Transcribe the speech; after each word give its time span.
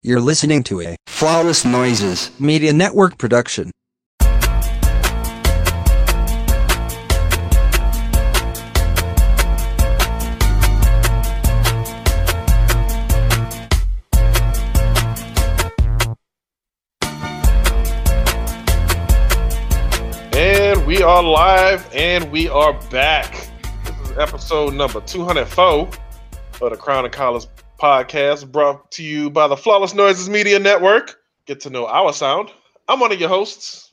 You're 0.00 0.20
listening 0.20 0.62
to 0.62 0.80
a 0.80 0.96
Flawless 1.08 1.64
Noises. 1.64 2.30
Media 2.38 2.72
Network 2.72 3.18
production. 3.18 3.72
And 20.32 20.86
we 20.86 21.02
are 21.02 21.24
live 21.24 21.92
and 21.92 22.30
we 22.30 22.48
are 22.48 22.72
back. 22.90 23.50
This 23.84 24.10
is 24.10 24.16
episode 24.16 24.74
number 24.74 25.00
204 25.00 25.88
of 26.60 26.70
the 26.70 26.76
Crown 26.76 27.04
and 27.04 27.12
Collars 27.12 27.48
podcast 27.78 28.50
brought 28.50 28.90
to 28.90 29.04
you 29.04 29.30
by 29.30 29.46
the 29.46 29.56
Flawless 29.56 29.94
Noises 29.94 30.28
Media 30.28 30.58
Network. 30.58 31.20
Get 31.46 31.60
to 31.60 31.70
know 31.70 31.86
our 31.86 32.12
sound. 32.12 32.50
I'm 32.88 32.98
one 32.98 33.12
of 33.12 33.20
your 33.20 33.28
hosts 33.28 33.92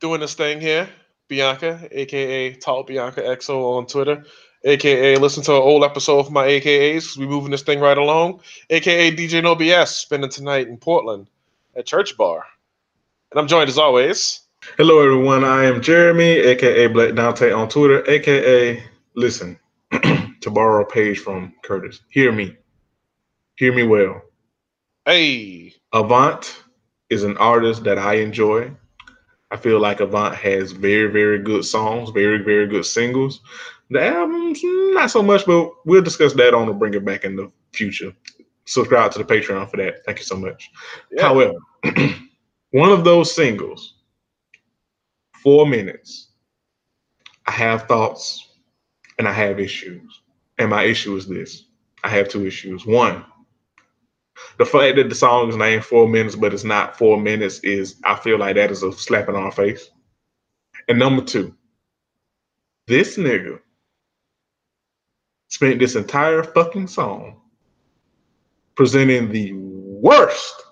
doing 0.00 0.20
this 0.20 0.32
thing 0.32 0.60
here, 0.62 0.88
Bianca, 1.28 1.86
aka 1.92 2.54
Talk 2.54 2.86
Bianca 2.86 3.20
XO 3.20 3.76
on 3.76 3.86
Twitter, 3.86 4.24
aka 4.64 5.16
listen 5.16 5.42
to 5.44 5.52
an 5.52 5.62
old 5.62 5.84
episode 5.84 6.20
of 6.20 6.32
my 6.32 6.46
AKAs. 6.46 7.18
We 7.18 7.26
moving 7.26 7.50
this 7.50 7.62
thing 7.62 7.80
right 7.80 7.98
along, 7.98 8.40
aka 8.70 9.14
DJ 9.14 9.42
No 9.42 9.54
BS, 9.54 9.88
spending 9.88 10.30
tonight 10.30 10.66
in 10.66 10.78
Portland 10.78 11.28
at 11.76 11.84
Church 11.84 12.16
Bar. 12.16 12.44
And 13.30 13.38
I'm 13.38 13.46
joined 13.46 13.68
as 13.68 13.78
always. 13.78 14.40
Hello, 14.78 15.00
everyone. 15.00 15.44
I 15.44 15.64
am 15.64 15.82
Jeremy, 15.82 16.38
aka 16.38 16.86
Black 16.86 17.14
Dante 17.14 17.52
on 17.52 17.68
Twitter, 17.68 18.08
aka 18.08 18.82
listen 19.14 19.58
to 19.92 20.50
borrow 20.50 20.82
a 20.82 20.86
page 20.86 21.18
from 21.18 21.52
Curtis. 21.62 22.00
Hear 22.08 22.32
me, 22.32 22.56
hear 23.56 23.74
me 23.74 23.82
well. 23.82 24.22
Hey, 25.04 25.74
Avant 25.92 26.62
is 27.10 27.22
an 27.24 27.36
artist 27.38 27.84
that 27.84 27.98
I 27.98 28.14
enjoy. 28.14 28.70
I 29.50 29.56
feel 29.56 29.78
like 29.80 30.00
Avant 30.00 30.34
has 30.34 30.72
very, 30.72 31.10
very 31.10 31.38
good 31.38 31.64
songs, 31.64 32.10
very, 32.10 32.42
very 32.42 32.66
good 32.66 32.84
singles. 32.84 33.40
The 33.90 34.04
albums, 34.04 34.60
not 34.62 35.10
so 35.10 35.22
much, 35.22 35.46
but 35.46 35.70
we'll 35.84 36.02
discuss 36.02 36.32
that 36.34 36.54
on 36.54 36.68
and 36.68 36.78
bring 36.78 36.94
it 36.94 37.04
back 37.04 37.24
in 37.24 37.36
the 37.36 37.50
future. 37.72 38.12
Subscribe 38.64 39.12
to 39.12 39.18
the 39.18 39.24
Patreon 39.24 39.70
for 39.70 39.76
that. 39.76 40.04
Thank 40.04 40.18
you 40.18 40.24
so 40.24 40.36
much. 40.36 40.70
yeah. 41.12 41.22
However, 41.22 41.54
one 42.72 42.90
of 42.90 43.04
those 43.04 43.32
singles, 43.32 43.94
four 45.40 45.66
minutes, 45.66 46.32
I 47.46 47.52
have 47.52 47.82
thoughts 47.84 48.48
and 49.18 49.28
I 49.28 49.32
have 49.32 49.60
issues. 49.60 50.22
And 50.58 50.70
my 50.70 50.82
issue 50.82 51.14
is 51.16 51.28
this 51.28 51.66
I 52.02 52.08
have 52.08 52.28
two 52.28 52.44
issues. 52.44 52.84
One, 52.86 53.24
the 54.58 54.64
fact 54.64 54.96
that 54.96 55.08
the 55.08 55.14
song 55.14 55.48
is 55.48 55.56
named 55.56 55.84
four 55.84 56.08
minutes, 56.08 56.36
but 56.36 56.54
it's 56.54 56.64
not 56.64 56.96
four 56.96 57.20
minutes, 57.20 57.60
is 57.60 57.96
I 58.04 58.16
feel 58.16 58.38
like 58.38 58.56
that 58.56 58.70
is 58.70 58.82
a 58.82 58.92
slap 58.92 59.28
in 59.28 59.36
our 59.36 59.52
face. 59.52 59.90
And 60.88 60.98
number 60.98 61.22
two, 61.22 61.54
this 62.86 63.16
nigga 63.16 63.60
spent 65.48 65.78
this 65.78 65.96
entire 65.96 66.42
fucking 66.42 66.88
song 66.88 67.40
presenting 68.74 69.30
the 69.30 69.52
worst 69.54 70.62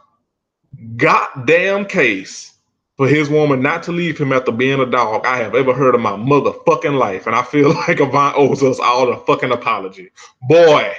goddamn 0.96 1.86
case 1.86 2.54
for 2.96 3.08
his 3.08 3.28
woman 3.28 3.60
not 3.60 3.82
to 3.82 3.92
leave 3.92 4.18
him 4.18 4.32
after 4.32 4.52
being 4.52 4.80
a 4.80 4.86
dog 4.86 5.26
I 5.26 5.38
have 5.38 5.54
ever 5.54 5.74
heard 5.74 5.94
in 5.94 6.00
my 6.00 6.12
motherfucking 6.12 6.96
life. 6.96 7.26
And 7.26 7.34
I 7.34 7.42
feel 7.42 7.74
like 7.88 8.00
Avant 8.00 8.36
owes 8.36 8.62
us 8.62 8.78
all 8.78 9.12
a 9.12 9.18
fucking 9.24 9.50
apology. 9.50 10.10
Boy, 10.48 10.94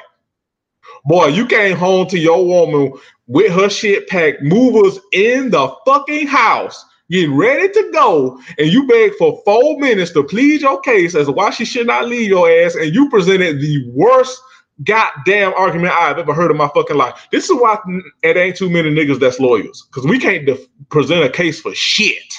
boy, 1.05 1.27
you 1.27 1.45
came 1.45 1.75
home 1.77 2.07
to 2.07 2.17
your 2.19 2.45
woman 2.45 2.93
with 3.27 3.51
her 3.51 3.69
shit 3.69 4.07
packed, 4.07 4.41
movers 4.41 4.99
in 5.13 5.49
the 5.49 5.73
fucking 5.85 6.27
house, 6.27 6.83
getting 7.09 7.35
ready 7.35 7.69
to 7.69 7.89
go, 7.93 8.39
and 8.57 8.67
you 8.71 8.87
begged 8.87 9.15
for 9.15 9.41
four 9.45 9.79
minutes 9.79 10.11
to 10.11 10.23
plead 10.23 10.61
your 10.61 10.79
case 10.81 11.15
as 11.15 11.27
to 11.27 11.31
why 11.31 11.49
she 11.49 11.65
should 11.65 11.87
not 11.87 12.07
leave 12.07 12.27
your 12.29 12.49
ass, 12.49 12.75
and 12.75 12.93
you 12.93 13.09
presented 13.09 13.59
the 13.59 13.83
worst 13.93 14.39
goddamn 14.83 15.53
argument 15.55 15.93
I've 15.93 16.17
ever 16.17 16.33
heard 16.33 16.51
in 16.51 16.57
my 16.57 16.67
fucking 16.75 16.97
life. 16.97 17.27
This 17.31 17.49
is 17.49 17.55
why 17.55 17.77
it 18.23 18.35
ain't 18.37 18.57
too 18.57 18.69
many 18.69 18.89
niggas 18.89 19.19
that's 19.19 19.39
lawyers, 19.39 19.87
because 19.89 20.05
we 20.05 20.19
can't 20.19 20.45
def- 20.45 20.67
present 20.89 21.23
a 21.23 21.29
case 21.29 21.61
for 21.61 21.73
shit. 21.73 22.33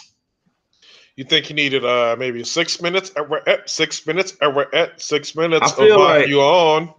You 1.16 1.25
think 1.25 1.47
he 1.47 1.55
needed 1.55 1.82
uh 1.82 2.15
maybe 2.19 2.44
six 2.44 2.81
minutes? 2.82 3.10
Uh, 3.16 3.25
we're 3.28 3.43
at 3.47 3.71
six 3.71 4.06
minutes. 4.06 4.37
uh, 4.43 4.53
we're 4.55 4.69
at 4.75 5.00
six 5.00 5.34
minutes. 5.34 5.72
I 5.72 5.76
feel 5.76 5.94
of 5.94 6.00
like- 6.03 6.28
you 6.28 6.41
on. 6.43 6.93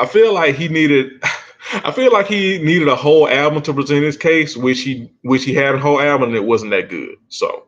I 0.00 0.06
feel 0.06 0.34
like 0.34 0.56
he 0.56 0.68
needed. 0.68 1.22
I 1.72 1.92
feel 1.92 2.12
like 2.12 2.26
he 2.26 2.58
needed 2.58 2.88
a 2.88 2.96
whole 2.96 3.28
album 3.28 3.62
to 3.62 3.72
present 3.74 4.02
his 4.02 4.16
case, 4.16 4.56
which 4.56 4.80
he 4.80 5.12
which 5.22 5.44
he 5.44 5.54
had 5.54 5.74
a 5.74 5.78
whole 5.78 6.00
album 6.00 6.30
and 6.30 6.36
it 6.36 6.44
wasn't 6.44 6.72
that 6.72 6.88
good. 6.88 7.16
So 7.28 7.66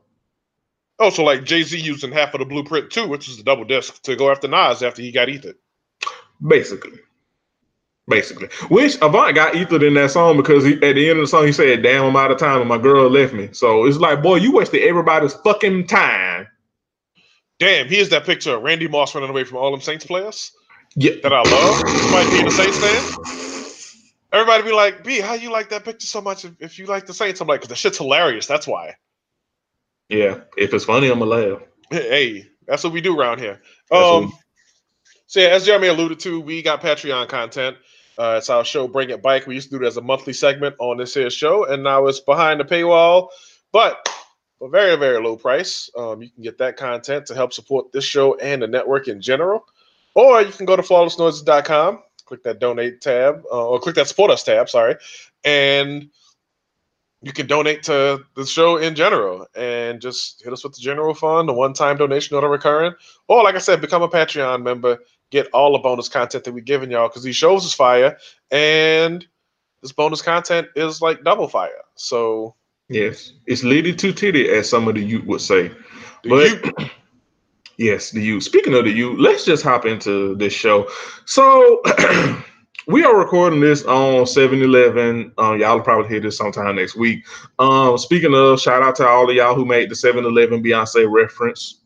Oh, 0.99 1.11
so 1.11 1.25
like 1.25 1.45
Jay 1.45 1.63
Z 1.63 1.79
using 1.79 2.13
half 2.13 2.33
of 2.35 2.39
the 2.41 2.45
blueprint 2.47 2.91
too, 2.91 3.09
which 3.09 3.29
is 3.29 3.37
the 3.37 3.43
double 3.43 3.65
disc 3.65 4.03
to 4.03 4.17
go 4.17 4.31
after 4.31 4.49
Nas 4.49 4.83
after 4.83 5.03
he 5.03 5.11
got 5.13 5.29
Ethan. 5.29 5.55
basically, 6.47 6.99
basically, 8.09 8.49
which 8.69 8.97
Avant 9.03 9.35
got 9.35 9.55
ethered 9.55 9.83
in 9.83 9.95
that 9.95 10.13
song 10.13 10.37
because 10.37 10.65
he, 10.65 10.75
at 10.75 10.95
the 10.95 11.11
end 11.11 11.19
of 11.19 11.25
the 11.25 11.27
song 11.27 11.47
he 11.47 11.53
said, 11.53 11.83
"Damn, 11.83 12.05
I'm 12.05 12.17
out 12.17 12.31
of 12.31 12.39
time 12.39 12.61
and 12.61 12.69
my 12.69 12.79
girl 12.79 13.11
left 13.11 13.35
me." 13.35 13.49
So 13.53 13.85
it's 13.87 13.99
like, 13.99 14.23
boy, 14.23 14.37
you 14.37 14.53
wasted 14.53 14.83
everybody's 14.83 15.35
fucking 15.35 15.87
time. 15.89 16.47
Damn, 17.59 17.89
here's 17.89 18.09
that 18.11 18.25
picture 18.25 18.57
of 18.57 18.63
Randy 18.63 18.89
Moss 18.89 19.15
running 19.15 19.31
away 19.31 19.45
from 19.45 19.59
all 19.59 19.71
them 19.71 19.81
Saints 19.81 20.07
players 20.07 20.53
Yeah, 20.97 21.13
that 21.23 21.33
I 21.33 21.43
love. 21.43 21.83
Despite 21.85 22.31
being 22.31 22.47
a 22.47 22.51
Saints 22.51 22.79
fan. 22.79 24.13
Everybody 24.33 24.63
be 24.63 24.73
like, 24.73 25.05
B, 25.05 25.21
how 25.21 25.35
you 25.35 25.51
like 25.51 25.69
that 25.71 25.85
picture 25.85 26.07
so 26.07 26.21
much 26.21 26.45
if, 26.45 26.53
if 26.59 26.79
you 26.79 26.87
like 26.87 27.07
the 27.07 27.15
Saints? 27.15 27.41
I'm 27.41 27.49
like, 27.49 27.61
because 27.61 27.69
the 27.69 27.77
shit's 27.77 27.99
hilarious. 27.99 28.47
That's 28.47 28.67
why. 28.67 28.97
yeah. 30.09 30.41
If 30.57 30.73
it's 30.73 30.85
funny, 30.85 31.11
I'ma 31.11 31.25
laugh. 31.25 31.61
Hey, 31.91 32.49
that's 32.67 32.85
what 32.85 32.93
we 32.93 33.01
do 33.01 33.19
around 33.19 33.39
here. 33.39 33.61
Um, 33.91 34.33
so 35.27 35.41
yeah, 35.41 35.49
as 35.49 35.67
Jeremy 35.67 35.89
alluded 35.89 36.21
to, 36.21 36.41
we 36.41 36.63
got 36.63 36.81
Patreon 36.81 37.29
content. 37.29 37.77
Uh, 38.19 38.37
it's 38.39 38.51
our 38.51 38.65
show, 38.65 38.87
Bring 38.87 39.11
It 39.11 39.23
Bike. 39.23 39.47
We 39.47 39.55
used 39.55 39.71
to 39.71 39.79
do 39.79 39.85
it 39.85 39.87
as 39.87 39.97
a 39.97 40.03
monthly 40.03 40.33
segment 40.33 40.77
on 40.79 40.99
this 40.99 41.15
here 41.15 41.31
show, 41.31 41.65
and 41.67 41.83
now 41.83 42.07
it's 42.07 42.21
behind 42.21 42.61
the 42.61 42.65
paywall, 42.65 43.29
but 43.73 44.07
for 44.59 44.69
a 44.69 44.71
very, 44.71 44.97
very 44.97 45.23
low 45.23 45.37
price. 45.37 45.91
Um, 45.97 46.23
you 46.23 46.31
can 46.31 46.43
get 46.43 46.59
that 46.59 46.77
content 46.77 47.27
to 47.27 47.35
help 47.35 47.53
support 47.53 47.91
this 47.93 48.05
show 48.05 48.37
and 48.37 48.63
the 48.63 48.69
network 48.69 49.09
in 49.09 49.21
general. 49.21 49.65
Or 50.15 50.43
you 50.43 50.53
can 50.53 50.67
go 50.67 50.77
to 50.77 50.83
flawlessnoises.com, 50.83 52.03
click 52.25 52.43
that 52.45 52.59
donate 52.59 53.01
tab, 53.01 53.43
uh, 53.51 53.69
or 53.69 53.81
click 53.81 53.95
that 53.95 54.09
support 54.09 54.31
us 54.31 54.43
tab, 54.43 54.69
sorry, 54.69 54.97
and 55.45 56.09
you 57.23 57.33
can 57.33 57.47
donate 57.47 57.85
to 57.85 58.25
the 58.35 58.45
show 58.45 58.79
in 58.79 58.95
general 58.95 59.47
and 59.55 60.01
just 60.01 60.43
hit 60.43 60.53
us 60.53 60.65
with 60.65 60.75
the 60.75 60.81
general 60.81 61.15
fund, 61.15 61.49
a 61.49 61.53
one-time 61.53 61.97
donation 61.97 62.37
or 62.37 62.41
the 62.41 62.49
recurring. 62.49 62.95
Or 63.29 63.45
like 63.45 63.55
I 63.55 63.59
said, 63.59 63.81
become 63.81 64.03
a 64.03 64.09
Patreon 64.09 64.63
member, 64.63 64.99
get 65.31 65.49
all 65.53 65.73
the 65.73 65.79
bonus 65.79 66.09
content 66.09 66.43
that 66.45 66.53
we're 66.53 66.61
giving 66.61 66.91
y'all 66.91 67.09
because 67.09 67.23
these 67.23 67.37
shows 67.37 67.65
is 67.65 67.75
fire 67.75 68.19
and 68.51 69.27
this 69.83 69.93
bonus 69.93 70.21
content 70.21 70.67
is 70.75 71.01
like 71.01 71.23
double 71.23 71.49
fire. 71.49 71.71
So 71.95 72.57
Yes, 72.89 73.33
it's 73.47 73.65
litty 73.65 73.95
to 73.95 74.13
titty, 74.13 74.49
as 74.51 74.69
some 74.69 74.89
of 74.89 74.97
the 74.97 75.01
youth 75.01 75.25
would 75.25 75.41
say. 75.41 75.71
the 76.25 76.61
But 76.75 76.91
yes, 77.77 78.11
the 78.11 78.21
youth. 78.21 78.43
Speaking 78.43 78.75
of 78.75 78.85
the 78.85 78.91
youth, 78.91 79.19
let's 79.19 79.45
just 79.45 79.63
hop 79.63 79.87
into 79.87 80.35
this 80.37 80.53
show. 80.53 80.89
So 81.25 81.83
we 82.87 83.05
are 83.05 83.19
recording 83.19 83.61
this 83.61 83.85
on 83.85 84.25
7-Eleven. 84.25 85.33
Um, 85.39 85.61
y'all 85.61 85.77
will 85.77 85.85
probably 85.85 86.09
hear 86.09 86.21
this 86.21 86.37
sometime 86.37 86.77
next 86.77 86.97
week. 86.97 87.25
Um, 87.59 87.97
speaking 87.99 88.35
of, 88.35 88.61
shout 88.61 88.83
out 88.83 88.97
to 88.97 89.07
all 89.07 89.29
of 89.29 89.37
y'all 89.37 89.55
who 89.55 89.65
made 89.65 89.91
the 89.91 89.95
7-Eleven 89.95 90.63
Beyonce 90.63 91.11
reference. 91.11 91.81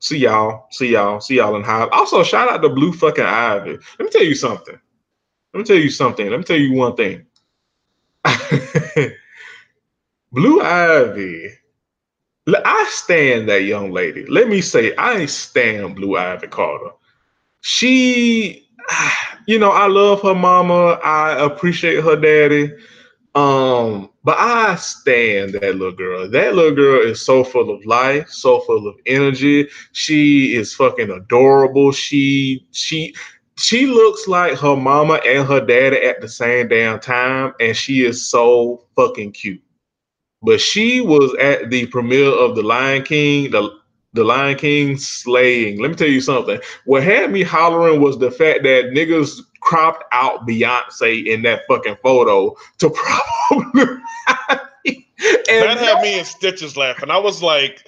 See 0.00 0.18
y'all, 0.18 0.66
see 0.70 0.88
y'all, 0.92 1.20
see 1.20 1.36
y'all 1.36 1.56
in 1.56 1.62
high. 1.62 1.88
Also, 1.90 2.22
shout 2.22 2.50
out 2.50 2.62
to 2.62 2.68
Blue 2.68 2.92
fucking 2.92 3.24
Ivy. 3.24 3.78
Let 3.98 4.00
me 4.00 4.10
tell 4.10 4.24
you 4.24 4.34
something. 4.34 4.78
Let 5.54 5.58
me 5.60 5.64
tell 5.64 5.76
you 5.76 5.90
something. 5.90 6.28
Let 6.28 6.38
me 6.38 6.44
tell 6.44 6.58
you 6.58 6.74
one 6.74 6.94
thing. 6.96 7.26
Blue 10.32 10.60
Ivy. 10.60 11.50
I 12.48 12.86
stand 12.90 13.48
that 13.48 13.64
young 13.64 13.90
lady. 13.90 14.24
Let 14.26 14.48
me 14.48 14.60
say, 14.60 14.94
I 14.96 15.26
stand 15.26 15.96
Blue 15.96 16.16
Ivy 16.16 16.46
Carter. 16.46 16.90
She, 17.62 18.68
you 19.46 19.58
know, 19.58 19.70
I 19.70 19.88
love 19.88 20.22
her 20.22 20.34
mama. 20.34 21.00
I 21.02 21.44
appreciate 21.44 22.04
her 22.04 22.16
daddy. 22.16 22.72
Um, 23.34 24.10
but 24.24 24.38
I 24.38 24.76
stand 24.76 25.54
that 25.54 25.74
little 25.76 25.92
girl. 25.92 26.28
That 26.30 26.54
little 26.54 26.74
girl 26.74 27.02
is 27.02 27.20
so 27.20 27.44
full 27.44 27.70
of 27.70 27.84
life, 27.84 28.30
so 28.30 28.60
full 28.60 28.88
of 28.88 28.96
energy. 29.04 29.68
She 29.92 30.54
is 30.54 30.74
fucking 30.74 31.10
adorable. 31.10 31.92
She 31.92 32.66
she 32.70 33.14
she 33.58 33.86
looks 33.86 34.26
like 34.26 34.58
her 34.58 34.76
mama 34.76 35.20
and 35.26 35.46
her 35.46 35.60
daddy 35.60 35.98
at 35.98 36.20
the 36.22 36.28
same 36.28 36.68
damn 36.68 36.98
time, 36.98 37.52
and 37.60 37.76
she 37.76 38.04
is 38.04 38.30
so 38.30 38.84
fucking 38.96 39.32
cute. 39.32 39.62
But 40.46 40.60
she 40.60 41.00
was 41.00 41.34
at 41.40 41.70
the 41.70 41.86
premiere 41.86 42.30
of 42.30 42.54
The 42.54 42.62
Lion 42.62 43.02
King, 43.02 43.50
the 43.50 43.68
The 44.12 44.22
Lion 44.22 44.56
King 44.56 44.96
slaying. 44.96 45.80
Let 45.82 45.90
me 45.90 45.96
tell 45.96 46.08
you 46.08 46.20
something. 46.20 46.60
What 46.84 47.02
had 47.02 47.32
me 47.32 47.42
hollering 47.42 48.00
was 48.00 48.16
the 48.18 48.30
fact 48.30 48.62
that 48.62 48.92
niggas 48.94 49.40
cropped 49.60 50.04
out 50.12 50.46
Beyonce 50.46 51.26
in 51.26 51.42
that 51.42 51.62
fucking 51.68 51.96
photo 52.00 52.54
to 52.78 52.90
probably. 53.48 53.98
that 55.48 55.78
had 55.78 56.00
me 56.00 56.20
in 56.20 56.24
stitches 56.24 56.76
laughing. 56.76 57.10
I 57.10 57.18
was 57.18 57.42
like, 57.42 57.84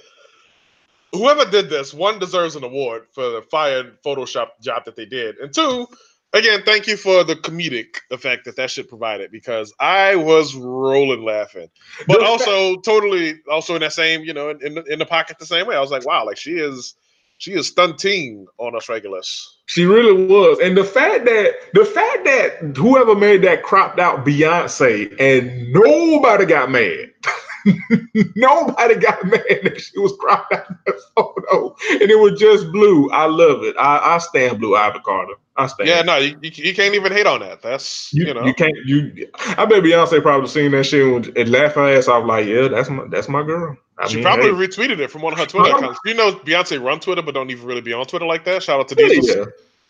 whoever 1.13 1.49
did 1.49 1.69
this, 1.69 1.93
one 1.93 2.19
deserves 2.19 2.57
an 2.57 2.65
award 2.65 3.07
for 3.13 3.29
the 3.29 3.41
fire 3.41 3.93
Photoshop 4.05 4.49
job 4.61 4.83
that 4.83 4.97
they 4.97 5.05
did, 5.05 5.37
and 5.37 5.53
two, 5.53 5.87
again, 6.33 6.61
thank 6.65 6.87
you 6.87 6.97
for 6.97 7.23
the 7.23 7.35
comedic 7.35 7.97
effect 8.11 8.45
that 8.45 8.55
that 8.55 8.71
shit 8.71 8.89
provided 8.89 9.31
because 9.31 9.73
I 9.79 10.15
was 10.15 10.55
rolling 10.55 11.23
laughing, 11.23 11.69
but 12.07 12.23
also 12.23 12.77
totally 12.77 13.35
also 13.49 13.75
in 13.75 13.81
that 13.81 13.93
same 13.93 14.23
you 14.23 14.33
know 14.33 14.49
in, 14.49 14.65
in 14.65 14.75
the, 14.75 14.83
in 14.83 14.99
the 14.99 15.05
pocket 15.05 15.39
the 15.39 15.45
same 15.45 15.67
way. 15.67 15.75
I 15.75 15.81
was 15.81 15.91
like, 15.91 16.05
wow, 16.05 16.25
like 16.25 16.37
she 16.37 16.53
is 16.53 16.95
she 17.37 17.53
is 17.53 17.67
stunting 17.67 18.47
on 18.57 18.75
us 18.75 18.89
regulars. 18.89 19.57
She 19.65 19.85
really 19.85 20.25
was, 20.25 20.59
and 20.59 20.75
the 20.75 20.83
fact 20.83 21.25
that 21.25 21.53
the 21.73 21.85
fact 21.85 22.25
that 22.25 22.75
whoever 22.75 23.15
made 23.15 23.43
that 23.43 23.63
cropped 23.63 23.99
out 23.99 24.25
Beyonce 24.25 25.15
and 25.19 25.73
nobody 25.73 26.45
got 26.45 26.71
mad. 26.71 27.11
Nobody 28.35 28.95
got 28.95 29.25
mad 29.25 29.43
that 29.63 29.81
she 29.81 29.99
was 29.99 30.15
cropped 30.19 30.53
out 30.53 30.67
that 30.85 30.95
photo, 31.15 31.75
and 31.91 32.09
it 32.09 32.19
was 32.19 32.39
just 32.39 32.71
blue. 32.71 33.09
I 33.11 33.25
love 33.25 33.63
it. 33.63 33.75
I, 33.77 34.15
I 34.15 34.17
stand 34.19 34.59
blue 34.59 34.75
Ivy 34.75 34.99
Carter. 34.99 35.33
I 35.57 35.67
stand. 35.67 35.89
Yeah, 35.89 36.01
no, 36.01 36.17
you, 36.17 36.37
you 36.41 36.73
can't 36.73 36.95
even 36.95 37.11
hate 37.11 37.25
on 37.25 37.41
that. 37.41 37.61
That's 37.61 38.13
you, 38.13 38.25
you 38.25 38.33
know, 38.33 38.45
you 38.45 38.53
can't. 38.53 38.75
You, 38.85 39.29
I 39.35 39.65
bet 39.65 39.83
Beyonce 39.83 40.21
probably 40.21 40.47
seen 40.47 40.71
that 40.71 40.85
shit 40.85 41.35
and 41.35 41.51
laughed 41.51 41.75
her 41.75 41.97
ass 41.97 42.07
off 42.07 42.25
like, 42.25 42.47
yeah, 42.47 42.67
that's 42.67 42.89
my 42.89 43.05
that's 43.07 43.27
my 43.27 43.43
girl. 43.43 43.77
I 43.97 44.07
she 44.07 44.15
mean, 44.15 44.23
probably 44.23 44.45
hey. 44.45 44.51
retweeted 44.51 44.99
it 44.99 45.11
from 45.11 45.21
one 45.21 45.33
of 45.33 45.39
her 45.39 45.45
Twitter 45.45 45.75
accounts. 45.75 45.99
You 46.05 46.13
know, 46.13 46.31
Beyonce 46.33 46.81
run 46.81 46.99
Twitter, 46.99 47.21
but 47.21 47.33
don't 47.33 47.49
even 47.49 47.65
really 47.65 47.81
be 47.81 47.93
on 47.93 48.05
Twitter 48.05 48.25
like 48.25 48.45
that. 48.45 48.63
Shout 48.63 48.79
out 48.79 48.87
to 48.87 48.95
Diesel. 48.95 49.47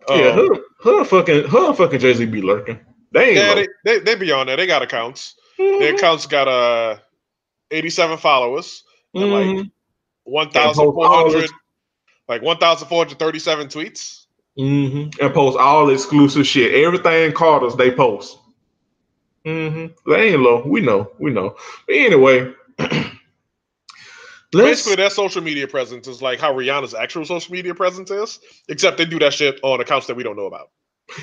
Yeah, 0.08 0.14
um, 0.14 0.20
yeah, 0.20 0.32
her, 0.34 0.48
her 0.84 1.04
fucking 1.04 1.48
her 1.50 1.74
fucking 1.74 2.00
Jay 2.00 2.14
Z 2.14 2.26
be 2.26 2.42
lurking. 2.42 2.80
They 3.12 3.36
yeah, 3.36 3.56
they, 3.56 3.68
they, 3.86 4.00
they 4.00 4.16
be 4.16 4.32
on 4.32 4.48
there. 4.48 4.58
They 4.58 4.68
got 4.68 4.82
accounts. 4.82 5.36
Mm-hmm. 5.60 5.80
Their 5.80 5.96
accounts 5.96 6.26
got 6.26 6.48
a. 6.48 6.52
Uh, 6.52 6.98
87 7.72 8.18
followers 8.18 8.84
and 9.14 9.26
mm-hmm. 9.26 9.58
like 9.58 9.72
1,400, 10.24 11.50
like 12.28 12.42
1,437 12.42 13.68
tweets. 13.68 14.26
Mm-hmm. 14.58 15.24
And 15.24 15.34
post 15.34 15.58
all 15.58 15.90
exclusive 15.90 16.46
shit. 16.46 16.74
Everything 16.84 17.32
Carter's 17.32 17.76
they 17.76 17.92
post. 17.92 18.38
Mm-hmm. 19.46 20.12
They 20.12 20.34
ain't 20.34 20.42
low. 20.42 20.64
We 20.66 20.82
know. 20.82 21.12
We 21.18 21.32
know. 21.32 21.56
But 21.88 21.96
anyway. 21.96 22.54
Basically, 24.52 24.96
their 24.96 25.12
social 25.12 25.44
media 25.44 25.68
presence 25.68 26.08
is 26.08 26.22
like 26.22 26.40
how 26.40 26.52
Rihanna's 26.54 26.96
actual 26.96 27.24
social 27.24 27.54
media 27.54 27.76
presence 27.76 28.10
is, 28.10 28.40
except 28.68 28.98
they 28.98 29.06
do 29.06 29.20
that 29.20 29.34
shit 29.34 29.60
on 29.62 29.80
accounts 29.80 30.08
that 30.08 30.16
we 30.16 30.24
don't 30.24 30.36
know 30.36 30.48
about. 30.48 30.72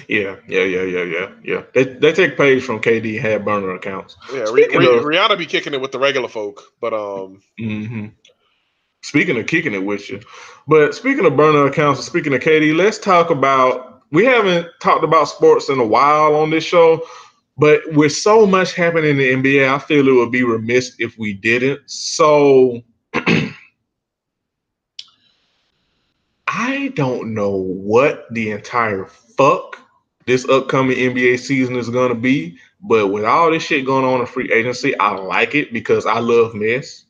Yeah, 0.09 0.37
yeah, 0.49 0.63
yeah, 0.63 0.83
yeah, 0.83 1.03
yeah, 1.03 1.31
yeah. 1.43 1.63
They 1.75 1.85
they 1.85 2.13
take 2.13 2.37
page 2.37 2.63
from 2.63 2.81
KD 2.81 3.21
had 3.21 3.45
burner 3.45 3.75
accounts. 3.75 4.17
Yeah, 4.33 4.47
Speaking 4.47 4.83
of, 4.83 5.05
Rihanna 5.05 5.39
be 5.39 5.47
kicking 5.47 5.75
it 5.75 5.81
with 5.81 5.93
the 5.93 5.99
regular 5.99 6.29
folk, 6.29 6.63
but 6.81 6.93
um. 6.93 7.43
Mm-hmm. 7.61 8.09
Speaking 9.03 9.39
of 9.39 9.47
kicking 9.47 9.75
it 9.75 9.85
with 9.85 10.11
you, 10.11 10.21
but 10.67 10.95
speaking 10.95 11.27
of 11.27 11.37
burner 11.37 11.67
accounts, 11.67 12.05
speaking 12.05 12.35
of 12.35 12.41
KD, 12.41 12.77
let's 12.77 12.99
talk 12.99 13.31
about. 13.31 14.03
We 14.13 14.25
haven't 14.25 14.69
talked 14.81 15.03
about 15.03 15.25
sports 15.25 15.69
in 15.69 15.81
a 15.81 15.87
while 15.87 16.37
on 16.37 16.51
this 16.51 16.65
show, 16.65 17.03
but 17.59 17.81
with 17.93 18.13
so 18.13 18.47
much 18.47 18.75
happening 18.75 19.11
in 19.11 19.43
the 19.43 19.59
NBA, 19.59 19.69
I 19.69 19.79
feel 19.81 20.07
it 20.07 20.13
would 20.13 20.31
be 20.31 20.45
remiss 20.45 20.97
if 20.99 21.19
we 21.19 21.33
didn't. 21.33 21.81
So. 21.87 22.83
I 26.67 26.89
don't 26.89 27.33
know 27.33 27.53
what 27.53 28.27
the 28.33 28.51
entire 28.51 29.05
fuck 29.05 29.79
this 30.27 30.49
upcoming 30.49 30.97
NBA 30.97 31.39
season 31.39 31.77
is 31.77 31.89
going 31.89 32.09
to 32.09 32.17
be. 32.17 32.59
But 32.81 33.13
with 33.13 33.25
all 33.25 33.53
this 33.53 33.63
shit 33.63 33.87
going 33.87 34.05
on 34.05 34.19
in 34.19 34.27
free 34.27 34.53
agency, 34.53 34.99
I 34.99 35.13
like 35.13 35.55
it 35.55 35.73
because 35.73 36.07
I 36.07 36.19
love 36.19 36.57
mess, 36.57 37.05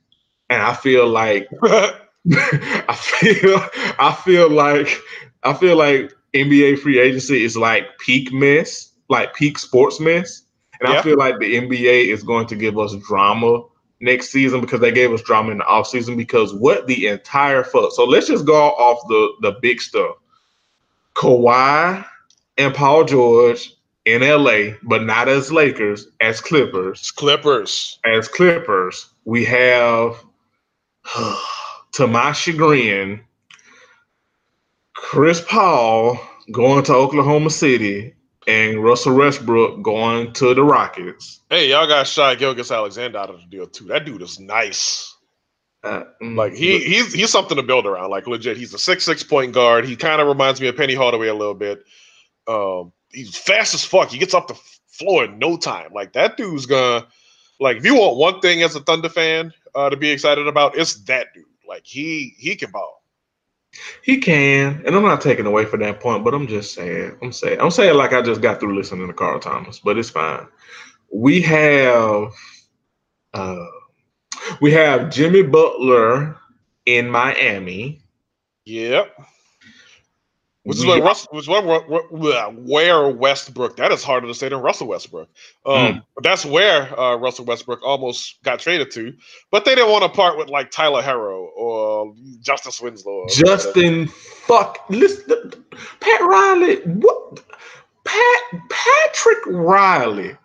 and 0.51 0.63
I 0.63 0.75
feel 0.75 1.09
like 1.09 1.49
I 1.65 2.95
feel 3.01 3.61
I 3.99 4.15
feel 4.23 4.51
like 4.51 5.01
I 5.43 5.55
feel 5.55 5.77
like 5.77 6.13
NBA 6.35 6.81
free 6.81 6.99
agency 6.99 7.43
is 7.43 7.57
like 7.57 7.99
peak 7.99 8.35
mess, 8.35 8.93
like 9.09 9.35
peak 9.35 9.59
sports 9.59 10.01
mess, 10.01 10.43
and 10.81 10.93
yeah. 10.93 10.99
I 10.99 11.03
feel 11.03 11.17
like 11.17 11.39
the 11.39 11.55
NBA 11.55 12.09
is 12.09 12.23
going 12.23 12.47
to 12.49 12.57
give 12.57 12.79
us 12.79 12.95
drama 12.97 13.63
next 14.01 14.31
season 14.31 14.61
because 14.61 14.81
they 14.81 14.93
gave 14.93 15.13
us 15.13 15.23
drama 15.23 15.53
in 15.53 15.59
the 15.59 15.65
offseason 15.65 16.17
because 16.17 16.55
what 16.55 16.87
the 16.87 17.07
entire 17.07 17.65
fuck. 17.65 17.93
So 17.93 18.05
let's 18.05 18.27
just 18.27 18.45
go 18.45 18.55
off 18.55 19.07
the 19.09 19.33
the 19.43 19.59
big 19.61 19.81
stuff. 19.81 20.17
Kawhi 21.15 22.05
and 22.59 22.75
Paul 22.75 23.05
George 23.05 23.73
in 24.07 24.23
LA, 24.23 24.77
but 24.85 25.03
not 25.03 25.29
as 25.29 25.53
Lakers, 25.53 26.09
as 26.21 26.41
Clippers. 26.41 27.11
Clippers. 27.11 27.99
As 28.05 28.29
Clippers, 28.29 29.11
we 29.25 29.45
have, 29.45 30.25
to 31.93 32.07
my 32.07 32.33
chagrin, 32.33 33.21
Chris 34.95 35.43
Paul 35.47 36.21
going 36.53 36.85
to 36.85 36.95
Oklahoma 36.95 37.51
City 37.51 38.15
and 38.47 38.83
Russell 38.83 39.15
Westbrook 39.15 39.83
going 39.83 40.33
to 40.35 40.55
the 40.55 40.63
Rockets. 40.63 41.41
Hey, 41.51 41.71
y'all 41.71 41.87
got 41.87 42.07
Shai 42.07 42.35
Gilgeous-Alexander 42.35 43.19
out 43.19 43.31
of 43.31 43.41
the 43.41 43.47
deal 43.47 43.67
too. 43.67 43.87
That 43.87 44.05
dude 44.05 44.23
is 44.23 44.39
nice. 44.39 45.15
Uh, 45.83 46.05
mm, 46.23 46.37
like 46.37 46.53
he 46.53 46.81
he's 46.81 47.13
he's 47.13 47.31
something 47.31 47.57
to 47.57 47.63
build 47.63 47.87
around. 47.87 48.11
Like 48.11 48.27
legit, 48.27 48.57
he's 48.57 48.75
a 48.75 48.79
six 48.79 49.05
six 49.05 49.23
point 49.23 49.53
guard. 49.53 49.85
He 49.85 49.95
kind 49.95 50.21
of 50.21 50.27
reminds 50.27 50.61
me 50.61 50.69
of 50.69 50.77
Penny 50.77 50.95
Hardaway 50.95 51.29
a 51.29 51.35
little 51.35 51.55
bit. 51.55 51.85
Um, 52.49 52.93
he's 53.13 53.37
fast 53.37 53.75
as 53.75 53.85
fuck. 53.85 54.11
He 54.11 54.19
gets 54.19 54.35
off 54.35 54.49
the 54.49 54.59
floor 54.89 55.25
in 55.25 55.39
no 55.39 55.57
time. 55.57 55.93
Like 55.93 56.13
that 56.15 56.37
dude's 56.37 56.67
gonna 56.67 57.07
like 57.61 57.77
if 57.77 57.85
you 57.85 57.95
want 57.95 58.17
one 58.17 58.41
thing 58.41 58.63
as 58.63 58.75
a 58.75 58.81
Thunder 58.81 59.09
fan 59.09 59.53
uh, 59.75 59.91
to 59.91 59.97
be 59.97 60.11
excited 60.11 60.47
about, 60.49 60.77
it's 60.77 60.95
that 61.05 61.29
dude. 61.35 61.45
Like 61.69 61.83
he 61.85 62.35
he 62.39 62.57
can 62.57 62.71
ball. 62.71 63.03
He 64.03 64.19
can, 64.19 64.83
and 64.87 64.95
I'm 64.95 65.03
not 65.03 65.21
taking 65.21 65.47
away 65.47 65.65
from 65.65 65.81
that 65.81 66.01
point, 66.01 66.25
but 66.25 66.35
I'm 66.35 66.47
just 66.47 66.75
saying, 66.75 67.17
I'm 67.23 67.33
saying, 67.33 67.61
I'm 67.61 67.71
saying 67.71 67.97
like 67.97 68.13
I 68.13 68.23
just 68.23 68.41
got 68.41 68.61
through 68.61 68.77
listening 68.77 69.07
to 69.07 69.13
Carl 69.13 69.41
Thomas, 69.41 69.79
but 69.79 69.99
it's 69.99 70.11
fine. 70.11 70.47
We 71.13 71.41
have, 71.43 72.33
uh, 73.35 73.67
we 74.61 74.73
have 74.73 75.11
Jimmy 75.11 75.43
Butler 75.43 76.37
in 76.87 77.11
Miami. 77.11 78.01
Yep. 78.65 79.17
Which 80.67 80.79
is 80.79 80.85
yeah. 80.85 80.99
Russell, 80.99 81.29
which 81.31 81.47
where, 81.47 81.63
where 81.63 83.09
Westbrook. 83.09 83.77
That 83.77 83.93
is 83.93 84.03
harder 84.03 84.27
to 84.27 84.35
say 84.35 84.49
than 84.49 84.59
Russell 84.59 84.89
Westbrook. 84.89 85.29
Um, 85.65 85.75
mm. 85.77 86.05
That's 86.25 86.45
where 86.45 86.99
uh, 86.99 87.15
Russell 87.15 87.45
Westbrook 87.45 87.85
almost 87.85 88.43
got 88.43 88.59
traded 88.59 88.91
to, 88.91 89.15
but 89.53 89.65
they 89.65 89.77
didn't 89.77 89.93
want 89.93 90.03
to 90.03 90.09
part 90.09 90.37
with 90.37 90.49
like 90.49 90.73
Tyler 90.73 91.03
Herro 91.03 91.51
or 91.57 92.13
Justise 92.41 92.81
Winslow. 92.81 93.27
Justin, 93.29 94.09
fuck, 94.09 94.85
listen, 94.89 95.53
Pat 96.01 96.21
Riley. 96.23 96.79
What? 96.79 97.45
Pat 98.03 98.43
Patrick 98.69 99.47
Riley, 99.47 100.37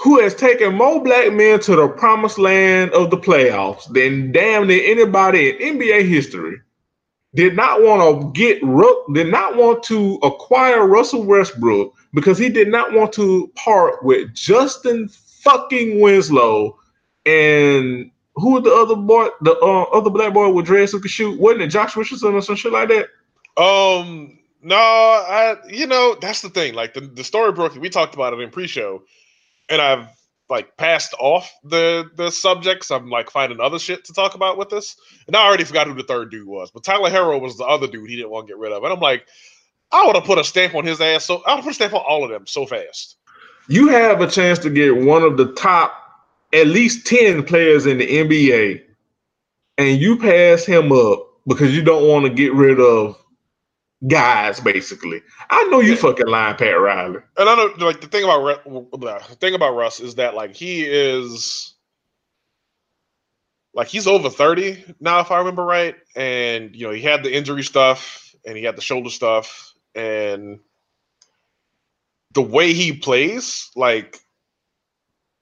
who 0.00 0.20
has 0.20 0.34
taken 0.34 0.74
more 0.74 1.04
black 1.04 1.34
men 1.34 1.60
to 1.60 1.76
the 1.76 1.88
promised 1.88 2.38
land 2.38 2.92
of 2.92 3.10
the 3.10 3.18
playoffs 3.18 3.92
than 3.92 4.32
damn 4.32 4.68
near 4.68 4.90
anybody 4.90 5.50
in 5.50 5.78
NBA 5.78 6.08
history 6.08 6.62
did 7.34 7.54
not 7.54 7.82
want 7.82 8.02
to 8.02 8.32
get 8.32 8.62
rook, 8.62 9.04
did 9.14 9.28
not 9.28 9.56
want 9.56 9.82
to 9.84 10.14
acquire 10.22 10.86
Russell 10.86 11.24
Westbrook 11.24 11.94
because 12.14 12.38
he 12.38 12.48
did 12.48 12.68
not 12.68 12.92
want 12.92 13.12
to 13.14 13.48
part 13.54 14.02
with 14.02 14.34
Justin 14.34 15.08
fucking 15.08 16.00
Winslow 16.00 16.78
and 17.26 18.10
who 18.34 18.60
the 18.60 18.72
other 18.72 18.96
boy, 18.96 19.28
the 19.42 19.56
uh, 19.58 19.82
other 19.84 20.10
black 20.10 20.32
boy 20.32 20.50
with 20.50 20.66
dreads 20.66 20.92
who 20.92 21.00
could 21.00 21.10
shoot? 21.10 21.38
Wasn't 21.38 21.62
it 21.62 21.68
Josh 21.68 21.96
Richardson 21.96 22.34
or 22.34 22.40
some 22.40 22.56
shit 22.56 22.72
like 22.72 22.88
that? 22.88 23.08
Um, 23.60 24.38
no, 24.62 24.76
I 24.76 25.56
you 25.68 25.86
know 25.86 26.16
that's 26.20 26.42
the 26.42 26.50
thing. 26.50 26.74
Like 26.74 26.94
the 26.94 27.00
the 27.00 27.24
story 27.24 27.52
broke. 27.52 27.74
We 27.74 27.90
talked 27.90 28.14
about 28.14 28.32
it 28.32 28.40
in 28.40 28.50
pre-show, 28.50 29.02
and 29.68 29.82
I've 29.82 30.08
like 30.50 30.76
passed 30.76 31.14
off 31.18 31.52
the 31.64 32.10
the 32.16 32.30
subjects. 32.30 32.90
I'm 32.90 33.10
like 33.10 33.30
finding 33.30 33.60
other 33.60 33.78
shit 33.78 34.04
to 34.04 34.12
talk 34.12 34.34
about 34.34 34.58
with 34.58 34.70
this. 34.70 34.96
And 35.26 35.36
I 35.36 35.46
already 35.46 35.64
forgot 35.64 35.86
who 35.86 35.94
the 35.94 36.02
third 36.02 36.30
dude 36.30 36.46
was, 36.46 36.70
but 36.70 36.84
Tyler 36.84 37.10
Herro 37.10 37.40
was 37.40 37.56
the 37.56 37.64
other 37.64 37.86
dude 37.86 38.08
he 38.08 38.16
didn't 38.16 38.30
want 38.30 38.46
to 38.46 38.52
get 38.52 38.58
rid 38.58 38.72
of. 38.72 38.82
And 38.84 38.92
I'm 38.92 39.00
like, 39.00 39.26
I 39.92 40.04
would 40.06 40.16
have 40.16 40.24
put 40.24 40.38
a 40.38 40.44
stamp 40.44 40.74
on 40.74 40.84
his 40.84 41.00
ass. 41.00 41.24
So 41.24 41.42
I 41.46 41.54
would 41.54 41.64
put 41.64 41.72
a 41.72 41.74
stamp 41.74 41.94
on 41.94 42.04
all 42.06 42.24
of 42.24 42.30
them 42.30 42.46
so 42.46 42.66
fast. 42.66 43.16
You 43.68 43.88
have 43.88 44.20
a 44.20 44.26
chance 44.26 44.58
to 44.60 44.70
get 44.70 44.96
one 44.96 45.22
of 45.22 45.36
the 45.36 45.52
top 45.52 45.94
at 46.54 46.66
least 46.66 47.06
10 47.06 47.44
players 47.44 47.84
in 47.84 47.98
the 47.98 48.06
NBA, 48.06 48.82
and 49.76 50.00
you 50.00 50.18
pass 50.18 50.64
him 50.64 50.92
up 50.92 51.26
because 51.46 51.76
you 51.76 51.82
don't 51.82 52.08
want 52.08 52.24
to 52.24 52.32
get 52.32 52.54
rid 52.54 52.80
of 52.80 53.18
guys, 54.06 54.60
basically. 54.60 55.22
I 55.50 55.64
know 55.64 55.80
you 55.80 55.96
fucking 55.96 56.26
lying, 56.26 56.56
Pat 56.56 56.78
Riley. 56.78 57.20
And 57.36 57.48
I 57.48 57.54
know, 57.54 57.72
like 57.84 58.00
the 58.00 58.06
thing 58.06 58.24
about 58.24 58.64
the 58.64 59.36
thing 59.36 59.54
about 59.54 59.74
Russ 59.74 60.00
is 60.00 60.14
that 60.16 60.34
like 60.34 60.54
he 60.54 60.84
is 60.86 61.74
like 63.74 63.88
he's 63.88 64.06
over 64.06 64.30
30 64.30 64.94
now, 65.00 65.20
if 65.20 65.30
I 65.30 65.38
remember 65.38 65.64
right. 65.64 65.96
And 66.16 66.74
you 66.74 66.86
know, 66.86 66.92
he 66.92 67.02
had 67.02 67.22
the 67.22 67.34
injury 67.34 67.62
stuff 67.62 68.34
and 68.46 68.56
he 68.56 68.64
had 68.64 68.76
the 68.76 68.82
shoulder 68.82 69.10
stuff, 69.10 69.72
and 69.94 70.60
the 72.32 72.42
way 72.42 72.72
he 72.72 72.92
plays, 72.92 73.70
like 73.74 74.18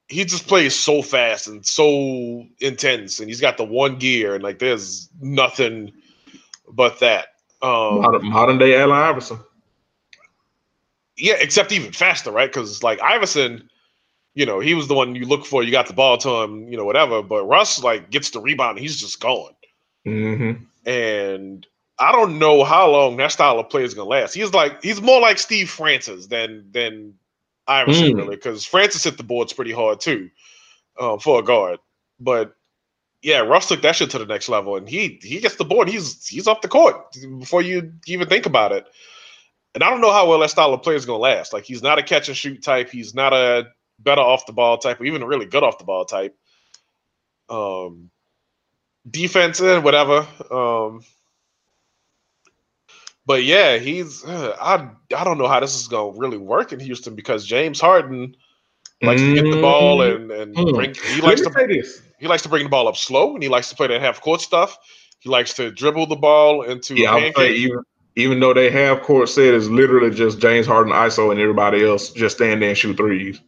he 0.09 0.25
just 0.25 0.47
plays 0.47 0.75
so 0.75 1.03
fast 1.03 1.47
and 1.47 1.65
so 1.65 2.45
intense, 2.61 3.21
and 3.21 3.29
he's 3.29 3.41
got 3.41 3.57
the 3.57 3.65
one 3.65 3.99
gear, 3.99 4.35
and 4.35 4.43
like 4.43 4.59
there's 4.59 5.09
nothing 5.21 5.93
but 6.69 7.01
that. 7.01 7.29
Um, 7.67 8.01
modern, 8.03 8.25
modern 8.31 8.59
day 8.59 8.81
Allen 8.81 8.97
Iverson. 8.97 9.39
yeah, 11.17 11.35
except 11.39 11.73
even 11.73 11.93
faster, 11.93 12.31
right? 12.31 12.49
Because 12.51 12.83
like 12.83 13.01
Iverson, 13.01 13.69
you 14.35 14.45
know, 14.45 14.61
he 14.61 14.75
was 14.75 14.89
the 14.89 14.95
one 14.95 15.15
you 15.15 15.25
look 15.25 15.47
for. 15.47 15.63
You 15.63 15.71
got 15.71 15.87
the 15.87 15.95
ball 15.95 16.19
to 16.19 16.29
him, 16.43 16.69
you 16.69 16.77
know, 16.77 16.85
whatever. 16.85 17.23
But 17.23 17.45
Russ 17.47 17.83
like 17.83 18.11
gets 18.11 18.31
the 18.31 18.41
rebound, 18.41 18.79
and 18.79 18.81
he's 18.87 19.01
just 19.01 19.21
going. 19.21 19.55
Mm-hmm. 20.07 20.65
And 20.89 21.67
I 21.99 22.13
don't 22.13 22.39
know 22.39 22.63
how 22.65 22.91
long 22.91 23.17
that 23.17 23.33
style 23.33 23.59
of 23.59 23.71
play 23.71 23.83
is 23.85 23.95
gonna 23.95 24.09
last. 24.09 24.35
He's 24.35 24.53
like 24.53 24.83
he's 24.83 25.01
more 25.01 25.21
like 25.21 25.39
Steve 25.39 25.71
Francis 25.71 26.27
than 26.27 26.67
than 26.73 27.15
Iverson 27.67 28.13
Mm. 28.13 28.17
really, 28.17 28.37
because 28.37 28.65
Francis 28.65 29.05
hit 29.05 29.17
the 29.17 29.23
boards 29.23 29.53
pretty 29.53 29.73
hard 29.73 30.01
too, 30.01 30.31
um, 31.01 31.19
for 31.19 31.41
a 31.41 31.43
guard. 31.43 31.79
But 32.21 32.56
yeah, 33.27 33.41
Russ 33.41 33.67
took 33.67 33.83
that 33.83 33.97
shit 33.97 34.09
to 34.11 34.21
the 34.21 34.25
next 34.25 34.49
level, 34.49 34.77
and 34.77 34.89
he 34.89 35.19
he 35.21 35.41
gets 35.41 35.57
the 35.57 35.65
board. 35.65 35.89
He's 35.89 36.25
he's 36.29 36.47
off 36.47 36.61
the 36.61 36.69
court 36.69 37.13
before 37.41 37.61
you 37.61 37.93
even 38.07 38.29
think 38.29 38.47
about 38.47 38.71
it. 38.71 38.87
And 39.75 39.83
I 39.83 39.91
don't 39.91 40.01
know 40.01 40.13
how 40.13 40.29
well 40.29 40.39
that 40.39 40.51
style 40.51 40.73
of 40.73 40.85
play 40.85 40.95
is 40.95 41.05
gonna 41.05 41.19
last. 41.19 41.53
Like 41.53 41.65
he's 41.65 41.83
not 41.83 41.99
a 41.99 42.05
catch 42.05 42.29
and 42.29 42.37
shoot 42.37 42.63
type. 42.63 42.89
He's 42.89 43.17
not 43.17 43.33
a 43.33 43.67
better 43.99 44.21
off 44.21 44.47
the 44.47 44.53
ball 44.53 44.79
type, 44.79 45.01
or 45.01 45.07
even 45.07 45.23
a 45.23 45.27
really 45.27 45.45
good 45.45 45.65
off 45.65 45.79
the 45.79 45.85
ball 45.85 46.05
type. 46.05 46.39
Um, 47.49 48.11
defense 49.11 49.59
and 49.59 49.83
whatever. 49.83 50.25
Um, 50.49 51.01
but 53.27 53.43
yeah, 53.43 53.79
he's 53.79 54.25
uh, 54.25 54.57
I 54.61 54.89
I 55.17 55.25
don't 55.25 55.39
know 55.39 55.49
how 55.49 55.59
this 55.59 55.75
is 55.75 55.89
gonna 55.89 56.17
really 56.17 56.39
work 56.39 56.73
in 56.73 56.79
Houston 56.79 57.17
because 57.17 57.45
James 57.45 57.81
Harden 57.81 58.37
likes 59.03 59.21
to 59.21 59.35
get 59.35 59.43
the 59.51 59.61
ball 59.61 60.01
and 60.03 60.31
and 60.31 60.55
Mm. 60.57 60.75
bring 60.75 60.95
he 61.15 61.21
likes 61.21 61.41
to 61.43 61.53
say 61.53 61.67
this. 61.67 62.01
he 62.19 62.27
likes 62.27 62.43
to 62.45 62.49
bring 62.49 62.63
the 62.65 62.69
ball 62.71 62.89
up 62.89 62.97
slow 62.97 63.35
and 63.35 63.43
he 63.43 63.49
likes 63.49 63.69
to 63.69 63.77
play 63.77 63.87
that 63.89 64.01
half 64.01 64.21
court 64.21 64.41
stuff. 64.41 64.79
He 65.21 65.29
likes 65.29 65.53
to 65.55 65.71
dribble 65.71 66.07
the 66.07 66.17
ball 66.17 66.63
into 66.63 66.95
Yeah, 66.95 67.11
a 67.11 67.13
I'm 67.15 67.21
saying 67.21 67.33
pancake. 67.35 67.57
even 67.59 67.79
even 68.19 68.41
though 68.41 68.55
they 68.55 68.71
have 68.71 69.03
court 69.03 69.29
said 69.29 69.53
it's 69.55 69.67
literally 69.67 70.11
just 70.15 70.39
James 70.39 70.67
Harden 70.67 70.93
ISO 70.93 71.31
and 71.31 71.39
everybody 71.41 71.85
else 71.85 72.11
just 72.11 72.37
stand 72.37 72.63
there 72.63 72.71
and 72.71 72.79
shoot 72.79 72.97
threes. 72.97 73.39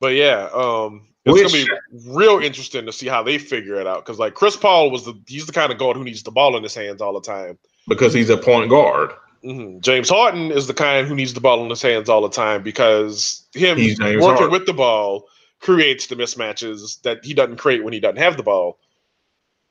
But 0.00 0.14
yeah, 0.14 0.48
um, 0.52 1.08
it's 1.24 1.32
Which- 1.42 1.66
gonna 1.66 1.80
be 2.02 2.08
real 2.10 2.38
interesting 2.38 2.86
to 2.86 2.92
see 2.92 3.08
how 3.08 3.22
they 3.24 3.38
figure 3.38 3.80
it 3.80 3.86
out 3.86 4.04
because 4.04 4.18
like 4.18 4.34
Chris 4.34 4.56
Paul 4.56 4.90
was 4.90 5.04
the 5.04 5.14
he's 5.26 5.46
the 5.46 5.52
kind 5.52 5.72
of 5.72 5.78
guard 5.78 5.96
who 5.96 6.04
needs 6.04 6.22
the 6.22 6.30
ball 6.30 6.56
in 6.56 6.62
his 6.62 6.74
hands 6.74 7.00
all 7.00 7.12
the 7.12 7.20
time. 7.20 7.58
Because 7.88 8.12
he's 8.12 8.30
a 8.30 8.36
point 8.36 8.70
guard. 8.70 9.10
Mhm. 9.46 9.80
James 9.80 10.08
Harden 10.08 10.50
is 10.50 10.66
the 10.66 10.74
kind 10.74 11.06
who 11.06 11.14
needs 11.14 11.32
the 11.34 11.40
ball 11.40 11.62
in 11.62 11.70
his 11.70 11.82
hands 11.82 12.08
all 12.08 12.20
the 12.20 12.28
time 12.28 12.62
because 12.62 13.46
him 13.54 13.78
working 13.78 14.20
Harden. 14.20 14.50
with 14.50 14.66
the 14.66 14.72
ball 14.72 15.28
creates 15.60 16.08
the 16.08 16.16
mismatches 16.16 17.00
that 17.02 17.24
he 17.24 17.32
doesn't 17.32 17.56
create 17.56 17.84
when 17.84 17.92
he 17.92 18.00
doesn't 18.00 18.18
have 18.18 18.36
the 18.36 18.42
ball. 18.42 18.78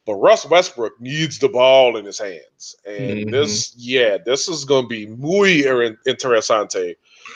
But 0.05 0.15
Russ 0.15 0.46
Westbrook 0.46 1.01
needs 1.01 1.39
the 1.39 1.50
ball 1.50 1.98
in 1.98 2.05
his 2.05 2.20
hands, 2.20 2.75
and 2.86 3.27
Mhm. 3.27 3.32
this, 3.32 3.74
yeah, 3.75 4.17
this 4.24 4.48
is 4.48 4.63
going 4.63 4.86
to 4.86 4.88
be 4.88 5.08
muy 5.08 5.65
er- 5.65 5.98
interesante 6.08 6.96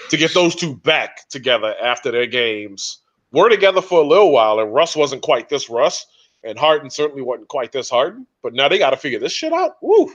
to 0.09 0.17
get 0.17 0.33
those 0.33 0.55
two 0.55 0.75
back 0.75 1.27
together 1.29 1.75
after 1.81 2.11
their 2.11 2.27
games. 2.27 2.99
Were 3.31 3.49
together 3.49 3.81
for 3.81 4.01
a 4.01 4.07
little 4.07 4.31
while, 4.31 4.59
and 4.59 4.73
Russ 4.73 4.95
wasn't 4.95 5.23
quite 5.23 5.49
this 5.49 5.69
Russ, 5.69 6.05
and 6.43 6.57
Harden 6.57 6.89
certainly 6.89 7.21
wasn't 7.23 7.47
quite 7.47 7.71
this 7.71 7.89
Harden. 7.89 8.25
But 8.43 8.53
now 8.53 8.69
they 8.69 8.77
got 8.77 8.91
to 8.91 8.97
figure 8.97 9.19
this 9.19 9.33
shit 9.33 9.51
out. 9.51 9.77
Woo! 9.81 10.11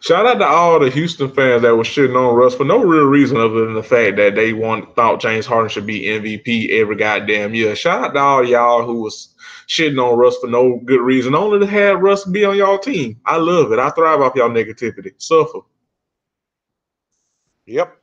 Shout 0.00 0.26
out 0.26 0.38
to 0.38 0.46
all 0.46 0.80
the 0.80 0.90
Houston 0.90 1.30
fans 1.30 1.60
that 1.62 1.76
were 1.76 1.82
shitting 1.82 2.16
on 2.16 2.34
Russ 2.34 2.54
for 2.54 2.64
no 2.64 2.82
real 2.82 3.04
reason 3.04 3.36
other 3.36 3.66
than 3.66 3.74
the 3.74 3.82
fact 3.82 4.16
that 4.16 4.34
they 4.34 4.54
want 4.54 4.96
thought 4.96 5.20
James 5.20 5.44
Harden 5.44 5.68
should 5.68 5.86
be 5.86 6.04
MVP 6.04 6.70
every 6.70 6.96
goddamn 6.96 7.54
year. 7.54 7.76
Shout 7.76 8.04
out 8.04 8.14
to 8.14 8.18
all 8.18 8.44
y'all 8.46 8.86
who 8.86 9.02
was 9.02 9.34
shitting 9.68 10.02
on 10.02 10.18
Russ 10.18 10.38
for 10.38 10.46
no 10.46 10.80
good 10.84 11.00
reason, 11.00 11.34
only 11.34 11.58
to 11.58 11.66
have 11.66 12.00
Russ 12.00 12.24
be 12.24 12.46
on 12.46 12.56
y'all 12.56 12.78
team. 12.78 13.20
I 13.26 13.36
love 13.36 13.72
it. 13.72 13.78
I 13.78 13.90
thrive 13.90 14.22
off 14.22 14.34
y'all 14.34 14.48
negativity. 14.48 15.12
Suffer. 15.18 15.60
Yep. 17.66 17.96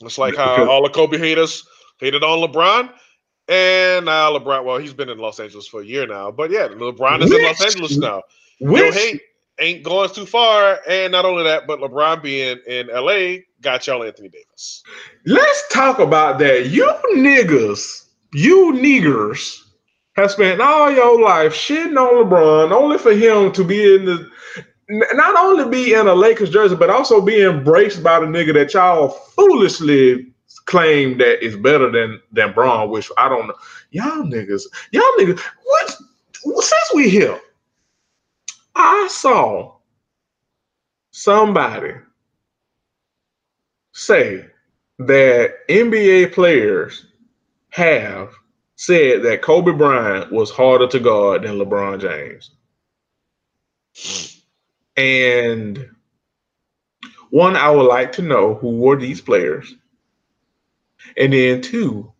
It's 0.00 0.18
like 0.18 0.36
how 0.36 0.68
all 0.70 0.82
the 0.82 0.88
Kobe 0.88 1.18
haters 1.18 1.66
hated 1.98 2.22
on 2.22 2.48
LeBron. 2.48 2.90
And 3.48 4.06
now 4.06 4.32
LeBron, 4.38 4.64
well, 4.64 4.78
he's 4.78 4.94
been 4.94 5.10
in 5.10 5.18
Los 5.18 5.40
Angeles 5.40 5.66
for 5.66 5.82
a 5.82 5.84
year 5.84 6.06
now. 6.06 6.30
But 6.30 6.50
yeah, 6.50 6.68
LeBron 6.68 7.22
is 7.22 7.32
in 7.32 7.42
Los 7.42 7.62
Angeles 7.62 7.96
now. 7.98 8.22
Which, 8.60 8.94
hate 8.94 9.20
ain't 9.58 9.82
going 9.82 10.10
too 10.10 10.26
far. 10.26 10.80
And 10.88 11.12
not 11.12 11.24
only 11.24 11.44
that, 11.44 11.66
but 11.66 11.80
LeBron 11.80 12.22
being 12.22 12.58
in 12.66 12.88
LA 12.88 13.42
got 13.60 13.86
y'all 13.86 14.04
Anthony 14.04 14.28
Davis. 14.28 14.82
let's 15.26 15.62
talk 15.72 15.98
about 15.98 16.38
that. 16.40 16.68
You 16.68 16.86
niggas, 17.16 18.06
you 18.32 18.72
niggers, 18.74 19.60
have 20.16 20.30
spent 20.30 20.60
all 20.60 20.92
your 20.92 21.20
life 21.20 21.54
shitting 21.54 21.96
on 21.96 22.24
LeBron 22.24 22.70
only 22.70 22.98
for 22.98 23.12
him 23.12 23.52
to 23.52 23.64
be 23.64 23.96
in 23.96 24.04
the 24.04 24.30
not 24.88 25.36
only 25.36 25.68
be 25.70 25.94
in 25.94 26.06
a 26.06 26.14
Lakers 26.14 26.50
jersey, 26.50 26.76
but 26.76 26.90
also 26.90 27.20
be 27.20 27.42
embraced 27.42 28.02
by 28.02 28.20
the 28.20 28.26
nigga 28.26 28.52
that 28.54 28.74
y'all 28.74 29.08
foolishly 29.08 30.26
claim 30.66 31.18
that 31.18 31.44
is 31.44 31.56
better 31.56 31.90
than 31.90 32.20
than 32.32 32.52
Bron, 32.52 32.90
which 32.90 33.10
I 33.18 33.28
don't 33.28 33.46
know. 33.46 33.54
Y'all 33.90 34.24
niggas, 34.24 34.62
y'all 34.92 35.02
niggas, 35.18 35.40
what 35.64 35.96
since 36.64 36.90
we 36.94 37.08
here, 37.08 37.38
I 38.74 39.08
saw 39.10 39.76
somebody 41.10 41.92
say 43.92 44.46
that 44.98 45.54
NBA 45.68 46.32
players 46.32 47.06
have 47.70 48.32
said 48.76 49.22
that 49.22 49.42
Kobe 49.42 49.72
Bryant 49.72 50.32
was 50.32 50.50
harder 50.50 50.86
to 50.88 51.00
guard 51.00 51.42
than 51.42 51.58
LeBron 51.58 52.00
James. 52.00 52.50
And 54.96 55.88
one, 57.30 57.56
I 57.56 57.70
would 57.70 57.86
like 57.86 58.12
to 58.12 58.22
know 58.22 58.54
who 58.54 58.78
were 58.78 58.96
these 58.96 59.20
players. 59.20 59.74
And 61.16 61.32
then 61.32 61.60
two, 61.62 62.12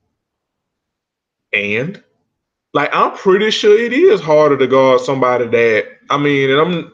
and 1.52 2.02
like 2.74 2.90
I'm 2.92 3.16
pretty 3.16 3.50
sure 3.50 3.78
it 3.78 3.92
is 3.92 4.20
harder 4.20 4.58
to 4.58 4.66
guard 4.66 5.00
somebody 5.00 5.46
that 5.46 5.93
I 6.10 6.18
mean, 6.18 6.50
and 6.50 6.60
I'm 6.60 6.82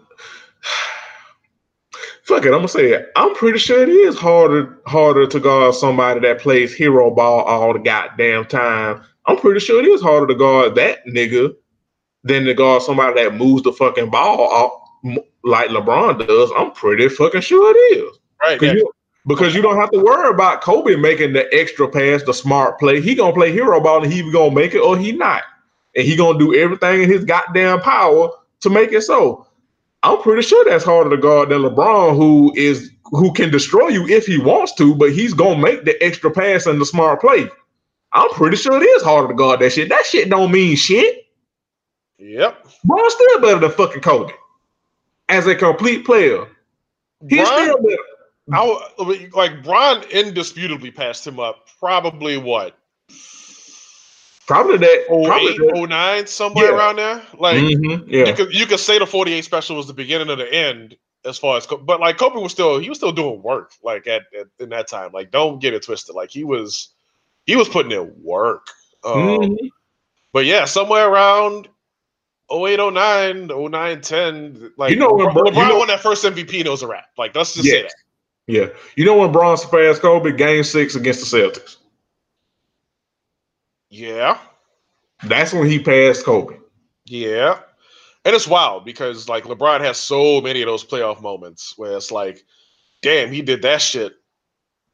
fuck 2.23 2.45
it, 2.45 2.49
I'm 2.49 2.59
gonna 2.59 2.69
say 2.69 2.93
it. 2.93 3.11
I'm 3.17 3.35
pretty 3.35 3.59
sure 3.59 3.83
it 3.83 3.89
is 3.89 4.17
harder 4.17 4.79
harder 4.87 5.27
to 5.27 5.41
guard 5.41 5.75
somebody 5.75 6.21
that 6.21 6.41
plays 6.41 6.75
hero 6.75 7.11
ball 7.11 7.43
all 7.43 7.73
the 7.73 7.79
goddamn 7.79 8.47
time. 8.47 9.03
I'm 9.27 9.37
pretty 9.37 9.61
sure 9.61 9.81
it 9.81 9.87
is 9.87 10.01
harder 10.01 10.27
to 10.27 10.35
guard 10.35 10.75
that 10.77 11.07
nigga 11.07 11.55
than 12.25 12.45
to 12.45 12.55
guard 12.55 12.83
somebody 12.83 13.23
that 13.23 13.35
moves 13.35 13.63
the 13.63 13.73
fucking 13.73 14.11
ball 14.11 14.41
off 14.41 14.73
like 15.45 15.71
LeBron 15.71 16.27
does. 16.27 16.51
I'm 16.57 16.73
pretty 16.73 17.09
fucking 17.09 17.41
sure 17.41 17.75
it 17.75 17.99
is. 17.99 18.19
Right. 18.43 18.61
Yeah. 18.61 18.73
you, 18.73 18.93
because 19.27 19.55
you 19.55 19.63
don't 19.63 19.77
have 19.77 19.91
to 19.91 19.99
worry 19.99 20.31
about 20.31 20.63
Kobe 20.63 20.97
making 20.97 21.33
the 21.33 21.53
extra 21.55 21.89
pass, 21.89 22.23
the 22.23 22.33
smart 22.33 22.79
play. 22.79 23.01
He 23.01 23.15
gonna 23.15 23.35
play 23.35 23.53
hero 23.53 23.81
ball 23.81 24.03
and 24.03 24.13
he 24.13 24.31
gonna 24.33 24.55
make 24.55 24.75
it 24.75 24.81
or 24.81 24.97
he 24.97 25.13
not. 25.13 25.43
And 25.95 26.07
he 26.07 26.17
gonna 26.17 26.39
do 26.39 26.55
everything 26.55 27.03
in 27.03 27.11
his 27.11 27.25
goddamn 27.25 27.81
power 27.81 28.31
to 28.61 28.71
make 28.71 28.93
it 28.93 29.03
so. 29.03 29.47
I'm 30.03 30.23
pretty 30.23 30.43
sure 30.43 30.65
that's 30.65 30.85
harder 30.85 31.11
to 31.11 31.17
guard 31.17 31.51
than 31.51 31.63
LeBron, 31.63 32.17
who 32.17 32.53
is 32.57 32.91
who 33.05 33.33
can 33.33 33.51
destroy 33.51 33.89
you 33.89 34.07
if 34.09 34.27
he 34.27 34.39
wants 34.39 34.75
to, 34.77 34.95
but 34.95 35.13
he's 35.13 35.35
gonna 35.35 35.61
make 35.61 35.85
the 35.85 36.03
extra 36.03 36.31
pass 36.31 36.67
and 36.67 36.81
the 36.81 36.87
smart 36.87 37.21
play. 37.21 37.49
I'm 38.13 38.31
pretty 38.31 38.57
sure 38.57 38.83
it 38.83 38.87
is 38.87 39.03
harder 39.03 39.29
to 39.29 39.35
guard 39.35 39.61
that 39.61 39.73
shit. 39.73 39.89
That 39.89 40.07
shit 40.07 40.31
don't 40.31 40.51
mean 40.51 40.77
shit. 40.77 41.27
Yep. 42.19 42.67
Bron's 42.85 43.15
still 43.15 43.41
better 43.41 43.61
than 43.61 43.71
fucking 43.71 44.03
Kobe 44.03 44.33
as 45.29 45.47
a 45.47 45.55
complete 45.55 46.05
player. 46.05 46.47
He's 47.29 47.49
Bron, 47.49 47.63
still 47.63 47.83
better. 47.83 47.97
I 48.53 49.29
like 49.33 49.63
Bron 49.63 50.03
indisputably 50.11 50.91
passed 50.91 51.27
him 51.27 51.39
up. 51.39 51.69
Probably 51.79 52.37
what 52.37 52.77
Probably 54.51 54.79
that. 54.79 55.05
Probably 55.07 55.53
08, 55.53 55.59
that. 55.59 55.89
09, 55.89 56.27
somewhere 56.27 56.67
Yeah. 56.67 56.77
around 56.77 56.97
there. 56.97 57.23
Like 57.39 57.57
Mhm, 57.59 58.05
yeah. 58.09 58.27
you 58.27 58.35
could 58.35 58.53
you 58.55 58.67
could 58.67 58.81
say 58.81 58.99
the 58.99 59.07
48 59.07 59.45
special 59.45 59.77
was 59.77 59.87
the 59.87 59.93
beginning 59.95 60.29
of 60.29 60.39
the 60.39 60.53
end 60.53 60.97
as 61.25 61.39
far 61.39 61.57
as 61.57 61.67
but 61.67 62.01
like 62.01 62.17
Kobe 62.19 62.41
was 62.41 62.51
still 62.51 62.79
he 62.79 62.89
was 62.89 62.99
still 62.99 63.13
doing 63.13 63.43
work 63.43 63.73
like 63.85 64.07
at, 64.07 64.23
at 64.39 64.47
in 64.59 64.71
that 64.71 64.89
time 64.89 65.11
like 65.13 65.31
don't 65.31 65.61
get 65.61 65.75
it 65.75 65.83
twisted 65.85 66.17
like 66.17 66.31
he 66.31 66.45
was 66.45 66.89
he 67.47 67.55
was 67.57 67.69
putting 67.69 67.93
in 67.93 68.11
work 68.23 68.67
um, 69.05 69.39
Mhm. 69.41 69.57
but 70.33 70.47
yeah 70.47 70.65
somewhere 70.65 71.09
around 71.09 71.69
08 72.51 72.81
09 72.81 73.47
09 73.49 74.01
10 74.01 74.73
like 74.79 74.91
You 74.91 74.97
know 74.97 75.13
when 75.13 75.27
LeBron, 75.29 75.35
Bro- 75.35 75.63
you 75.63 75.69
know- 75.69 75.79
won 75.79 75.89
that 75.89 76.01
first 76.01 76.25
MVP 76.25 76.59
and 76.59 76.67
it 76.67 76.71
was 76.71 76.83
a 76.83 76.87
wrap 76.89 77.07
like 77.19 77.37
let's 77.37 77.55
just 77.55 77.69
say 77.69 77.83
that 77.83 77.93
Yeah. 78.49 78.67
You 78.97 79.05
know 79.05 79.17
when 79.19 79.31
Bron 79.31 79.57
surpassed 79.59 80.01
Kobe? 80.03 80.33
Game 80.33 80.65
six 80.65 80.97
against 80.97 81.31
the 81.31 81.39
Celtics. 81.39 81.77
Yeah 83.91 84.39
That's 85.25 85.53
when 85.53 85.69
he 85.69 85.79
passed 85.79 86.25
Kobe. 86.25 86.57
Yeah. 87.05 87.61
And 88.25 88.35
it's 88.35 88.49
wild 88.49 88.85
because 88.85 89.29
like 89.29 89.45
LeBron 89.45 89.81
has 89.81 89.99
so 89.99 90.41
many 90.41 90.63
of 90.63 90.67
those 90.67 90.85
playoff 90.85 91.21
moments 91.21 91.75
where 91.77 91.97
it's 91.97 92.11
like, 92.11 92.45
damn, 93.03 93.33
he 93.33 93.43
did 93.43 93.63
that 93.63 93.83
shit 93.83 94.15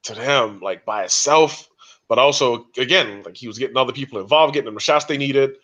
to 0.05 0.15
them 0.15 0.61
like 0.61 0.85
by 0.85 1.05
itself. 1.05 1.69
But 2.09 2.19
also, 2.19 2.67
again, 2.79 3.23
like 3.25 3.37
he 3.37 3.49
was 3.49 3.59
getting 3.59 3.77
other 3.77 3.93
people 3.93 4.21
involved, 4.21 4.55
getting 4.55 4.67
them 4.67 4.75
the 4.75 4.81
shots 4.81 5.05
they 5.07 5.19
needed. 5.19 5.57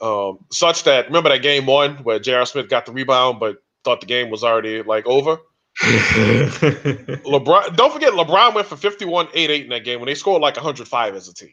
Um, 0.00 0.38
such 0.50 0.84
that 0.84 1.06
remember 1.06 1.28
that 1.28 1.42
game 1.42 1.66
one 1.66 1.96
where 1.98 2.18
J.R. 2.18 2.46
Smith 2.46 2.70
got 2.70 2.86
the 2.86 2.92
rebound 2.92 3.38
but 3.38 3.62
thought 3.84 4.00
the 4.00 4.06
game 4.06 4.30
was 4.30 4.42
already 4.44 4.82
like 4.82 5.06
over. 5.06 5.38
LeBron, 5.82 7.76
don't 7.76 7.92
forget, 7.92 8.12
LeBron 8.12 8.54
went 8.54 8.66
for 8.66 8.76
51 8.76 9.28
8 9.34 9.50
8 9.50 9.62
in 9.64 9.68
that 9.70 9.84
game 9.84 10.00
when 10.00 10.06
they 10.06 10.14
scored 10.14 10.42
like 10.42 10.56
105 10.56 11.14
as 11.14 11.28
a 11.28 11.34
team. 11.34 11.52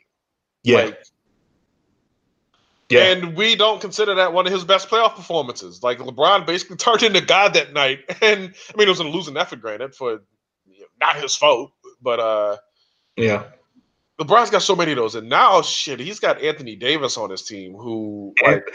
yeah. 0.63 0.77
Like, 0.77 1.03
yeah. 2.89 3.12
And 3.12 3.36
we 3.36 3.56
don't 3.56 3.82
consider 3.82 4.15
that 4.15 4.34
one 4.34 4.48
of 4.48 4.53
his 4.53 4.63
best 4.63 4.89
playoff 4.89 5.15
performances. 5.15 5.84
Like 5.84 6.00
LeBron 6.00 6.46
basically 6.46 6.77
turned 6.77 7.03
into 7.03 7.22
God 7.22 7.53
that 7.53 7.74
night. 7.74 8.00
And 8.22 8.53
I 8.74 8.77
mean, 8.77 8.88
it 8.88 8.89
was 8.89 9.00
a 9.00 9.03
losing 9.03 9.38
effort, 9.38 9.62
granted, 9.62 9.94
for 9.96 10.22
you 10.65 10.79
know, 10.79 10.86
not 11.00 11.17
his 11.17 11.36
fault, 11.36 11.72
but 12.01 12.20
uh 12.20 12.58
yeah. 13.15 13.44
LeBron's 14.20 14.50
got 14.50 14.63
so 14.63 14.75
many 14.75 14.91
of 14.91 14.98
those. 14.98 15.15
And 15.15 15.29
now 15.29 15.62
shit, 15.62 16.00
he's 16.00 16.20
got 16.20 16.41
Anthony 16.41 16.75
Davis 16.75 17.17
on 17.17 17.29
his 17.29 17.44
team, 17.44 17.74
who 17.74 18.34
like 18.44 18.65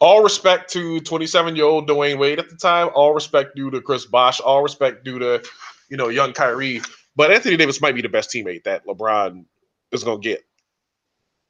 all 0.00 0.22
respect 0.22 0.70
to 0.72 1.00
27-year-old 1.00 1.88
Dwyane 1.88 2.18
Wade 2.18 2.38
at 2.38 2.48
the 2.48 2.56
time, 2.56 2.90
all 2.94 3.14
respect 3.14 3.54
due 3.56 3.70
to 3.70 3.80
Chris 3.80 4.06
Bosh, 4.06 4.40
all 4.40 4.62
respect 4.62 5.04
due 5.04 5.18
to, 5.18 5.42
you 5.88 5.96
know, 5.96 6.08
young 6.08 6.32
Kyrie. 6.32 6.80
But 7.14 7.30
Anthony 7.30 7.56
Davis 7.56 7.80
might 7.80 7.94
be 7.94 8.02
the 8.02 8.08
best 8.08 8.30
teammate 8.30 8.64
that 8.64 8.86
LeBron 8.86 9.44
is 9.92 10.04
gonna 10.04 10.20
get. 10.20 10.44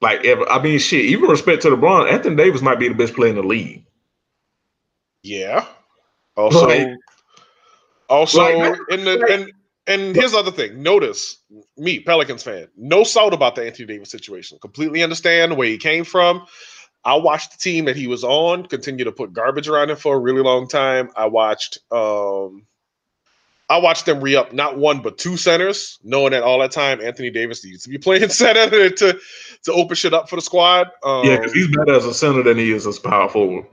Like 0.00 0.24
ever. 0.24 0.48
I 0.48 0.62
mean, 0.62 0.78
shit. 0.78 1.06
Even 1.06 1.28
respect 1.28 1.62
to 1.62 1.70
LeBron, 1.70 2.10
Anthony 2.10 2.36
Davis 2.36 2.62
might 2.62 2.78
be 2.78 2.88
the 2.88 2.94
best 2.94 3.14
player 3.14 3.30
in 3.30 3.36
the 3.36 3.42
league. 3.42 3.84
Yeah. 5.22 5.66
Also, 6.36 6.66
Like- 6.68 6.88
also 8.08 8.58
like- 8.58 8.78
in 8.90 9.04
the 9.04 9.16
like- 9.16 9.30
and 9.30 9.52
and 9.86 10.14
here's 10.14 10.32
the 10.32 10.38
other 10.38 10.50
thing. 10.50 10.82
Notice 10.82 11.38
me, 11.76 11.98
Pelicans 12.00 12.42
fan, 12.42 12.68
no 12.76 13.04
salt 13.04 13.32
about 13.32 13.54
the 13.54 13.66
Anthony 13.66 13.86
Davis 13.86 14.10
situation. 14.10 14.58
Completely 14.60 15.02
understand 15.02 15.56
where 15.56 15.66
he 15.68 15.78
came 15.78 16.04
from. 16.04 16.46
I 17.04 17.14
watched 17.16 17.52
the 17.52 17.58
team 17.58 17.86
that 17.86 17.96
he 17.96 18.06
was 18.06 18.22
on 18.22 18.66
continue 18.66 19.04
to 19.04 19.12
put 19.12 19.32
garbage 19.32 19.66
around 19.68 19.90
him 19.90 19.96
for 19.96 20.14
a 20.14 20.18
really 20.18 20.42
long 20.42 20.68
time. 20.68 21.10
I 21.16 21.26
watched 21.26 21.78
um 21.90 22.66
I 23.70 23.76
watched 23.76 24.06
them 24.06 24.20
re-up 24.22 24.52
not 24.52 24.78
one 24.78 25.02
but 25.02 25.18
two 25.18 25.36
centers, 25.36 25.98
knowing 26.02 26.30
that 26.32 26.42
all 26.42 26.58
that 26.60 26.72
time 26.72 27.00
Anthony 27.02 27.30
Davis 27.30 27.64
needs 27.64 27.82
to 27.84 27.90
be 27.90 27.98
playing 28.06 28.28
center 28.30 28.88
to 28.90 29.18
to 29.64 29.72
open 29.72 29.94
shit 29.96 30.14
up 30.14 30.28
for 30.28 30.36
the 30.36 30.42
squad. 30.42 30.88
Um, 31.02 31.26
Yeah, 31.26 31.36
because 31.36 31.52
he's 31.52 31.68
better 31.76 31.94
as 31.94 32.04
a 32.06 32.14
center 32.14 32.42
than 32.42 32.56
he 32.58 32.72
is 32.72 32.86
as 32.86 32.98
power 32.98 33.28
forward. 33.28 33.66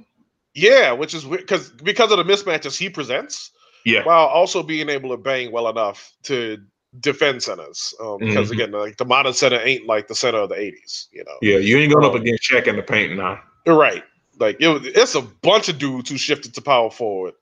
yeah, 0.53 0.91
which 0.91 1.13
is 1.13 1.23
because 1.25 1.69
because 1.69 2.11
of 2.11 2.17
the 2.17 2.23
mismatches 2.25 2.77
he 2.77 2.89
presents 2.89 3.51
Yeah. 3.85 4.03
while 4.03 4.25
also 4.27 4.63
being 4.63 4.89
able 4.89 5.09
to 5.09 5.17
bang 5.17 5.51
well 5.51 5.69
enough 5.69 6.11
to 6.23 6.57
defend 6.99 7.43
centers. 7.43 7.93
Um, 8.01 8.19
because 8.19 8.49
Mhm. 8.49 8.53
again, 8.53 8.71
like 8.71 8.97
the 8.97 9.05
modern 9.05 9.33
center 9.33 9.59
ain't 9.63 9.85
like 9.85 10.07
the 10.07 10.15
center 10.15 10.39
of 10.39 10.49
the 10.49 10.55
'80s. 10.55 11.07
You 11.11 11.23
know, 11.25 11.37
Yeah, 11.41 11.57
you 11.57 11.77
ain't 11.77 11.91
going 11.93 12.05
up 12.05 12.15
Um, 12.15 12.21
against 12.21 12.49
Shaq 12.49 12.67
in 12.67 12.75
the 12.77 12.83
paint 12.83 13.15
now. 13.17 13.41
you're 13.65 13.75
right. 13.77 14.03
Like 14.39 14.57
it, 14.59 14.67
it's 14.97 15.15
a 15.15 15.21
bunch 15.21 15.69
of 15.69 15.77
dudes 15.77 16.09
who 16.09 16.17
shifted 16.17 16.53
to 16.55 16.61
power 16.61 16.89
forward, 16.89 17.33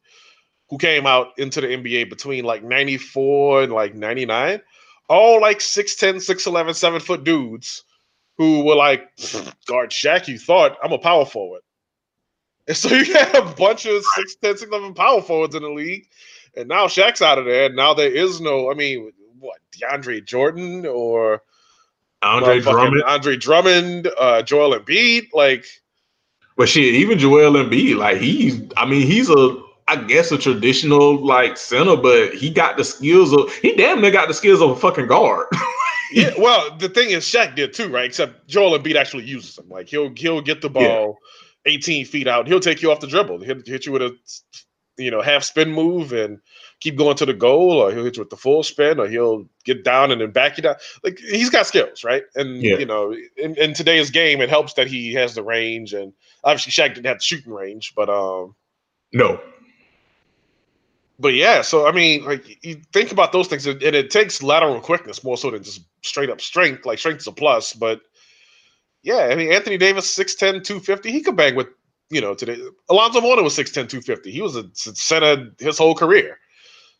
who 0.70 0.77
came 0.77 1.05
out 1.05 1.29
into 1.38 1.62
the 1.62 1.67
NBA 1.67 2.10
between 2.10 2.46
like 2.46 2.63
'94 2.63 3.63
and 3.63 3.74
like 3.74 3.96
'99, 3.96 4.62
all 5.10 5.41
like 5.41 5.60
6'10", 5.60 6.15
6'11", 6.15 6.75
7 6.75 7.00
foot 7.00 7.24
dudes 7.24 7.84
who 8.38 8.63
were 8.63 8.75
like 8.75 9.12
guard 9.67 9.91
Shaq. 9.91 10.27
You 10.27 10.39
thought 10.39 10.77
I'm 10.84 10.91
a 10.91 10.98
power 10.98 11.25
forward. 11.25 11.62
And 12.67 12.77
so 12.77 12.89
you 12.96 13.13
had 13.13 13.36
a 13.36 13.53
bunch 13.53 13.86
of 13.86 14.03
6'10", 14.17 14.63
6'11", 14.67 14.96
power 14.96 15.22
forwards 15.22 15.55
in 15.55 15.63
the 15.63 15.70
league. 15.70 16.08
And 16.55 16.67
now 16.67 16.86
Shaq's 16.88 17.22
out 17.22 17.39
of 17.39 17.46
there. 17.46 17.65
And 17.65 17.75
now 17.75 17.93
there 17.93 18.12
is 18.12 18.39
no, 18.39 18.72
I 18.72 18.75
mean, 18.75 19.12
what, 19.39 19.58
DeAndre 19.72 20.25
Jordan 20.25 20.86
or 20.86 21.41
Andre 22.22 22.62
Drummond. 22.62 23.03
Andre 23.03 23.36
Drummond, 23.36 24.10
uh, 24.17 24.41
Joel 24.43 24.79
Embiid. 24.79 25.27
Like, 25.34 25.65
But 26.56 26.69
shit, 26.69 26.93
even 26.95 27.17
Joel 27.19 27.54
Embiid, 27.54 27.97
like 27.97 28.17
he's, 28.17 28.62
I 28.78 28.86
mean, 28.86 29.06
he's 29.06 29.30
a, 29.30 29.62
I 29.88 29.98
guess 29.98 30.32
a 30.32 30.38
traditional 30.38 31.24
like 31.24 31.58
center, 31.58 31.96
but 31.96 32.34
he 32.34 32.50
got 32.50 32.78
the 32.78 32.84
skills 32.84 33.34
of, 33.34 33.54
he 33.56 33.76
damn 33.76 34.02
near 34.02 34.12
got 34.12 34.28
the 34.28 34.34
skills 34.34 34.62
of 34.62 34.69
a 34.72 34.76
fucking 34.76 35.08
guard. 35.08 35.48
yeah, 36.13 36.32
well, 36.38 36.76
the 36.78 36.89
thing 36.89 37.10
is, 37.10 37.26
Shaq 37.26 37.56
did 37.56 37.74
too, 37.74 37.89
right? 37.89 38.06
Except 38.06 38.48
Joel 38.48 38.78
Embiid 38.78 38.96
actually 38.96 39.26
uses 39.26 39.56
them. 39.56 39.67
Like 39.69 39.89
he'll 39.89 40.13
he'll 40.15 40.41
get 40.41 40.62
the 40.62 40.69
ball 40.69 41.17
18 41.65 42.06
feet 42.06 42.28
out. 42.28 42.48
He'll 42.48 42.60
take 42.60 42.82
you 42.82 42.91
off 42.91 43.00
the 43.00 43.08
dribble. 43.08 43.39
He'll 43.43 43.62
hit 43.65 43.86
you 43.86 43.91
with 43.91 44.02
a 44.02 44.15
you 44.98 45.10
know 45.12 45.22
half 45.22 45.43
spin 45.43 45.72
move 45.72 46.13
and 46.13 46.39
keep 46.80 46.98
going 46.98 47.15
to 47.17 47.26
the 47.26 47.34
goal, 47.34 47.82
or 47.82 47.91
he'll 47.91 48.04
hit 48.04 48.15
you 48.17 48.22
with 48.22 48.30
the 48.30 48.38
full 48.38 48.63
spin, 48.63 49.00
or 49.00 49.08
he'll 49.08 49.48
get 49.65 49.84
down 49.84 50.12
and 50.12 50.22
then 50.22 50.32
back 50.32 50.58
you 50.58 50.63
down. 50.63 50.76
Like 51.04 51.17
he's 51.19 51.50
got 51.50 51.67
skills, 51.67 52.04
right? 52.04 52.24
And 52.36 52.62
Yeah. 52.62 52.78
you 52.78 52.86
know, 52.86 53.13
in, 53.38 53.56
in 53.56 53.74
today's 53.74 54.12
game, 54.12 54.39
it 54.41 54.50
helps 54.50 54.74
that 54.76 54.88
he 54.88 55.13
has 55.13 55.36
the 55.36 55.43
range, 55.43 55.93
and 55.93 56.13
obviously 56.43 56.72
Shaq 56.72 56.93
didn't 56.96 57.08
have 57.08 57.17
the 57.17 57.24
shooting 57.24 57.54
range, 57.54 57.93
but 57.96 58.10
um. 58.10 58.56
no. 59.12 59.41
But 61.23 61.36
yeah, 61.36 61.62
so 61.62 61.88
I 61.88 61.93
mean, 61.93 62.25
like 62.25 62.63
you 62.65 62.81
think 62.91 63.13
about 63.13 63.31
those 63.31 63.47
things, 63.47 63.65
and 63.65 63.81
it 63.81 64.12
takes 64.12 64.43
lateral 64.43 64.81
quickness 64.81 65.23
more 65.23 65.38
so 65.38 65.49
than 65.51 65.63
just 65.63 65.81
straight 66.03 66.29
up 66.29 66.41
strength. 66.41 66.86
Like 66.86 66.99
strength 66.99 67.21
is 67.21 67.27
a 67.27 67.31
plus, 67.31 67.71
but 67.71 68.01
yeah, 69.03 69.29
I 69.31 69.36
mean, 69.36 69.49
Anthony 69.51 69.77
Davis, 69.77 70.17
6'10, 70.17 70.63
250, 70.65 71.12
he 71.12 71.21
could 71.21 71.38
bang 71.38 71.55
with, 71.55 71.67
you 72.09 72.19
know, 72.19 72.33
today. 72.33 72.57
Alonzo 72.89 73.21
Mourning 73.21 73.45
was 73.45 73.55
6'10, 73.57 73.88
250. 73.88 74.31
He 74.31 74.41
was 74.41 74.57
a 74.57 74.65
center 74.73 75.49
his 75.59 75.77
whole 75.77 75.95
career. 75.95 76.39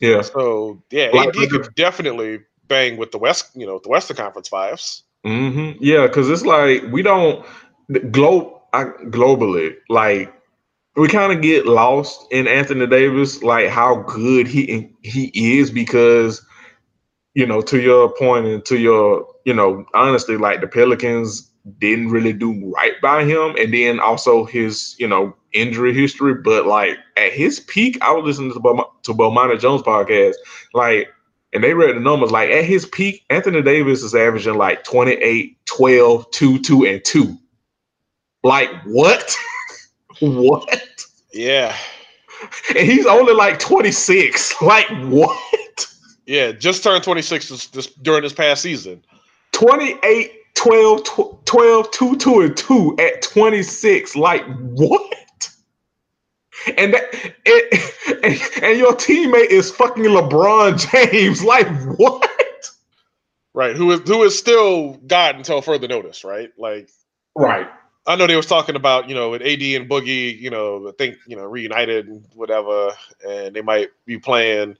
Yeah. 0.00 0.22
So 0.22 0.82
yeah, 0.90 1.10
Like- 1.12 1.28
AD 1.36 1.50
could 1.50 1.74
definitely 1.74 2.40
bang 2.66 2.96
with 2.96 3.12
the 3.12 3.18
West, 3.18 3.50
you 3.54 3.66
know, 3.66 3.78
the 3.82 3.90
Western 3.90 4.16
Conference 4.16 4.48
fives. 4.48 5.02
hmm 5.24 5.72
Yeah, 5.80 6.06
because 6.06 6.30
it's 6.30 6.46
like 6.46 6.82
we 6.90 7.02
don't 7.02 7.44
globe 8.10 8.52
I, 8.72 8.84
globally 8.84 9.76
like 9.90 10.32
we 10.96 11.08
kind 11.08 11.32
of 11.32 11.42
get 11.42 11.66
lost 11.66 12.26
in 12.30 12.46
Anthony 12.46 12.86
Davis, 12.86 13.42
like 13.42 13.68
how 13.68 13.96
good 14.02 14.46
he 14.46 14.88
he 15.02 15.58
is 15.58 15.70
because 15.70 16.44
you 17.34 17.46
know 17.46 17.60
to 17.62 17.80
your 17.80 18.14
point 18.14 18.46
and 18.46 18.64
to 18.66 18.78
your 18.78 19.26
you 19.44 19.54
know 19.54 19.84
honestly 19.94 20.36
like 20.36 20.60
the 20.60 20.68
Pelicans 20.68 21.50
didn't 21.78 22.10
really 22.10 22.32
do 22.32 22.72
right 22.76 22.94
by 23.02 23.24
him, 23.24 23.56
and 23.58 23.72
then 23.74 23.98
also 24.00 24.44
his 24.44 24.94
you 24.98 25.08
know 25.08 25.34
injury 25.52 25.92
history. 25.94 26.34
But 26.34 26.66
like 26.66 26.98
at 27.16 27.32
his 27.32 27.60
peak, 27.60 27.98
I 28.02 28.12
was 28.12 28.24
listening 28.24 28.52
to 28.52 28.60
Bom- 28.60 28.84
to 29.02 29.14
Bomani 29.14 29.58
Jones 29.58 29.82
podcast, 29.82 30.34
like 30.74 31.08
and 31.54 31.62
they 31.62 31.72
read 31.72 31.96
the 31.96 32.00
numbers 32.00 32.32
like 32.32 32.50
at 32.50 32.64
his 32.64 32.84
peak 32.86 33.24
anthony 33.30 33.62
davis 33.62 34.02
is 34.02 34.14
averaging 34.14 34.56
like 34.56 34.82
28 34.84 35.56
12 35.66 36.30
2 36.32 36.58
2 36.58 36.84
and 36.84 37.04
2 37.04 37.38
like 38.42 38.68
what 38.86 39.36
what? 40.42 41.06
Yeah, 41.32 41.76
and 42.70 42.88
he's 42.88 43.06
only 43.06 43.34
like 43.34 43.58
26 43.58 44.54
like 44.62 44.88
what? 45.04 45.86
Yeah, 46.26 46.52
just 46.52 46.82
turned 46.82 47.04
26 47.04 47.48
this, 47.48 47.66
this 47.68 47.86
during 47.86 48.22
this 48.22 48.32
past 48.32 48.62
season. 48.62 49.04
28 49.52 50.32
12 50.54 51.04
tw- 51.04 51.46
12 51.46 51.90
2 51.90 52.16
2 52.16 52.40
and 52.40 52.56
2 52.56 52.96
at 53.00 53.22
26 53.22 54.16
like 54.16 54.44
what? 54.60 55.50
And 56.78 56.94
that 56.94 57.04
it, 57.44 58.24
and, 58.24 58.64
and 58.64 58.78
your 58.78 58.92
teammate 58.94 59.50
is 59.50 59.70
fucking 59.70 60.04
lebron 60.04 60.78
james. 60.90 61.42
Like 61.44 61.68
what? 61.98 62.30
Right, 63.52 63.76
who 63.76 63.92
is 63.92 64.00
who 64.00 64.22
is 64.24 64.36
still 64.38 64.94
God 65.06 65.36
until 65.36 65.62
further 65.62 65.88
notice, 65.88 66.24
right? 66.24 66.50
Like 66.58 66.90
right 67.36 67.68
I 68.06 68.16
know 68.16 68.26
they 68.26 68.36
was 68.36 68.46
talking 68.46 68.76
about, 68.76 69.08
you 69.08 69.14
know, 69.14 69.30
with 69.30 69.42
AD 69.42 69.62
and 69.62 69.88
Boogie, 69.88 70.38
you 70.38 70.50
know, 70.50 70.88
I 70.88 70.92
think, 70.98 71.16
you 71.26 71.36
know, 71.36 71.44
reunited 71.44 72.06
and 72.06 72.24
whatever, 72.34 72.92
and 73.26 73.56
they 73.56 73.62
might 73.62 73.88
be 74.04 74.18
playing 74.18 74.76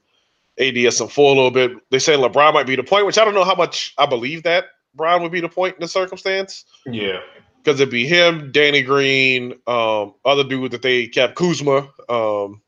AD 0.59 0.77
as 0.79 0.97
some 0.97 1.09
four 1.09 1.33
a 1.33 1.37
little 1.37 1.51
bit. 1.51 1.73
They 1.91 1.99
say 1.99 2.15
LeBron 2.17 2.53
might 2.53 2.67
be 2.67 2.77
the 2.77 2.83
point, 2.85 3.07
which 3.07 3.17
I 3.19 3.25
don't 3.25 3.35
know 3.35 3.45
how 3.45 3.55
much 3.55 3.95
I 3.99 4.07
believe 4.07 4.43
that 4.43 4.67
Brown 4.95 5.23
would 5.23 5.33
be 5.33 5.41
the 5.41 5.49
point 5.49 5.75
in 5.75 5.81
the 5.81 5.89
circumstance. 5.89 6.65
yeah 6.87 7.21
Because 7.63 7.81
it'd 7.81 7.91
be 7.91 8.07
him, 8.07 8.53
Danny 8.53 8.83
Green, 8.83 9.55
um, 9.67 10.15
other 10.25 10.45
dude 10.45 10.73
that 10.73 10.83
they 10.83 11.07
kept 11.07 11.35
Kuzma. 11.35 11.89
Um, 12.11 12.61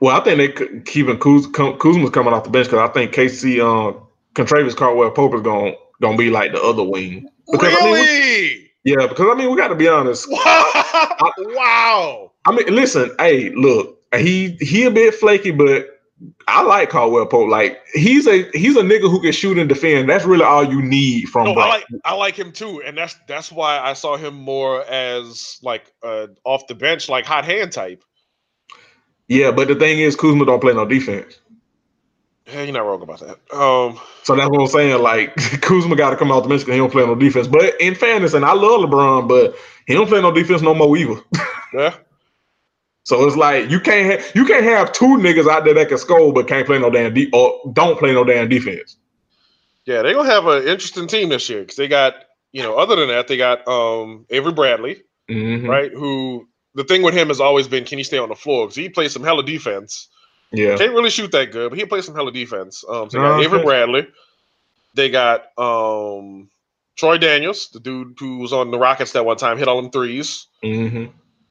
Well, 0.00 0.14
I 0.14 0.22
think 0.22 0.36
they 0.36 0.48
could- 0.48 0.84
keeping 0.84 1.16
Kuz, 1.18 1.46
Kuz- 1.52 1.78
Kuzma's 1.78 2.10
coming 2.10 2.34
off 2.34 2.44
the 2.44 2.50
bench 2.50 2.66
because 2.66 2.86
I 2.86 2.92
think 2.92 3.12
KC 3.14 3.60
um 3.60 4.06
Kentavious 4.34 4.76
Caldwell 4.76 5.10
Pope 5.12 5.34
is 5.36 5.40
going 5.40 5.74
gonna 6.02 6.18
be 6.18 6.28
like 6.28 6.52
the 6.52 6.62
other 6.62 6.82
wing. 6.82 7.28
Because, 7.50 7.72
I 7.80 7.84
mean, 7.84 7.94
really? 7.94 8.63
Yeah, 8.84 9.06
because 9.06 9.26
I 9.30 9.34
mean 9.34 9.50
we 9.50 9.56
got 9.56 9.68
to 9.68 9.74
be 9.74 9.88
honest. 9.88 10.30
wow. 10.30 11.12
wow. 11.38 12.32
I 12.46 12.52
mean, 12.52 12.66
listen, 12.74 13.10
hey, 13.18 13.50
look, 13.50 13.98
he 14.14 14.56
he 14.60 14.84
a 14.84 14.90
bit 14.90 15.14
flaky, 15.14 15.50
but 15.50 15.88
I 16.46 16.62
like 16.62 16.90
Caldwell 16.90 17.26
Pope. 17.26 17.48
Like 17.48 17.80
he's 17.92 18.26
a 18.26 18.48
he's 18.52 18.76
a 18.76 18.82
nigga 18.82 19.10
who 19.10 19.20
can 19.20 19.32
shoot 19.32 19.58
and 19.58 19.68
defend. 19.68 20.08
That's 20.08 20.24
really 20.24 20.44
all 20.44 20.64
you 20.64 20.82
need 20.82 21.28
from. 21.28 21.46
No, 21.46 21.54
I 21.54 21.68
like 21.68 21.84
I 22.04 22.14
like 22.14 22.36
him 22.38 22.52
too, 22.52 22.82
and 22.82 22.96
that's 22.96 23.16
that's 23.26 23.50
why 23.50 23.78
I 23.78 23.94
saw 23.94 24.16
him 24.16 24.34
more 24.34 24.84
as 24.84 25.58
like 25.62 25.92
uh 26.02 26.28
off 26.44 26.66
the 26.66 26.74
bench, 26.74 27.08
like 27.08 27.24
hot 27.24 27.44
hand 27.44 27.72
type. 27.72 28.04
yeah, 29.28 29.50
but 29.50 29.68
the 29.68 29.74
thing 29.74 29.98
is, 29.98 30.14
Kuzma 30.14 30.44
don't 30.44 30.60
play 30.60 30.74
no 30.74 30.84
defense. 30.84 31.38
Yeah, 32.46 32.62
you're 32.62 32.72
not 32.74 32.84
wrong 32.84 33.02
about 33.02 33.20
that. 33.20 33.38
Um, 33.56 33.98
So 34.22 34.36
that's 34.36 34.50
what 34.50 34.60
I'm 34.60 34.66
saying. 34.66 35.02
Like 35.02 35.34
Kuzma 35.62 35.96
got 35.96 36.10
to 36.10 36.16
come 36.16 36.30
out 36.30 36.42
the 36.42 36.48
bench 36.48 36.62
he 36.64 36.76
don't 36.76 36.90
play 36.92 37.06
no 37.06 37.14
defense. 37.14 37.46
But 37.46 37.80
in 37.80 37.94
fairness, 37.94 38.34
and 38.34 38.44
I 38.44 38.52
love 38.52 38.80
LeBron, 38.82 39.28
but 39.28 39.56
he 39.86 39.94
don't 39.94 40.08
play 40.08 40.20
no 40.20 40.30
defense 40.30 40.60
no 40.62 40.74
more 40.74 40.96
either. 40.96 41.20
yeah, 41.74 41.94
So 43.04 43.24
it's 43.26 43.36
like 43.36 43.70
you 43.70 43.80
can't 43.80 44.20
ha- 44.20 44.26
you 44.34 44.44
can't 44.44 44.64
have 44.64 44.92
two 44.92 45.16
niggas 45.18 45.48
out 45.48 45.64
there 45.64 45.74
that 45.74 45.88
can 45.88 45.98
score 45.98 46.32
but 46.32 46.46
can't 46.48 46.66
play 46.66 46.78
no 46.78 46.90
damn 46.90 47.14
de- 47.14 47.30
or 47.32 47.60
don't 47.72 47.98
play 47.98 48.12
no 48.12 48.24
damn 48.24 48.48
defense. 48.48 48.96
yeah, 49.86 50.02
they're 50.02 50.14
gonna 50.14 50.30
have 50.30 50.46
an 50.46 50.66
interesting 50.68 51.06
team 51.06 51.30
this 51.30 51.48
year 51.48 51.60
because 51.60 51.76
they 51.76 51.88
got 51.88 52.14
you 52.52 52.62
know 52.62 52.76
other 52.76 52.96
than 52.96 53.08
that 53.08 53.26
they 53.28 53.36
got 53.38 53.66
um 53.68 54.26
Avery 54.30 54.52
Bradley, 54.52 55.02
Mhm. 55.30 55.66
right? 55.68 55.92
Who 55.92 56.46
the 56.74 56.84
thing 56.84 57.02
with 57.02 57.14
him 57.14 57.28
has 57.28 57.40
always 57.40 57.68
been 57.68 57.84
can 57.84 57.98
he 57.98 58.04
stay 58.04 58.18
on 58.18 58.28
the 58.28 58.34
floor 58.36 58.66
because 58.66 58.76
he 58.76 58.88
plays 58.90 59.12
some 59.12 59.24
hella 59.24 59.42
defense. 59.44 60.08
Yeah. 60.54 60.78
Can't 60.78 60.92
really 60.94 61.10
shoot 61.10 61.32
that 61.32 61.52
good, 61.52 61.70
but 61.70 61.78
he 61.78 61.86
plays 61.86 62.06
some 62.06 62.14
hella 62.14 62.32
defense. 62.32 62.84
Um, 62.88 63.10
so 63.10 63.18
they 63.18 63.20
No, 63.20 63.26
got 63.26 63.36
Avery 63.38 63.58
okay. 63.58 63.60
Bradley. 63.60 64.08
They 64.94 65.10
got 65.10 65.46
um 65.58 66.50
Troy 66.96 67.18
Daniels, 67.18 67.68
the 67.70 67.80
dude 67.80 68.16
who 68.20 68.38
was 68.38 68.52
on 68.52 68.70
the 68.70 68.78
Rockets 68.78 69.12
that 69.12 69.24
one 69.26 69.36
time, 69.36 69.58
hit 69.58 69.68
all 69.68 69.80
them 69.82 69.90
threes. 69.90 70.48
hmm 70.62 71.06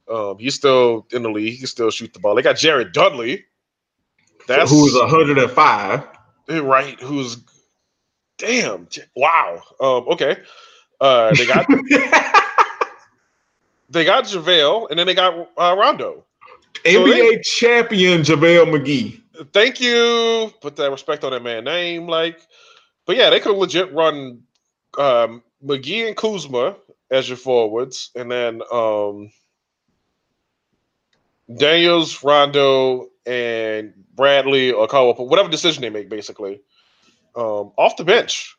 Um, 0.09 0.37
he's 0.39 0.55
still 0.55 1.07
in 1.11 1.23
the 1.23 1.29
league. 1.31 1.53
He 1.53 1.57
can 1.59 1.67
still 1.67 1.91
shoot 1.91 2.13
the 2.13 2.19
ball. 2.19 2.35
They 2.35 2.41
got 2.41 2.57
Jared 2.57 2.93
Dudley. 2.93 3.45
That's 4.47 4.71
who 4.71 4.85
is 4.87 4.95
105. 4.95 6.03
right. 6.49 6.99
Who's 7.01 7.37
damn 8.37 8.87
wow. 9.15 9.61
Um, 9.79 10.07
okay. 10.13 10.37
Uh, 11.01 11.35
they 11.35 11.45
got 11.45 11.67
they 13.89 14.05
got 14.05 14.25
JaVale, 14.25 14.89
and 14.89 14.99
then 14.99 15.07
they 15.07 15.15
got 15.15 15.49
uh, 15.57 15.75
Rondo. 15.77 16.25
NBA 16.86 17.43
champion 17.43 18.21
JaVale 18.21 18.65
McGee. 18.65 19.21
Thank 19.51 19.79
you. 19.79 20.51
Put 20.62 20.75
that 20.75 20.91
respect 20.91 21.23
on 21.23 21.31
that 21.31 21.43
man 21.43 21.63
name. 21.63 22.07
Like, 22.07 22.39
but 23.05 23.15
yeah, 23.15 23.29
they 23.29 23.39
could 23.39 23.55
legit 23.55 23.93
run 23.93 24.43
um, 24.97 25.43
McGee 25.63 26.07
and 26.07 26.15
Kuzma 26.15 26.75
as 27.09 27.27
your 27.27 27.38
forwards, 27.38 28.12
and 28.15 28.31
then 28.31 28.62
um, 28.71 29.31
Daniels, 31.57 32.23
Rondo, 32.23 33.09
and 33.25 33.93
Bradley 34.15 34.71
or 34.71 34.88
Caldwell, 34.88 35.27
whatever 35.27 35.49
decision 35.49 35.81
they 35.81 35.89
make, 35.89 36.09
basically, 36.09 36.62
um, 37.36 37.71
off 37.77 37.97
the 37.97 38.03
bench. 38.03 38.55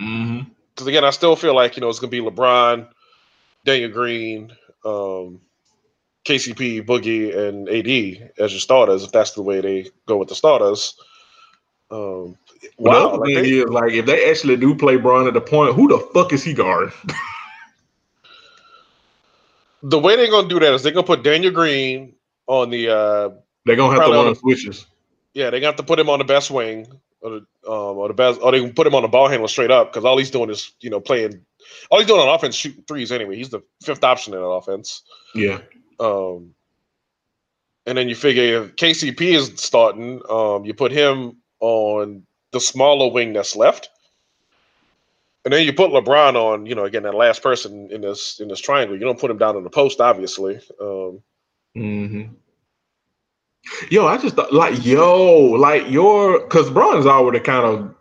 Mm-hmm. 0.00 0.50
Because 0.74 0.86
again, 0.86 1.04
I 1.04 1.10
still 1.10 1.36
feel 1.36 1.54
like 1.54 1.76
you 1.76 1.80
know 1.80 1.88
it's 1.88 1.98
gonna 1.98 2.10
be 2.10 2.20
LeBron, 2.20 2.88
Daniel 3.64 3.90
Green, 3.90 4.52
um, 4.84 5.40
KCP, 6.28 6.84
Boogie, 6.84 7.34
and 7.36 7.68
AD 7.68 8.30
as 8.38 8.52
your 8.52 8.60
starters. 8.60 9.04
If 9.04 9.12
that's 9.12 9.32
the 9.32 9.42
way 9.42 9.60
they 9.60 9.86
go 10.06 10.16
with 10.18 10.28
the 10.28 10.34
starters. 10.34 10.94
Um, 11.90 12.36
Wow. 12.76 13.12
the 13.12 13.16
like 13.18 13.34
thing 13.34 13.42
they- 13.44 13.50
is, 13.50 13.64
like, 13.70 13.92
if 13.92 14.04
they 14.06 14.28
actually 14.30 14.56
do 14.56 14.74
play 14.74 14.96
Bron 14.96 15.26
at 15.28 15.34
the 15.34 15.40
point, 15.40 15.74
who 15.74 15.88
the 15.88 15.98
fuck 16.12 16.32
is 16.32 16.42
he 16.44 16.52
guarding? 16.52 16.92
the 19.82 19.98
way 19.98 20.16
they're 20.16 20.30
gonna 20.30 20.48
do 20.48 20.58
that 20.58 20.74
is 20.74 20.82
they're 20.82 20.92
gonna 20.92 21.06
put 21.06 21.22
Daniel 21.22 21.52
Green 21.52 22.14
on 22.46 22.70
the 22.70 22.88
uh, 22.88 23.28
They're 23.64 23.76
gonna 23.76 23.94
have 23.96 24.06
to 24.06 24.12
run 24.12 24.26
the- 24.26 24.34
switches. 24.34 24.86
yeah, 25.34 25.44
they're 25.50 25.60
gonna 25.60 25.68
have 25.68 25.76
to 25.76 25.82
put 25.82 25.98
him 25.98 26.10
on 26.10 26.18
the 26.18 26.24
best 26.24 26.50
wing 26.50 26.86
or 27.20 27.30
the 27.30 27.36
um, 27.70 27.96
or 27.96 28.08
the 28.08 28.14
best 28.14 28.40
or 28.42 28.52
they 28.52 28.60
can 28.60 28.72
put 28.72 28.86
him 28.86 28.94
on 28.94 29.02
the 29.02 29.08
ball 29.08 29.28
handler 29.28 29.48
straight 29.48 29.70
up 29.70 29.92
because 29.92 30.04
all 30.04 30.18
he's 30.18 30.30
doing 30.30 30.50
is 30.50 30.72
you 30.80 30.90
know 30.90 31.00
playing 31.00 31.40
all 31.90 31.98
he's 31.98 32.08
doing 32.08 32.20
on 32.20 32.28
offense 32.28 32.54
shooting 32.54 32.82
threes 32.88 33.12
anyway. 33.12 33.36
He's 33.36 33.50
the 33.50 33.60
fifth 33.82 34.02
option 34.04 34.34
in 34.34 34.40
that 34.40 34.46
offense. 34.46 35.02
Yeah. 35.34 35.58
Um, 36.00 36.54
and 37.86 37.96
then 37.96 38.08
you 38.08 38.14
figure 38.14 38.64
if 38.64 38.76
KCP 38.76 39.20
is 39.20 39.52
starting, 39.56 40.20
um, 40.28 40.64
you 40.64 40.74
put 40.74 40.92
him 40.92 41.38
on 41.60 42.24
the 42.52 42.60
smaller 42.60 43.10
wing 43.10 43.32
that's 43.32 43.56
left. 43.56 43.88
And 45.44 45.52
then 45.54 45.64
you 45.64 45.72
put 45.72 45.90
LeBron 45.90 46.34
on, 46.34 46.66
you 46.66 46.74
know, 46.74 46.84
again, 46.84 47.04
that 47.04 47.14
last 47.14 47.42
person 47.42 47.90
in 47.90 48.02
this 48.02 48.40
in 48.40 48.48
this 48.48 48.60
triangle. 48.60 48.96
You 48.96 49.04
don't 49.04 49.18
put 49.18 49.30
him 49.30 49.38
down 49.38 49.56
in 49.56 49.62
the 49.64 49.70
post, 49.70 50.00
obviously. 50.00 50.60
Um, 50.80 51.22
hmm 51.74 52.24
Yo, 53.90 54.06
I 54.06 54.18
just 54.18 54.36
thought, 54.36 54.52
like, 54.52 54.84
yo, 54.84 55.34
like 55.34 55.88
your, 55.90 56.40
because 56.40 56.70
Bron's 56.70 57.06
already 57.06 57.40
kind 57.40 57.64
of 57.64 57.94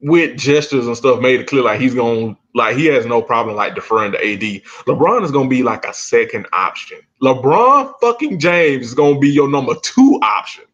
with 0.00 0.36
gestures 0.38 0.86
and 0.86 0.96
stuff 0.96 1.20
made 1.20 1.40
it 1.40 1.48
clear 1.48 1.62
like 1.62 1.80
he's 1.80 1.94
to 1.94 2.36
like, 2.58 2.76
he 2.76 2.86
has 2.86 3.06
no 3.06 3.22
problem 3.22 3.56
like 3.56 3.74
deferring 3.74 4.12
to 4.12 4.18
AD. 4.18 4.62
LeBron 4.86 5.24
is 5.24 5.30
going 5.30 5.48
to 5.48 5.50
be 5.50 5.62
like 5.62 5.86
a 5.86 5.94
second 5.94 6.46
option. 6.52 6.98
LeBron 7.22 7.94
fucking 8.00 8.38
James 8.38 8.86
is 8.86 8.94
going 8.94 9.14
to 9.14 9.20
be 9.20 9.30
your 9.30 9.48
number 9.48 9.74
two 9.82 10.20
option 10.22 10.64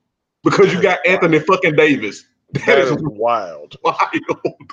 because 0.42 0.72
you 0.72 0.82
got 0.82 0.98
Anthony 1.06 1.38
fucking 1.40 1.76
Davis. 1.76 2.24
that 2.52 2.66
That 2.66 2.78
is 2.78 2.90
is 2.90 3.02
wild. 3.02 3.76
wild. 3.84 4.72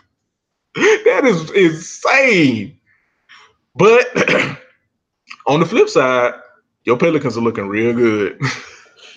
that 0.76 1.22
is 1.26 1.52
insane. 1.52 2.80
But 3.76 4.08
on 5.48 5.60
the 5.60 5.66
flip 5.66 5.90
side, 5.90 6.34
your 6.86 6.98
Pelicans 6.98 7.38
are 7.38 7.42
looking 7.42 7.68
real 7.68 7.94
good. 7.94 8.42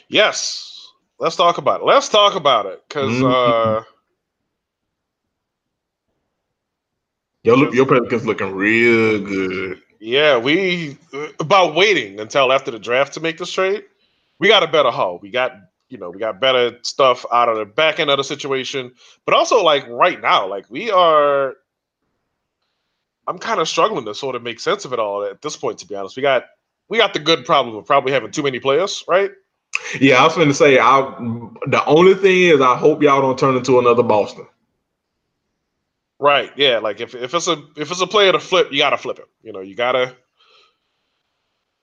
Yes. 0.09 0.71
Let's 1.19 1.37
talk 1.37 1.59
about 1.59 1.81
it. 1.81 1.85
Let's 1.85 2.09
talk 2.09 2.35
about 2.35 2.67
it. 2.67 2.83
Because 2.89 3.23
uh 3.23 3.83
Your 7.45 7.59
look, 7.59 7.75
your 7.75 7.85
Pelicans 7.85 8.27
looking 8.27 8.53
real 8.55 9.21
good. 9.21 9.83
yeah, 10.01 10.39
we 10.39 10.97
uh, 11.13 11.29
about 11.39 11.75
waiting 11.75 12.19
until 12.19 12.51
after 12.51 12.71
the 12.71 12.79
draft 12.79 13.13
to 13.15 13.21
make 13.21 13.37
this 13.37 13.53
trade. 13.53 13.85
We 14.39 14.49
got 14.49 14.63
a 14.63 14.67
better 14.67 14.91
haul. 14.91 15.19
We 15.21 15.31
got 15.31 15.53
you 15.91 15.99
know 15.99 16.11
we 16.11 16.19
got 16.19 16.41
better 16.41 16.79
stuff 16.83 17.27
out 17.31 17.51
of 17.51 17.59
the 17.59 17.67
back 17.67 18.01
end 18.01 18.09
of 18.09 18.17
the 18.17 18.25
situation, 18.25 18.93
but 19.27 19.35
also 19.35 19.63
like 19.63 19.87
right 19.89 20.21
now, 20.21 20.49
like 20.49 20.71
we 20.71 20.91
are. 20.91 21.55
I'm 23.27 23.39
kind 23.39 23.61
of 23.61 23.69
struggling 23.69 24.05
to 24.07 24.15
sort 24.15 24.37
of 24.37 24.43
make 24.43 24.61
sense 24.61 24.85
of 24.85 24.93
it 24.93 24.99
all 24.99 25.23
at 25.25 25.41
this 25.43 25.57
point. 25.57 25.79
To 25.79 25.87
be 25.87 25.95
honest, 25.95 26.17
we 26.17 26.23
got 26.23 26.45
we 26.89 26.97
got 26.97 27.13
the 27.13 27.21
good 27.21 27.45
problem 27.45 27.77
of 27.77 27.85
probably 27.85 28.13
having 28.13 28.31
too 28.31 28.43
many 28.43 28.59
players, 28.59 29.05
right? 29.07 29.31
Yeah, 30.01 30.17
I 30.17 30.25
was 30.25 30.35
going 30.35 30.49
to 30.49 30.55
say, 30.55 30.79
I 30.79 31.01
the 31.67 31.83
only 31.87 32.15
thing 32.15 32.43
is, 32.43 32.61
I 32.63 32.77
hope 32.77 33.03
y'all 33.03 33.21
don't 33.21 33.39
turn 33.39 33.57
into 33.57 33.79
another 33.79 34.03
Boston. 34.03 34.47
Right. 36.25 36.51
Yeah. 36.57 36.79
Like 36.79 37.03
if, 37.03 37.15
if 37.15 37.35
it's 37.35 37.49
a 37.49 37.63
if 37.77 37.91
it's 37.91 38.01
a 38.01 38.07
player 38.07 38.33
to 38.33 38.41
flip, 38.41 38.73
you 38.73 38.79
gotta 38.79 38.97
flip 38.97 39.19
him. 39.19 39.27
You 39.43 39.53
know, 39.53 39.61
you 39.61 39.75
gotta, 39.75 40.17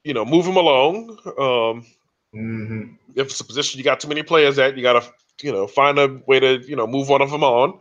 you 0.03 0.15
know, 0.15 0.25
move 0.25 0.47
him 0.47 0.55
along. 0.57 1.17
Um, 1.37 1.85
Mm-hmm. 2.33 2.93
if 3.17 3.27
it's 3.27 3.41
a 3.41 3.43
position 3.43 3.77
you 3.77 3.83
got 3.83 3.99
too 3.99 4.07
many 4.07 4.23
players 4.23 4.57
at, 4.57 4.77
you 4.77 4.81
gotta, 4.83 5.05
you 5.41 5.51
know, 5.51 5.67
find 5.67 5.99
a 5.99 6.21
way 6.27 6.39
to, 6.39 6.65
you 6.65 6.77
know, 6.77 6.87
move 6.87 7.09
one 7.09 7.21
of 7.21 7.29
them 7.29 7.43
on. 7.43 7.77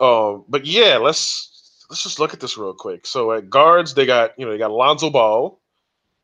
Um, 0.00 0.44
but 0.48 0.66
yeah, 0.66 0.96
let's 0.96 1.86
let's 1.88 2.02
just 2.02 2.18
look 2.18 2.34
at 2.34 2.40
this 2.40 2.58
real 2.58 2.74
quick. 2.74 3.06
So 3.06 3.32
at 3.32 3.48
guards, 3.48 3.94
they 3.94 4.04
got, 4.04 4.32
you 4.36 4.44
know, 4.44 4.50
they 4.50 4.58
got 4.58 4.72
Alonzo 4.72 5.10
Ball 5.10 5.60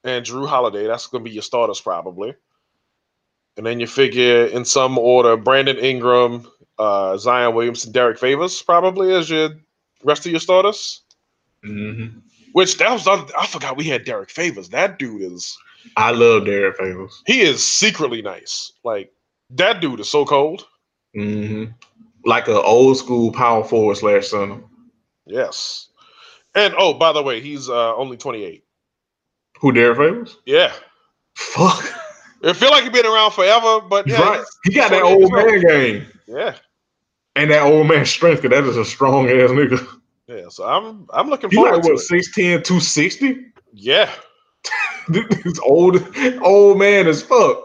and 0.03 0.27
Jrue 0.27 0.49
Holiday. 0.49 0.89
That's 0.89 1.07
gonna 1.07 1.25
be 1.25 1.31
your 1.31 1.45
starters 1.45 1.81
probably. 1.81 2.35
And 3.57 3.65
then 3.65 3.79
you 3.79 3.87
figure 3.87 4.47
in 4.47 4.65
some 4.65 4.99
order, 4.99 5.37
Brandon 5.37 5.79
Ingram, 5.79 6.51
uh, 6.79 7.17
Zion 7.17 7.55
Williamson, 7.55 7.93
Derrick 7.93 8.19
Favors 8.19 8.63
probably 8.63 9.15
as 9.15 9.31
your 9.31 9.51
rest 10.03 10.27
of 10.27 10.33
your 10.33 10.41
starters. 10.41 11.03
Mm-hmm. 11.65 12.19
Which 12.53 12.79
that 12.79 12.91
was 12.91 13.07
I 13.09 13.47
forgot 13.47 13.77
we 13.77 13.85
had 13.85 14.05
Derrick 14.05 14.31
Favors. 14.31 14.69
That 14.69 14.99
dude 14.99 15.23
is 15.23 15.57
I 15.97 16.13
love 16.13 16.47
Derrick 16.47 16.77
Favors. 16.77 17.23
he 17.27 17.41
is 17.43 17.63
secretly 17.63 18.23
nice. 18.23 18.73
Like 18.85 19.13
that 19.51 19.81
dude 19.81 20.01
is 20.01 20.09
so 20.09 20.25
cold. 20.25 20.67
Mm-hmm. 21.17 21.73
Like 22.25 22.49
an 22.49 22.55
old 22.55 22.97
school 22.97 23.33
power 23.33 23.65
forward 23.65 23.97
slash 23.97 24.29
center. 24.29 24.61
Yes. 25.27 25.89
And 26.55 26.75
oh, 26.79 26.95
by 26.95 27.13
the 27.13 27.23
way, 27.23 27.41
he's 27.41 27.69
uh, 27.69 27.95
only 27.97 28.17
28. 28.17 28.65
Who 29.61 29.73
Derrick 29.73 29.99
Favors? 29.99 30.37
Yeah. 30.47 30.73
Fuck. 31.35 31.85
It 32.43 32.55
feel 32.55 32.71
like 32.71 32.83
he's 32.83 32.93
been 32.93 33.07
around 33.07 33.33
forever, 33.33 33.81
but 33.81 34.07
yeah, 34.07 34.21
right. 34.21 34.45
He 34.65 34.75
got 34.75 34.91
that 34.91 35.03
old 35.03 35.33
man 35.33 35.61
game 35.63 36.07
yeah, 36.27 36.55
and 37.37 37.51
that 37.51 37.63
old 37.63 37.87
man 37.89 38.05
strength. 38.07 38.43
'cause 38.43 38.51
that 38.51 38.65
is 38.65 38.77
a 38.77 38.85
strong 38.85 39.27
ass 39.29 39.51
nigga. 39.51 39.87
yeah. 40.29 40.49
So 40.49 40.65
I'm 40.65 41.07
I'm 41.13 41.29
looking 41.31 41.51
He 41.51 41.57
forward 41.57 41.73
like 41.77 41.83
to 41.85 41.93
what 41.93 42.01
it. 42.03 42.09
6'10", 42.11 42.65
260? 42.65 43.47
Yeah, 43.73 44.11
This 45.09 45.59
old 45.61 46.03
old 46.43 46.79
man 46.79 47.07
as 47.07 47.23
fuck. 47.23 47.63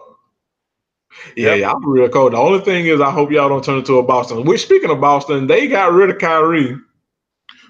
Yeah, 1.36 1.54
Yep. 1.56 1.60
y'all 1.60 1.80
real 1.82 2.10
cold. 2.10 2.34
The 2.34 2.38
only 2.38 2.60
thing 2.62 2.86
is, 2.86 3.02
I 3.02 3.12
hope 3.12 3.32
y'all 3.32 3.50
don't 3.50 3.64
turn 3.64 3.78
into 3.80 3.98
a 3.98 4.04
Boston. 4.04 4.46
Which, 4.46 4.62
speaking 4.62 4.90
of 4.90 5.02
Boston, 5.02 5.48
they 5.48 5.68
got 5.68 5.92
rid 5.92 6.10
of 6.10 6.18
Kyrie. 6.18 6.78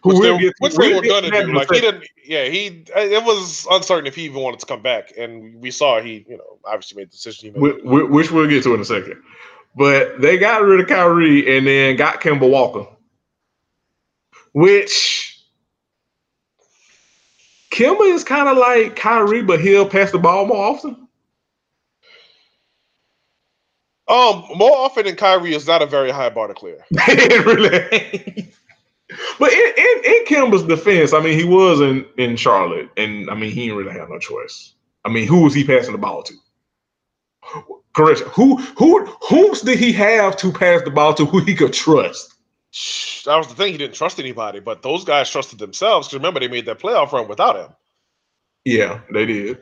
Who 0.03 0.09
which 0.17 0.19
they, 0.21 0.37
get- 0.37 0.53
which 0.59 0.75
they 0.75 0.93
were 0.93 1.01
gonna 1.01 1.29
do. 1.45 1.53
Like 1.53 1.69
he 1.71 1.81
didn't. 1.81 2.05
Yeah, 2.23 2.45
he. 2.45 2.85
It 2.95 3.23
was 3.25 3.67
uncertain 3.71 4.07
if 4.07 4.15
he 4.15 4.23
even 4.23 4.41
wanted 4.41 4.59
to 4.61 4.65
come 4.65 4.81
back, 4.81 5.11
and 5.17 5.55
we 5.61 5.71
saw 5.71 5.99
he, 5.99 6.25
you 6.29 6.37
know, 6.37 6.59
obviously 6.63 6.97
made 7.01 7.07
the 7.09 7.11
decision 7.11 7.53
he 7.53 7.59
made. 7.59 7.73
Wh- 7.81 7.81
wh- 7.81 8.11
which 8.11 8.31
we'll 8.31 8.47
get 8.47 8.63
to 8.63 8.73
in 8.75 8.79
a 8.81 8.85
second. 8.85 9.21
But 9.75 10.19
they 10.19 10.37
got 10.37 10.63
rid 10.63 10.79
of 10.79 10.87
Kyrie 10.87 11.57
and 11.57 11.67
then 11.67 11.95
got 11.95 12.21
Kemba 12.21 12.49
Walker, 12.49 12.87
which 14.51 15.43
Kemba 17.71 18.13
is 18.13 18.23
kind 18.23 18.49
of 18.49 18.57
like 18.57 18.95
Kyrie, 18.95 19.43
but 19.43 19.61
he'll 19.61 19.87
pass 19.87 20.11
the 20.11 20.17
ball 20.17 20.45
more 20.45 20.65
often. 20.65 21.07
Um, 24.07 24.43
more 24.55 24.75
often 24.75 25.05
than 25.05 25.15
Kyrie 25.15 25.53
is 25.53 25.67
not 25.67 25.83
a 25.83 25.85
very 25.85 26.09
high 26.09 26.29
bar 26.29 26.47
to 26.47 26.53
clear. 26.55 26.83
it 26.91 27.45
really. 27.45 28.51
But 29.39 29.53
in, 29.53 29.73
in, 29.77 30.01
in 30.05 30.25
Kemba's 30.25 30.63
defense, 30.63 31.13
I 31.13 31.21
mean, 31.21 31.37
he 31.37 31.45
was 31.45 31.79
in, 31.79 32.05
in 32.17 32.35
Charlotte, 32.35 32.89
and 32.97 33.29
I 33.29 33.35
mean, 33.35 33.51
he 33.51 33.67
didn't 33.67 33.77
really 33.77 33.97
have 33.97 34.09
no 34.09 34.19
choice. 34.19 34.73
I 35.05 35.09
mean, 35.09 35.27
who 35.27 35.43
was 35.43 35.53
he 35.53 35.63
passing 35.63 35.93
the 35.93 35.97
ball 35.97 36.23
to? 36.23 36.33
Correction. 37.93 38.27
Who 38.29 38.57
who 38.57 39.05
whom 39.05 39.53
did 39.65 39.79
he 39.79 39.91
have 39.93 40.37
to 40.37 40.51
pass 40.51 40.81
the 40.83 40.91
ball 40.91 41.13
to 41.15 41.25
who 41.25 41.39
he 41.39 41.55
could 41.55 41.73
trust? 41.73 42.35
That 43.25 43.37
was 43.37 43.47
the 43.47 43.55
thing. 43.55 43.71
He 43.71 43.77
didn't 43.77 43.95
trust 43.95 44.19
anybody, 44.19 44.59
but 44.59 44.83
those 44.83 45.03
guys 45.03 45.29
trusted 45.29 45.59
themselves 45.59 46.07
because 46.07 46.19
remember 46.19 46.39
they 46.39 46.47
made 46.47 46.65
that 46.67 46.79
playoff 46.79 47.11
run 47.11 47.27
without 47.27 47.55
him. 47.55 47.75
Yeah, 48.63 49.01
they 49.11 49.25
did. 49.25 49.59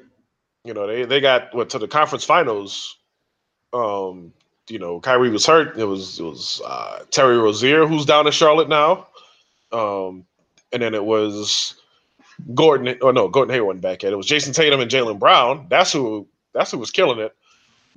You 0.66 0.74
know, 0.74 0.86
they 0.86 1.06
they 1.06 1.22
got 1.22 1.54
what 1.56 1.70
to 1.70 1.80
the 1.80 1.88
conference 1.88 2.26
finals. 2.26 2.98
Um, 3.72 4.34
you 4.68 4.80
know, 4.80 5.00
Kyrie 5.00 5.30
was 5.30 5.46
hurt. 5.46 5.78
It 5.78 5.86
was 5.86 6.20
it 6.20 6.24
was 6.24 6.62
uh, 6.66 7.06
Terry 7.12 7.38
Rozier 7.38 7.88
who's 7.88 8.06
down 8.06 8.28
in 8.28 8.34
Charlotte 8.34 8.70
now. 8.70 9.08
Um, 9.72 10.26
and 10.74 10.82
then 10.82 10.94
it 10.94 11.06
was 11.06 11.76
Gordon. 12.54 12.98
Oh 13.02 13.12
no, 13.12 13.30
Gordon 13.30 13.54
Hayward 13.54 13.80
back 13.80 14.04
yet. 14.04 14.12
It 14.12 14.18
was 14.18 14.28
Jayson 14.28 14.54
Tatum 14.54 14.82
and 14.82 14.92
Jaylen 14.92 15.20
Brown. 15.20 15.68
That's 15.70 15.94
who. 15.94 16.28
That's 16.54 16.72
who 16.72 16.78
was 16.80 16.92
killing 16.92 17.20
it. 17.20 17.36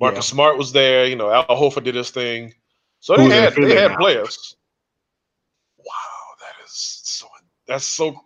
Marcus 0.01 0.27
yeah. 0.27 0.33
Smart 0.33 0.57
was 0.57 0.73
there. 0.73 1.05
You 1.05 1.15
know, 1.15 1.31
Al 1.31 1.45
Horford 1.45 1.83
did 1.83 1.95
his 1.95 2.09
thing. 2.09 2.53
So 2.99 3.15
they 3.15 3.29
had 3.29 3.55
they 3.55 3.75
had 3.75 3.91
now? 3.91 3.97
players. 3.97 4.57
Wow, 5.77 5.83
that 6.39 6.65
is 6.65 6.71
so. 6.73 7.27
That's 7.67 7.85
so. 7.85 8.19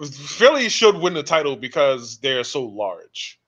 Philly 0.00 0.68
should 0.68 0.96
win 0.96 1.14
the 1.14 1.22
title 1.22 1.56
because 1.56 2.18
they're 2.18 2.44
so 2.44 2.64
large. 2.64 3.38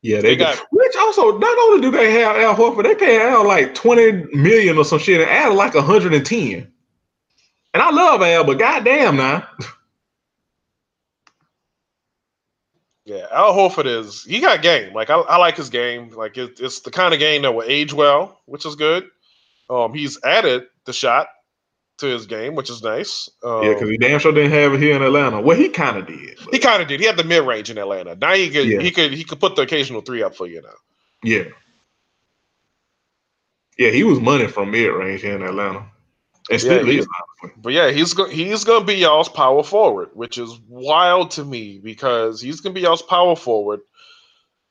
Yeah, 0.00 0.20
they, 0.20 0.30
they 0.30 0.36
got. 0.36 0.58
Which 0.70 0.96
also, 0.96 1.38
not 1.38 1.58
only 1.58 1.80
do 1.80 1.90
they 1.90 2.12
have 2.12 2.36
Al 2.36 2.54
Horford, 2.54 2.84
they 2.84 2.94
pay 2.94 3.20
Al 3.20 3.46
like 3.46 3.74
twenty 3.74 4.12
million 4.34 4.78
or 4.78 4.84
some 4.84 5.00
shit, 5.00 5.20
and 5.20 5.28
Al 5.28 5.54
like 5.54 5.74
hundred 5.74 6.14
and 6.14 6.24
ten. 6.24 6.72
And 7.74 7.82
I 7.82 7.90
love 7.90 8.22
Al, 8.22 8.44
but 8.44 8.58
goddamn 8.58 9.16
now. 9.16 9.46
Yeah, 13.08 13.26
Al 13.32 13.54
Horford 13.54 13.86
is 13.86 14.22
he 14.24 14.38
got 14.38 14.60
game. 14.60 14.92
Like 14.92 15.08
I, 15.08 15.18
I 15.20 15.38
like 15.38 15.56
his 15.56 15.70
game. 15.70 16.10
Like 16.10 16.36
it, 16.36 16.60
it's 16.60 16.80
the 16.80 16.90
kind 16.90 17.14
of 17.14 17.18
game 17.18 17.40
that 17.40 17.52
will 17.52 17.64
age 17.66 17.94
well, 17.94 18.38
which 18.44 18.66
is 18.66 18.76
good. 18.76 19.08
Um, 19.70 19.94
he's 19.94 20.22
added 20.24 20.66
the 20.84 20.92
shot 20.92 21.28
to 21.98 22.06
his 22.06 22.26
game, 22.26 22.54
which 22.54 22.68
is 22.68 22.82
nice. 22.82 23.30
Um, 23.42 23.62
yeah, 23.62 23.72
because 23.72 23.88
he 23.88 23.96
damn 23.96 24.20
sure 24.20 24.30
didn't 24.30 24.52
have 24.52 24.74
it 24.74 24.80
here 24.80 24.94
in 24.94 25.02
Atlanta. 25.02 25.40
Well, 25.40 25.56
he 25.56 25.70
kind 25.70 25.96
of 25.96 26.06
did. 26.06 26.36
But. 26.44 26.52
He 26.52 26.60
kind 26.60 26.82
of 26.82 26.88
did. 26.88 27.00
He 27.00 27.06
had 27.06 27.16
the 27.16 27.24
mid 27.24 27.44
range 27.44 27.70
in 27.70 27.78
Atlanta. 27.78 28.14
Now 28.14 28.34
he 28.34 28.50
could 28.50 28.68
yeah. 28.68 28.80
he 28.80 28.90
could 28.90 29.14
he 29.14 29.24
could 29.24 29.40
put 29.40 29.56
the 29.56 29.62
occasional 29.62 30.02
three 30.02 30.22
up 30.22 30.36
for 30.36 30.46
you 30.46 30.60
now. 30.60 30.68
Yeah. 31.24 31.44
Yeah, 33.78 33.90
he 33.90 34.04
was 34.04 34.20
money 34.20 34.48
from 34.48 34.70
mid 34.70 34.92
range 34.92 35.22
here 35.22 35.34
in 35.34 35.42
Atlanta. 35.42 35.86
Still 36.56 36.86
yeah, 36.88 37.00
is. 37.00 37.08
But 37.58 37.72
yeah, 37.72 37.90
he's 37.90 38.14
go- 38.14 38.28
he's 38.28 38.64
gonna 38.64 38.84
be 38.84 38.94
y'all's 38.94 39.28
power 39.28 39.62
forward, 39.62 40.10
which 40.14 40.38
is 40.38 40.58
wild 40.68 41.30
to 41.32 41.44
me 41.44 41.78
because 41.78 42.40
he's 42.40 42.60
gonna 42.60 42.74
be 42.74 42.80
y'all's 42.80 43.02
power 43.02 43.36
forward. 43.36 43.80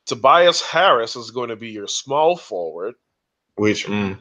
Tobias 0.07 0.61
Harris 0.61 1.15
is 1.15 1.31
going 1.31 1.49
to 1.49 1.55
be 1.55 1.69
your 1.69 1.87
small 1.87 2.35
forward. 2.35 2.95
Which 3.55 3.85
mm. 3.85 4.17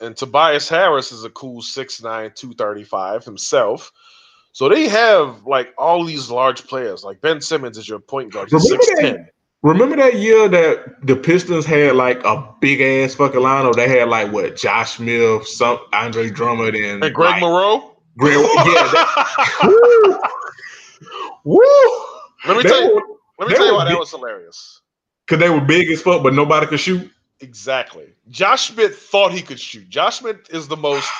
and 0.00 0.16
Tobias 0.16 0.68
Harris 0.68 1.12
is 1.12 1.24
a 1.24 1.30
cool 1.30 1.60
6'9, 1.60 2.02
235 2.02 3.24
himself. 3.24 3.92
So 4.52 4.68
they 4.68 4.88
have 4.88 5.44
like 5.46 5.74
all 5.76 6.04
these 6.04 6.30
large 6.30 6.66
players. 6.66 7.04
Like 7.04 7.20
Ben 7.20 7.40
Simmons 7.40 7.76
is 7.76 7.88
your 7.88 7.98
point 7.98 8.32
guard. 8.32 8.48
He's 8.50 8.72
6'10. 8.72 9.26
Remember 9.66 9.96
that 9.96 10.20
year 10.20 10.48
that 10.48 11.04
the 11.04 11.16
Pistons 11.16 11.66
had 11.66 11.96
like 11.96 12.22
a 12.22 12.54
big 12.60 12.80
ass 12.80 13.16
fucking 13.16 13.40
lineup? 13.40 13.74
They 13.74 13.88
had 13.88 14.08
like 14.08 14.30
what 14.30 14.54
Josh 14.54 14.92
Smith, 14.92 15.48
some 15.48 15.80
Andre 15.92 16.30
Drummond, 16.30 16.76
and, 16.76 17.02
and 17.02 17.12
Greg 17.12 17.32
like, 17.32 17.40
Monroe. 17.40 17.96
Greg, 18.16 18.34
yeah. 18.38 18.44
That, 18.62 20.20
woo, 21.44 21.56
woo. 21.56 22.04
Let 22.46 22.58
me 22.58 22.62
they 22.62 22.68
tell 22.68 22.80
you. 22.80 22.94
Were, 22.94 23.02
let 23.40 23.48
me 23.48 23.56
tell 23.56 23.66
you 23.66 23.74
why 23.74 23.86
big, 23.86 23.94
that 23.94 23.98
was 23.98 24.12
hilarious. 24.12 24.82
Because 25.26 25.40
they 25.40 25.50
were 25.50 25.60
big 25.60 25.90
as 25.90 26.00
fuck, 26.00 26.22
but 26.22 26.32
nobody 26.32 26.68
could 26.68 26.78
shoot. 26.78 27.10
Exactly. 27.40 28.06
Josh 28.28 28.68
Smith 28.72 28.96
thought 28.96 29.32
he 29.32 29.42
could 29.42 29.58
shoot. 29.58 29.88
Josh 29.88 30.20
Smith 30.20 30.48
is 30.50 30.68
the 30.68 30.76
most. 30.76 31.10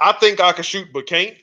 I 0.00 0.10
think 0.10 0.40
I 0.40 0.50
can 0.50 0.64
shoot, 0.64 0.88
but 0.92 1.06
can't 1.06 1.36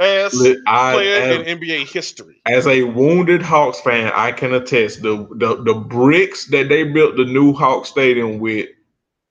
ass 0.00 0.34
I, 0.66 0.92
player 0.94 1.16
as, 1.16 1.46
in 1.46 1.58
NBA 1.58 1.86
history. 1.90 2.40
As 2.46 2.66
a 2.66 2.82
wounded 2.82 3.42
Hawks 3.42 3.80
fan, 3.80 4.12
I 4.14 4.32
can 4.32 4.54
attest 4.54 5.02
the, 5.02 5.28
the 5.36 5.62
the 5.62 5.74
bricks 5.74 6.46
that 6.46 6.68
they 6.68 6.84
built 6.84 7.16
the 7.16 7.24
new 7.24 7.52
Hawks 7.52 7.88
Stadium 7.88 8.38
with 8.38 8.68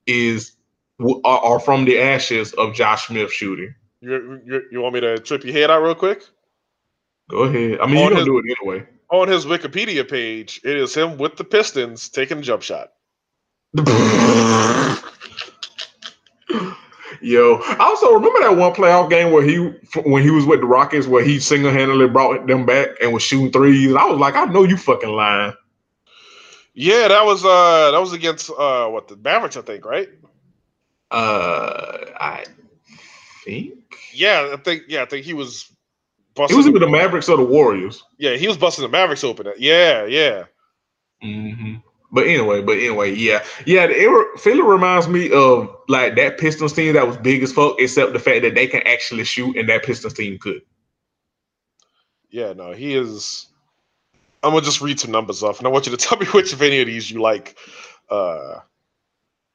is 0.05 0.53
are, 0.99 1.39
are 1.39 1.59
from 1.59 1.85
the 1.85 1.99
ashes 1.99 2.53
of 2.53 2.73
Josh 2.73 3.07
Smith 3.07 3.31
shooting. 3.31 3.73
You, 4.01 4.41
you, 4.45 4.61
you 4.71 4.81
want 4.81 4.95
me 4.95 5.01
to 5.01 5.17
trip 5.17 5.43
your 5.43 5.53
head 5.53 5.71
out 5.71 5.81
real 5.81 5.95
quick? 5.95 6.23
Go 7.29 7.43
ahead. 7.43 7.79
I 7.79 7.87
mean, 7.87 7.97
you're 7.97 8.09
gonna 8.09 8.25
do 8.25 8.39
it 8.39 8.57
anyway. 8.59 8.85
On 9.11 9.27
his 9.27 9.45
Wikipedia 9.45 10.07
page, 10.09 10.59
it 10.63 10.75
is 10.75 10.93
him 10.93 11.17
with 11.17 11.37
the 11.37 11.43
Pistons 11.43 12.09
taking 12.09 12.39
a 12.39 12.41
jump 12.41 12.63
shot. 12.63 12.91
Yo, 17.23 17.55
I 17.63 17.77
also 17.79 18.11
remember 18.11 18.41
that 18.41 18.57
one 18.57 18.73
playoff 18.73 19.09
game 19.09 19.31
where 19.31 19.43
he 19.43 19.55
when 20.01 20.21
he 20.21 20.29
was 20.29 20.45
with 20.45 20.59
the 20.59 20.65
Rockets 20.65 21.07
where 21.07 21.23
he 21.23 21.39
single 21.39 21.71
handedly 21.71 22.09
brought 22.09 22.45
them 22.47 22.65
back 22.65 22.89
and 23.01 23.13
was 23.13 23.23
shooting 23.23 23.49
threes. 23.49 23.95
I 23.95 24.03
was 24.03 24.19
like, 24.19 24.35
I 24.35 24.43
know 24.43 24.63
you 24.63 24.75
fucking 24.75 25.09
lying. 25.09 25.53
Yeah, 26.73 27.07
that 27.07 27.23
was 27.23 27.45
uh 27.45 27.91
that 27.91 28.01
was 28.01 28.11
against 28.11 28.49
uh 28.49 28.89
what 28.89 29.07
the 29.07 29.15
Mavericks, 29.15 29.55
I 29.55 29.61
think, 29.61 29.85
right? 29.85 30.09
Uh 31.11 31.97
I 32.19 32.43
think. 33.45 33.95
Yeah, 34.11 34.49
I 34.51 34.57
think 34.57 34.83
yeah, 34.89 35.03
I 35.03 35.05
think 35.05 35.25
he 35.25 35.33
was 35.33 35.71
busting. 36.35 36.55
It 36.55 36.57
was 36.57 36.67
either 36.67 36.79
the 36.79 36.89
Mavericks 36.89 37.29
or 37.29 37.37
the 37.37 37.45
Warriors. 37.45 38.03
Yeah, 38.17 38.35
he 38.35 38.49
was 38.49 38.57
busting 38.57 38.81
the 38.81 38.89
Mavericks 38.89 39.23
open. 39.23 39.47
Yeah, 39.57 40.03
yeah. 40.03 40.43
Mm-hmm. 41.23 41.75
But 42.13 42.27
anyway, 42.27 42.61
but 42.61 42.77
anyway, 42.77 43.15
yeah, 43.15 43.43
yeah. 43.65 43.87
It 43.89 44.39
Philly 44.39 44.61
reminds 44.61 45.07
me 45.07 45.31
of 45.31 45.75
like 45.87 46.15
that 46.15 46.37
Pistons 46.37 46.71
team 46.71 46.93
that 46.93 47.07
was 47.07 47.17
big 47.17 47.41
as 47.41 47.51
fuck, 47.51 47.77
except 47.79 48.13
the 48.13 48.19
fact 48.19 48.43
that 48.43 48.53
they 48.53 48.67
can 48.67 48.85
actually 48.85 49.23
shoot, 49.23 49.57
and 49.57 49.67
that 49.67 49.83
Pistons 49.83 50.13
team 50.13 50.37
could. 50.37 50.61
Yeah, 52.29 52.53
no, 52.53 52.71
he 52.71 52.93
is. 52.93 53.47
I'm 54.43 54.51
gonna 54.51 54.63
just 54.63 54.79
read 54.79 54.99
some 54.99 55.09
numbers 55.09 55.41
off, 55.41 55.57
and 55.57 55.65
I 55.65 55.71
want 55.71 55.87
you 55.87 55.91
to 55.91 55.97
tell 56.05 56.19
me 56.19 56.27
which 56.27 56.53
of 56.53 56.61
any 56.61 56.81
of 56.81 56.87
these 56.87 57.09
you 57.09 57.19
like. 57.19 57.57
Uh, 58.11 58.59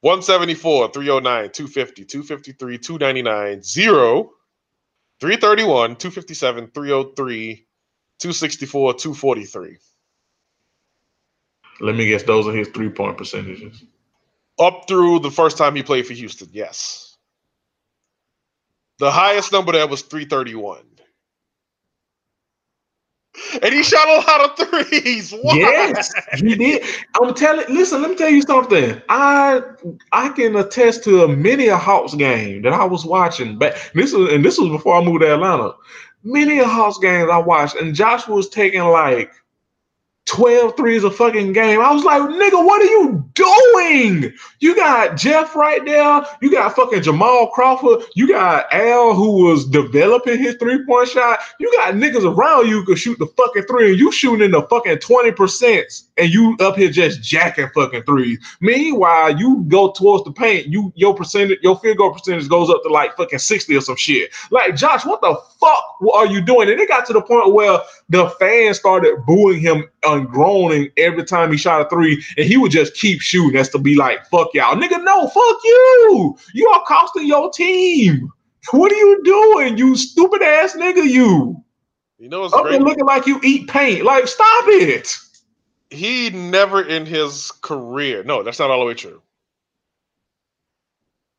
174, 0.01 0.93
309, 0.93 1.51
250, 1.51 2.05
253, 2.05 2.79
299, 2.79 3.63
0, 3.63 4.31
331, 5.21 5.97
257, 5.97 6.71
303, 6.75 7.67
264, 8.19 8.95
243. 8.95 9.79
Let 11.81 11.95
me 11.95 12.09
guess, 12.09 12.23
those 12.23 12.47
are 12.47 12.53
his 12.53 12.69
three 12.69 12.89
point 12.89 13.17
percentages. 13.17 13.85
Up 14.59 14.89
through 14.89 15.21
the 15.21 15.31
first 15.31 15.57
time 15.57 15.77
he 15.77 15.83
played 15.83 16.07
for 16.07 16.15
Houston, 16.15 16.49
yes. 16.53 17.17
The 18.99 19.11
highest 19.11 19.53
number 19.53 19.73
there 19.73 19.87
was 19.87 20.03
331. 20.03 20.83
And 23.63 23.73
he 23.73 23.83
shot 23.83 24.09
a 24.09 24.17
lot 24.27 24.59
of 24.61 24.69
threes. 24.69 25.33
Why? 25.43 25.55
Yes, 25.55 26.13
he 26.37 26.55
did. 26.55 26.83
I'm 27.21 27.35
telling. 27.35 27.67
Listen, 27.69 28.03
let 28.03 28.11
me 28.11 28.17
tell 28.17 28.31
you 28.31 28.43
something. 28.43 29.01
I 29.09 29.63
I 30.13 30.31
can 30.31 30.57
attest 30.57 31.05
to 31.05 31.23
a 31.23 31.29
many 31.29 31.69
a 31.69 31.77
Hawks 31.77 32.15
game 32.15 32.63
that 32.63 32.73
I 32.73 32.85
was 32.85 33.05
watching. 33.05 33.59
But 33.59 33.91
this 33.95 34.13
was 34.13 34.33
and 34.33 34.45
this 34.45 34.59
was 34.59 34.71
before 34.71 34.97
I 34.97 35.05
moved 35.05 35.23
to 35.23 35.35
Atlanta. 35.35 35.73
Many 36.25 36.59
a 36.59 36.67
Hawks 36.67 36.99
games 36.99 37.31
I 37.31 37.39
watched, 37.39 37.77
and 37.77 37.95
Josh 37.95 38.27
was 38.27 38.49
taking 38.49 38.83
like 38.83 39.33
12 40.29 40.77
threes 40.77 41.05
a 41.05 41.11
fucking 41.11 41.53
game. 41.55 41.81
I 41.81 41.91
was 41.91 42.05
like, 42.05 42.21
nigga, 42.21 42.65
what 42.65 42.83
are 42.83 42.85
you 42.85 43.25
doing? 43.33 44.33
You 44.61 44.77
got 44.77 45.17
Jeff 45.17 45.57
right 45.57 45.83
there. 45.85 46.27
You 46.43 46.51
got 46.51 46.77
fucking 46.77 47.03
Jamal 47.03 47.49
Crawford. 47.49 48.05
You 48.15 48.29
got 48.29 48.73
Al 48.73 49.15
who 49.15 49.45
was 49.45 49.65
developing 49.65 50.39
his 50.39 50.57
three 50.57 50.85
point 50.85 51.09
shot. 51.09 51.39
You 51.59 51.73
got 51.79 51.95
niggas 51.95 52.25
around 52.25 52.69
you 52.69 52.85
could 52.85 52.99
shoot 52.99 53.19
the 53.19 53.27
fucking 53.27 53.65
three, 53.65 53.91
and 53.91 53.99
you 53.99 54.13
shooting 54.13 54.45
in 54.45 54.51
the 54.51 54.63
fucking 54.63 54.99
20%, 54.99 56.03
and 56.19 56.29
you 56.29 56.57
up 56.61 56.77
here 56.77 56.91
just 56.91 57.23
jacking 57.23 57.69
fucking 57.75 58.03
threes. 58.03 58.39
Meanwhile, 58.61 59.39
you 59.39 59.65
go 59.69 59.93
towards 59.93 60.25
the 60.25 60.33
paint, 60.33 60.67
you 60.67 60.93
your 60.95 61.15
percentage, 61.15 61.59
your 61.63 61.79
field 61.79 61.97
goal 61.97 62.13
percentage 62.13 62.49
goes 62.49 62.69
up 62.69 62.83
to 62.83 62.91
like 62.91 63.17
fucking 63.17 63.39
60 63.39 63.75
or 63.77 63.81
some 63.81 63.97
shit. 63.97 64.31
Like, 64.51 64.77
Josh, 64.77 65.07
what 65.07 65.23
the 65.23 65.35
fuck 65.59 65.97
are 66.15 66.27
you 66.27 66.41
doing? 66.41 66.69
And 66.69 66.79
it 66.79 66.89
got 66.89 67.07
to 67.07 67.13
the 67.13 67.23
point 67.23 67.55
where 67.55 67.79
the 68.11 68.29
fans 68.39 68.79
started 68.79 69.25
booing 69.27 69.61
him 69.61 69.85
on 70.07 70.18
Groaning 70.27 70.91
every 70.97 71.25
time 71.25 71.51
he 71.53 71.59
shot 71.59 71.81
a 71.81 71.89
three, 71.89 72.23
and 72.37 72.47
he 72.47 72.57
would 72.57 72.71
just 72.73 72.95
keep 72.95 73.21
shooting. 73.21 73.53
That's 73.53 73.69
to 73.71 73.79
be 73.79 73.95
like, 73.95 74.27
fuck 74.27 74.49
y'all, 74.55 74.77
nigga. 74.77 75.03
No, 75.03 75.27
fuck 75.29 75.57
you. 75.65 76.37
You 76.55 76.69
are 76.69 76.85
costing 76.87 77.27
your 77.27 77.51
team. 77.51 78.31
What 78.73 78.93
are 78.93 78.97
you 78.97 79.23
doing, 79.25 79.79
you 79.79 79.97
stupid 79.97 80.43
ass 80.43 80.75
nigga? 80.77 81.05
You 81.09 81.63
You 82.19 82.29
know, 82.29 82.45
it's 82.45 82.55
up 82.55 82.65
great. 82.65 82.81
looking 82.83 83.07
like 83.07 83.27
you 83.27 83.41
eat 83.43 83.69
paint. 83.69 84.05
Like, 84.05 84.29
stop 84.29 84.65
it. 84.67 85.17
he 85.91 86.31
never 86.31 86.83
in 86.83 87.07
his 87.07 87.51
career. 87.63 88.23
No, 88.25 88.43
that's 88.43 88.59
not 88.59 88.71
all 88.71 88.81
the 88.81 88.87
way 88.87 88.95
true. 88.95 89.23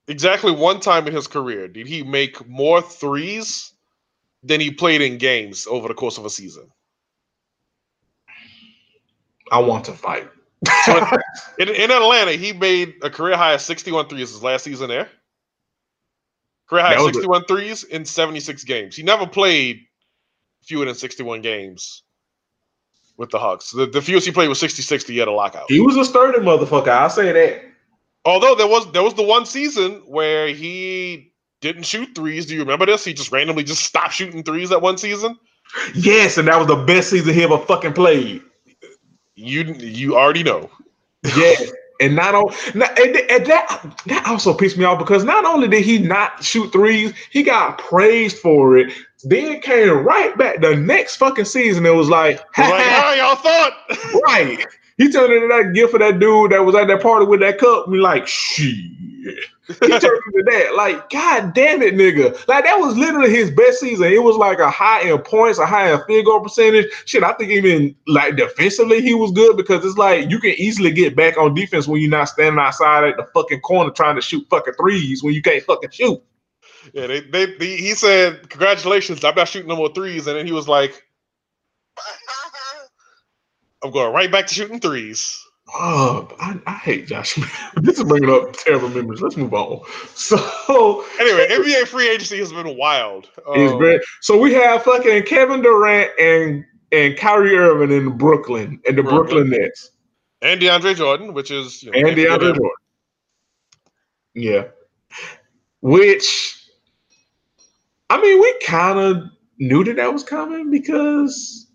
Exactly 0.08 0.52
one 0.52 0.80
time 0.80 1.08
in 1.08 1.14
his 1.14 1.28
career 1.28 1.68
did 1.68 1.86
he 1.86 2.02
make 2.04 2.48
more 2.48 2.82
threes 2.82 3.74
than 4.42 4.60
he 4.60 4.72
played 4.72 5.02
in 5.02 5.18
games 5.20 5.68
over 5.68 5.88
the 5.88 5.94
course 5.94 6.18
of 6.18 6.26
a 6.26 6.30
season. 6.32 6.72
I 9.52 9.60
want 9.60 9.86
to 9.86 9.94
fight. 9.94 10.28
In, 11.60 11.70
in 11.70 11.90
Atlanta, 11.92 12.34
he 12.34 12.52
made 12.54 12.96
a 13.02 13.10
career 13.10 13.38
high 13.38 13.54
of 13.54 13.62
61 13.62 14.08
threes 14.10 14.30
his 14.32 14.44
last 14.44 14.64
season 14.64 14.90
there. 14.90 15.10
Career 16.70 16.84
high 16.84 16.90
That 16.96 17.00
of 17.00 17.06
was 17.08 17.18
a- 17.18 17.22
61 17.22 17.46
threes 17.46 17.84
in 17.86 18.06
76 18.06 18.64
games. 18.66 18.96
He 18.96 19.04
never 19.04 19.26
played 19.26 19.82
fewer 20.64 20.86
than 20.86 20.96
61 20.96 21.42
games 21.42 22.04
with 23.18 23.30
the 23.30 23.40
Hawks. 23.40 23.72
The, 23.72 23.86
the 23.86 24.02
fewest 24.02 24.26
he 24.26 24.32
played 24.34 24.50
was 24.50 24.60
66 24.60 25.06
to 25.06 25.14
get 25.14 25.28
a 25.28 25.32
lockout. 25.32 25.66
he 25.70 25.80
was 25.80 25.96
a 25.98 26.06
sturdy 26.06 26.40
motherfucker. 26.40 26.90
I'll 26.90 27.10
say 27.10 27.32
that. 27.32 27.62
Although 28.26 28.56
there 28.56 28.68
was 28.68 28.92
there 28.92 29.04
was 29.04 29.14
the 29.14 29.24
one 29.24 29.46
season 29.46 30.02
where 30.06 30.50
he 30.50 31.32
didn't 31.62 31.84
shoot 31.84 32.14
threes. 32.16 32.46
Do 32.46 32.54
you 32.54 32.60
remember 32.60 32.86
this? 32.86 33.04
He 33.06 33.14
just 33.14 33.32
randomly 33.32 33.64
just 33.64 33.84
stopped 33.84 34.14
shooting 34.14 34.44
threes 34.44 34.70
that 34.70 34.82
one 34.82 34.98
season. 34.98 35.38
Yes, 35.96 36.38
and 36.38 36.48
that 36.50 36.58
was 36.58 36.68
the 36.68 36.76
best 36.86 37.10
season 37.10 37.34
he 37.34 37.44
ever 37.44 37.58
fucking 37.58 37.94
played. 37.94 38.42
You 39.40 39.74
you 39.80 40.18
already 40.18 40.44
know. 40.44 40.70
yeah, 41.38 41.56
And 42.00 42.16
not 42.16 42.34
on, 42.36 42.54
not, 42.76 42.98
and, 42.98 43.16
and 43.16 43.46
that 43.46 44.02
that 44.06 44.26
also 44.26 44.54
pissed 44.54 44.78
me 44.78 44.86
off 44.86 45.00
because 45.00 45.24
not 45.24 45.46
only 45.46 45.68
did 45.68 45.84
he 45.84 45.98
not 45.98 46.44
shoot 46.44 46.72
threes, 46.72 47.14
he 47.32 47.44
got 47.44 47.78
praised 47.78 48.38
for 48.38 48.78
it. 48.78 48.92
Then 49.24 49.60
came 49.62 49.90
right 49.90 50.38
back 50.38 50.62
the 50.62 50.76
next 50.76 51.18
fucking 51.18 51.46
season. 51.46 51.86
It 51.86 51.94
was 51.94 52.08
like, 52.10 52.40
I 52.58 52.70
like, 52.70 52.84
how 52.86 53.14
y'all 53.14 53.36
thought? 53.36 54.24
right. 54.26 54.66
He 54.98 55.10
turned 55.10 55.34
into 55.34 55.48
that 55.48 55.74
gift 55.74 55.92
for 55.92 56.00
that 56.00 56.20
dude 56.20 56.52
that 56.52 56.66
was 56.66 56.76
at 56.76 56.88
that 56.88 57.02
party 57.02 57.26
with 57.26 57.40
that 57.40 57.58
cup. 57.58 57.90
Be 57.90 57.98
like, 57.98 58.28
shit. 58.28 58.76
He 59.68 59.76
turned 59.88 60.02
into 60.02 60.44
that. 60.48 60.74
Like, 60.76 61.10
god 61.10 61.54
damn 61.54 61.82
it, 61.84 61.94
nigga. 61.94 62.34
Like 62.48 62.64
that 62.64 62.80
was 62.80 62.98
literally 62.98 63.30
his 63.30 63.52
best 63.52 63.80
season. 63.80 64.12
It 64.12 64.24
was 64.24 64.36
like 64.36 64.60
a 64.60 64.70
high 64.70 65.02
in 65.02 65.18
points, 65.20 65.60
a 65.60 65.66
high 65.66 65.94
in 65.94 66.02
field 66.06 66.26
goal 66.26 66.42
percentage. 66.42 66.88
Shit, 67.06 67.24
I 67.24 67.34
think 67.34 67.52
even 67.52 67.96
like 68.08 68.36
defensively 68.36 69.02
he 69.02 69.14
was 69.14 69.32
good 69.32 69.58
because 69.58 69.86
it's 69.86 69.98
like 69.98 70.30
you 70.30 70.40
can 70.40 70.56
easily 70.58 70.92
get 70.92 71.16
back 71.16 71.38
on 71.38 71.54
defense 71.54 71.88
when 71.88 72.02
you're 72.02 72.10
not 72.10 72.26
standing 72.30 72.60
outside 72.60 73.04
at 73.04 73.18
the 73.18 73.26
fucking 73.34 73.62
corner 73.62 73.92
trying 73.92 74.16
to 74.16 74.22
shoot 74.22 74.46
fucking 74.50 74.74
threes 74.74 75.24
when 75.24 75.34
you 75.34 75.42
can't 75.42 75.64
fucking 75.64 75.92
shoot. 75.92 76.22
yeah, 76.94 77.08
they, 77.08 77.22
they, 77.22 77.46
they 77.58 77.78
he 77.78 77.94
said, 77.94 78.50
Congratulations, 78.50 79.24
I'm 79.24 79.36
not 79.36 79.48
shooting 79.50 79.70
no 79.70 79.76
more 79.76 79.94
threes. 79.94 80.28
And 80.28 80.38
then 80.38 80.48
he 80.48 80.54
was 80.54 80.68
like, 80.68 81.06
I'm 83.84 83.92
going 83.92 84.14
right 84.14 84.32
back 84.32 84.48
to 84.48 84.54
shooting 84.54 84.80
threes. 84.80 85.40
Oh, 85.76 86.28
I, 86.40 86.60
I 86.66 86.74
hate 86.74 87.08
Josh. 87.08 87.38
This 87.82 87.98
is 87.98 88.04
bringing 88.04 88.30
up 88.30 88.54
terrible 88.54 88.90
memories. 88.90 89.22
Let's 89.22 89.38
move 89.38 89.54
on. 89.54 89.82
So 90.16 91.06
Anyway, 91.20 91.48
NBA 91.50 91.88
free 91.88 92.10
agency 92.10 92.40
has 92.40 92.52
been 92.52 92.76
wild. 92.78 93.30
It's 93.56 93.72
Um, 93.74 93.78
great. 93.78 94.02
So 94.22 94.38
we 94.38 94.54
have 94.54 94.84
fucking 94.84 95.24
Kevin 95.24 95.62
Durant 95.62 96.12
and 96.20 96.66
and 96.92 97.16
Kyrie 97.18 97.56
Irving 97.56 97.96
in 97.96 98.18
Brooklyn 98.18 98.82
and 98.88 98.98
the 98.98 99.04
Brooklyn. 99.04 99.48
Brooklyn 99.48 99.62
Nets 99.62 99.92
and 100.42 100.60
DeAndre 100.60 100.96
Jordan, 100.96 101.34
which 101.34 101.52
is 101.52 101.84
you 101.84 101.92
know, 101.92 102.00
and 102.00 102.18
DeAndre 102.18 102.56
Jordan. 102.56 102.70
Yeah, 104.34 104.64
which 105.82 106.68
I 108.10 108.20
mean, 108.22 108.40
we 108.42 108.54
kind 108.66 108.98
of 109.00 109.24
knew 109.60 109.84
that 109.84 109.98
that 109.98 110.12
was 110.12 110.24
coming 110.24 110.72
because 110.72 111.68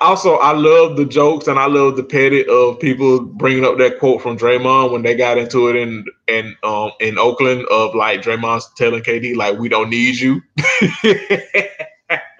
also 0.00 0.34
I 0.36 0.52
love 0.52 0.96
the 0.96 1.04
jokes 1.04 1.46
and 1.46 1.58
I 1.58 1.66
love 1.66 1.96
the 1.96 2.02
petty 2.02 2.44
of 2.46 2.78
people 2.80 3.20
bringing 3.20 3.64
up 3.64 3.78
that 3.78 3.98
quote 3.98 4.22
from 4.22 4.36
Draymond 4.38 4.92
when 4.92 5.02
they 5.02 5.14
got 5.14 5.38
into 5.38 5.68
it 5.68 5.76
in 5.76 6.04
in 6.28 6.56
um 6.62 6.92
in 7.00 7.18
Oakland 7.18 7.66
of 7.70 7.94
like 7.94 8.22
Draymond 8.22 8.62
telling 8.76 9.02
KD 9.02 9.36
like 9.36 9.58
we 9.58 9.68
don't 9.68 9.90
need 9.90 10.16
you. 10.18 10.42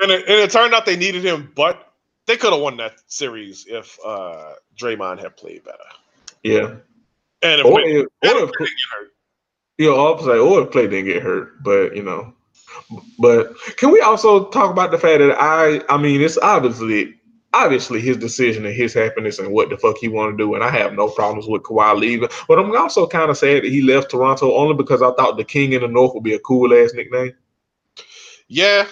And 0.02 0.10
it, 0.10 0.20
and 0.28 0.40
it 0.40 0.50
turned 0.50 0.74
out 0.74 0.86
they 0.86 0.96
needed 0.96 1.24
him, 1.24 1.52
but 1.54 1.92
they 2.26 2.36
could 2.36 2.52
have 2.52 2.62
won 2.62 2.76
that 2.78 3.00
series 3.06 3.66
if 3.68 3.98
uh 4.04 4.54
Draymond 4.80 5.20
had 5.20 5.36
played 5.36 5.62
better. 5.64 5.78
yeah. 6.42 6.74
And 7.42 7.60
if 7.60 7.66
Or 7.66 7.72
Clay- 7.72 7.92
if, 8.00 8.06
and 8.22 8.32
or 8.32 8.44
if 8.44 8.50
if, 8.50 8.58
didn't 8.58 8.76
get 8.76 8.88
hurt. 8.98 9.10
you 9.78 9.90
know, 9.90 10.06
I'll 10.06 10.18
say, 10.22 10.38
or 10.38 10.62
if 10.62 10.70
Clay 10.70 10.88
didn't 10.88 11.06
get 11.06 11.22
hurt, 11.22 11.62
but 11.62 11.94
you 11.96 12.02
know, 12.02 12.34
but 13.18 13.54
can 13.76 13.90
we 13.92 14.00
also 14.00 14.48
talk 14.50 14.70
about 14.70 14.90
the 14.90 14.98
fact 14.98 15.20
that 15.20 15.36
I, 15.40 15.82
I 15.92 15.96
mean, 15.98 16.20
it's 16.20 16.38
obviously, 16.38 17.14
obviously 17.52 18.00
his 18.00 18.16
decision 18.16 18.64
and 18.64 18.74
his 18.74 18.94
happiness 18.94 19.38
and 19.38 19.52
what 19.52 19.70
the 19.70 19.76
fuck 19.76 19.96
he 19.98 20.08
want 20.08 20.36
to 20.36 20.42
do, 20.42 20.54
and 20.54 20.64
I 20.64 20.70
have 20.70 20.94
no 20.94 21.08
problems 21.08 21.46
with 21.46 21.62
Kawhi 21.62 21.98
leaving, 21.98 22.28
but 22.48 22.58
I'm 22.58 22.74
also 22.76 23.06
kind 23.06 23.30
of 23.30 23.38
sad 23.38 23.64
that 23.64 23.70
he 23.70 23.82
left 23.82 24.10
Toronto 24.10 24.54
only 24.54 24.74
because 24.74 25.02
I 25.02 25.12
thought 25.12 25.36
the 25.36 25.44
King 25.44 25.72
in 25.72 25.82
the 25.82 25.88
North 25.88 26.14
would 26.14 26.24
be 26.24 26.34
a 26.34 26.38
cool 26.40 26.72
ass 26.72 26.92
nickname, 26.94 27.34
Yeah, 28.48 28.86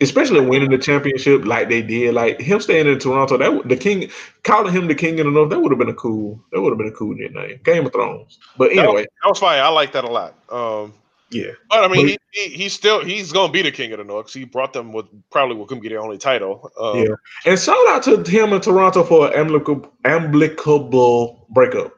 especially 0.00 0.40
winning 0.40 0.70
the 0.70 0.78
championship 0.78 1.44
like 1.44 1.68
they 1.68 1.82
did, 1.82 2.14
like 2.14 2.40
him 2.40 2.60
staying 2.60 2.86
in 2.86 2.98
Toronto. 2.98 3.36
That 3.36 3.68
the 3.68 3.76
King 3.76 4.10
calling 4.42 4.72
him 4.72 4.86
the 4.86 4.94
King 4.94 5.18
in 5.18 5.26
the 5.26 5.32
North, 5.32 5.50
that 5.50 5.60
would 5.60 5.72
have 5.72 5.78
been 5.78 5.88
a 5.88 5.94
cool, 5.94 6.42
that 6.52 6.60
would 6.60 6.70
have 6.70 6.78
been 6.78 6.88
a 6.88 6.92
cool 6.92 7.14
nickname, 7.14 7.60
Game 7.64 7.86
of 7.86 7.92
Thrones. 7.92 8.38
But 8.56 8.70
That 8.70 8.84
anyway, 8.84 9.02
that 9.02 9.28
was 9.28 9.38
fine. 9.38 9.60
I 9.60 9.68
like 9.68 9.92
that 9.92 10.04
a 10.04 10.10
lot. 10.10 10.34
Um, 10.50 10.94
yeah. 11.30 11.52
but 11.68 11.84
I 11.84 11.88
mean, 11.88 12.06
But- 12.06 12.18
he, 12.32 12.48
he 12.48 12.54
he's 12.56 12.72
still 12.72 13.04
he's 13.04 13.32
gonna 13.32 13.52
be 13.52 13.62
the 13.62 13.70
king 13.72 13.92
of 13.92 13.98
the 13.98 14.04
North. 14.04 14.32
He 14.32 14.44
brought 14.44 14.72
them 14.72 14.92
with 14.92 15.06
probably 15.30 15.56
what 15.56 15.68
could 15.68 15.80
be 15.80 15.88
their 15.88 16.00
only 16.00 16.18
title. 16.18 16.70
Um, 16.78 16.98
Yeah. 16.98 17.14
And 17.46 17.58
shout 17.58 17.76
out 17.88 18.02
to 18.04 18.22
him 18.22 18.52
in 18.52 18.60
Toronto 18.60 19.04
for 19.04 19.28
an 19.28 19.34
amicable, 19.34 19.92
amicable 20.04 21.46
breakup. 21.50 21.94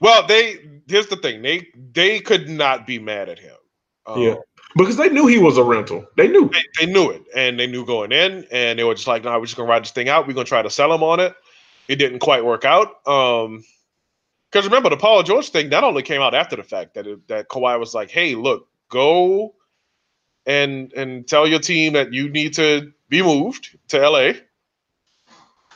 Well, 0.00 0.26
they 0.26 0.80
here's 0.88 1.08
the 1.08 1.16
thing. 1.16 1.42
They 1.42 1.68
they 1.92 2.20
could 2.20 2.48
not 2.48 2.86
be 2.86 2.98
mad 2.98 3.28
at 3.28 3.38
him. 3.38 3.56
Um, 4.06 4.22
Yeah. 4.22 4.34
Because 4.76 4.96
they 4.96 5.08
knew 5.08 5.26
he 5.26 5.38
was 5.38 5.56
a 5.56 5.64
rental. 5.64 6.06
They 6.16 6.28
knew. 6.28 6.50
they, 6.50 6.62
they 6.86 6.92
knew 6.92 7.10
it 7.10 7.22
and 7.34 7.58
they 7.58 7.66
knew 7.66 7.84
going 7.86 8.12
in 8.12 8.46
and 8.52 8.78
they 8.78 8.84
were 8.84 8.94
just 8.94 9.06
like 9.06 9.24
no 9.24 9.30
nah, 9.30 9.38
we're 9.38 9.46
just 9.46 9.56
gonna 9.56 9.68
ride 9.68 9.82
this 9.82 9.90
thing 9.90 10.08
out 10.08 10.26
we're 10.26 10.34
gonna 10.34 10.44
try 10.44 10.62
to 10.62 10.70
sell 10.70 10.92
him 10.92 11.02
on 11.02 11.20
it 11.20 11.34
it 11.88 11.96
didn't 11.96 12.18
quite 12.20 12.44
work 12.44 12.64
out 12.64 13.06
um 13.08 13.64
because 14.50 14.64
remember 14.66 14.90
the 14.90 14.96
paul 14.96 15.22
george 15.22 15.48
thing 15.50 15.70
that 15.70 15.84
only 15.84 16.02
came 16.02 16.20
out 16.20 16.34
after 16.34 16.56
the 16.56 16.62
fact 16.62 16.94
that 16.94 17.06
it, 17.06 17.26
that 17.28 17.48
Kawhi 17.48 17.78
was 17.78 17.94
like 17.94 18.10
hey 18.10 18.34
look 18.34 18.68
go 18.88 19.54
and 20.46 20.92
and 20.94 21.26
tell 21.26 21.46
your 21.46 21.60
team 21.60 21.92
that 21.94 22.12
you 22.12 22.28
need 22.28 22.54
to 22.54 22.92
be 23.08 23.22
moved 23.22 23.76
to 23.88 24.08
la 24.08 24.32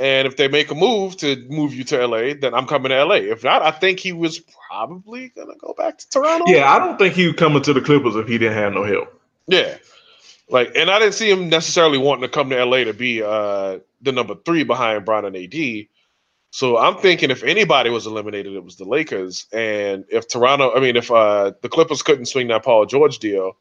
and 0.01 0.27
if 0.27 0.37
they 0.37 0.49
make 0.49 0.71
a 0.71 0.75
move 0.75 1.17
to 1.19 1.37
move 1.51 1.75
you 1.75 1.85
to 1.85 2.07
la 2.07 2.33
then 2.41 2.55
i'm 2.55 2.67
coming 2.67 2.91
to 2.91 3.05
la 3.05 3.15
if 3.15 3.45
not 3.45 3.63
i 3.63 3.71
think 3.71 4.01
he 4.01 4.13
was 4.13 4.41
probably 4.69 5.29
gonna 5.37 5.55
go 5.61 5.75
back 5.77 5.99
to 5.99 6.09
toronto 6.09 6.45
Yeah, 6.51 6.71
I 6.73 6.79
don't 6.79 6.99
think 6.99 7.15
he 7.15 7.27
was 7.27 7.37
coming 7.37 7.63
to 7.63 7.73
the 7.75 7.81
Clippers 7.83 8.17
if 8.17 8.27
he 8.27 8.39
didn't 8.39 8.57
have 8.57 8.73
no 8.73 8.85
help. 8.85 9.21
yeah. 9.47 9.77
Like, 10.49 10.73
and 10.77 10.91
I 10.91 10.99
didn't 10.99 11.15
see 11.15 11.31
him 11.31 11.49
necessarily 11.49 11.97
wanting 11.97 12.23
to 12.23 12.29
come 12.29 12.51
to 12.51 12.63
LA 12.65 12.85
to 12.85 12.93
be 12.93 13.23
uh 13.23 13.79
the 14.03 14.13
number 14.13 14.35
three 14.35 14.65
behind 14.65 15.05
Bron 15.05 15.25
and 15.25 15.37
AD. 15.37 15.87
So 16.55 16.77
I'm 16.77 16.99
thinking 16.99 17.31
if 17.31 17.43
anybody 17.45 17.89
was 17.89 18.07
eliminated, 18.07 18.53
it 18.53 18.63
was 18.63 18.77
the 18.77 18.85
Lakers. 18.85 19.47
And 19.55 20.05
if 20.11 20.29
Toronto, 20.29 20.75
I 20.77 20.81
mean, 20.81 20.97
if 20.97 21.11
uh 21.11 21.53
the 21.63 21.69
Clippers 21.71 22.03
couldn't 22.03 22.27
swing 22.27 22.49
that 22.49 22.63
Paul 22.63 22.85
George 22.85 23.19
deal, 23.19 23.57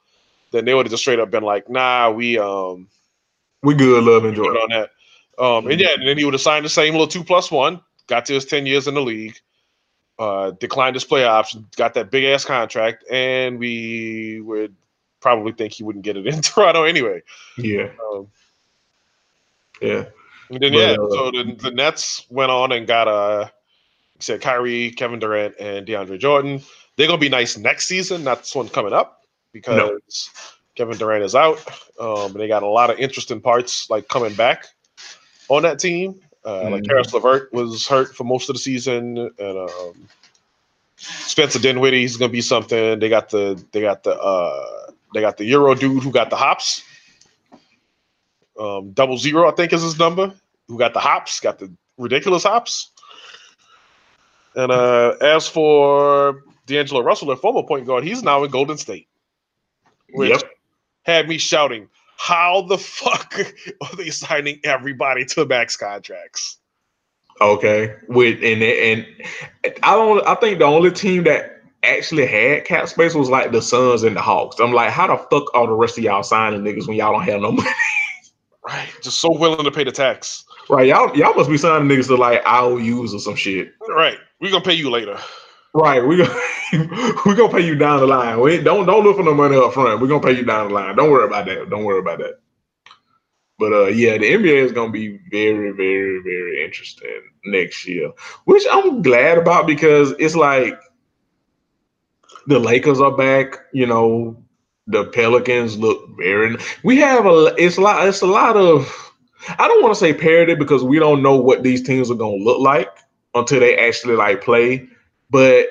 then 0.51 0.65
they 0.65 0.73
would 0.73 0.85
have 0.85 0.91
just 0.91 1.01
straight 1.03 1.17
up 1.19 1.31
been 1.31 1.43
like, 1.43 1.69
nah, 1.69 2.11
we 2.11 2.37
um 2.37 2.89
We 3.63 3.75
good, 3.75 4.03
love, 4.03 4.25
and 4.25 4.35
joy. 4.35 4.43
on 4.43 4.69
that. 4.71 4.89
Um 5.41 5.67
and 5.71 5.79
yeah, 5.79 5.93
and 5.97 6.05
then 6.05 6.17
he 6.17 6.25
would 6.25 6.33
have 6.33 6.41
signed 6.41 6.65
the 6.65 6.69
same 6.69 6.91
little 6.91 7.07
two 7.07 7.23
plus 7.23 7.49
one, 7.49 7.79
got 8.07 8.25
to 8.25 8.33
his 8.33 8.43
10 8.43 8.65
years 8.65 8.89
in 8.89 8.93
the 8.93 9.01
league, 9.01 9.37
uh 10.19 10.51
declined 10.51 10.97
his 10.97 11.05
play 11.05 11.23
option, 11.23 11.65
got 11.77 11.93
that 11.93 12.11
big 12.11 12.25
ass 12.25 12.43
contract, 12.43 13.05
and 13.09 13.57
we 13.57 14.41
would 14.41 14.75
probably 15.21 15.53
think 15.53 15.71
he 15.71 15.83
wouldn't 15.83 16.03
get 16.03 16.17
it 16.17 16.27
in 16.27 16.41
Toronto 16.41 16.83
anyway. 16.83 17.21
Yeah, 17.57 17.87
Um, 18.11 18.27
yeah. 19.81 20.05
And 20.51 20.59
then 20.61 20.73
But, 20.73 20.77
yeah, 20.79 20.91
uh, 20.91 21.09
so 21.09 21.31
the, 21.31 21.55
the 21.57 21.71
Nets 21.71 22.25
went 22.29 22.51
on 22.51 22.71
and 22.71 22.85
got 22.85 23.07
uh 23.07 23.39
like 23.39 23.47
I 23.47 24.23
said 24.23 24.41
Kyrie, 24.41 24.91
Kevin 24.91 25.19
Durant, 25.19 25.55
and 25.59 25.87
DeAndre 25.87 26.19
Jordan. 26.19 26.61
They're 26.95 27.07
gonna 27.07 27.17
be 27.17 27.29
nice 27.29 27.57
next 27.57 27.87
season, 27.87 28.23
not 28.23 28.39
this 28.39 28.53
one 28.53 28.69
coming 28.69 28.93
up, 28.93 29.23
because 29.53 30.29
Kevin 30.75 30.97
Durant 30.97 31.23
is 31.23 31.35
out. 31.35 31.57
Um, 31.99 32.31
and 32.31 32.35
they 32.35 32.47
got 32.47 32.63
a 32.63 32.67
lot 32.67 32.89
of 32.89 32.99
interesting 32.99 33.41
parts 33.41 33.89
like 33.89 34.07
coming 34.09 34.33
back 34.35 34.65
on 35.47 35.63
that 35.63 35.79
team. 35.79 36.19
Uh, 36.45 36.69
Like 36.69 36.83
Mhm. 36.83 36.87
Caris 36.87 37.13
LeVert 37.13 37.53
was 37.53 37.87
hurt 37.87 38.15
for 38.15 38.23
most 38.25 38.49
of 38.49 38.55
the 38.55 38.59
season, 38.59 39.17
and 39.39 39.69
um, 39.69 40.09
Spencer 40.97 41.59
Dinwiddie 41.59 42.03
is 42.03 42.17
gonna 42.17 42.31
be 42.31 42.41
something. 42.41 42.99
They 42.99 43.09
got 43.09 43.29
the 43.29 43.63
they 43.71 43.81
got 43.81 44.03
the 44.03 44.19
uh, 44.19 44.91
they 45.13 45.21
got 45.21 45.37
the 45.37 45.45
Euro 45.45 45.73
dude 45.75 46.03
who 46.03 46.11
got 46.11 46.29
the 46.29 46.35
hops. 46.35 46.83
Um, 48.59 48.91
double 48.91 49.17
zero, 49.17 49.49
I 49.49 49.55
think, 49.55 49.73
is 49.73 49.81
his 49.81 49.97
number. 49.97 50.33
Who 50.71 50.77
got 50.79 50.93
the 50.93 50.99
hops, 50.99 51.39
got 51.39 51.59
the 51.59 51.71
ridiculous 51.97 52.43
hops. 52.43 52.91
And 54.55 54.71
uh, 54.71 55.15
as 55.21 55.47
for 55.47 56.43
D'Angelo 56.65 57.01
Russell, 57.01 57.27
their 57.27 57.35
former 57.35 57.63
point 57.63 57.85
guard, 57.85 58.03
he's 58.03 58.23
now 58.23 58.43
in 58.43 58.51
Golden 58.51 58.77
State, 58.77 59.07
which 60.13 60.29
Yep. 60.31 60.43
had 61.03 61.27
me 61.29 61.37
shouting, 61.37 61.87
"How 62.17 62.61
the 62.61 62.77
fuck 62.77 63.37
are 63.81 63.95
they 63.95 64.09
signing 64.09 64.59
everybody 64.63 65.25
to 65.25 65.45
max 65.45 65.77
contracts?" 65.77 66.57
Okay. 67.39 67.95
With 68.07 68.39
and 68.43 68.61
and 68.63 69.05
I 69.83 69.95
don't 69.95 70.25
I 70.27 70.35
think 70.35 70.59
the 70.59 70.65
only 70.65 70.91
team 70.91 71.23
that 71.23 71.61
actually 71.83 72.27
had 72.27 72.65
cap 72.65 72.87
space 72.87 73.15
was 73.15 73.29
like 73.29 73.51
the 73.51 73.61
Suns 73.61 74.03
and 74.03 74.15
the 74.15 74.21
Hawks. 74.21 74.59
I'm 74.59 74.71
like, 74.73 74.91
how 74.91 75.07
the 75.07 75.17
fuck 75.17 75.53
are 75.55 75.65
the 75.65 75.73
rest 75.73 75.97
of 75.97 76.03
y'all 76.03 76.23
signing 76.23 76.61
niggas 76.61 76.87
when 76.87 76.97
y'all 76.97 77.13
don't 77.13 77.23
have 77.23 77.41
no 77.41 77.51
money? 77.51 77.69
Right, 78.63 78.89
just 79.01 79.17
so 79.17 79.31
willing 79.35 79.65
to 79.65 79.71
pay 79.71 79.83
the 79.83 79.91
tax. 79.91 80.45
Right. 80.71 80.87
Y'all 80.87 81.15
y'all 81.15 81.35
must 81.35 81.49
be 81.49 81.57
signing 81.57 81.87
niggas 81.87 82.07
to 82.07 82.15
like 82.15 82.41
IOUs 82.45 83.13
or 83.13 83.19
some 83.19 83.35
shit. 83.35 83.73
Right, 83.87 84.17
we're 84.39 84.51
gonna 84.51 84.63
pay 84.63 84.73
you 84.73 84.89
later. 84.89 85.17
Right. 85.73 86.05
We 86.05 86.17
gonna 86.17 86.39
we 87.25 87.35
gonna 87.35 87.51
pay 87.51 87.65
you 87.65 87.75
down 87.75 88.01
the 88.01 88.07
line. 88.07 88.39
We 88.39 88.61
don't 88.61 88.85
don't 88.85 89.03
look 89.03 89.17
for 89.17 89.23
no 89.23 89.33
money 89.33 89.55
up 89.55 89.73
front. 89.73 90.01
We're 90.01 90.07
gonna 90.07 90.23
pay 90.23 90.35
you 90.35 90.43
down 90.43 90.67
the 90.67 90.73
line. 90.73 90.95
Don't 90.95 91.11
worry 91.11 91.25
about 91.25 91.45
that. 91.45 91.69
Don't 91.69 91.85
worry 91.85 91.99
about 91.99 92.19
that. 92.19 92.39
But 93.57 93.71
uh 93.71 93.87
yeah, 93.87 94.17
the 94.17 94.25
NBA 94.25 94.65
is 94.65 94.71
gonna 94.71 94.91
be 94.91 95.19
very, 95.31 95.71
very, 95.71 96.21
very 96.23 96.63
interesting 96.63 97.21
next 97.45 97.87
year. 97.87 98.11
Which 98.45 98.63
I'm 98.69 99.01
glad 99.01 99.37
about 99.37 99.65
because 99.65 100.13
it's 100.19 100.35
like 100.35 100.77
the 102.47 102.59
Lakers 102.59 102.99
are 102.99 103.15
back, 103.15 103.59
you 103.71 103.85
know, 103.85 104.43
the 104.87 105.05
Pelicans 105.05 105.77
look 105.77 106.17
very 106.17 106.57
we 106.83 106.97
have 106.97 107.25
a 107.25 107.53
it's 107.57 107.77
a 107.77 107.81
lot 107.81 108.05
it's 108.07 108.21
a 108.21 108.27
lot 108.27 108.57
of 108.57 109.10
I 109.47 109.67
don't 109.67 109.81
want 109.81 109.93
to 109.93 109.99
say 109.99 110.13
parity 110.13 110.55
because 110.55 110.83
we 110.83 110.99
don't 110.99 111.23
know 111.23 111.35
what 111.35 111.63
these 111.63 111.81
teams 111.81 112.11
are 112.11 112.15
gonna 112.15 112.35
look 112.35 112.59
like 112.59 112.89
until 113.33 113.59
they 113.59 113.77
actually 113.77 114.15
like 114.15 114.43
play. 114.43 114.87
But 115.29 115.67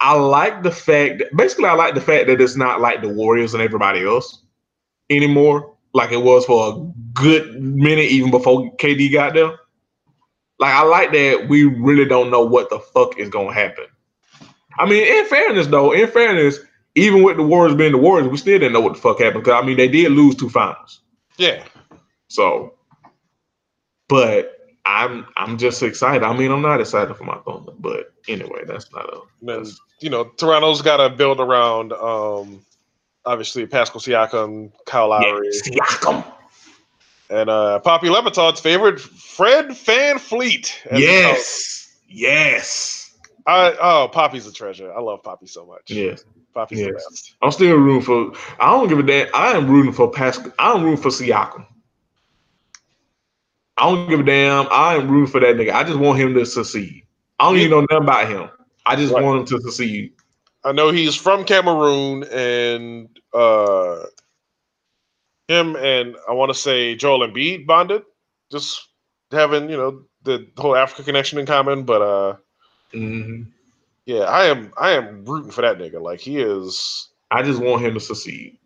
I 0.00 0.14
like 0.14 0.62
the 0.62 0.70
fact 0.70 1.18
that 1.18 1.36
basically 1.36 1.66
I 1.66 1.74
like 1.74 1.94
the 1.94 2.00
fact 2.00 2.26
that 2.28 2.40
it's 2.40 2.56
not 2.56 2.80
like 2.80 3.02
the 3.02 3.08
Warriors 3.08 3.52
and 3.54 3.62
everybody 3.62 4.04
else 4.04 4.42
anymore, 5.10 5.74
like 5.92 6.12
it 6.12 6.22
was 6.22 6.46
for 6.46 6.72
a 6.72 6.92
good 7.12 7.60
minute 7.60 8.10
even 8.10 8.30
before 8.30 8.74
KD 8.76 9.12
got 9.12 9.34
there. 9.34 9.58
Like 10.58 10.74
I 10.74 10.82
like 10.82 11.12
that 11.12 11.46
we 11.48 11.64
really 11.64 12.04
don't 12.04 12.30
know 12.30 12.44
what 12.44 12.70
the 12.70 12.78
fuck 12.78 13.18
is 13.18 13.28
gonna 13.28 13.52
happen. 13.52 13.86
I 14.78 14.88
mean, 14.88 15.04
in 15.06 15.26
fairness 15.26 15.66
though, 15.66 15.92
in 15.92 16.08
fairness, 16.08 16.58
even 16.94 17.22
with 17.22 17.36
the 17.36 17.42
Warriors 17.42 17.76
being 17.76 17.92
the 17.92 17.98
Warriors, 17.98 18.28
we 18.28 18.36
still 18.38 18.58
didn't 18.58 18.72
know 18.72 18.80
what 18.80 18.94
the 18.94 19.00
fuck 19.00 19.20
happened. 19.20 19.44
Cause 19.44 19.62
I 19.62 19.66
mean 19.66 19.76
they 19.76 19.88
did 19.88 20.12
lose 20.12 20.36
two 20.36 20.48
finals. 20.48 21.00
Yeah, 21.36 21.64
So 22.28 22.74
but 24.10 24.56
I'm 24.84 25.26
I'm 25.36 25.56
just 25.56 25.82
excited. 25.82 26.22
I 26.22 26.36
mean, 26.36 26.50
I'm 26.50 26.60
not 26.62 26.80
excited 26.80 27.14
for 27.14 27.24
my 27.24 27.38
Thunder, 27.46 27.72
but 27.78 28.12
anyway, 28.28 28.64
that's 28.66 28.92
not 28.92 29.08
a 29.08 29.20
and 29.40 29.48
then 29.66 29.72
you 30.00 30.10
know 30.10 30.24
Toronto's 30.24 30.82
got 30.82 30.96
to 30.98 31.08
build 31.14 31.40
around 31.40 31.92
um 31.92 32.64
obviously 33.24 33.66
Pascal 33.66 34.00
Siakam, 34.00 34.72
Kyle 34.86 35.08
Lowry, 35.08 35.48
Yeah, 35.66 35.84
Siakam. 35.84 36.24
and 37.30 37.48
uh 37.48 37.78
Poppy 37.80 38.08
Leviton's 38.08 38.60
favorite 38.60 38.98
Fred 39.00 39.68
VanVleet. 39.68 40.86
as 40.86 40.98
he's 40.98 41.08
called. 41.08 41.36
Yes. 41.36 41.98
Yes. 42.08 43.16
I 43.46 43.74
oh 43.80 44.08
Poppy's 44.12 44.46
a 44.46 44.52
treasure. 44.52 44.92
I 44.92 45.00
love 45.00 45.22
Poppy 45.22 45.46
so 45.46 45.64
much. 45.66 45.82
Yes. 45.90 46.24
Poppy's 46.52 46.80
the 46.80 46.92
best. 46.92 47.36
I'm 47.42 47.52
still 47.52 47.76
rooting 47.76 48.02
for 48.02 48.32
I 48.58 48.70
don't 48.70 48.88
give 48.88 48.98
a 48.98 49.02
damn. 49.02 49.28
I 49.34 49.52
am 49.52 49.70
rooting 49.70 49.92
for 49.92 50.10
Pascal. 50.10 50.52
I'm 50.58 50.82
rooting 50.82 51.02
for 51.02 51.10
Siakam. 51.10 51.66
I 53.80 53.90
don't 53.90 54.08
give 54.08 54.20
a 54.20 54.24
damn. 54.24 54.66
I 54.70 54.94
am 54.96 55.08
rooting 55.10 55.30
for 55.32 55.40
that 55.40 55.56
nigga. 55.56 55.72
I 55.72 55.84
just 55.84 55.98
want 55.98 56.18
him 56.20 56.34
to 56.34 56.46
succeed. 56.46 57.04
I 57.38 57.48
don't 57.48 57.58
even 57.58 57.70
know 57.70 57.80
nothing 57.90 58.04
about 58.04 58.28
him. 58.28 58.50
I 58.86 58.96
just 58.96 59.14
Right. 59.14 59.22
want 59.22 59.40
him 59.40 59.46
to 59.46 59.60
succeed. 59.62 60.12
I 60.64 60.72
know 60.72 60.90
he's 60.90 61.16
from 61.16 61.44
Cameroon 61.44 62.24
and 62.24 63.08
uh 63.32 64.04
him 65.48 65.76
and 65.76 66.16
I 66.28 66.32
want 66.32 66.50
to 66.50 66.54
say 66.58 66.94
Joel 66.94 67.26
Embiid 67.26 67.66
bonded, 67.66 68.02
just 68.50 68.88
having 69.30 69.68
you 69.70 69.76
know 69.76 70.02
the 70.22 70.46
whole 70.58 70.76
Africa 70.76 71.02
connection 71.04 71.38
in 71.38 71.46
common. 71.46 71.84
But 71.84 72.02
uh 72.02 72.36
Mhm. 72.94 73.46
yeah, 74.06 74.20
I 74.24 74.46
am 74.46 74.72
I 74.78 74.90
am 74.92 75.24
rooting 75.24 75.50
for 75.50 75.62
that 75.62 75.78
nigga. 75.78 76.00
Like 76.00 76.20
he 76.20 76.38
is. 76.38 77.08
I 77.30 77.42
just 77.42 77.60
want 77.60 77.84
him 77.84 77.94
to 77.94 78.00
succeed. 78.00 78.58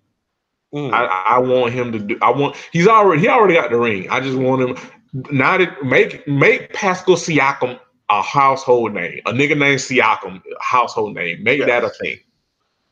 mm, 0.75 0.93
I, 0.93 1.05
I 1.37 1.39
want 1.39 1.73
him 1.73 1.93
to 1.93 1.99
do. 1.99 2.19
I 2.23 2.31
want. 2.31 2.57
He's 2.73 2.87
already. 2.89 3.23
He 3.23 3.29
already 3.29 3.55
got 3.55 3.71
the 3.71 3.77
ring. 3.79 4.09
I 4.11 4.21
just 4.21 4.37
want 4.37 4.63
him. 4.63 4.77
Not 5.15 5.59
to 5.59 5.77
make 5.85 6.27
make 6.29 6.73
Pascal 6.73 7.15
Siakam 7.17 7.79
a 8.11 8.23
household 8.23 8.93
name. 8.95 9.21
A 9.27 9.33
nigga 9.33 9.57
named 9.57 9.79
Siakam 9.81 10.43
a 10.45 10.63
household 10.63 11.15
name. 11.15 11.43
Make 11.45 11.61
Yeah. 11.61 11.67
that 11.67 11.85
a 11.85 11.91
thing. 11.91 12.19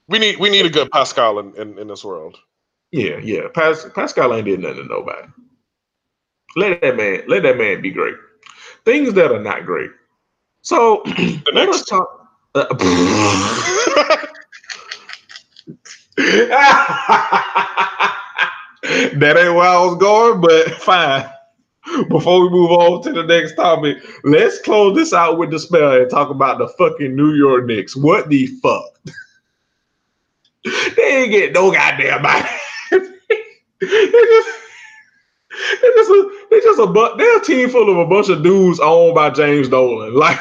we 0.08 0.18
need 0.18 0.38
we 0.38 0.48
need 0.50 0.66
a 0.66 0.70
good 0.70 0.90
Pascal 0.92 1.38
in, 1.40 1.54
in, 1.56 1.78
in 1.78 1.88
this 1.88 2.04
world. 2.04 2.38
Yeah, 2.92 3.18
yeah. 3.18 3.48
Pas, 3.54 3.86
Pascal 3.94 4.34
ain't 4.34 4.44
did 4.46 4.60
nothing 4.60 4.84
to 4.84 4.84
nobody. 4.84 5.28
Let 6.56 6.80
that 6.82 6.96
man. 6.96 7.22
Let 7.28 7.42
that 7.44 7.58
man 7.58 7.82
be 7.82 7.90
great. 7.90 8.16
Things 8.84 9.12
that 9.14 9.32
are 9.32 9.40
not 9.42 9.64
great. 9.66 9.90
So 10.62 11.02
let 11.52 11.68
us 11.68 11.78
next. 11.80 11.86
talk. 11.86 12.28
uh, 12.54 12.66
that 16.16 16.66
ain't 19.38 19.54
where 19.54 19.68
I 19.68 19.84
was 19.84 19.96
going, 19.96 20.40
but 20.40 20.70
fine. 20.82 21.28
Before 22.08 22.42
we 22.42 22.48
move 22.50 22.70
on 22.70 23.02
to 23.02 23.12
the 23.12 23.22
next 23.22 23.54
topic, 23.54 23.98
let's 24.24 24.60
close 24.60 24.96
this 24.96 25.12
out 25.12 25.38
with 25.38 25.50
the 25.50 25.58
spell 25.58 25.92
and 25.92 26.10
talk 26.10 26.30
about 26.30 26.58
the 26.58 26.68
fucking 26.68 27.14
New 27.14 27.34
York 27.34 27.66
Knicks. 27.66 27.94
What 27.94 28.28
the 28.28 28.46
fuck? 28.46 28.84
they 30.96 31.22
ain't 31.22 31.30
get 31.32 31.52
no 31.52 31.72
goddamn 31.72 32.22
money. 32.22 32.48
they 32.90 32.98
just, 32.98 34.48
they 35.82 35.90
just, 35.96 36.10
a, 36.10 36.46
they 36.50 36.60
just 36.60 36.78
a 36.78 37.14
they're 37.16 37.38
a 37.38 37.44
team 37.44 37.68
full 37.68 37.90
of 37.90 37.98
a 37.98 38.06
bunch 38.06 38.28
of 38.28 38.42
dudes 38.42 38.80
owned 38.80 39.14
by 39.14 39.30
James 39.30 39.68
Dolan. 39.68 40.14
Like, 40.18 40.38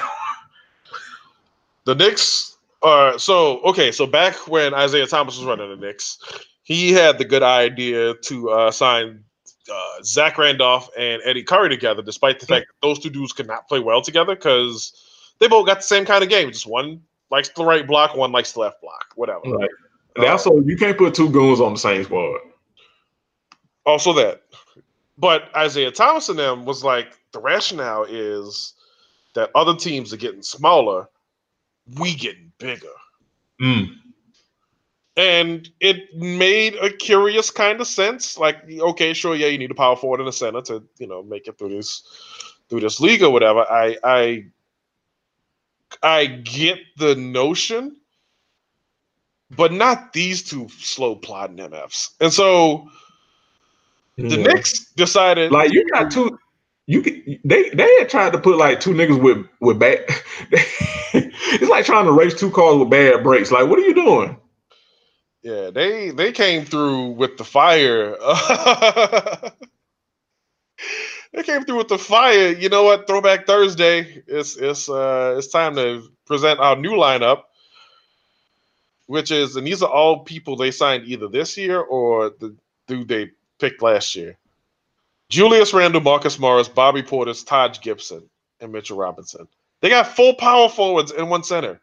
The 1.86 1.95
Knicks 1.95 2.58
are 2.82 3.18
so 3.20 3.62
okay. 3.62 3.91
So 3.91 4.06
back 4.06 4.47
when 4.47 4.74
Isaiah 4.74 5.08
Thomas 5.08 5.38
was 5.38 5.45
running 5.45 5.70
the 5.70 5.76
Knicks, 5.76 6.18
he 6.64 6.91
had 6.91 7.18
the 7.18 7.26
good 7.26 7.43
idea 7.43 8.14
to 8.14 8.49
uh, 8.52 8.72
sign 8.72 9.24
uh, 9.72 10.03
Zach 10.03 10.38
Randolph 10.38 10.89
and 10.97 11.22
Eddie 11.26 11.43
Curry 11.43 11.70
together, 11.70 12.01
despite 12.01 12.39
the 12.39 12.45
fact 12.45 12.68
that 12.68 12.88
those 12.88 12.99
two 12.99 13.09
dudes 13.09 13.34
could 13.34 13.47
not 13.47 13.68
play 13.68 13.80
well 13.80 14.01
together 14.01 14.36
because 14.36 14.93
they 15.39 15.47
both 15.47 15.66
got 15.66 15.78
the 15.78 15.84
same 15.84 16.05
kind 16.05 16.24
of 16.24 16.30
game. 16.30 16.51
Just 16.51 16.68
one 16.68 17.01
likes 17.30 17.49
the 17.49 17.66
right 17.66 17.86
block, 17.88 18.16
one 18.16 18.32
likes 18.32 18.53
the 18.53 18.59
left 18.59 18.82
block, 18.82 19.05
whatever. 19.16 19.41
Right. 19.45 19.70
And 20.16 20.26
also, 20.26 20.59
you 20.62 20.76
can't 20.78 20.97
put 20.97 21.14
two 21.14 21.30
goons 21.30 21.59
on 21.59 21.74
the 21.74 21.80
same 21.80 22.03
squad. 22.03 22.39
Also 23.86 24.14
that. 24.14 24.43
But 25.18 25.55
Isaiah 25.55 25.91
Thomas 25.91 26.30
and 26.30 26.38
them 26.38 26.66
was 26.66 26.84
like 26.84 27.18
the 27.32 27.39
rationale 27.39 28.05
is 28.09 28.74
that 29.36 29.51
other 29.55 29.76
teams 29.76 30.12
are 30.14 30.18
getting 30.18 30.41
smaller, 30.41 31.07
we 31.99 32.16
getting 32.16 32.51
bigger. 32.57 32.88
Mm. 33.62 33.95
And 35.18 35.70
it 35.82 36.16
made 36.16 36.76
a 36.76 36.89
curious 36.89 37.49
kind 37.49 37.82
of 37.82 37.88
sense. 37.88 38.38
Like, 38.38 38.57
okay, 38.70 39.14
sure, 39.14 39.36
yeah, 39.36 39.47
you 39.47 39.57
need 39.57 39.72
a 39.72 39.76
power 39.76 39.95
forward 39.95 40.22
and 40.22 40.30
a 40.30 40.32
center 40.32 40.62
to, 40.62 40.84
you 40.99 41.07
know, 41.07 41.22
make 41.22 41.47
it 41.47 41.57
through 41.57 41.70
this 41.70 42.03
through 42.70 42.80
this 42.80 43.01
league 43.01 43.22
or 43.22 43.30
whatever. 43.30 43.59
I 43.70 43.97
I 44.03 44.45
I 46.01 46.26
get 46.26 46.80
the 46.97 47.16
notion, 47.16 47.97
but 49.55 49.74
not 49.74 50.14
these 50.14 50.41
two 50.41 50.70
slow 50.70 51.16
plodding 51.16 51.57
MFs. 51.57 52.12
And 52.22 52.32
so 52.32 52.89
the 54.18 54.38
Yeah. 54.38 54.43
Knicks 54.47 54.91
decided 54.93 55.51
Like 55.51 55.72
you 55.72 55.88
got 55.89 56.12
two. 56.12 56.38
You 56.88 57.01
can, 57.01 57.39
they 57.45 57.70
they 57.70 57.89
had 57.99 58.09
tried 58.09 58.34
to 58.34 58.39
put 58.39 58.57
like 58.57 58.80
two 58.80 58.91
niggas 58.91 59.22
with 59.22 59.45
with 59.59 59.80
bad. 59.80 60.03
it's 60.51 61.70
like 61.70 61.86
trying 61.86 62.05
to 62.05 62.12
race 62.12 62.34
two 62.34 62.51
cars 62.51 62.78
with 62.78 62.89
bad 62.89 63.24
brakes. 63.24 63.51
Like, 63.51 63.68
what 63.68 63.80
are 63.80 63.84
you 63.84 63.93
doing? 63.93 64.38
Yeah, 65.43 65.71
they 65.71 66.11
they 66.11 66.31
came 66.33 66.65
through 66.65 67.11
with 67.11 67.37
the 67.37 67.43
fire. 67.45 68.15
they 71.33 71.43
came 71.43 71.63
through 71.63 71.77
with 71.77 71.87
the 71.87 71.97
fire. 71.97 72.49
You 72.49 72.69
know 72.69 72.83
what? 72.83 73.07
Throwback 73.07 73.47
Thursday. 73.47 74.23
It's 74.27 74.57
it's 74.57 74.89
uh 74.89 75.35
it's 75.37 75.47
time 75.47 75.75
to 75.77 76.03
present 76.25 76.59
our 76.59 76.75
new 76.75 76.91
lineup, 76.91 77.43
which 79.07 79.31
is 79.31 79.55
and 79.55 79.65
these 79.65 79.81
are 79.81 79.89
all 79.89 80.19
people 80.23 80.57
they 80.57 80.71
signed 80.71 81.05
either 81.07 81.27
this 81.27 81.57
year 81.57 81.79
or 81.79 82.31
the 82.39 82.55
dude 82.87 83.07
they 83.07 83.31
picked 83.59 83.81
last 83.81 84.15
year. 84.15 84.37
Julius 85.29 85.73
Randle, 85.73 86.01
Marcus 86.01 86.37
Morris, 86.37 86.69
Bobby 86.69 87.03
Portis, 87.03 87.45
Taj 87.45 87.79
Gibson, 87.79 88.29
and 88.59 88.71
Mitchell 88.71 88.97
Robinson. 88.97 89.47
They 89.81 89.89
got 89.89 90.07
full 90.07 90.35
power 90.35 90.69
forwards 90.69 91.11
and 91.11 91.29
one 91.29 91.43
center. 91.43 91.79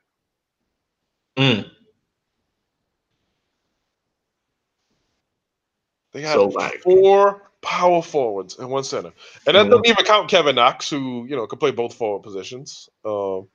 Mm. 1.37 1.71
They 6.19 6.25
got 6.25 6.35
So, 6.35 6.81
four 6.83 7.43
power 7.61 8.03
forwards 8.03 8.59
and 8.59 8.69
one 8.69 8.83
center, 8.83 9.13
and 9.47 9.55
that 9.57 9.69
doesn't 9.69 9.87
even 9.87 10.05
count 10.05 10.29
Kevin 10.29 10.57
Knox, 10.57 10.91
who 10.91 11.27
you 11.27 11.37
know 11.37 11.47
can 11.47 11.59
play 11.61 11.71
both 11.71 11.95
forward 11.95 12.25
positions. 12.25 12.89
Um, 13.05 13.47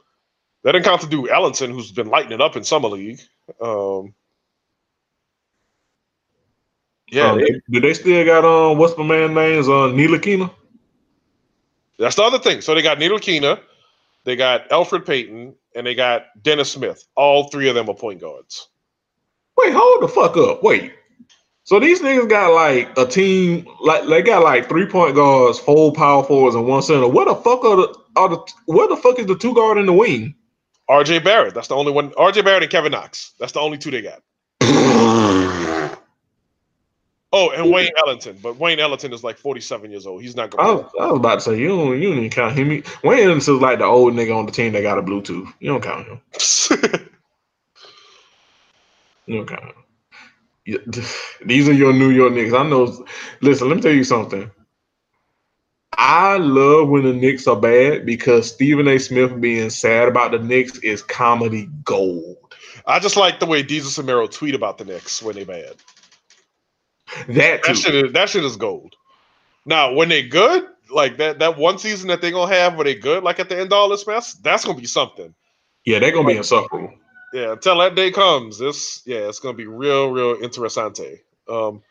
that 0.63 0.71
didn't 0.71 0.85
count 0.85 1.01
to 1.01 1.07
do 1.07 1.29
Ellington, 1.29 1.71
who's 1.71 1.91
been 1.91 2.07
lighting 2.07 2.31
it 2.31 2.39
up 2.39 2.55
in 2.55 2.63
summer 2.63 2.87
league. 2.87 3.19
Um, 3.61 4.13
yeah, 7.11 7.31
Um, 7.31 7.39
they- 7.39 7.59
do 7.69 7.81
they 7.81 7.93
still 7.93 8.23
got 8.25 8.45
um 8.45 8.77
what's 8.77 8.97
my 8.97 9.03
man 9.03 9.33
names 9.33 9.67
on 9.67 9.89
uh, 9.89 9.93
Ntilikina? 9.93 10.49
that's 11.99 12.15
the 12.15 12.23
other 12.23 12.39
thing. 12.39 12.61
So 12.61 12.73
they 12.73 12.81
got 12.81 12.97
Ntilikina, 12.97 13.59
they 14.23 14.37
got 14.37 14.69
Elfrid 14.69 15.05
Payton, 15.05 15.53
and 15.75 15.85
they 15.85 15.95
got 15.95 16.27
Dennis 16.41 16.71
Smith. 16.71 17.05
All 17.15 17.49
three 17.49 17.67
of 17.67 17.75
them 17.75 17.89
are 17.89 17.95
point 17.95 18.21
guards. 18.21 18.69
Wait, 19.57 19.73
hold 19.73 20.01
the 20.03 20.07
fuck 20.07 20.37
up. 20.37 20.63
Wait. 20.63 20.93
So 21.65 21.79
these 21.79 22.01
niggas 22.01 22.29
got 22.29 22.53
like 22.53 22.97
a 22.97 23.05
team, 23.05 23.65
like 23.81 24.05
they 24.07 24.21
got 24.21 24.43
like 24.43 24.67
three 24.67 24.85
point 24.85 25.15
guards, 25.15 25.59
four 25.59 25.93
power 25.93 26.23
forwards, 26.23 26.55
and 26.55 26.67
one 26.67 26.81
center. 26.81 27.07
What 27.07 27.27
the 27.27 27.35
fuck 27.35 27.63
are 27.63 27.77
the 27.77 27.97
are 28.17 28.29
the 28.29 28.53
where 28.65 28.87
the 28.89 28.97
fuck 28.97 29.17
is 29.19 29.27
the 29.27 29.37
two 29.37 29.53
guard 29.55 29.77
in 29.77 29.85
the 29.85 29.93
wing? 29.93 30.35
RJ 30.89 31.23
Barrett, 31.23 31.53
that's 31.53 31.69
the 31.69 31.75
only 31.75 31.91
one. 31.93 32.11
RJ 32.11 32.43
Barrett 32.43 32.63
and 32.63 32.71
Kevin 32.71 32.91
Knox. 32.91 33.33
That's 33.39 33.53
the 33.53 33.61
only 33.61 33.77
two 33.77 33.91
they 33.91 34.01
got. 34.01 34.21
Oh, 37.35 37.49
and 37.49 37.71
Wayne 37.71 37.89
Ellington, 37.97 38.37
but 38.43 38.57
Wayne 38.57 38.79
Ellington 38.79 39.11
is 39.11 39.23
like 39.23 39.37
47 39.39 39.89
years 39.89 40.05
old. 40.05 40.21
He's 40.21 40.35
not 40.35 40.53
I 40.59 40.65
going 40.65 40.77
was, 40.77 40.91
I 41.01 41.07
was 41.07 41.17
about 41.17 41.35
to 41.35 41.41
say 41.41 41.57
you 41.59 41.69
don't 41.69 41.99
you 41.99 42.09
don't 42.09 42.17
even 42.19 42.29
count 42.29 42.55
him. 42.55 42.69
He- 42.69 42.83
Wayne 43.03 43.23
Ellington's 43.23 43.59
like 43.59 43.79
the 43.79 43.85
old 43.85 44.13
nigga 44.13 44.37
on 44.37 44.45
the 44.45 44.51
team 44.51 44.71
that 44.73 44.83
got 44.83 44.99
a 44.99 45.01
Bluetooth. 45.01 45.51
You 45.59 45.69
don't 45.71 45.83
count 45.83 46.07
him. 46.07 46.21
You 49.25 49.37
don't 49.37 49.47
count 49.47 49.63
him. 49.63 49.82
These 51.45 51.69
are 51.69 51.73
your 51.73 51.93
New 51.93 52.09
York 52.09 52.33
niggas. 52.33 52.57
I 52.59 52.67
know. 52.67 53.05
Listen, 53.41 53.67
let 53.69 53.75
me 53.75 53.81
tell 53.81 53.93
you 53.93 54.03
something. 54.03 54.49
I 55.97 56.37
love 56.37 56.89
when 56.89 57.03
the 57.03 57.13
Knicks 57.13 57.47
are 57.47 57.55
bad 57.55 58.05
because 58.05 58.51
Stephen 58.51 58.87
A. 58.87 58.97
Smith 58.97 59.39
being 59.39 59.69
sad 59.69 60.07
about 60.07 60.31
the 60.31 60.39
Knicks 60.39 60.77
is 60.79 61.01
comedy 61.01 61.69
gold. 61.83 62.37
I 62.85 62.99
just 62.99 63.15
like 63.15 63.39
the 63.39 63.45
way 63.45 63.63
Diesel 63.63 64.03
Samero 64.03 64.29
tweet 64.29 64.55
about 64.55 64.77
the 64.77 64.85
Knicks 64.85 65.21
when 65.21 65.35
they 65.35 65.43
bad. 65.43 65.75
That 67.27 67.61
That 67.61 67.63
too. 67.63 67.75
shit 67.75 67.95
is 67.95 68.11
that 68.13 68.29
shit 68.29 68.43
is 68.43 68.57
gold. 68.57 68.95
Now, 69.65 69.93
when 69.93 70.09
they 70.09 70.23
good, 70.23 70.67
like 70.89 71.17
that 71.17 71.39
that 71.39 71.57
one 71.57 71.77
season 71.77 72.07
that 72.07 72.21
they 72.21 72.31
gonna 72.31 72.53
have 72.53 72.75
where 72.75 72.85
they 72.85 72.95
good, 72.95 73.23
like 73.23 73.39
at 73.39 73.49
the 73.49 73.57
end 73.57 73.67
of 73.67 73.73
all 73.73 73.89
this 73.89 74.07
mess, 74.07 74.33
that's 74.33 74.65
gonna 74.65 74.79
be 74.79 74.85
something. 74.85 75.33
Yeah, 75.85 75.99
they're 75.99 76.11
gonna 76.11 76.27
be 76.27 76.37
insufferable. 76.37 76.93
Yeah, 77.33 77.53
until 77.53 77.79
that 77.79 77.95
day 77.95 78.11
comes, 78.11 78.59
this 78.59 79.01
yeah, 79.05 79.27
it's 79.27 79.39
gonna 79.39 79.57
be 79.57 79.65
real, 79.65 80.09
real 80.11 80.35
interessante. 80.35 81.19
Um, 81.49 81.81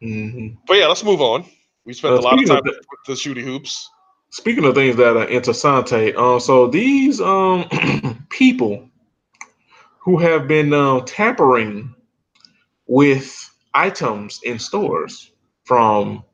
hmm 0.00 0.48
but 0.66 0.74
yeah, 0.74 0.86
let's 0.86 1.04
move 1.04 1.20
on. 1.20 1.44
We 1.84 1.92
spent 1.94 2.14
Uh, 2.14 2.18
a 2.18 2.20
lot 2.20 2.38
of 2.38 2.46
time 2.46 2.58
of 2.58 2.64
with 2.64 3.00
the 3.06 3.12
shooty 3.14 3.42
hoops. 3.42 3.90
Speaking 4.30 4.64
of 4.64 4.74
things 4.74 4.96
that 4.96 5.16
are 5.16 5.26
interessante, 5.26 6.16
um, 6.16 6.38
so 6.38 6.68
these 6.68 7.20
um 7.20 7.64
people 8.30 8.88
who 9.98 10.16
have 10.18 10.46
been 10.46 10.72
um, 10.72 11.04
tampering 11.04 11.94
with 12.86 13.50
items 13.74 14.40
in 14.44 14.58
stores, 14.58 15.32
from 15.64 16.24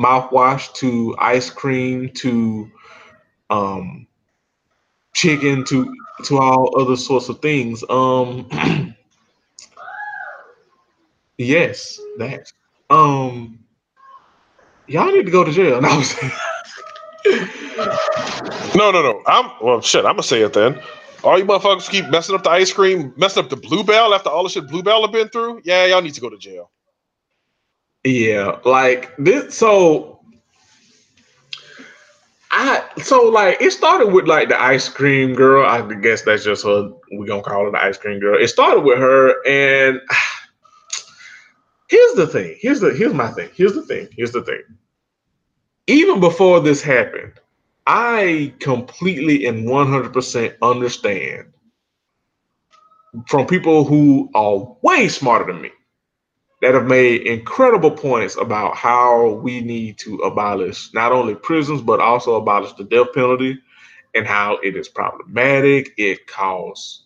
mouthwash 0.00 0.72
to 0.74 1.14
ice 1.18 1.50
cream 1.50 2.08
to 2.14 2.70
um 3.50 4.06
chicken 5.12 5.64
to 5.64 5.94
to 6.24 6.38
all 6.38 6.80
other 6.80 6.96
sorts 6.96 7.28
of 7.28 7.40
things. 7.40 7.84
Um, 7.90 8.48
yes, 11.38 12.00
that. 12.18 12.52
Um, 12.90 13.58
y'all 14.86 15.12
need 15.12 15.26
to 15.26 15.32
go 15.32 15.44
to 15.44 15.52
jail. 15.52 15.80
No, 18.76 18.90
No, 18.90 18.90
no, 18.90 19.02
no. 19.02 19.22
I'm 19.26 19.50
well 19.62 19.80
shit, 19.80 20.04
I'm 20.04 20.12
gonna 20.12 20.22
say 20.22 20.42
it 20.42 20.52
then. 20.52 20.80
All 21.24 21.38
you 21.38 21.44
motherfuckers 21.44 21.90
keep 21.90 22.08
messing 22.08 22.34
up 22.34 22.44
the 22.44 22.50
ice 22.50 22.72
cream, 22.72 23.12
messing 23.16 23.44
up 23.44 23.50
the 23.50 23.56
bluebell 23.56 24.14
after 24.14 24.30
all 24.30 24.44
the 24.44 24.48
shit 24.48 24.68
bluebell 24.68 25.02
have 25.02 25.12
been 25.12 25.28
through. 25.28 25.62
Yeah, 25.64 25.86
y'all 25.86 26.02
need 26.02 26.14
to 26.14 26.20
go 26.20 26.30
to 26.30 26.38
jail. 26.38 26.70
Yeah, 28.04 28.58
like 28.64 29.14
this. 29.18 29.56
So 29.56 30.17
I 32.50 32.82
so 33.02 33.22
like 33.24 33.60
it 33.60 33.72
started 33.72 34.08
with 34.08 34.26
like 34.26 34.48
the 34.48 34.60
ice 34.60 34.88
cream 34.88 35.34
girl. 35.34 35.66
I 35.66 35.82
guess 35.96 36.22
that's 36.22 36.44
just 36.44 36.64
her. 36.64 36.90
We're 37.12 37.26
gonna 37.26 37.42
call 37.42 37.64
her 37.66 37.70
the 37.70 37.82
ice 37.82 37.98
cream 37.98 38.20
girl. 38.20 38.40
It 38.40 38.48
started 38.48 38.80
with 38.80 38.98
her, 38.98 39.34
and 39.46 40.00
here's 41.88 42.14
the 42.14 42.26
thing. 42.26 42.56
Here's 42.60 42.80
the 42.80 42.94
here's 42.94 43.12
my 43.12 43.30
thing. 43.32 43.50
Here's 43.54 43.74
the 43.74 43.82
thing. 43.82 44.08
Here's 44.16 44.32
the 44.32 44.42
thing. 44.42 44.62
Even 45.88 46.20
before 46.20 46.60
this 46.60 46.82
happened, 46.82 47.32
I 47.86 48.54
completely 48.60 49.46
and 49.46 49.68
one 49.68 49.90
hundred 49.90 50.14
percent 50.14 50.54
understand 50.62 51.52
from 53.26 53.46
people 53.46 53.84
who 53.84 54.30
are 54.34 54.74
way 54.82 55.08
smarter 55.08 55.52
than 55.52 55.60
me 55.60 55.70
that 56.60 56.74
have 56.74 56.86
made 56.86 57.22
incredible 57.22 57.90
points 57.90 58.36
about 58.36 58.76
how 58.76 59.30
we 59.34 59.60
need 59.60 59.96
to 59.98 60.16
abolish 60.18 60.92
not 60.92 61.12
only 61.12 61.34
prisons 61.34 61.80
but 61.80 62.00
also 62.00 62.34
abolish 62.34 62.72
the 62.74 62.84
death 62.84 63.08
penalty 63.14 63.58
and 64.14 64.26
how 64.26 64.58
it 64.62 64.76
is 64.76 64.88
problematic. 64.88 65.92
It 65.96 66.26
costs 66.26 67.04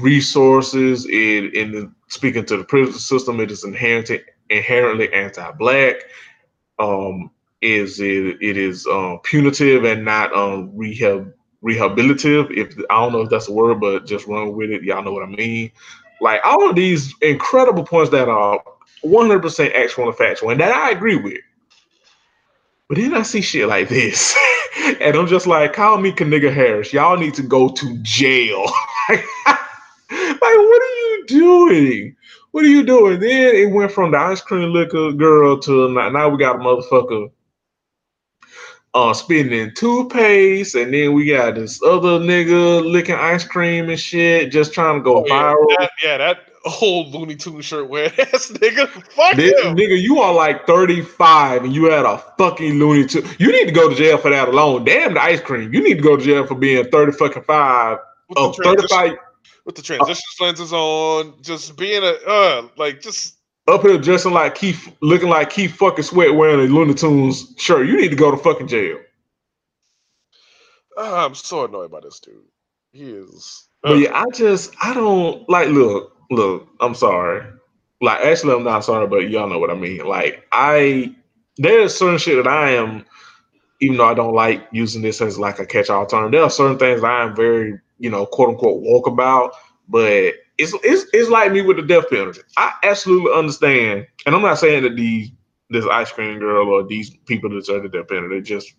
resources. 0.00 1.06
It 1.06 1.54
in 1.54 1.94
speaking 2.08 2.44
to 2.46 2.56
the 2.56 2.64
prison 2.64 2.94
system, 2.94 3.40
it 3.40 3.50
is 3.50 3.64
inherently 3.64 4.22
inherently 4.50 5.12
anti-black. 5.12 5.96
Um, 6.78 7.30
is 7.60 8.00
it 8.00 8.38
it 8.42 8.56
is 8.56 8.86
um, 8.86 9.20
punitive 9.22 9.84
and 9.84 10.04
not 10.04 10.34
um, 10.34 10.72
rehab 10.74 11.32
rehabilitative. 11.62 12.50
If 12.50 12.76
I 12.90 12.96
don't 12.96 13.12
know 13.12 13.22
if 13.22 13.30
that's 13.30 13.48
a 13.48 13.52
word, 13.52 13.80
but 13.80 14.06
just 14.06 14.26
run 14.26 14.56
with 14.56 14.70
it. 14.70 14.82
Y'all 14.82 15.04
know 15.04 15.12
what 15.12 15.22
I 15.22 15.26
mean 15.26 15.70
like 16.20 16.40
all 16.44 16.68
of 16.68 16.76
these 16.76 17.14
incredible 17.20 17.84
points 17.84 18.10
that 18.10 18.28
are 18.28 18.62
100% 19.04 19.74
actual 19.74 20.08
and 20.08 20.16
factual 20.16 20.50
and 20.50 20.60
that 20.60 20.74
I 20.74 20.90
agree 20.90 21.16
with. 21.16 21.40
But 22.88 22.98
then 22.98 23.14
I 23.14 23.22
see 23.22 23.40
shit 23.40 23.66
like 23.66 23.88
this, 23.88 24.36
and 25.00 25.16
I'm 25.16 25.26
just 25.26 25.46
like, 25.46 25.72
call 25.72 25.98
me 25.98 26.12
Kaniga 26.12 26.52
Harris. 26.52 26.92
Y'all 26.92 27.16
need 27.16 27.34
to 27.34 27.42
go 27.42 27.68
to 27.70 27.98
jail. 28.02 28.64
like, 30.10 30.40
what 30.40 30.82
are 30.82 30.96
you 31.00 31.24
doing? 31.26 32.16
What 32.52 32.64
are 32.64 32.68
you 32.68 32.84
doing? 32.84 33.20
Then 33.20 33.54
it 33.54 33.72
went 33.72 33.90
from 33.90 34.12
the 34.12 34.18
ice 34.18 34.40
cream 34.40 34.72
liquor 34.72 35.12
girl 35.12 35.58
to 35.60 35.88
now, 35.88 36.10
now 36.10 36.28
we 36.28 36.38
got 36.38 36.56
a 36.56 36.58
motherfucker 36.58 37.30
uh 38.94 39.12
spitting 39.12 39.72
toothpaste, 39.74 40.74
and 40.76 40.94
then 40.94 41.12
we 41.12 41.26
got 41.26 41.54
this 41.56 41.82
other 41.82 42.18
nigga 42.20 42.84
licking 42.84 43.14
ice 43.16 43.44
cream 43.44 43.90
and 43.90 43.98
shit, 43.98 44.52
just 44.52 44.72
trying 44.72 44.98
to 44.98 45.02
go 45.02 45.18
Oh, 45.18 45.24
yeah, 45.26 45.34
viral. 45.34 45.66
that, 45.78 45.90
yeah, 46.02 46.18
that 46.18 46.38
old 46.80 47.08
Looney 47.14 47.34
Tune 47.36 47.60
shirt 47.60 47.88
wearing 47.88 48.12
ass 48.18 48.50
nigga. 48.52 48.88
Fuck 48.88 49.36
This, 49.36 49.60
him. 49.62 49.76
nigga, 49.76 50.00
you 50.00 50.20
are 50.20 50.32
like 50.32 50.66
35 50.66 51.64
and 51.64 51.74
you 51.74 51.90
had 51.90 52.04
a 52.06 52.18
fucking 52.38 52.78
Looney 52.78 53.06
Tune. 53.06 53.26
You 53.38 53.50
need 53.52 53.66
to 53.66 53.72
go 53.72 53.88
to 53.90 53.94
jail 53.94 54.16
for 54.16 54.30
that 54.30 54.48
alone. 54.48 54.84
Damn 54.84 55.14
the 55.14 55.22
ice 55.22 55.40
cream. 55.40 55.74
You 55.74 55.82
need 55.82 55.96
to 55.96 56.02
go 56.02 56.16
to 56.16 56.24
jail 56.24 56.46
for 56.46 56.54
being 56.54 56.88
30 56.90 57.12
fucking 57.12 57.42
five. 57.42 57.98
With 58.28 58.38
Oh, 58.38 58.48
the 58.56 58.62
transition, 58.62 58.88
35 58.88 59.18
with 59.66 59.74
the 59.76 59.82
transition 59.82 60.22
lenses 60.40 60.72
on, 60.72 61.34
just 61.42 61.76
being 61.76 62.02
a 62.02 62.14
uh, 62.26 62.68
like 62.76 63.00
just 63.02 63.33
up 63.68 63.82
here 63.82 63.98
dressing 63.98 64.32
like 64.32 64.54
Keith, 64.54 64.94
looking 65.00 65.28
like 65.28 65.50
Keith 65.50 65.74
fucking 65.74 66.04
Sweat 66.04 66.34
wearing 66.34 66.60
a 66.60 66.72
Looney 66.72 66.94
Tunes 66.94 67.54
shirt. 67.56 67.86
You 67.86 67.96
need 67.96 68.10
to 68.10 68.16
go 68.16 68.30
to 68.30 68.36
fucking 68.36 68.68
jail. 68.68 68.98
uh, 70.96 71.26
I'm 71.26 71.34
so 71.34 71.64
annoyed 71.64 71.90
by 71.90 72.00
this 72.00 72.20
dude. 72.20 72.42
He 72.92 73.10
is. 73.10 73.68
But 73.82 73.98
yeah, 73.98 74.10
I 74.14 74.24
just, 74.34 74.74
I 74.82 74.94
don't 74.94 75.48
like, 75.48 75.68
look, 75.68 76.16
look, 76.30 76.68
I'm 76.80 76.94
sorry. 76.94 77.46
Like, 78.00 78.20
actually, 78.20 78.54
I'm 78.54 78.64
not 78.64 78.84
sorry, 78.84 79.06
but 79.06 79.30
y'all 79.30 79.48
know 79.48 79.58
what 79.58 79.70
I 79.70 79.74
mean. 79.74 80.04
Like, 80.06 80.46
I, 80.52 81.14
there's 81.56 81.96
certain 81.96 82.18
shit 82.18 82.42
that 82.42 82.50
I 82.50 82.70
am, 82.70 83.04
even 83.80 83.96
though 83.96 84.06
I 84.08 84.14
don't 84.14 84.34
like 84.34 84.66
using 84.72 85.02
this 85.02 85.20
as 85.20 85.38
like 85.38 85.58
a 85.58 85.66
catch 85.66 85.90
all 85.90 86.06
term, 86.06 86.30
there 86.30 86.42
are 86.42 86.50
certain 86.50 86.78
things 86.78 87.00
that 87.00 87.10
I 87.10 87.24
am 87.24 87.34
very, 87.34 87.80
you 87.98 88.10
know, 88.10 88.26
quote 88.26 88.50
unquote, 88.50 88.82
woke 88.82 89.06
about. 89.06 89.52
But 89.88 90.34
it's, 90.58 90.72
it's, 90.82 91.06
it's 91.12 91.30
like 91.30 91.52
me 91.52 91.62
with 91.62 91.76
the 91.76 91.82
death 91.82 92.08
penalty. 92.10 92.40
I 92.56 92.72
absolutely 92.82 93.32
understand. 93.32 94.06
And 94.26 94.34
I'm 94.34 94.42
not 94.42 94.58
saying 94.58 94.82
that 94.84 94.96
these, 94.96 95.30
this 95.70 95.86
ice 95.86 96.12
cream 96.12 96.38
girl 96.38 96.68
or 96.68 96.86
these 96.86 97.10
people 97.26 97.56
are 97.56 97.80
the 97.80 97.88
death 97.88 98.08
penalty, 98.08 98.40
just 98.42 98.74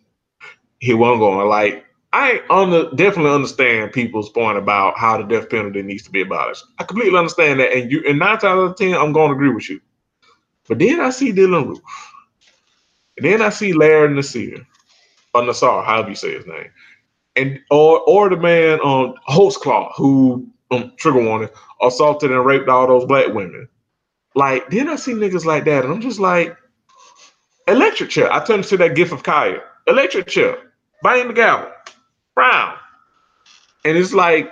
here 0.80 0.98
one 0.98 1.20
going. 1.20 1.48
Like, 1.48 1.86
I 2.14 2.42
under, 2.50 2.90
definitely 2.92 3.32
understand 3.32 3.92
people's 3.92 4.30
point 4.30 4.58
about 4.58 4.98
how 4.98 5.18
the 5.18 5.24
death 5.24 5.50
penalty 5.50 5.82
needs 5.82 6.04
to 6.04 6.12
be 6.12 6.22
abolished. 6.22 6.64
I 6.80 6.86
completely 6.86 7.20
understand 7.20 7.60
that, 7.60 7.74
and 7.74 7.92
you 7.92 8.04
and 8.08 8.20
nine 8.20 8.38
times 8.38 8.46
out 8.46 8.60
of 8.60 8.78
ten, 8.78 8.94
I'm 8.94 9.12
going 9.12 9.32
to 9.32 9.36
agree 9.36 9.54
with 9.54 9.70
you. 9.70 9.82
But 10.70 10.80
then 10.80 11.02
I 11.02 11.10
see 11.10 11.34
Dylann 11.34 11.68
Roof, 11.68 11.82
and 13.18 13.26
then 13.26 13.42
I 13.42 13.50
see 13.50 13.74
Larry 13.74 14.14
Nasir, 14.14 14.66
or 15.34 15.42
Nassar, 15.42 15.84
however 15.84 16.10
you 16.10 16.16
say 16.16 16.36
his 16.36 16.48
name, 16.48 16.72
and 17.36 17.60
or 17.70 18.00
or 18.08 18.30
the 18.30 18.38
man 18.38 18.80
on 18.80 19.10
um, 19.10 19.16
Holtzclaw 19.28 19.92
who 19.98 20.48
um, 20.72 20.94
trigger 20.98 21.24
warning 21.24 21.50
assaulted 21.82 22.32
and 22.32 22.46
raped 22.46 22.70
all 22.70 22.88
those 22.88 23.06
black 23.06 23.34
women. 23.34 23.68
Like 24.36 24.70
then 24.70 24.90
I 24.90 24.96
see 24.96 25.14
niggas 25.14 25.46
like 25.46 25.66
that, 25.66 25.86
and 25.86 25.94
I'm 25.94 26.02
just 26.02 26.20
like, 26.20 26.58
Electric 27.68 28.10
chair. 28.12 28.32
I 28.32 28.44
turned 28.46 28.64
to 28.66 28.78
that 28.78 28.96
gif 28.96 29.12
of 29.12 29.24
Kaya. 29.24 29.62
Electric 29.88 30.28
chair. 30.28 30.58
Bang 31.02 31.28
the 31.28 31.34
gavel. 31.34 31.72
Brown. 32.36 32.78
And 33.84 33.98
it's 33.98 34.14
like, 34.14 34.52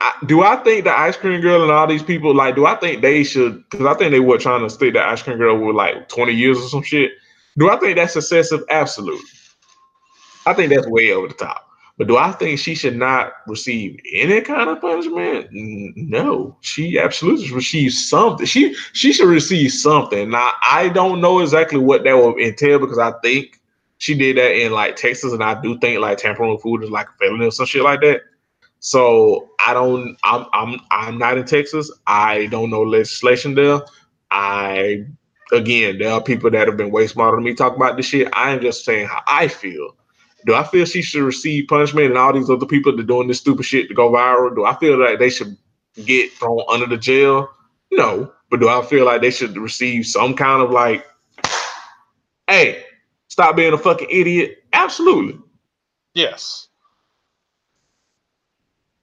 I, 0.00 0.12
do 0.26 0.42
I 0.42 0.56
think 0.56 0.84
the 0.84 0.98
ice 0.98 1.16
cream 1.16 1.40
girl 1.40 1.62
and 1.62 1.72
all 1.72 1.86
these 1.86 2.02
people 2.02 2.34
like? 2.34 2.54
Do 2.54 2.66
I 2.66 2.76
think 2.76 3.02
they 3.02 3.24
should? 3.24 3.64
Because 3.70 3.86
I 3.86 3.94
think 3.94 4.10
they 4.10 4.20
were 4.20 4.38
trying 4.38 4.62
to 4.62 4.70
stick 4.70 4.94
the 4.94 5.02
ice 5.02 5.22
cream 5.22 5.38
girl 5.38 5.58
with 5.58 5.76
like 5.76 6.08
twenty 6.08 6.32
years 6.32 6.58
or 6.58 6.68
some 6.68 6.82
shit. 6.82 7.12
Do 7.58 7.70
I 7.70 7.76
think 7.76 7.96
that's 7.96 8.16
excessive? 8.16 8.62
Absolutely. 8.68 9.24
I 10.44 10.52
think 10.52 10.72
that's 10.72 10.86
way 10.86 11.12
over 11.12 11.28
the 11.28 11.34
top. 11.34 11.66
But 11.98 12.08
do 12.08 12.18
I 12.18 12.32
think 12.32 12.58
she 12.58 12.74
should 12.74 12.96
not 12.96 13.32
receive 13.46 13.98
any 14.12 14.42
kind 14.42 14.68
of 14.68 14.82
punishment? 14.82 15.48
No, 15.50 16.56
she 16.60 16.98
absolutely 16.98 17.50
receives 17.52 18.08
something. 18.08 18.44
She 18.44 18.74
she 18.92 19.12
should 19.12 19.28
receive 19.28 19.72
something. 19.72 20.30
Now 20.30 20.52
I 20.68 20.90
don't 20.90 21.22
know 21.22 21.40
exactly 21.40 21.78
what 21.78 22.04
that 22.04 22.12
will 22.12 22.36
entail 22.36 22.78
because 22.78 22.98
I 22.98 23.12
think 23.22 23.60
she 23.98 24.14
did 24.14 24.36
that 24.36 24.54
in 24.54 24.72
like 24.72 24.96
Texas, 24.96 25.32
and 25.32 25.42
I 25.42 25.60
do 25.60 25.78
think 25.78 26.00
like 26.00 26.18
tampering 26.18 26.52
with 26.52 26.62
food 26.62 26.84
is 26.84 26.90
like 26.90 27.08
a 27.08 27.12
felony 27.18 27.46
or 27.46 27.50
some 27.50 27.64
shit 27.64 27.82
like 27.82 28.00
that. 28.02 28.20
So 28.80 29.48
I 29.66 29.72
don't. 29.72 30.16
I'm 30.22 30.46
I'm 30.52 30.80
I'm 30.90 31.18
not 31.18 31.38
in 31.38 31.44
Texas. 31.46 31.90
I 32.06 32.46
don't 32.46 32.70
know 32.70 32.82
legislation 32.82 33.54
there. 33.54 33.80
I 34.30 35.06
again, 35.52 35.98
there 35.98 36.12
are 36.12 36.22
people 36.22 36.50
that 36.50 36.68
have 36.68 36.76
been 36.76 36.90
way 36.90 37.06
smarter 37.06 37.36
than 37.36 37.44
me 37.44 37.54
talk 37.54 37.74
about 37.74 37.96
this 37.96 38.06
shit. 38.06 38.28
I 38.34 38.50
am 38.50 38.60
just 38.60 38.84
saying 38.84 39.06
how 39.06 39.22
I 39.26 39.48
feel. 39.48 39.96
Do 40.46 40.54
I 40.54 40.62
feel 40.62 40.84
she 40.84 41.02
should 41.02 41.24
receive 41.24 41.66
punishment 41.68 42.06
and 42.06 42.16
all 42.16 42.32
these 42.32 42.48
other 42.48 42.66
people 42.66 42.92
that 42.92 43.02
are 43.02 43.06
doing 43.06 43.26
this 43.26 43.38
stupid 43.38 43.64
shit 43.64 43.88
to 43.88 43.94
go 43.94 44.10
viral? 44.10 44.54
Do 44.54 44.64
I 44.64 44.76
feel 44.76 44.96
like 44.98 45.18
they 45.18 45.28
should 45.28 45.56
get 46.04 46.32
thrown 46.32 46.60
under 46.70 46.86
the 46.86 46.96
jail? 46.96 47.50
No. 47.90 48.32
But 48.48 48.60
do 48.60 48.68
I 48.68 48.84
feel 48.84 49.04
like 49.04 49.22
they 49.22 49.32
should 49.32 49.56
receive 49.56 50.06
some 50.06 50.34
kind 50.34 50.62
of 50.62 50.70
like, 50.70 51.04
hey, 52.46 52.84
stop 53.26 53.56
being 53.56 53.72
a 53.72 53.78
fucking 53.78 54.06
idiot? 54.08 54.62
Absolutely. 54.72 55.40
Yes. 56.14 56.68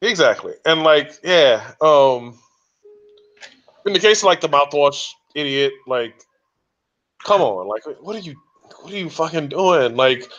Exactly. 0.02 0.54
And 0.66 0.84
like, 0.84 1.12
yeah, 1.24 1.74
um 1.82 2.40
in 3.86 3.92
the 3.92 4.00
case 4.00 4.22
of 4.22 4.28
like 4.28 4.40
the 4.40 4.48
mouthwash 4.48 5.12
idiot, 5.36 5.74
like, 5.88 6.24
come 7.26 7.42
on, 7.42 7.68
like 7.68 7.84
what 8.02 8.16
are 8.16 8.20
you 8.20 8.36
what 8.82 8.94
are 8.94 8.98
you 8.98 9.10
fucking 9.10 9.50
doing? 9.50 9.98
Like 9.98 10.30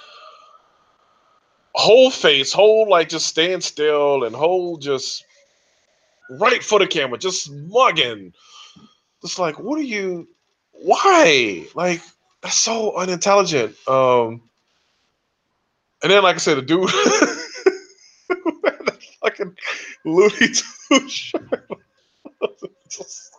whole 1.75 2.11
face, 2.11 2.53
whole 2.53 2.89
like 2.89 3.09
just 3.09 3.27
stand 3.27 3.63
still 3.63 4.25
and 4.25 4.35
whole 4.35 4.77
just 4.77 5.25
right 6.31 6.63
for 6.63 6.79
the 6.79 6.87
camera, 6.87 7.19
just 7.19 7.51
mugging. 7.51 8.33
Just 9.23 9.39
like, 9.39 9.59
what 9.59 9.79
are 9.79 9.83
you? 9.83 10.29
Why? 10.73 11.67
Like, 11.75 12.03
that's 12.43 12.59
so 12.59 12.97
unintelligent. 12.97 13.77
Um, 13.89 14.43
and 16.03 16.13
then, 16.13 16.23
like 16.23 16.35
I 16.37 16.39
said, 16.39 16.59
the 16.59 16.63
dude, 16.63 16.89
that 18.29 18.99
fucking 19.23 19.57
Looney 20.05 20.53
Tunes 20.91 21.13
shirt. 21.13 21.71
Just 22.91 23.33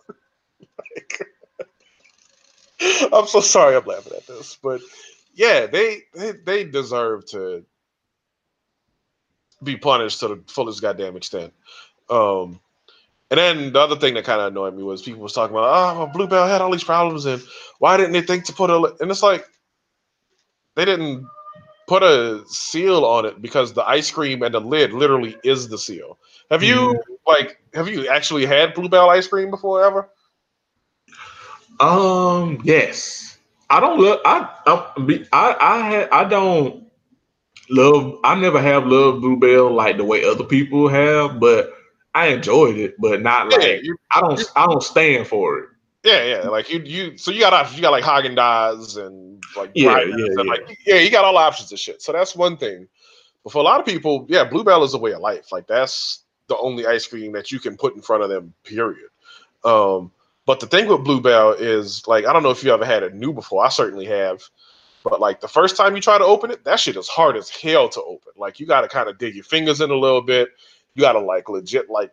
like, 0.68 1.22
I'm 3.12 3.26
so 3.28 3.40
sorry, 3.40 3.76
I'm 3.76 3.86
laughing 3.86 4.14
at 4.16 4.26
this, 4.26 4.58
but 4.60 4.80
yeah, 5.34 5.66
they 5.66 6.02
they, 6.12 6.32
they 6.32 6.64
deserve 6.64 7.24
to 7.26 7.64
be 9.62 9.76
punished 9.76 10.20
to 10.20 10.28
the 10.28 10.42
fullest 10.46 10.82
goddamn 10.82 11.16
extent. 11.16 11.52
Um, 12.10 12.60
and 13.30 13.38
then 13.38 13.72
the 13.72 13.80
other 13.80 13.96
thing 13.96 14.14
that 14.14 14.24
kind 14.24 14.40
of 14.40 14.52
annoyed 14.52 14.76
me 14.76 14.82
was 14.82 15.02
people 15.02 15.22
was 15.22 15.32
talking 15.32 15.56
about, 15.56 15.68
oh, 15.68 15.98
well, 15.98 16.06
Bluebell 16.06 16.46
had 16.46 16.60
all 16.60 16.70
these 16.70 16.84
problems, 16.84 17.26
and 17.26 17.42
why 17.78 17.96
didn't 17.96 18.12
they 18.12 18.20
think 18.22 18.44
to 18.44 18.52
put 18.52 18.70
a? 18.70 18.94
And 19.00 19.10
it's 19.10 19.22
like 19.22 19.46
they 20.76 20.84
didn't 20.84 21.26
put 21.88 22.02
a 22.02 22.42
seal 22.46 23.04
on 23.04 23.24
it 23.24 23.40
because 23.42 23.72
the 23.72 23.84
ice 23.84 24.10
cream 24.10 24.42
and 24.42 24.54
the 24.54 24.60
lid 24.60 24.92
literally 24.92 25.36
is 25.42 25.68
the 25.68 25.78
seal. 25.78 26.18
Have 26.50 26.62
you 26.62 26.76
mm. 26.76 26.98
like 27.26 27.60
have 27.74 27.88
you 27.88 28.08
actually 28.08 28.46
had 28.46 28.74
Bluebell 28.74 29.10
ice 29.10 29.26
cream 29.26 29.50
before 29.50 29.84
ever? 29.84 30.08
Um, 31.80 32.60
yes. 32.64 33.38
I 33.68 33.80
don't 33.80 33.98
look. 33.98 34.20
I 34.24 34.48
I 34.66 35.26
I 35.32 35.56
I, 35.60 35.90
had, 35.90 36.08
I 36.10 36.24
don't 36.24 36.85
love. 37.70 38.18
I 38.24 38.34
never 38.34 38.60
have 38.60 38.86
loved 38.86 39.20
Bluebell 39.20 39.72
like 39.72 39.96
the 39.96 40.04
way 40.04 40.24
other 40.24 40.44
people 40.44 40.88
have, 40.88 41.40
but 41.40 41.72
I 42.14 42.28
enjoyed 42.28 42.78
it, 42.78 42.94
but 42.98 43.22
not 43.22 43.50
like 43.50 43.62
yeah, 43.62 43.78
you, 43.82 43.96
I 44.14 44.20
don't. 44.20 44.42
I 44.56 44.66
don't 44.66 44.82
stand 44.82 45.26
for 45.26 45.58
it. 45.58 45.68
Yeah, 46.02 46.24
yeah. 46.24 46.48
Like 46.48 46.70
you, 46.70 46.80
you. 46.80 47.18
So 47.18 47.30
you 47.30 47.40
got 47.40 47.52
options, 47.52 47.76
you 47.76 47.82
got 47.82 47.90
like 47.90 48.04
Haagen 48.04 48.36
Dazs 48.36 48.96
and 48.96 49.42
like 49.56 49.72
yeah, 49.74 49.98
yeah, 49.98 50.14
and 50.14 50.36
yeah. 50.36 50.42
like 50.42 50.78
yeah, 50.86 50.96
you 50.96 51.10
got 51.10 51.24
all 51.24 51.36
options 51.36 51.72
of 51.72 51.78
shit. 51.78 52.00
So 52.00 52.12
that's 52.12 52.36
one 52.36 52.56
thing. 52.56 52.88
But 53.42 53.52
for 53.52 53.58
a 53.58 53.62
lot 53.62 53.80
of 53.80 53.86
people, 53.86 54.24
yeah, 54.28 54.44
Bluebell 54.44 54.84
is 54.84 54.94
a 54.94 54.98
way 54.98 55.12
of 55.12 55.20
life. 55.20 55.52
Like 55.52 55.66
that's 55.66 56.20
the 56.48 56.56
only 56.58 56.86
ice 56.86 57.06
cream 57.06 57.32
that 57.32 57.50
you 57.50 57.58
can 57.58 57.76
put 57.76 57.96
in 57.96 58.02
front 58.02 58.22
of 58.22 58.30
them. 58.30 58.54
Period. 58.64 59.10
Um, 59.64 60.12
but 60.46 60.60
the 60.60 60.66
thing 60.66 60.86
with 60.86 61.04
Bluebell 61.04 61.52
is 61.54 62.06
like 62.06 62.24
I 62.24 62.32
don't 62.32 62.42
know 62.42 62.50
if 62.50 62.62
you 62.62 62.72
ever 62.72 62.86
had 62.86 63.02
it 63.02 63.14
new 63.14 63.32
before. 63.32 63.64
I 63.64 63.68
certainly 63.68 64.06
have. 64.06 64.42
But 65.08 65.20
like 65.20 65.40
the 65.40 65.46
first 65.46 65.76
time 65.76 65.94
you 65.94 66.02
try 66.02 66.18
to 66.18 66.24
open 66.24 66.50
it, 66.50 66.64
that 66.64 66.80
shit 66.80 66.96
is 66.96 67.06
hard 67.06 67.36
as 67.36 67.48
hell 67.48 67.88
to 67.90 68.02
open. 68.02 68.32
Like 68.36 68.58
you 68.58 68.66
got 68.66 68.80
to 68.80 68.88
kind 68.88 69.08
of 69.08 69.18
dig 69.18 69.36
your 69.36 69.44
fingers 69.44 69.80
in 69.80 69.90
a 69.90 69.94
little 69.94 70.20
bit. 70.20 70.48
You 70.94 71.00
got 71.00 71.12
to 71.12 71.20
like 71.20 71.48
legit 71.48 71.88
like 71.88 72.12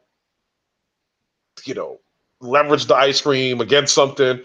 you 1.66 1.74
know 1.74 2.00
leverage 2.40 2.86
the 2.86 2.96
ice 2.96 3.20
cream 3.20 3.62
against 3.62 3.96
something 3.96 4.40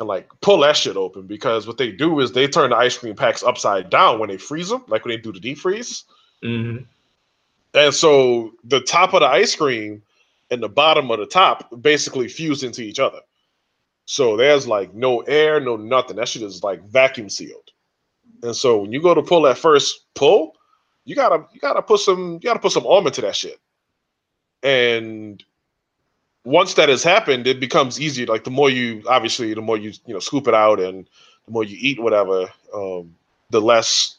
and 0.00 0.08
like 0.08 0.28
pull 0.40 0.58
that 0.58 0.76
shit 0.76 0.96
open 0.96 1.28
because 1.28 1.68
what 1.68 1.78
they 1.78 1.92
do 1.92 2.18
is 2.18 2.32
they 2.32 2.48
turn 2.48 2.70
the 2.70 2.76
ice 2.76 2.98
cream 2.98 3.14
packs 3.14 3.44
upside 3.44 3.88
down 3.88 4.18
when 4.18 4.28
they 4.28 4.36
freeze 4.36 4.68
them, 4.68 4.82
like 4.88 5.04
when 5.04 5.14
they 5.14 5.22
do 5.22 5.32
the 5.32 5.38
defreeze. 5.38 6.02
Mm-hmm. 6.42 6.82
And 7.74 7.94
so 7.94 8.52
the 8.64 8.80
top 8.80 9.14
of 9.14 9.20
the 9.20 9.28
ice 9.28 9.54
cream 9.54 10.02
and 10.50 10.60
the 10.60 10.68
bottom 10.68 11.08
of 11.12 11.20
the 11.20 11.26
top 11.26 11.70
basically 11.80 12.26
fuse 12.26 12.64
into 12.64 12.82
each 12.82 12.98
other. 12.98 13.20
So 14.06 14.36
there's 14.36 14.66
like 14.66 14.92
no 14.92 15.20
air, 15.20 15.60
no 15.60 15.76
nothing. 15.76 16.16
That 16.16 16.26
shit 16.26 16.42
is 16.42 16.64
like 16.64 16.82
vacuum 16.82 17.28
sealed. 17.28 17.70
And 18.42 18.54
so 18.56 18.78
when 18.78 18.92
you 18.92 19.00
go 19.00 19.14
to 19.14 19.22
pull 19.22 19.42
that 19.42 19.58
first 19.58 20.06
pull, 20.14 20.56
you 21.04 21.14
gotta 21.14 21.44
you 21.52 21.60
gotta 21.60 21.82
put 21.82 22.00
some 22.00 22.34
you 22.34 22.40
gotta 22.40 22.58
put 22.58 22.72
some 22.72 22.86
arm 22.86 23.06
into 23.06 23.20
that 23.22 23.36
shit. 23.36 23.60
And 24.62 25.42
once 26.44 26.74
that 26.74 26.88
has 26.88 27.02
happened, 27.02 27.46
it 27.46 27.60
becomes 27.60 28.00
easier. 28.00 28.26
Like 28.26 28.44
the 28.44 28.50
more 28.50 28.70
you 28.70 29.02
obviously, 29.08 29.54
the 29.54 29.62
more 29.62 29.76
you 29.76 29.92
you 30.06 30.14
know 30.14 30.20
scoop 30.20 30.48
it 30.48 30.54
out, 30.54 30.80
and 30.80 31.08
the 31.46 31.52
more 31.52 31.64
you 31.64 31.76
eat 31.80 32.00
whatever, 32.00 32.48
um, 32.74 33.14
the 33.50 33.60
less 33.60 34.16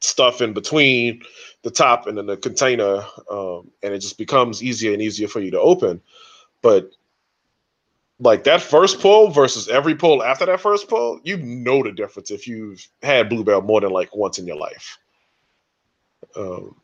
stuff 0.00 0.40
in 0.40 0.52
between 0.52 1.22
the 1.62 1.70
top 1.70 2.06
and 2.06 2.16
then 2.16 2.26
the 2.26 2.36
container, 2.36 3.02
um, 3.30 3.70
and 3.82 3.92
it 3.92 3.98
just 4.00 4.18
becomes 4.18 4.62
easier 4.62 4.92
and 4.92 5.02
easier 5.02 5.28
for 5.28 5.40
you 5.40 5.50
to 5.50 5.60
open. 5.60 6.00
But 6.62 6.90
like 8.20 8.44
that 8.44 8.60
first 8.60 9.00
pull 9.00 9.30
versus 9.30 9.68
every 9.68 9.94
pull 9.94 10.22
after 10.22 10.46
that 10.46 10.60
first 10.60 10.88
pull, 10.88 11.20
you 11.24 11.38
know 11.38 11.82
the 11.82 11.90
difference 11.90 12.30
if 12.30 12.46
you've 12.46 12.86
had 13.02 13.28
Bluebell 13.28 13.62
more 13.62 13.80
than 13.80 13.90
like 13.90 14.14
once 14.14 14.38
in 14.38 14.46
your 14.46 14.58
life. 14.58 14.98
Um, 16.36 16.76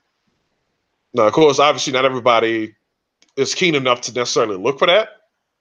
now, 1.13 1.27
of 1.27 1.33
course, 1.35 1.59
obviously, 1.59 1.93
not 1.93 2.05
everybody 2.05 2.75
is 3.37 3.55
keen 3.55 3.75
enough 3.75 4.01
to 4.03 4.13
necessarily 4.13 4.57
look 4.57 4.79
for 4.79 4.87
that, 4.87 5.09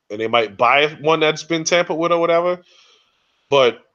and 0.09 0.19
they 0.19 0.27
might 0.27 0.57
buy 0.57 0.87
one 1.01 1.19
that's 1.19 1.43
been 1.43 1.65
tampered 1.65 1.97
with 1.97 2.11
or 2.11 2.19
whatever. 2.19 2.61
But 3.49 3.85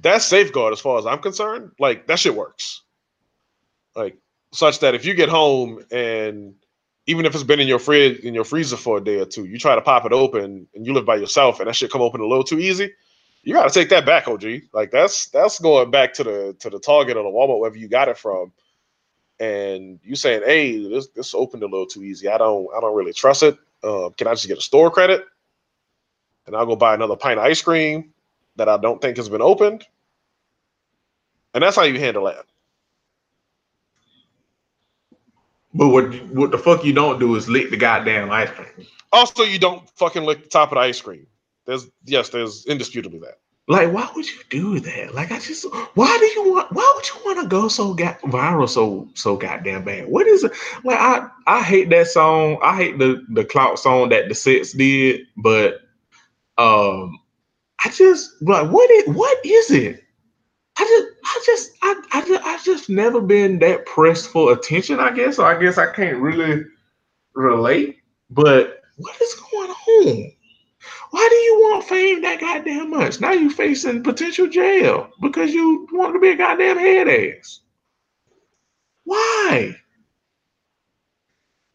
that 0.00 0.22
safeguard, 0.22 0.72
as 0.72 0.80
far 0.80 0.98
as 0.98 1.06
I'm 1.06 1.20
concerned, 1.20 1.72
like 1.78 2.06
that 2.08 2.18
shit 2.18 2.34
works. 2.34 2.82
Like 3.94 4.16
such 4.52 4.80
that 4.80 4.94
if 4.94 5.04
you 5.04 5.14
get 5.14 5.28
home 5.28 5.84
and 5.90 6.54
even 7.06 7.26
if 7.26 7.34
it's 7.34 7.44
been 7.44 7.60
in 7.60 7.68
your 7.68 7.78
fridge 7.78 8.20
in 8.20 8.34
your 8.34 8.44
freezer 8.44 8.76
for 8.76 8.98
a 8.98 9.04
day 9.04 9.18
or 9.18 9.26
two, 9.26 9.44
you 9.44 9.58
try 9.58 9.74
to 9.74 9.80
pop 9.82 10.04
it 10.04 10.12
open 10.12 10.66
and 10.74 10.86
you 10.86 10.92
live 10.92 11.04
by 11.04 11.16
yourself 11.16 11.58
and 11.58 11.68
that 11.68 11.74
shit 11.74 11.90
come 11.90 12.00
open 12.00 12.20
a 12.20 12.26
little 12.26 12.44
too 12.44 12.58
easy, 12.58 12.90
you 13.42 13.52
gotta 13.52 13.70
take 13.70 13.88
that 13.88 14.06
back, 14.06 14.28
OG. 14.28 14.44
Like 14.72 14.90
that's 14.90 15.28
that's 15.28 15.58
going 15.58 15.90
back 15.90 16.14
to 16.14 16.24
the 16.24 16.56
to 16.60 16.70
the 16.70 16.78
Target 16.78 17.16
or 17.16 17.24
the 17.24 17.28
Walmart, 17.28 17.58
wherever 17.58 17.76
you 17.76 17.88
got 17.88 18.08
it 18.08 18.18
from. 18.18 18.52
And 19.40 19.98
you 20.02 20.14
saying, 20.14 20.42
hey, 20.44 20.88
this 20.88 21.08
this 21.08 21.34
opened 21.34 21.64
a 21.64 21.66
little 21.66 21.86
too 21.86 22.04
easy. 22.04 22.28
I 22.28 22.38
don't 22.38 22.68
I 22.76 22.80
don't 22.80 22.94
really 22.94 23.12
trust 23.12 23.42
it. 23.42 23.58
Uh, 23.82 24.10
can 24.16 24.28
I 24.28 24.34
just 24.34 24.46
get 24.46 24.58
a 24.58 24.62
store 24.62 24.90
credit? 24.90 25.24
And 26.46 26.54
I'll 26.54 26.66
go 26.66 26.76
buy 26.76 26.94
another 26.94 27.16
pint 27.16 27.38
of 27.38 27.44
ice 27.44 27.62
cream 27.62 28.12
that 28.56 28.68
I 28.68 28.76
don't 28.76 29.00
think 29.00 29.16
has 29.16 29.28
been 29.28 29.42
opened. 29.42 29.84
And 31.54 31.62
that's 31.62 31.76
how 31.76 31.82
you 31.82 31.98
handle 31.98 32.24
that. 32.26 32.44
But 35.74 35.88
what 35.88 36.14
what 36.32 36.50
the 36.50 36.58
fuck 36.58 36.84
you 36.84 36.92
don't 36.92 37.18
do 37.18 37.34
is 37.36 37.48
lick 37.48 37.70
the 37.70 37.76
goddamn 37.76 38.30
ice 38.30 38.50
cream. 38.50 38.86
Also, 39.12 39.42
you 39.42 39.58
don't 39.58 39.88
fucking 39.90 40.24
lick 40.24 40.42
the 40.42 40.48
top 40.48 40.72
of 40.72 40.76
the 40.76 40.80
ice 40.80 41.00
cream. 41.00 41.26
There's 41.66 41.88
yes, 42.04 42.28
there's 42.30 42.66
indisputably 42.66 43.20
that. 43.20 43.38
Like, 43.68 43.92
why 43.92 44.10
would 44.14 44.26
you 44.28 44.40
do 44.50 44.80
that? 44.80 45.14
Like, 45.14 45.30
I 45.30 45.38
just 45.38 45.64
why 45.94 46.16
do 46.18 46.24
you 46.26 46.52
want? 46.52 46.72
Why 46.72 46.92
would 46.96 47.08
you 47.08 47.14
want 47.24 47.40
to 47.40 47.46
go 47.46 47.68
so 47.68 47.94
got 47.94 48.20
viral 48.22 48.68
so 48.68 49.08
so 49.14 49.36
goddamn 49.36 49.84
bad? 49.84 50.08
What 50.08 50.26
is 50.26 50.44
it? 50.44 50.52
Like, 50.84 50.98
I 50.98 51.28
I 51.46 51.62
hate 51.62 51.88
that 51.90 52.08
song. 52.08 52.58
I 52.62 52.76
hate 52.76 52.98
the 52.98 53.24
the 53.30 53.44
clout 53.44 53.78
song 53.78 54.08
that 54.08 54.28
the 54.28 54.34
sets 54.34 54.72
did, 54.72 55.22
but 55.36 55.80
um, 56.58 57.18
I 57.84 57.90
just 57.90 58.30
like 58.42 58.68
what 58.68 58.90
it 58.90 59.08
what 59.08 59.38
is 59.46 59.70
it? 59.70 60.02
I 60.76 60.84
just 60.84 61.11
I 61.24 61.42
just 61.44 61.72
I 61.82 62.02
I 62.12 62.26
just 62.26 62.44
I 62.44 62.58
just 62.64 62.90
never 62.90 63.20
been 63.20 63.58
that 63.60 63.86
pressed 63.86 64.28
for 64.30 64.52
attention, 64.52 65.00
I 65.00 65.10
guess. 65.12 65.36
So 65.36 65.44
I 65.44 65.60
guess 65.60 65.78
I 65.78 65.92
can't 65.92 66.18
really 66.18 66.64
relate. 67.34 67.98
But 68.30 68.82
what 68.96 69.20
is 69.20 69.34
going 69.34 69.70
on? 69.70 70.32
Why 71.10 71.28
do 71.30 71.36
you 71.36 71.58
want 71.60 71.84
fame 71.84 72.22
that 72.22 72.40
goddamn 72.40 72.90
much? 72.90 73.20
Now 73.20 73.32
you 73.32 73.50
facing 73.50 74.02
potential 74.02 74.48
jail 74.48 75.10
because 75.20 75.52
you 75.52 75.86
want 75.92 76.14
to 76.14 76.20
be 76.20 76.30
a 76.30 76.36
goddamn 76.36 76.78
head 76.78 77.08
ass. 77.08 77.60
Why? 79.04 79.76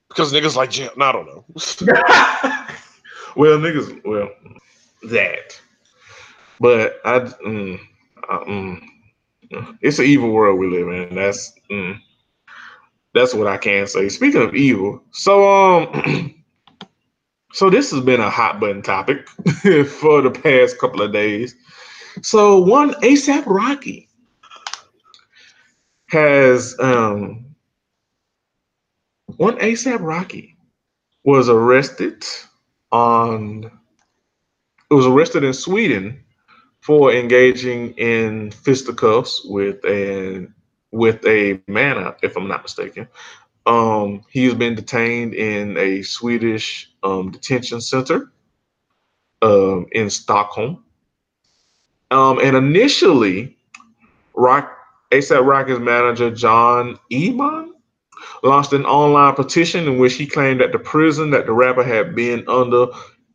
Because 0.09 0.33
niggas 0.33 0.55
like 0.55 0.71
jail. 0.71 0.91
No, 0.97 1.05
I 1.05 1.11
don't 1.11 1.27
know. 1.27 1.45
well, 3.35 3.59
niggas, 3.59 4.03
well, 4.03 4.29
that. 5.03 5.61
But 6.59 6.99
I, 7.05 7.19
mm, 7.19 7.79
I 8.27 8.37
mm, 8.37 8.87
it's 9.81 9.99
an 9.99 10.05
evil 10.05 10.31
world 10.31 10.59
we 10.59 10.67
live 10.67 10.87
in. 10.89 11.15
That's 11.15 11.53
mm, 11.71 11.99
that's 13.13 13.33
what 13.33 13.47
I 13.47 13.57
can 13.57 13.87
say. 13.87 14.09
Speaking 14.09 14.41
of 14.41 14.55
evil, 14.55 15.03
so 15.11 15.47
um, 15.47 16.43
so 17.53 17.69
this 17.69 17.91
has 17.91 18.01
been 18.01 18.21
a 18.21 18.29
hot 18.29 18.59
button 18.59 18.81
topic 18.81 19.27
for 19.99 20.21
the 20.21 20.31
past 20.31 20.79
couple 20.79 21.01
of 21.01 21.13
days. 21.13 21.55
So 22.21 22.59
one 22.59 22.93
ASAP 22.95 23.43
Rocky 23.45 24.09
has 26.09 26.75
um 26.79 27.45
one 29.37 29.57
ASAP 29.57 29.99
Rocky 30.01 30.57
was 31.23 31.49
arrested 31.49 32.25
on 32.91 33.69
it 34.89 34.93
was 34.93 35.05
arrested 35.05 35.43
in 35.43 35.53
Sweden 35.53 36.23
for 36.87 37.11
engaging 37.11 37.91
in 37.97 38.49
fisticuffs 38.49 39.43
with 39.43 39.83
a 39.83 40.47
with 40.91 41.19
a 41.25 41.61
man, 41.67 42.13
if 42.23 42.37
I'm 42.37 42.47
not 42.47 42.63
mistaken. 42.63 43.09
Um, 43.65 44.23
he's 44.29 44.53
been 44.53 44.73
detained 44.73 45.33
in 45.33 45.77
a 45.77 46.01
Swedish 46.01 46.89
um, 47.03 47.29
detention 47.29 47.81
center 47.81 48.31
um, 49.41 49.87
in 49.91 50.09
Stockholm. 50.09 50.85
Um, 52.09 52.39
and 52.39 52.55
initially, 52.55 53.57
Rock 54.33 54.71
ASAP 55.11 55.45
Rocky's 55.45 55.79
manager 55.79 56.31
John 56.31 56.97
Eman 57.11 57.71
launched 58.43 58.71
an 58.71 58.85
online 58.85 59.35
petition 59.35 59.89
in 59.89 59.97
which 59.97 60.13
he 60.13 60.25
claimed 60.25 60.61
that 60.61 60.71
the 60.71 60.79
prison 60.79 61.31
that 61.31 61.47
the 61.47 61.51
rapper 61.51 61.83
had 61.83 62.15
been 62.15 62.45
under 62.47 62.87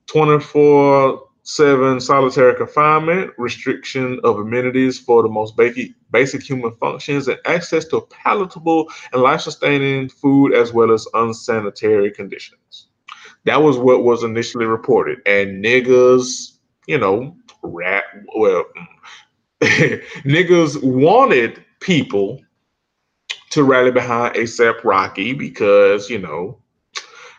24 0.06 1.22
Seven, 1.44 2.00
solitary 2.00 2.54
confinement, 2.54 3.32
restriction 3.36 4.20
of 4.22 4.38
amenities 4.38 4.98
for 4.98 5.22
the 5.22 5.28
most 5.28 5.56
basic, 5.56 6.42
human 6.42 6.72
functions, 6.76 7.26
and 7.26 7.38
access 7.46 7.84
to 7.86 8.06
palatable 8.10 8.88
and 9.12 9.22
life 9.22 9.40
sustaining 9.40 10.08
food 10.08 10.54
as 10.54 10.72
well 10.72 10.92
as 10.92 11.06
unsanitary 11.14 12.12
conditions. 12.12 12.88
That 13.44 13.60
was 13.60 13.76
what 13.76 14.04
was 14.04 14.22
initially 14.22 14.66
reported. 14.66 15.18
And 15.26 15.64
niggas, 15.64 16.58
you 16.86 16.98
know, 16.98 17.36
rap, 17.62 18.04
well, 18.36 18.64
niggas 19.60 20.80
wanted 20.82 21.64
people 21.80 22.40
to 23.50 23.64
rally 23.64 23.90
behind 23.90 24.36
ASAP 24.36 24.84
Rocky 24.84 25.32
because, 25.32 26.08
you 26.08 26.18
know, 26.18 26.61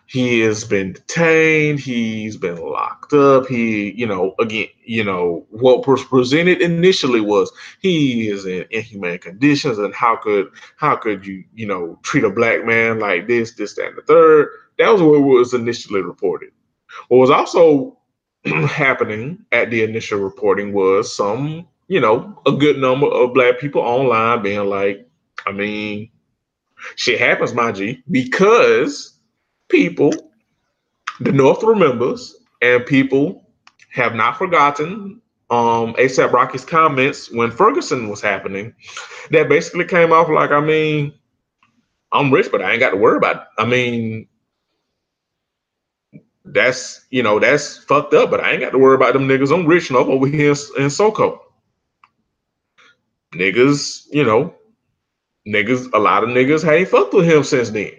he 0.07 0.41
has 0.41 0.63
been 0.63 0.93
detained. 0.93 1.79
He's 1.79 2.37
been 2.37 2.57
locked 2.57 3.13
up. 3.13 3.47
He 3.47 3.91
you 3.91 4.05
know 4.05 4.35
again 4.39 4.67
you 4.83 5.03
know 5.03 5.45
what 5.49 5.87
was 5.87 6.03
presented 6.03 6.61
initially 6.61 7.21
was 7.21 7.51
he 7.79 8.27
is 8.27 8.45
in 8.45 8.65
inhumane 8.69 9.19
conditions 9.19 9.79
and 9.79 9.93
how 9.93 10.15
could 10.15 10.49
how 10.77 10.95
could 10.95 11.25
you 11.25 11.43
you 11.53 11.65
know 11.65 11.97
treat 12.03 12.23
a 12.23 12.29
black 12.29 12.65
man 12.65 12.99
like 12.99 13.27
this 13.27 13.53
this 13.53 13.75
that 13.75 13.87
and 13.87 13.97
the 13.97 14.01
third? 14.03 14.49
That 14.77 14.91
was 14.91 15.01
what 15.01 15.21
was 15.21 15.53
initially 15.53 16.01
reported. 16.01 16.51
What 17.07 17.17
was 17.17 17.29
also 17.29 17.97
happening 18.45 19.45
at 19.51 19.69
the 19.69 19.83
initial 19.83 20.19
reporting 20.19 20.73
was 20.73 21.15
some 21.15 21.67
you 21.87 21.99
know 21.99 22.37
a 22.45 22.51
good 22.51 22.77
number 22.77 23.07
of 23.07 23.33
black 23.33 23.59
people 23.59 23.81
online 23.81 24.41
being 24.41 24.65
like 24.65 25.07
i 25.45 25.51
mean 25.51 26.09
shit 26.95 27.19
happens 27.19 27.53
my 27.53 27.71
g 27.71 28.01
because 28.09 29.12
people, 29.69 30.11
the 31.19 31.31
North 31.31 31.63
remembers, 31.63 32.35
and 32.61 32.85
people 32.85 33.49
have 33.91 34.15
not 34.15 34.37
forgotten 34.37 35.21
um 35.49 35.93
ASAP 35.95 36.31
Rocky's 36.31 36.65
comments 36.65 37.31
when 37.31 37.51
Ferguson 37.51 38.09
was 38.09 38.21
happening. 38.21 38.73
That 39.31 39.49
basically 39.49 39.85
came 39.85 40.11
off 40.11 40.29
like, 40.29 40.51
I 40.51 40.61
mean, 40.61 41.13
I'm 42.11 42.31
rich, 42.31 42.49
but 42.51 42.61
I 42.61 42.71
ain't 42.71 42.79
got 42.79 42.91
to 42.91 42.97
worry 42.97 43.17
about 43.17 43.35
it. 43.35 43.41
I 43.59 43.65
mean, 43.65 44.27
that's 46.45 47.05
you 47.09 47.23
know 47.23 47.39
that's 47.39 47.77
fucked 47.77 48.13
up, 48.13 48.29
but 48.29 48.39
I 48.39 48.51
ain't 48.51 48.61
got 48.61 48.71
to 48.71 48.77
worry 48.77 48.95
about 48.95 49.13
them 49.13 49.27
niggas. 49.27 49.53
I'm 49.53 49.65
rich 49.65 49.89
enough 49.89 50.07
over 50.07 50.27
here 50.27 50.51
in, 50.51 50.57
in 50.77 50.89
SoCo. 50.89 51.39
Niggas, 53.33 54.07
you 54.11 54.23
know, 54.23 54.53
niggas, 55.47 55.89
a 55.93 55.99
lot 55.99 56.23
of 56.23 56.29
niggas 56.29 56.69
ain't 56.69 56.89
fucked 56.89 57.13
with 57.13 57.25
him 57.25 57.43
since 57.43 57.71
then. 57.71 57.91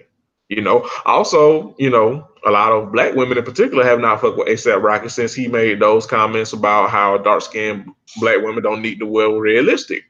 You 0.48 0.60
know, 0.60 0.88
also, 1.06 1.74
you 1.78 1.88
know, 1.88 2.28
a 2.46 2.50
lot 2.50 2.72
of 2.72 2.92
black 2.92 3.14
women 3.14 3.38
in 3.38 3.44
particular 3.44 3.82
have 3.82 4.00
not 4.00 4.20
fucked 4.20 4.36
with 4.36 4.48
ASAP 4.48 4.82
Rocky 4.82 5.08
since 5.08 5.32
he 5.32 5.48
made 5.48 5.80
those 5.80 6.06
comments 6.06 6.52
about 6.52 6.90
how 6.90 7.16
dark 7.18 7.42
skinned 7.42 7.90
black 8.18 8.42
women 8.42 8.62
don't 8.62 8.82
need 8.82 8.98
to 8.98 9.06
wear 9.06 9.30
realistic. 9.30 10.04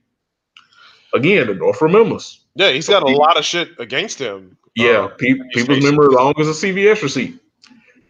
Again, 1.15 1.47
the 1.47 1.55
North 1.55 1.81
remembers. 1.81 2.45
Yeah, 2.57 2.71
he's 2.71 2.89
got 2.89 3.05
a 3.05 3.07
lot 3.07 3.37
of 3.37 3.45
shit 3.45 3.71
against 3.79 4.19
him. 4.19 4.57
Yeah, 4.75 5.03
uh, 5.03 5.09
pe- 5.09 5.39
people 5.53 5.77
remember 5.77 6.09
as 6.09 6.15
long 6.15 6.35
as 6.39 6.49
a 6.49 6.67
CVS 6.67 7.03
receipt. 7.03 7.41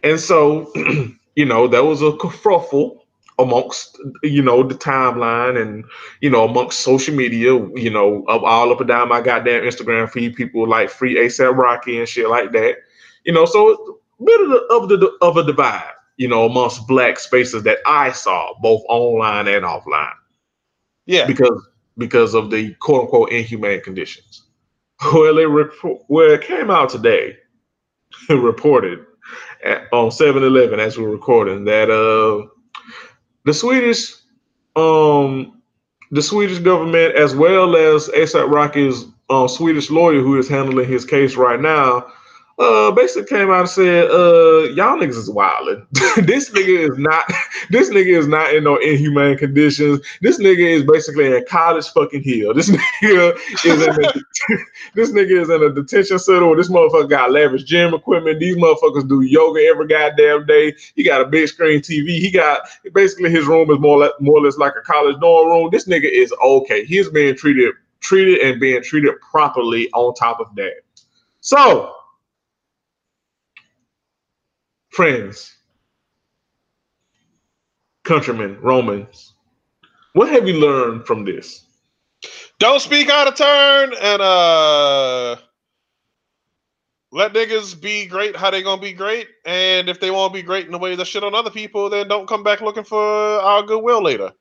And 0.03 0.19
so, 0.19 0.71
you 1.35 1.45
know, 1.45 1.67
that 1.67 1.83
was 1.83 2.01
a 2.01 2.11
kerfuffle 2.11 3.01
amongst 3.37 3.99
you 4.23 4.41
know 4.41 4.63
the 4.63 4.75
timeline 4.75 5.61
and 5.61 5.83
you 6.21 6.29
know 6.29 6.45
amongst 6.45 6.79
social 6.79 7.13
media 7.13 7.53
you 7.75 7.89
know 7.89 8.23
of 8.27 8.43
all 8.43 8.71
up 8.71 8.79
and 8.79 8.87
down 8.87 9.09
my 9.09 9.19
goddamn 9.19 9.63
instagram 9.63 10.09
feed 10.09 10.35
people 10.35 10.67
like 10.67 10.89
free 10.89 11.15
asap 11.15 11.55
rocky 11.57 11.99
and 11.99 12.07
shit 12.07 12.29
like 12.29 12.51
that. 12.53 12.77
You 13.25 13.33
know 13.33 13.45
so 13.45 13.69
it's 13.69 13.81
a 14.19 14.23
bit 14.23 14.41
of, 14.41 14.49
the, 14.49 14.67
of 14.71 14.89
the 14.89 15.17
of 15.21 15.37
a 15.37 15.43
divide 15.43 15.91
you 16.17 16.27
know 16.27 16.45
amongst 16.45 16.87
black 16.87 17.19
spaces 17.19 17.63
that 17.63 17.79
i 17.85 18.11
saw 18.11 18.53
both 18.61 18.83
online 18.87 19.47
and 19.47 19.65
offline. 19.65 20.13
Yeah. 21.05 21.25
Because 21.25 21.67
because 21.97 22.33
of 22.33 22.49
the 22.51 22.73
quote 22.75 23.01
unquote 23.01 23.31
inhumane 23.31 23.81
conditions. 23.81 24.43
Well 25.13 25.37
it 25.37 25.43
rep- 25.43 25.73
well 26.07 26.31
it 26.31 26.41
came 26.41 26.71
out 26.71 26.89
today. 26.89 27.35
Reported 28.29 29.05
at, 29.63 29.91
on 29.91 30.09
7-eleven 30.09 30.79
as 30.79 30.97
we're 30.97 31.09
recording 31.09 31.65
that 31.65 31.89
uh 31.89 32.47
the 33.45 33.53
Swedish, 33.53 34.13
um, 34.75 35.61
the 36.11 36.21
Swedish 36.21 36.59
government, 36.59 37.15
as 37.15 37.35
well 37.35 37.75
as 37.75 38.09
ASAP 38.09 38.51
Rocky's 38.51 39.05
uh, 39.29 39.47
Swedish 39.47 39.89
lawyer 39.89 40.21
who 40.21 40.37
is 40.37 40.47
handling 40.47 40.87
his 40.87 41.05
case 41.05 41.35
right 41.35 41.59
now, 41.59 42.05
uh 42.57 42.89
basically 42.91 43.27
came 43.27 43.51
out 43.51 43.61
and 43.61 43.69
said, 43.69 44.09
uh, 44.09 44.69
y'all 44.73 44.97
niggas 44.97 45.17
is 45.17 45.29
wilding. 45.29 45.85
this 46.23 46.49
nigga 46.51 46.89
is 46.89 46.97
not 46.97 47.25
this 47.69 47.89
nigga 47.89 48.17
is 48.17 48.27
not 48.27 48.53
in 48.53 48.63
no 48.63 48.77
inhumane 48.77 49.37
conditions. 49.37 49.99
This 50.21 50.39
nigga 50.39 50.59
is 50.59 50.83
basically 50.83 51.25
in 51.35 51.43
college 51.49 51.87
fucking 51.89 52.23
hill. 52.23 52.53
This 52.53 52.69
nigga 53.01 53.37
is 53.65 53.81
in 53.81 54.05
a, 54.05 54.57
this 54.93 55.11
nigga 55.11 55.41
is 55.41 55.49
in 55.49 55.63
a 55.63 55.69
detention 55.69 56.17
center 56.17 56.47
where 56.47 56.55
this 56.55 56.69
motherfucker 56.69 57.09
got 57.09 57.31
lavish 57.31 57.63
gym 57.63 57.93
equipment. 57.93 58.39
These 58.39 58.55
motherfuckers 58.55 59.07
do 59.07 59.21
yoga 59.21 59.61
every 59.65 59.87
goddamn 59.87 60.45
day. 60.45 60.75
He 60.95 61.03
got 61.03 61.21
a 61.21 61.25
big 61.25 61.49
screen 61.49 61.81
TV. 61.81 62.19
He 62.19 62.31
got 62.31 62.61
basically 62.93 63.31
his 63.31 63.47
room 63.47 63.69
is 63.69 63.79
more, 63.79 63.99
like, 63.99 64.13
more 64.21 64.37
or 64.37 64.41
less 64.41 64.57
like 64.57 64.73
a 64.77 64.81
college 64.81 65.19
dorm 65.19 65.49
room. 65.49 65.69
This 65.71 65.87
nigga 65.87 66.09
is 66.09 66.33
okay. 66.41 66.85
He's 66.85 67.09
being 67.09 67.35
treated 67.35 67.73
treated 67.99 68.39
and 68.39 68.59
being 68.59 68.83
treated 68.83 69.19
properly 69.19 69.89
on 69.91 70.13
top 70.13 70.39
of 70.39 70.53
that. 70.55 70.81
So 71.41 71.93
friends, 74.95 75.53
countrymen, 78.05 78.57
Romans, 78.61 79.33
what 80.13 80.29
have 80.29 80.47
you 80.47 80.57
learned 80.57 81.05
from 81.05 81.25
this? 81.25 81.65
Don't 82.59 82.81
speak 82.81 83.09
out 83.09 83.27
of 83.27 83.35
turn 83.35 83.93
and 84.01 84.21
uh 84.21 85.35
let 87.11 87.33
niggas 87.33 87.79
be 87.79 88.05
great 88.05 88.37
how 88.37 88.49
they 88.49 88.63
gonna 88.63 88.81
be 88.81 88.93
great. 88.93 89.27
And 89.45 89.89
if 89.89 89.99
they 89.99 90.11
want 90.11 90.33
to 90.33 90.39
be 90.39 90.43
great 90.43 90.65
in 90.65 90.71
the 90.71 90.77
way 90.77 90.95
that 90.95 91.05
shit 91.05 91.23
on 91.23 91.35
other 91.35 91.51
people, 91.51 91.89
then 91.89 92.07
don't 92.07 92.27
come 92.27 92.43
back 92.43 92.61
looking 92.61 92.85
for 92.85 93.01
our 93.01 93.63
goodwill 93.63 94.01
later. 94.01 94.31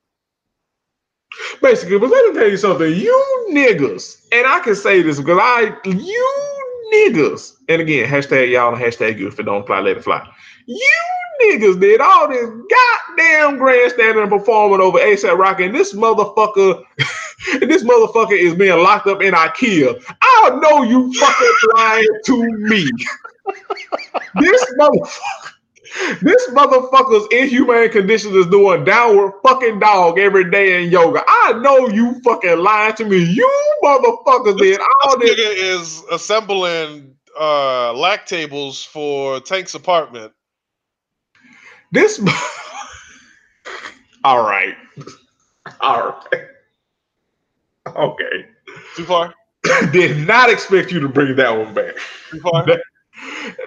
Basically, 1.61 1.99
but 1.99 2.11
let 2.11 2.33
me 2.33 2.41
tell 2.41 2.49
you 2.49 2.57
something. 2.57 2.95
You 2.95 3.49
niggas, 3.51 4.27
and 4.31 4.47
I 4.47 4.61
can 4.61 4.77
say 4.77 5.03
this 5.03 5.19
because 5.19 5.41
I 5.43 5.77
you 5.85 6.74
niggas, 6.95 7.57
and 7.69 7.83
again, 7.83 8.09
hashtag 8.09 8.51
y'all 8.51 8.75
and 8.75 8.83
hashtag 8.83 9.19
you 9.19 9.29
if 9.29 9.39
it 9.39 9.45
don't 9.45 9.63
apply, 9.63 9.81
let 9.81 9.97
it 9.97 10.05
fly. 10.05 10.27
You 10.67 10.89
niggas 11.43 11.81
did 11.81 12.01
all 12.01 12.29
this 12.29 12.49
goddamn 12.49 13.59
grandstanding 13.59 14.23
and 14.23 14.31
performing 14.31 14.81
over 14.81 14.99
ASAP 14.99 15.37
Rocky, 15.37 15.65
and 15.65 15.75
this 15.75 15.95
motherfucker, 15.95 16.83
and 17.61 17.71
this 17.71 17.85
motherfucker 17.85 18.39
is 18.39 18.55
being 18.55 18.79
locked 18.79 19.07
up 19.07 19.23
in 19.23 19.35
IKEA. 19.35 20.03
I 20.21 20.49
don't 20.49 20.61
know 20.61 20.83
you 20.83 21.13
fucking 21.15 21.53
lying 21.75 22.07
to 22.27 22.43
me. 22.59 22.91
this 24.41 24.75
motherfucker. 24.79 25.54
This 26.23 26.49
motherfucker's 26.51 27.27
inhumane 27.33 27.91
conditions 27.91 28.35
is 28.35 28.47
doing 28.49 28.85
downward 28.85 29.33
fucking 29.45 29.79
dog 29.81 30.19
every 30.19 30.51
day 30.51 30.83
in 30.85 30.91
yoga. 30.91 31.23
I 31.27 31.55
know 31.63 31.89
you 31.89 32.21
fucking 32.25 32.59
lying 32.59 32.95
to 32.97 33.05
me. 33.05 33.19
You 33.19 33.79
motherfuckers 33.83 34.59
did 34.59 34.81
all 34.81 35.19
This 35.19 35.31
this. 35.37 35.37
nigga 35.39 35.55
is 35.57 36.03
assembling 36.11 37.17
uh 37.39 37.93
lac 37.95 38.27
tables 38.27 38.85
for 38.85 39.41
Tank's 39.41 39.75
apartment. 39.75 40.33
This. 41.93 42.21
all 44.25 44.43
right. 44.47 44.77
All 45.81 46.09
right. 46.33 46.45
Okay. 47.97 48.47
Too 48.97 49.05
far? 49.05 49.35
Did 49.93 50.27
not 50.27 50.51
expect 50.51 50.93
you 50.93 51.01
to 51.01 51.09
bring 51.09 51.37
that 51.37 51.51
one 51.57 51.75
back. 51.75 51.95
Too 52.31 52.41
far? 52.41 52.71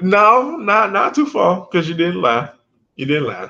No, 0.01 0.55
not 0.57 0.91
not 0.91 1.15
too 1.15 1.25
far 1.25 1.67
because 1.69 1.87
you 1.87 1.95
didn't 1.95 2.21
lie. 2.21 2.51
You 2.95 3.05
didn't 3.05 3.27
lie. 3.27 3.49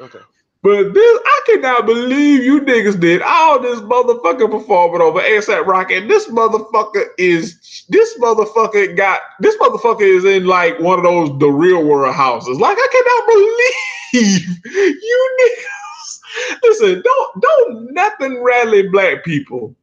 Okay. 0.00 0.18
But 0.62 0.94
this, 0.94 1.20
I 1.24 1.40
cannot 1.46 1.86
believe 1.86 2.44
you 2.44 2.60
niggas 2.60 3.00
did 3.00 3.20
all 3.20 3.58
this 3.60 3.80
motherfucking 3.80 4.48
performing 4.48 5.00
over 5.00 5.18
ASAP 5.18 5.66
Rocky. 5.66 5.96
And 5.96 6.08
this 6.08 6.28
motherfucker 6.28 7.06
is, 7.18 7.84
this 7.88 8.16
motherfucker 8.18 8.96
got, 8.96 9.20
this 9.40 9.56
motherfucker 9.56 10.02
is 10.02 10.24
in 10.24 10.46
like 10.46 10.78
one 10.78 11.00
of 11.00 11.04
those 11.04 11.36
the 11.40 11.50
real 11.50 11.82
world 11.84 12.14
houses. 12.14 12.58
Like 12.58 12.76
I 12.78 12.88
cannot 12.92 13.26
believe 14.22 15.02
you 15.02 15.36
niggas. 15.40 16.58
Listen, 16.62 17.02
don't 17.04 17.42
don't 17.42 17.92
nothing 17.92 18.40
rally 18.40 18.88
black 18.88 19.24
people 19.24 19.74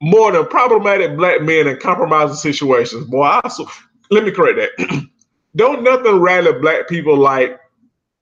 more 0.00 0.30
than 0.30 0.46
problematic 0.46 1.16
black 1.16 1.42
men 1.42 1.66
in 1.66 1.76
compromising 1.78 2.36
situations. 2.36 3.04
Boy, 3.06 3.40
I 3.42 3.48
so, 3.48 3.68
let 4.10 4.24
me 4.24 4.30
correct 4.30 4.58
that. 4.58 5.06
don't 5.56 5.82
nothing 5.82 6.20
rally 6.20 6.52
black 6.60 6.88
people 6.88 7.16
like 7.16 7.58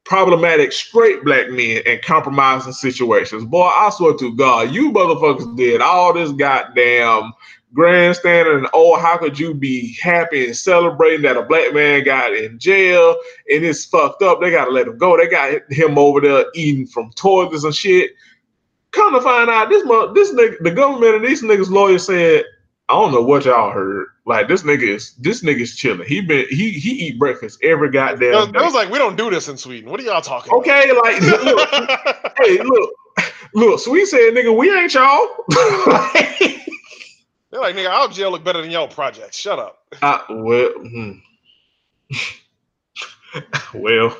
problematic 0.04 0.72
straight 0.72 1.22
black 1.22 1.50
men 1.50 1.82
in 1.84 2.00
compromising 2.02 2.72
situations. 2.72 3.44
Boy, 3.44 3.66
I 3.66 3.90
swear 3.90 4.14
to 4.14 4.34
God, 4.34 4.72
you 4.72 4.90
motherfuckers 4.90 5.54
did 5.56 5.82
all 5.82 6.14
this 6.14 6.32
goddamn 6.32 7.32
grandstanding 7.74 8.54
and 8.54 8.68
oh, 8.72 8.98
how 8.98 9.18
could 9.18 9.38
you 9.38 9.52
be 9.52 9.94
happy 10.00 10.46
and 10.46 10.56
celebrating 10.56 11.20
that 11.22 11.36
a 11.36 11.42
black 11.42 11.74
man 11.74 12.02
got 12.04 12.34
in 12.34 12.58
jail 12.58 13.10
and 13.50 13.62
it's 13.64 13.84
fucked 13.84 14.22
up? 14.22 14.40
They 14.40 14.50
gotta 14.50 14.70
let 14.70 14.88
him 14.88 14.96
go. 14.96 15.18
They 15.18 15.28
got 15.28 15.70
him 15.70 15.98
over 15.98 16.22
there 16.22 16.46
eating 16.54 16.86
from 16.86 17.10
toilets 17.10 17.64
and 17.64 17.74
shit. 17.74 18.12
Come 18.92 19.12
to 19.12 19.20
find 19.20 19.50
out, 19.50 19.68
this 19.68 19.84
month, 19.84 20.14
this 20.14 20.32
nigga, 20.32 20.56
the 20.60 20.70
government 20.70 21.16
and 21.16 21.24
these 21.26 21.42
niggas 21.42 21.68
lawyers 21.68 22.06
said, 22.06 22.44
I 22.88 22.94
don't 22.94 23.12
know 23.12 23.20
what 23.22 23.44
y'all 23.44 23.70
heard. 23.70 24.06
Like 24.24 24.48
this 24.48 24.62
nigga 24.62 24.82
is 24.82 25.12
this 25.14 25.42
nigga's 25.42 25.76
chilling. 25.76 26.06
He 26.08 26.20
been 26.20 26.46
he 26.48 26.70
he 26.70 26.90
eat 27.06 27.18
breakfast 27.18 27.58
every 27.62 27.90
goddamn 27.90 28.32
It 28.32 28.36
was, 28.36 28.48
day. 28.48 28.58
it 28.58 28.62
was 28.62 28.74
like 28.74 28.90
we 28.90 28.98
don't 28.98 29.16
do 29.16 29.30
this 29.30 29.48
in 29.48 29.56
Sweden. 29.56 29.90
What 29.90 30.00
are 30.00 30.04
y'all 30.04 30.22
talking 30.22 30.52
Okay, 30.54 30.92
like 30.92 31.20
look, 31.20 31.70
hey, 32.38 32.62
look, 32.62 32.90
look, 33.54 33.80
sweet 33.80 34.06
said, 34.06 34.32
nigga, 34.34 34.56
we 34.56 34.74
ain't 34.74 34.94
y'all. 34.94 35.28
They're 37.50 37.60
like, 37.62 37.74
nigga, 37.74 37.90
our 37.90 38.08
jail 38.08 38.30
look 38.30 38.44
better 38.44 38.60
than 38.60 38.70
y'all 38.70 38.88
projects. 38.88 39.38
Shut 39.38 39.58
up. 39.58 39.78
I, 40.02 40.22
well, 40.30 40.70
hmm. 40.76 41.12
well, 43.74 44.16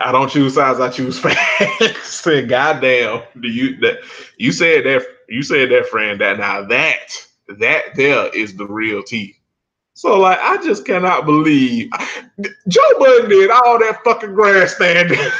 I 0.00 0.10
don't 0.12 0.30
choose 0.30 0.54
sides, 0.54 0.80
I 0.80 0.90
choose 0.90 1.18
facts. 1.20 2.14
Said, 2.20 2.48
goddamn, 2.48 3.22
do 3.40 3.48
you 3.48 3.76
that 3.80 3.98
you 4.38 4.52
said 4.52 4.84
that 4.84 5.02
you 5.28 5.42
said 5.42 5.70
that 5.70 5.86
friend 5.86 6.20
that 6.20 6.38
now 6.38 6.62
that 6.64 7.26
that 7.48 7.94
there 7.94 8.28
is 8.34 8.56
the 8.56 8.66
real 8.66 9.02
tea. 9.02 9.36
So 9.94 10.18
like, 10.18 10.38
I 10.40 10.62
just 10.62 10.84
cannot 10.84 11.24
believe 11.24 11.90
Joe 12.68 12.98
Budden 12.98 13.30
did 13.30 13.50
all 13.50 13.78
that 13.78 14.00
fucking 14.04 14.34
grandstanding. 14.34 15.18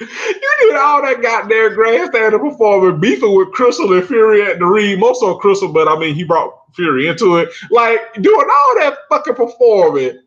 You 0.00 0.68
did 0.68 0.76
all 0.76 1.02
that 1.02 1.22
goddamn 1.22 1.74
grandstanding 1.74 2.40
performing, 2.40 3.00
beefing 3.00 3.36
with 3.36 3.52
Crystal 3.52 3.92
and 3.92 4.04
Fury 4.06 4.42
at 4.42 4.58
the 4.58 4.66
ring. 4.66 4.98
Most 4.98 5.20
so 5.20 5.36
Crystal, 5.36 5.72
but 5.72 5.86
I 5.86 5.96
mean, 5.98 6.14
he 6.14 6.24
brought 6.24 6.54
Fury 6.74 7.06
into 7.06 7.36
it. 7.36 7.50
Like, 7.70 8.00
doing 8.14 8.48
all 8.50 8.74
that 8.80 8.98
fucking 9.08 9.34
performing. 9.34 10.18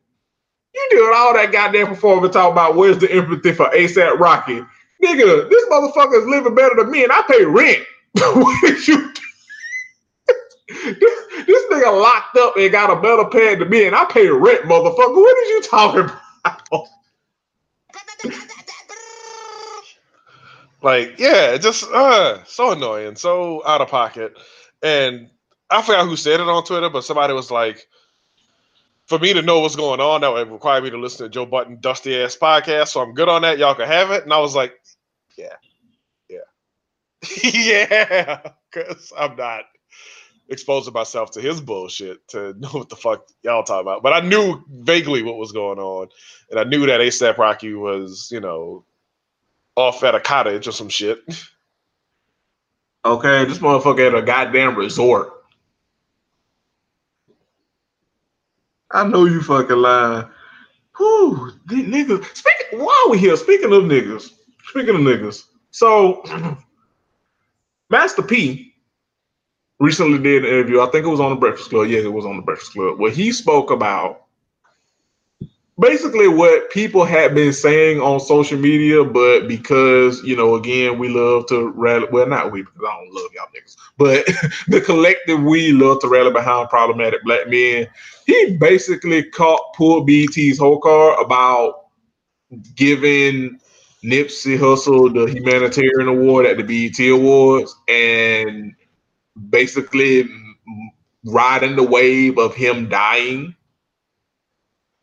You 0.74 0.88
doing 0.92 1.14
all 1.16 1.34
that 1.34 1.52
goddamn 1.52 1.88
performing, 1.88 2.32
talking 2.32 2.52
about 2.54 2.76
where's 2.76 3.00
the 3.00 3.12
empathy 3.12 3.54
for 3.54 3.66
ASAP 3.68 4.20
Rocky. 4.20 4.62
Nigga, 5.04 5.50
this 5.50 5.66
motherfucker 5.70 6.22
is 6.22 6.28
living 6.28 6.56
better 6.56 6.76
than 6.76 6.92
me 6.92 7.04
and 7.04 7.12
I 7.12 7.22
pay 7.24 7.46
rent. 7.46 7.84
what 8.14 8.62
did 8.62 8.88
you 8.88 9.14
do? 9.14 9.22
This, 10.86 11.46
this 11.46 11.64
nigga 11.72 12.02
locked 12.02 12.38
up 12.38 12.56
and 12.58 12.72
got 12.72 12.96
a 12.96 13.02
better 13.02 13.26
pad 13.26 13.60
than 13.60 13.70
me 13.70 13.86
and 13.88 13.96
I 13.96 14.06
pay 14.06 14.28
rent, 14.28 14.64
motherfucker. 14.64 15.16
What 15.16 15.38
are 15.38 15.50
you 15.50 15.62
talking 15.64 16.02
about? 16.02 16.88
Like, 20.82 21.18
yeah, 21.18 21.58
just 21.58 21.84
uh 21.86 22.44
so 22.44 22.74
annoying, 22.74 23.16
so 23.16 23.66
out 23.66 23.82
of 23.82 23.88
pocket. 23.88 24.38
And 24.84 25.32
I 25.72 25.82
forgot 25.82 26.06
who 26.06 26.16
said 26.16 26.40
it 26.40 26.48
on 26.48 26.64
Twitter, 26.64 26.92
but 26.92 27.04
somebody 27.04 27.34
was 27.34 27.50
like, 27.50 27.88
for 29.08 29.18
me 29.18 29.34
to 29.34 29.42
know 29.42 29.62
what's 29.62 29.76
going 29.76 30.00
on, 30.00 30.22
that 30.22 30.32
would 30.32 30.52
require 30.52 30.82
me 30.82 30.92
to 30.92 30.98
listen 31.00 31.26
to 31.26 31.30
Joe 31.30 31.48
Budden 31.48 31.80
dusty 31.82 32.22
ass 32.22 32.38
podcast. 32.40 32.90
So 32.90 33.02
I'm 33.02 33.16
good 33.16 33.30
on 33.30 33.42
that. 33.42 33.58
Y'all 33.58 33.74
can 33.74 33.88
have 33.88 34.12
it. 34.12 34.24
And 34.24 34.34
I 34.34 34.40
was 34.40 34.56
like, 34.56 34.80
yeah, 35.36 35.56
yeah, 36.30 36.38
yeah, 37.44 38.42
because 38.72 39.12
I'm 39.18 39.36
not 39.36 39.64
exposing 40.50 40.94
myself 40.94 41.32
to 41.32 41.42
his 41.42 41.62
bullshit 41.62 42.28
to 42.30 42.54
know 42.60 42.70
what 42.70 42.90
the 42.90 42.96
fuck 42.96 43.28
y'all 43.44 43.64
talking 43.64 43.82
about. 43.82 44.04
But 44.04 44.14
I 44.14 44.22
knew 44.22 44.64
vaguely 44.70 45.24
what 45.24 45.38
was 45.38 45.52
going 45.52 45.80
on, 45.80 46.08
and 46.50 46.60
I 46.60 46.64
knew 46.64 46.86
that 46.86 47.02
ASAP 47.02 47.38
Rocky 47.38 47.74
was, 47.74 48.30
you 48.32 48.40
know, 48.40 48.86
off 49.76 50.04
at 50.04 50.16
a 50.16 50.20
cottage 50.20 50.68
or 50.68 50.72
some 50.72 50.90
shit. 50.90 51.20
Okay, 53.04 53.46
this 53.46 53.60
motherfucker 53.60 54.08
at 54.08 54.16
a 54.16 54.22
goddamn 54.22 54.76
resort. 54.76 55.32
I 58.92 59.06
know 59.08 59.26
you 59.26 59.42
fucking 59.42 59.76
lying. 59.76 60.28
Whew, 60.98 61.52
these 61.68 61.86
niggas. 61.86 62.24
Speaking, 62.36 62.86
why 62.86 63.04
are 63.06 63.12
we 63.12 63.18
here? 63.18 63.36
Speaking 63.36 63.74
of 63.74 63.84
niggas. 63.84 64.32
Speaking 64.68 64.96
of 64.96 65.02
niggas. 65.02 65.44
So, 65.72 66.24
Master 67.90 68.24
P 68.24 68.75
recently 69.80 70.18
did 70.20 70.44
an 70.44 70.50
interview. 70.50 70.82
I 70.82 70.88
think 70.88 71.06
it 71.06 71.10
was 71.10 71.20
on 71.20 71.32
the 71.32 71.36
Breakfast 71.36 71.70
Club. 71.70 71.88
Yeah, 71.88 72.00
it 72.00 72.14
was 72.14 72.26
on 72.26 72.38
the 72.38 72.44
Breakfast 72.44 72.74
Club, 72.74 73.00
where 73.00 73.12
he 73.12 73.32
spoke 73.32 73.72
about 73.72 74.26
basically 75.80 76.28
what 76.28 76.70
people 76.72 77.04
had 77.04 77.36
been 77.36 77.52
saying 77.52 78.00
on 78.00 78.20
social 78.20 78.58
media, 78.58 79.04
but 79.04 79.48
because 79.48 80.24
you 80.24 80.36
know, 80.36 80.56
again, 80.56 80.98
we 81.00 81.10
love 81.10 81.48
to 81.48 81.70
rally. 81.70 82.08
Well, 82.12 82.28
not 82.28 82.52
we 82.52 82.62
because 82.62 82.82
I 82.88 83.02
don't 83.02 83.14
love 83.14 83.32
y'all 83.34 83.48
niggas, 83.56 83.76
but 83.98 84.26
the 84.68 84.82
collective 84.82 85.42
we 85.42 85.72
love 85.72 86.02
to 86.02 86.08
rally 86.08 86.32
behind 86.32 86.70
problematic 86.70 87.24
black 87.24 87.48
men. 87.50 87.88
He 88.26 88.58
basically 88.58 89.24
caught 89.24 89.74
pulled 89.76 90.08
BT's 90.08 90.58
whole 90.58 90.80
car 90.80 91.22
about 91.22 91.86
giving 92.76 93.60
Nipsey 94.04 94.58
Hussle 94.58 95.14
the 95.14 95.32
humanitarian 95.32 96.08
award 96.08 96.46
at 96.46 96.58
the 96.58 96.64
BET 96.64 97.00
Awards 97.10 97.76
and 97.88 98.76
basically 99.50 100.30
riding 101.26 101.76
the 101.76 101.84
wave 101.84 102.38
of 102.38 102.56
him 102.56 102.88
dying 102.90 103.56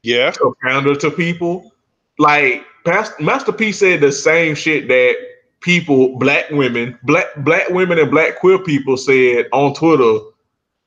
Yeah. 0.02 0.30
to 0.32 0.54
pander 0.62 0.94
to 0.96 1.10
people. 1.10 1.72
Like 2.18 2.64
Past- 2.84 3.20
Master 3.20 3.52
P 3.52 3.72
said 3.72 4.00
the 4.00 4.12
same 4.12 4.54
shit 4.54 4.88
that 4.88 5.14
people, 5.60 6.18
black 6.18 6.50
women, 6.50 6.98
black 7.04 7.26
black 7.38 7.68
women 7.70 7.98
and 7.98 8.10
black 8.10 8.36
queer 8.40 8.58
people 8.58 8.96
said 8.96 9.46
on 9.52 9.74
Twitter 9.74 10.18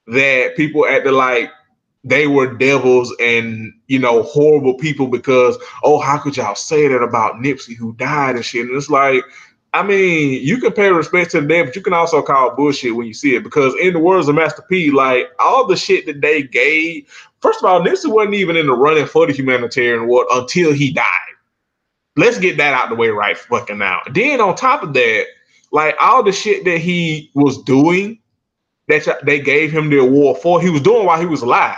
that 0.07 0.55
people 0.55 0.85
acted 0.87 1.13
like 1.13 1.49
they 2.03 2.27
were 2.27 2.53
devils 2.53 3.15
and 3.19 3.73
you 3.87 3.97
know 3.97 4.21
horrible 4.23 4.75
people 4.75 5.07
because 5.07 5.57
oh 5.83 5.97
how 5.99 6.17
could 6.19 6.37
y'all 6.37 6.53
say 6.53 6.87
that 6.87 7.01
about 7.01 7.35
Nipsey 7.35 7.75
who 7.75 7.93
died 7.93 8.35
and 8.35 8.45
shit 8.45 8.67
and 8.67 8.75
it's 8.75 8.89
like 8.91 9.23
I 9.75 9.83
mean 9.83 10.43
you 10.43 10.57
can 10.57 10.71
pay 10.71 10.89
respect 10.89 11.31
to 11.31 11.41
them 11.41 11.65
but 11.65 11.75
you 11.75 11.81
can 11.81 11.93
also 11.93 12.21
call 12.21 12.55
bullshit 12.55 12.95
when 12.95 13.07
you 13.07 13.13
see 13.13 13.35
it 13.35 13.43
because 13.43 13.73
in 13.81 13.93
the 13.93 13.99
words 13.99 14.27
of 14.27 14.35
Master 14.35 14.63
P 14.69 14.91
like 14.91 15.29
all 15.39 15.65
the 15.65 15.75
shit 15.75 16.05
that 16.05 16.21
they 16.21 16.43
gave 16.43 17.07
first 17.41 17.59
of 17.59 17.65
all 17.65 17.81
Nipsey 17.81 18.11
wasn't 18.11 18.35
even 18.35 18.55
in 18.55 18.67
the 18.67 18.73
running 18.73 19.05
for 19.05 19.27
the 19.27 19.33
humanitarian 19.33 20.03
award 20.03 20.27
until 20.31 20.73
he 20.73 20.91
died 20.91 21.05
let's 22.17 22.39
get 22.39 22.57
that 22.57 22.73
out 22.73 22.89
the 22.89 22.95
way 22.95 23.09
right 23.09 23.37
fucking 23.37 23.77
now 23.77 24.01
then 24.11 24.41
on 24.41 24.55
top 24.55 24.83
of 24.83 24.93
that 24.93 25.25
like 25.71 25.95
all 25.99 26.23
the 26.23 26.31
shit 26.31 26.63
that 26.65 26.79
he 26.79 27.29
was 27.35 27.61
doing 27.63 28.19
that 28.87 29.05
they 29.23 29.39
gave 29.39 29.71
him 29.71 29.89
the 29.89 29.99
award 29.99 30.37
for 30.41 30.61
he 30.61 30.69
was 30.69 30.81
doing 30.81 31.05
while 31.05 31.19
he 31.19 31.25
was 31.25 31.41
alive 31.41 31.77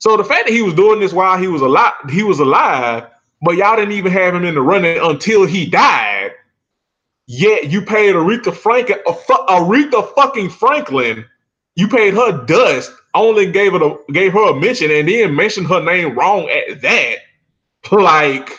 so 0.00 0.16
the 0.16 0.24
fact 0.24 0.46
that 0.46 0.54
he 0.54 0.62
was 0.62 0.74
doing 0.74 1.00
this 1.00 1.12
while 1.12 1.38
he 1.38 1.48
was 1.48 1.60
alive, 1.60 1.92
he 2.08 2.22
was 2.22 2.38
alive, 2.38 3.08
but 3.42 3.56
y'all 3.56 3.76
didn't 3.76 3.92
even 3.92 4.12
have 4.12 4.34
him 4.34 4.44
in 4.44 4.54
the 4.54 4.62
running 4.62 4.98
until 5.00 5.44
he 5.44 5.66
died. 5.66 6.32
Yet 7.30 7.70
you 7.70 7.82
paid 7.82 8.14
Aretha 8.14 8.56
Franklin, 8.56 9.00
Aretha 9.06 10.14
fucking 10.14 10.48
Franklin, 10.48 11.26
you 11.76 11.86
paid 11.86 12.14
her 12.14 12.42
dust, 12.46 12.90
only 13.14 13.52
gave 13.52 13.74
it 13.74 13.82
a 13.82 13.98
gave 14.12 14.32
her 14.32 14.50
a 14.50 14.58
mention, 14.58 14.90
and 14.90 15.06
then 15.06 15.36
mentioned 15.36 15.66
her 15.66 15.84
name 15.84 16.16
wrong 16.16 16.48
at 16.48 16.80
that. 16.80 17.16
Like, 17.92 18.58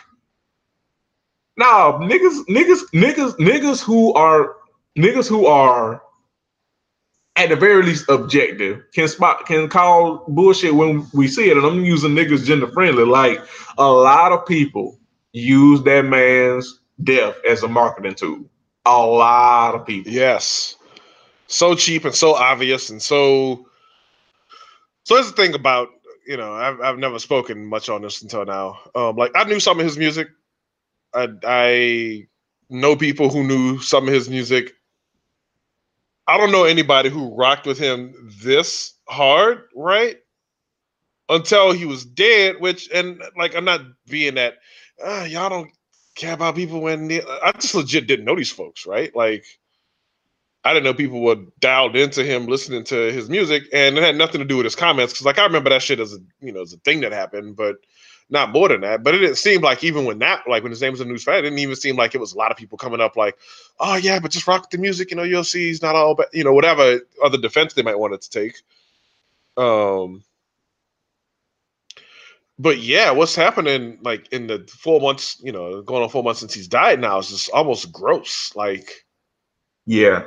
nah, 1.58 1.98
niggas, 1.98 2.46
niggas, 2.48 2.84
niggas, 2.94 3.34
niggas 3.38 3.82
who 3.82 4.14
are 4.14 4.58
niggas 4.96 5.28
who 5.28 5.48
are 5.48 6.04
at 7.38 7.50
the 7.50 7.56
very 7.56 7.82
least 7.82 8.08
objective 8.08 8.84
can 8.94 9.08
spot 9.08 9.48
can 9.48 9.68
call 9.68 10.26
bullshit 10.28 10.76
when 10.76 11.08
we 11.12 11.28
see 11.28 11.50
it. 11.50 11.58
And 11.58 11.66
I'm 11.66 11.84
using 11.84 12.12
niggas 12.12 12.46
gender 12.46 12.68
friendly. 12.68 13.06
Like 13.06 13.40
a 13.80 13.90
lot 13.92 14.32
of 14.32 14.46
people 14.46 15.00
use 15.34 15.82
that 15.84 16.06
man's 16.06 16.82
death 17.04 17.36
as 17.50 17.64
a 17.64 17.68
marketing 17.68 18.14
tool. 18.14 18.46
A 18.90 19.06
lot 19.06 19.76
of 19.76 19.86
people. 19.86 20.12
Yes. 20.12 20.76
So 21.46 21.76
cheap 21.76 22.06
and 22.06 22.16
so 22.16 22.34
obvious 22.34 22.90
and 22.90 23.02
so 23.02 23.68
so 25.04 25.16
that's 25.16 25.30
the 25.30 25.36
thing 25.36 25.54
about 25.54 25.90
you 26.26 26.38
know 26.38 26.54
I've 26.54 26.82
I've 26.82 26.98
never 26.98 27.20
spoken 27.20 27.68
much 27.68 27.88
on 27.90 28.02
this 28.02 28.24
until 28.24 28.46
now. 28.46 28.80
Um, 28.96 29.16
like 29.16 29.32
I 29.36 29.44
knew 29.44 29.60
some 29.60 29.80
of 29.80 29.86
his 29.86 29.98
music. 29.98 30.30
I 31.14 31.28
I 31.44 32.28
know 32.72 32.96
people 32.96 33.30
who 33.30 33.44
knew 33.44 33.80
some 33.80 34.08
of 34.08 34.14
his 34.14 34.28
music. 34.28 34.74
I 36.28 36.38
don't 36.38 36.52
know 36.52 36.64
anybody 36.64 37.10
who 37.10 37.36
rocked 37.36 37.68
with 37.68 37.78
him 37.78 38.32
this 38.44 38.94
hard, 39.08 39.66
right? 39.76 40.18
Until 41.30 41.74
he 41.74 41.86
was 41.86 42.06
dead, 42.06 42.56
which 42.60 42.90
and 42.92 43.22
like 43.38 43.56
I'm 43.56 43.66
not 43.66 43.82
being 44.08 44.36
that 44.36 44.56
uh, 45.04 45.28
y'all 45.30 45.50
don't 45.50 45.72
care 46.20 46.34
about 46.34 46.56
people 46.56 46.82
when 46.82 47.12
I 47.12 47.52
just 47.54 47.74
legit 47.74 48.08
didn't 48.08 48.26
know 48.26 48.36
these 48.36 48.52
folks, 48.52 48.86
right? 48.86 49.16
Like 49.16 49.46
I 50.64 50.74
didn't 50.74 50.84
know 50.84 50.94
people 50.94 51.22
were 51.22 51.38
dialed 51.60 51.96
into 51.96 52.24
him 52.24 52.48
listening 52.48 52.84
to 52.86 53.12
his 53.14 53.30
music, 53.30 53.64
and 53.72 53.98
it 53.98 54.04
had 54.04 54.18
nothing 54.18 54.40
to 54.40 54.46
do 54.46 54.58
with 54.58 54.66
his 54.66 54.76
comments. 54.76 55.14
Because 55.14 55.26
like 55.26 55.40
I 55.40 55.46
remember 55.46 55.70
that 55.70 55.82
shit 55.82 56.00
as 56.00 56.14
a 56.14 56.20
you 56.42 56.52
know 56.52 56.62
as 56.62 56.74
a 56.74 56.78
thing 56.78 57.02
that 57.02 57.14
happened, 57.14 57.56
but 57.56 57.78
not 58.30 58.52
more 58.52 58.68
than 58.68 58.82
that. 58.82 59.04
But 59.04 59.16
it 59.16 59.20
didn't 59.20 59.38
seem 59.38 59.62
like 59.62 59.84
even 59.84 60.06
when 60.06 60.20
that 60.20 60.44
like 60.48 60.64
when 60.64 60.72
his 60.72 60.82
name 60.82 60.92
was 60.92 61.02
in 61.02 61.08
the 61.08 61.14
news, 61.14 61.26
it 61.28 61.42
didn't 61.42 61.60
even 61.60 61.76
seem 61.76 61.96
like 61.96 62.14
it 62.14 62.20
was 62.20 62.34
a 62.34 62.38
lot 62.38 62.52
of 62.52 62.58
people 62.58 62.78
coming 62.78 63.02
up 63.02 63.16
like, 63.16 63.38
oh 63.80 63.96
yeah, 63.96 64.20
but 64.20 64.32
just 64.32 64.48
rock 64.48 64.70
the 64.70 64.78
music. 64.78 65.12
You 65.12 65.18
know, 65.18 65.24
you'll 65.24 65.44
see 65.46 65.68
he's 65.68 65.82
not 65.82 65.96
all, 65.96 66.16
but 66.16 66.28
you 66.34 66.44
know 66.44 66.54
whatever 66.54 67.00
other 67.24 67.38
defense 67.38 67.74
they 67.74 67.84
might 67.84 68.00
want 68.00 68.14
it 68.14 68.22
to 68.22 68.30
take. 68.30 68.62
Um. 69.58 70.24
But 72.62 72.80
yeah, 72.80 73.12
what's 73.12 73.36
happening 73.36 73.98
like 74.02 74.28
in 74.34 74.48
the 74.48 74.68
four 74.68 75.00
months, 75.00 75.42
you 75.42 75.52
know, 75.52 75.82
going 75.82 76.04
on 76.04 76.10
four 76.10 76.24
months 76.24 76.42
since 76.42 76.54
he's 76.54 76.68
died 76.68 77.00
now 77.00 77.18
is 77.20 77.30
just 77.30 77.50
almost 77.52 77.92
gross. 77.94 78.54
Like, 78.54 79.06
yeah, 79.86 80.24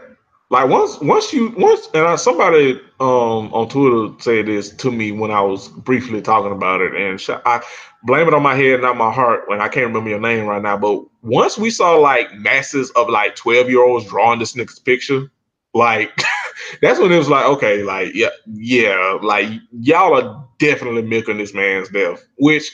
like 0.49 0.71
once 0.71 0.99
once 1.01 1.31
you 1.35 1.55
once 1.59 1.89
and 1.93 2.07
I, 2.07 2.17
somebody 2.17 2.81
um 3.01 3.53
on 3.53 3.69
Twitter 3.69 4.15
said 4.19 4.47
this 4.47 4.71
to 4.77 4.91
me 4.91 5.13
when 5.13 5.31
I 5.31 5.43
was 5.43 5.69
briefly 5.69 6.23
talking 6.23 6.53
about 6.53 6.81
it, 6.81 6.95
and 6.95 7.23
I 7.45 7.63
blame 8.05 8.29
it 8.29 8.35
on 8.35 8.43
my 8.43 8.55
head, 8.55 8.81
not 8.81 8.97
my 8.97 9.13
heart. 9.13 9.43
When 9.47 9.61
I 9.61 9.69
can't 9.69 9.87
remember 9.87 10.09
your 10.09 10.19
name 10.19 10.47
right 10.47 10.63
now, 10.63 10.79
but 10.79 11.05
once 11.21 11.59
we 11.59 11.69
saw 11.69 11.97
like 11.97 12.35
masses 12.35 12.91
of 12.93 13.11
like 13.11 13.37
twelve 13.37 13.69
year 13.69 13.83
olds 13.83 14.07
drawing 14.09 14.39
this 14.39 14.55
nigga's 14.55 14.79
picture, 14.79 15.31
like 15.75 16.19
that's 16.81 16.99
when 16.99 17.13
it 17.13 17.19
was 17.19 17.29
like, 17.29 17.45
okay, 17.47 17.83
like 17.83 18.15
yeah, 18.15 18.29
yeah, 18.47 19.19
like 19.23 19.49
y'all 19.73 20.15
are 20.15 20.49
definitely 20.59 21.03
milking 21.03 21.39
this 21.39 21.55
man's 21.55 21.89
death. 21.89 22.25
Which 22.39 22.71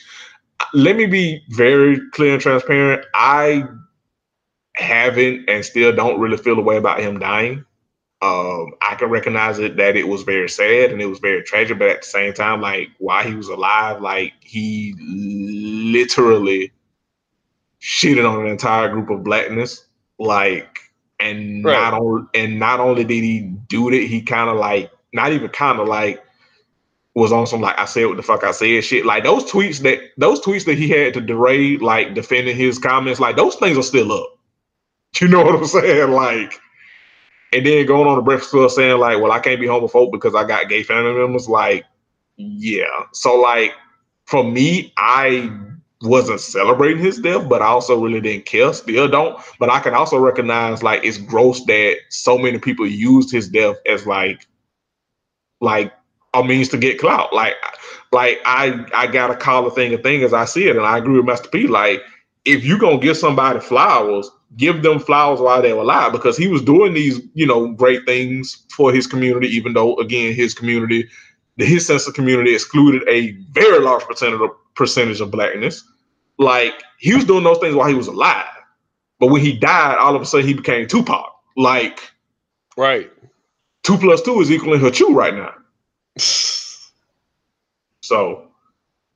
let 0.75 0.97
me 0.97 1.07
be 1.07 1.43
very 1.51 2.01
clear 2.13 2.35
and 2.35 2.43
transparent. 2.43 3.05
I 3.15 3.65
haven't 4.77 5.49
and 5.49 5.65
still 5.65 5.95
don't 5.95 6.21
really 6.21 6.37
feel 6.37 6.57
the 6.57 6.63
way 6.63 6.77
about 6.77 7.01
him 7.01 7.19
dying. 7.19 7.65
Um, 8.21 8.73
I 8.83 8.97
can 8.97 9.11
recognize 9.11 9.61
it 9.61 9.77
that 9.77 9.97
it 9.97 10.09
was 10.09 10.23
very 10.25 10.49
sad 10.49 10.91
and 10.91 11.01
it 11.01 11.07
was 11.07 11.21
very 11.21 11.43
tragic, 11.43 11.79
but 11.79 11.89
at 11.89 12.03
the 12.03 12.09
same 12.09 12.33
time, 12.33 12.61
like 12.61 12.89
while 12.99 13.25
he 13.25 13.35
was 13.35 13.49
alive, 13.49 14.01
like 14.01 14.33
he 14.41 14.95
literally 14.99 16.73
shitted 17.81 18.29
on 18.29 18.45
an 18.45 18.51
entire 18.51 18.89
group 18.89 19.11
of 19.11 19.23
blackness, 19.23 19.87
like, 20.19 20.81
and 21.21 21.65
right. 21.65 21.73
not 21.73 21.95
only 21.95 22.27
and 22.35 22.59
not 22.59 22.81
only 22.81 23.05
did 23.05 23.23
he 23.23 23.41
do 23.69 23.89
it, 23.91 24.07
he 24.07 24.23
kind 24.23 24.51
of 24.51 24.57
like 24.57 24.91
not 25.13 25.33
even 25.33 25.49
kind 25.49 25.81
of 25.81 25.89
like 25.89 26.23
was 27.15 27.33
on 27.33 27.47
some 27.47 27.61
like 27.61 27.79
I 27.79 27.85
said 27.85 28.07
what 28.07 28.17
the 28.17 28.23
fuck 28.23 28.45
I 28.45 28.53
said 28.53 28.85
shit. 28.85 29.05
Like 29.05 29.25
those 29.25 29.51
tweets 29.51 29.83
that 29.83 30.01
those 30.17 30.41
tweets 30.41 30.65
that 30.67 30.79
he 30.79 30.89
had 30.89 31.15
to 31.15 31.21
derade, 31.21 31.83
like 31.83 32.15
defending 32.15 32.57
his 32.57 32.79
comments, 32.79 33.21
like 33.21 33.37
those 33.37 33.57
things 33.57 33.79
are 33.79 33.83
still 33.83 34.13
up. 34.13 34.35
You 35.21 35.27
know 35.27 35.43
what 35.43 35.55
I'm 35.55 35.65
saying? 35.65 36.13
Like 36.13 36.61
and 37.53 37.65
then 37.65 37.87
going 37.87 38.07
on 38.07 38.17
the 38.17 38.23
Breakfast 38.23 38.51
Club 38.51 38.71
saying 38.71 38.99
like, 38.99 39.21
"Well, 39.21 39.33
I 39.33 39.41
can't 39.41 39.61
be 39.61 39.67
homophobic 39.67 40.13
because 40.13 40.35
I 40.35 40.45
got 40.45 40.69
gay 40.69 40.83
family 40.83 41.15
members." 41.15 41.49
Like, 41.49 41.85
yeah. 42.37 43.05
So 43.13 43.37
like, 43.37 43.73
for 44.27 44.45
me, 44.45 44.93
I 44.97 45.51
wasn't 46.03 46.41
celebrating 46.41 47.03
his 47.03 47.19
death, 47.19 47.49
but 47.49 47.63
I 47.63 47.67
also 47.67 48.01
really 48.01 48.21
didn't 48.21 48.47
care. 48.47 48.73
Still 48.73 49.09
don't. 49.09 49.39
But 49.59 49.71
I 49.71 49.81
can 49.81 49.95
also 49.95 50.19
recognize 50.19 50.83
like 50.83 51.05
it's 51.05 51.19
gross 51.19 51.65
that 51.65 51.97
so 52.11 52.39
many 52.39 52.59
people 52.59 52.87
used 52.87 53.33
his 53.33 53.49
death 53.49 53.77
as 53.87 54.07
like, 54.07 54.47
like 55.61 55.93
a 56.35 56.45
means 56.45 56.69
to 56.69 56.79
get 56.79 57.01
clout. 57.01 57.33
Like, 57.33 57.55
like 58.13 58.41
I 58.45 58.87
I 58.95 59.07
gotta 59.09 59.37
call 59.37 59.67
a 59.67 59.71
thing 59.71 59.93
a 59.93 59.99
thing 59.99 60.23
as 60.23 60.33
I 60.33 60.45
see 60.45 60.69
it, 60.69 60.77
and 60.77 60.87
I 60.87 60.99
agree 60.99 61.17
with 61.17 61.27
Master 61.27 61.49
P. 61.49 61.67
Like, 61.67 62.03
if 62.45 62.65
you 62.65 62.79
gonna 62.79 62.99
give 62.99 63.17
somebody 63.17 63.61
flowers 63.61 64.31
give 64.57 64.83
them 64.83 64.99
flowers 64.99 65.41
while 65.41 65.61
they 65.61 65.73
were 65.73 65.83
alive 65.83 66.13
because 66.13 66.37
he 66.37 66.49
was 66.49 66.63
doing 66.63 66.95
these, 66.95 67.21
you 67.35 67.47
know, 67.47 67.73
great 67.73 68.07
things 68.07 68.65
for 68.75 68.93
his 68.93 69.07
community, 69.07 69.49
even 69.49 69.75
though 69.75 69.95
again 69.97 70.35
his 70.35 70.55
community, 70.55 71.09
his 71.59 71.87
sense 71.87 72.07
of 72.07 72.15
community 72.15 72.55
excluded 72.55 73.07
a 73.09 73.33
very 73.53 73.81
large 73.81 74.05
percentage 74.05 74.41
of 74.41 74.51
percentage 74.79 75.21
of 75.21 75.31
blackness. 75.31 75.85
Like 76.39 76.83
he 76.99 77.15
was 77.15 77.25
doing 77.25 77.45
those 77.45 77.59
things 77.59 77.75
while 77.75 77.89
he 77.89 77.95
was 77.95 78.07
alive. 78.07 78.47
But 79.19 79.27
when 79.27 79.43
he 79.43 79.53
died, 79.53 79.99
all 79.99 80.15
of 80.15 80.23
a 80.23 80.25
sudden 80.25 80.47
he 80.47 80.55
became 80.55 80.87
Tupac. 80.87 81.31
Like 81.57 82.01
right. 82.77 83.11
Two 83.83 83.99
plus 83.99 84.23
two 84.23 84.41
is 84.41 84.51
equaling 84.51 84.81
her 84.81 84.91
two 84.91 85.09
right 85.09 85.35
now. 85.35 85.53
so, 88.01 88.49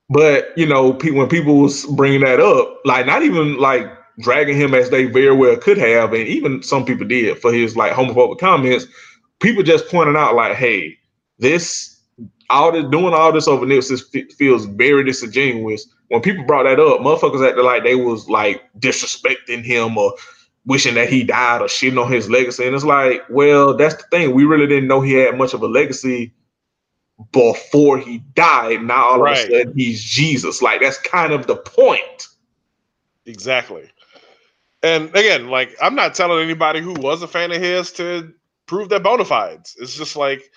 but 0.09 0.55
you 0.57 0.67
know, 0.67 0.91
when 0.91 1.29
people 1.29 1.57
was 1.57 1.85
bringing 1.85 2.21
that 2.21 2.39
up, 2.39 2.81
like 2.85 3.05
not 3.05 3.23
even 3.23 3.57
like 3.57 3.87
dragging 4.19 4.57
him 4.57 4.73
as 4.73 4.89
they 4.89 5.05
very 5.05 5.35
well 5.35 5.55
could 5.57 5.77
have, 5.77 6.13
and 6.13 6.27
even 6.27 6.61
some 6.61 6.85
people 6.85 7.07
did 7.07 7.39
for 7.39 7.53
his 7.53 7.77
like 7.77 7.93
homophobic 7.93 8.39
comments. 8.39 8.85
People 9.39 9.63
just 9.63 9.87
pointed 9.87 10.15
out 10.15 10.35
like, 10.35 10.55
hey, 10.55 10.97
this 11.39 11.92
all 12.53 12.71
this 12.71 12.85
doing 12.91 13.13
all 13.13 13.31
this 13.31 13.47
over 13.47 13.65
this 13.65 14.03
feels 14.37 14.65
very 14.65 15.03
disingenuous. 15.03 15.87
When 16.09 16.21
people 16.21 16.45
brought 16.45 16.63
that 16.63 16.79
up, 16.79 16.99
motherfuckers 17.01 17.47
acted 17.47 17.63
like 17.63 17.83
they 17.83 17.95
was 17.95 18.29
like 18.29 18.61
disrespecting 18.79 19.63
him 19.63 19.97
or 19.97 20.13
wishing 20.65 20.95
that 20.95 21.09
he 21.09 21.23
died 21.23 21.61
or 21.61 21.65
shitting 21.65 22.01
on 22.01 22.11
his 22.11 22.29
legacy. 22.29 22.65
And 22.65 22.75
it's 22.75 22.85
like, 22.85 23.23
well, 23.29 23.75
that's 23.75 23.95
the 23.95 24.03
thing. 24.11 24.33
We 24.33 24.45
really 24.45 24.67
didn't 24.67 24.87
know 24.87 25.01
he 25.01 25.13
had 25.13 25.37
much 25.37 25.53
of 25.53 25.61
a 25.61 25.67
legacy 25.67 26.33
before 27.31 27.97
he 27.97 28.19
died. 28.35 28.83
Now 28.83 29.03
all 29.03 29.21
right. 29.21 29.43
of 29.43 29.49
a 29.49 29.51
sudden 29.51 29.73
he's 29.75 30.03
Jesus. 30.03 30.61
Like 30.61 30.81
that's 30.81 30.99
kind 30.99 31.33
of 31.33 31.47
the 31.47 31.55
point. 31.55 32.27
Exactly. 33.25 33.89
And 34.83 35.09
again, 35.15 35.47
like 35.47 35.75
I'm 35.81 35.95
not 35.95 36.13
telling 36.13 36.43
anybody 36.43 36.81
who 36.81 36.93
was 36.93 37.23
a 37.23 37.27
fan 37.27 37.51
of 37.51 37.61
his 37.61 37.91
to 37.93 38.33
prove 38.65 38.89
their 38.89 38.99
bona 38.99 39.25
fides. 39.25 39.75
It's 39.79 39.95
just 39.95 40.15
like, 40.15 40.51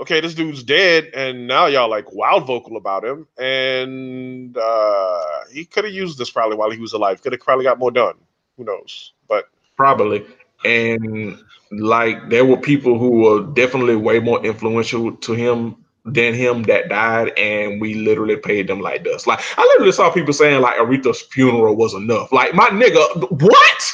okay, 0.00 0.20
this 0.20 0.34
dude's 0.34 0.62
dead, 0.62 1.10
and 1.14 1.46
now 1.46 1.66
y'all 1.66 1.88
like 1.88 2.12
wild 2.12 2.46
vocal 2.46 2.76
about 2.76 3.04
him, 3.04 3.26
and 3.38 4.56
uh, 4.56 5.40
he 5.52 5.64
could 5.64 5.84
have 5.84 5.92
used 5.92 6.18
this 6.18 6.30
probably 6.30 6.56
while 6.56 6.70
he 6.70 6.78
was 6.78 6.92
alive. 6.92 7.22
Could 7.22 7.32
have 7.32 7.40
probably 7.40 7.64
got 7.64 7.78
more 7.78 7.90
done. 7.90 8.14
Who 8.56 8.64
knows? 8.64 9.12
But 9.28 9.48
probably. 9.76 10.24
And 10.64 11.38
like 11.72 12.28
there 12.28 12.44
were 12.44 12.56
people 12.56 12.98
who 12.98 13.22
were 13.22 13.42
definitely 13.42 13.96
way 13.96 14.20
more 14.20 14.44
influential 14.44 15.12
to 15.16 15.32
him 15.32 15.76
than 16.04 16.34
him 16.34 16.64
that 16.64 16.88
died, 16.88 17.32
and 17.38 17.80
we 17.80 17.94
literally 17.94 18.36
paid 18.36 18.66
them 18.66 18.80
like 18.80 19.04
dust. 19.04 19.26
Like 19.26 19.40
I 19.56 19.62
literally 19.62 19.92
saw 19.92 20.10
people 20.10 20.32
saying 20.32 20.60
like 20.60 20.76
Aretha's 20.76 21.22
funeral 21.22 21.76
was 21.76 21.94
enough. 21.94 22.32
Like 22.32 22.54
my 22.54 22.68
nigga, 22.68 23.30
what? 23.30 23.92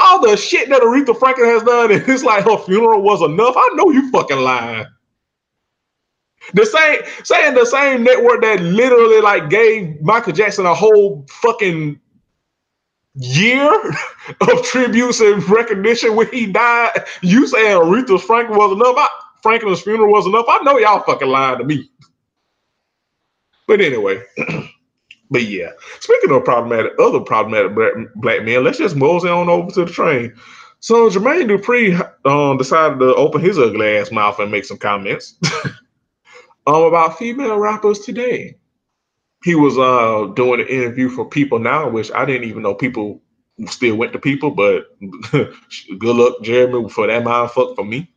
All 0.00 0.20
the 0.20 0.36
shit 0.36 0.68
that 0.70 0.82
Aretha 0.82 1.18
Franklin 1.18 1.48
has 1.48 1.62
done, 1.62 1.92
and 1.92 2.08
it's 2.08 2.24
like 2.24 2.44
her 2.44 2.58
funeral 2.58 3.02
was 3.02 3.22
enough. 3.22 3.54
I 3.56 3.70
know 3.74 3.90
you 3.90 4.10
fucking 4.10 4.38
lying. 4.38 4.86
The 6.54 6.66
same 6.66 7.02
saying 7.24 7.54
the 7.54 7.66
same 7.66 8.04
network 8.04 8.42
that 8.42 8.60
literally 8.60 9.20
like 9.20 9.50
gave 9.50 10.00
Michael 10.02 10.32
Jackson 10.32 10.66
a 10.66 10.74
whole 10.74 11.26
fucking 11.30 12.00
year 13.14 13.72
of 14.40 14.62
tributes 14.64 15.20
and 15.20 15.46
recognition 15.50 16.16
when 16.16 16.28
he 16.28 16.46
died. 16.46 17.04
You 17.22 17.46
saying 17.46 17.78
Aretha 17.78 18.20
Franklin 18.20 18.58
was 18.58 18.72
enough? 18.72 18.96
I, 18.98 19.08
Franklin's 19.42 19.82
funeral 19.82 20.12
was 20.12 20.26
enough. 20.26 20.46
I 20.48 20.62
know 20.64 20.78
y'all 20.78 21.02
fucking 21.04 21.28
lying 21.28 21.58
to 21.58 21.64
me. 21.64 21.90
But 23.66 23.80
anyway, 23.80 24.22
But 25.30 25.42
yeah, 25.44 25.70
speaking 26.00 26.30
of 26.30 26.44
problematic, 26.44 26.92
other 26.98 27.20
problematic 27.20 27.74
black, 27.74 27.92
black 28.16 28.44
men, 28.44 28.64
let's 28.64 28.78
just 28.78 28.96
mosey 28.96 29.28
on 29.28 29.48
over 29.48 29.70
to 29.72 29.84
the 29.84 29.90
train. 29.90 30.34
So 30.80 31.10
Jermaine 31.10 31.48
Dupri 31.48 31.98
um, 32.24 32.56
decided 32.56 33.00
to 33.00 33.14
open 33.14 33.40
his 33.40 33.58
ugly 33.58 33.96
ass 33.96 34.12
mouth 34.12 34.38
and 34.38 34.50
make 34.50 34.64
some 34.64 34.78
comments 34.78 35.34
um, 36.66 36.82
about 36.84 37.18
female 37.18 37.58
rappers 37.58 38.00
today. 38.00 38.56
He 39.44 39.54
was 39.54 39.76
uh, 39.76 40.32
doing 40.34 40.60
an 40.60 40.68
interview 40.68 41.08
for 41.08 41.28
People 41.28 41.58
Now, 41.58 41.88
which 41.88 42.10
I 42.12 42.24
didn't 42.24 42.48
even 42.48 42.62
know 42.62 42.74
people 42.74 43.20
still 43.66 43.96
went 43.96 44.12
to 44.12 44.18
People, 44.18 44.50
but 44.50 44.86
good 45.30 45.54
luck, 46.16 46.42
Jeremy, 46.42 46.88
for 46.88 47.06
that 47.06 47.24
mind 47.24 47.50
fuck 47.50 47.76
for 47.76 47.84
me. 47.84 48.12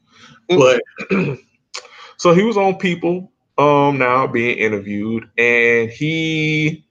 But 0.48 0.82
so 2.18 2.34
he 2.34 2.44
was 2.44 2.58
on 2.58 2.78
People 2.78 3.32
um, 3.58 3.98
now 3.98 4.28
being 4.28 4.58
interviewed, 4.58 5.30
and 5.38 5.90
he 5.90 6.86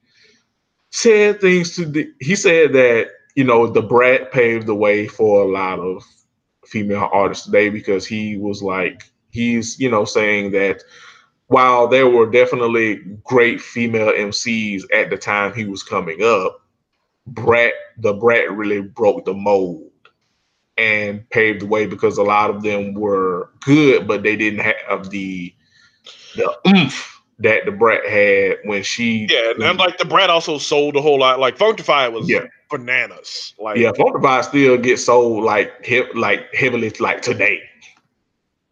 said 0.90 1.40
things 1.40 1.74
to 1.76 1.86
the, 1.86 2.12
he 2.20 2.34
said 2.34 2.72
that 2.72 3.08
you 3.36 3.44
know 3.44 3.72
Da 3.72 3.80
Brat 3.80 4.32
paved 4.32 4.66
the 4.66 4.74
way 4.74 5.06
for 5.06 5.42
a 5.42 5.48
lot 5.48 5.78
of 5.78 6.02
female 6.66 7.08
artists 7.12 7.46
today 7.46 7.68
because 7.68 8.06
he 8.06 8.36
was 8.36 8.62
like 8.62 9.04
he's 9.30 9.78
you 9.78 9.90
know 9.90 10.04
saying 10.04 10.50
that 10.52 10.82
while 11.46 11.88
there 11.88 12.08
were 12.08 12.30
definitely 12.30 12.96
great 13.24 13.60
female 13.60 14.12
MCs 14.12 14.84
at 14.92 15.10
the 15.10 15.16
time 15.16 15.52
he 15.52 15.64
was 15.64 15.82
coming 15.82 16.22
up, 16.22 16.60
Brat 17.26 17.72
Da 18.00 18.12
Brat 18.12 18.52
really 18.52 18.82
broke 18.82 19.24
the 19.24 19.34
mold 19.34 19.90
and 20.76 21.28
paved 21.30 21.62
the 21.62 21.66
way 21.66 21.86
because 21.86 22.18
a 22.18 22.22
lot 22.22 22.50
of 22.50 22.62
them 22.62 22.94
were 22.94 23.50
good, 23.60 24.06
but 24.06 24.22
they 24.22 24.36
didn't 24.36 24.60
have 24.60 25.10
the 25.10 25.54
the 26.36 26.56
oomph 26.68 27.19
that 27.40 27.64
Da 27.64 27.72
Brat 27.72 28.06
had 28.06 28.58
when 28.64 28.82
she 28.82 29.26
Yeah, 29.30 29.50
and, 29.50 29.62
and 29.62 29.78
like 29.78 29.98
Da 29.98 30.04
Brat 30.08 30.30
also 30.30 30.58
sold 30.58 30.96
a 30.96 31.00
whole 31.00 31.18
lot. 31.18 31.38
Like 31.38 31.56
Funkdafied 31.56 32.12
was 32.12 32.28
Yeah. 32.28 32.46
bananas. 32.70 33.54
Like 33.58 33.78
yeah, 33.78 33.90
Funkdafied 33.92 34.44
still 34.44 34.76
gets 34.78 35.04
sold 35.04 35.44
like 35.44 35.84
hip 35.84 36.08
like 36.14 36.54
heavily 36.54 36.90
like 37.00 37.22
today. 37.22 37.60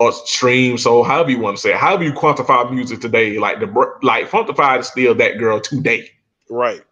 Or 0.01 0.13
stream, 0.13 0.79
so 0.79 1.03
however 1.03 1.31
you 1.31 1.41
want 1.41 1.57
to 1.57 1.61
say 1.61 1.71
it, 1.73 1.77
however 1.77 2.05
you 2.05 2.13
quantify 2.13 2.71
music 2.73 3.01
today, 3.01 3.37
like 3.39 3.59
the 3.59 3.67
like 4.03 4.31
Funkdafied 4.31 4.81
is 4.81 4.87
still 4.87 5.15
that 5.17 5.39
girl 5.39 5.61
today. 5.61 6.09
right. 6.49 6.83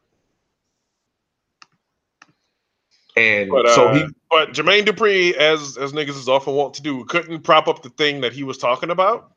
And 3.17 3.51
But 3.51 3.67
so 3.69 3.89
uh, 3.89 3.95
he 3.95 4.05
but 4.31 4.53
Jermaine 4.53 4.85
Dupri, 4.85 5.33
as 5.35 5.79
as 5.79 5.93
niggas 5.93 6.11
is 6.19 6.29
often 6.29 6.55
want 6.55 6.75
to 6.75 6.83
do, 6.83 7.05
couldn't 7.05 7.43
prop 7.43 7.69
up 7.69 7.83
the 7.83 7.91
thing 7.91 8.21
that 8.23 8.33
he 8.33 8.43
was 8.43 8.59
talking 8.59 8.91
about, 8.91 9.31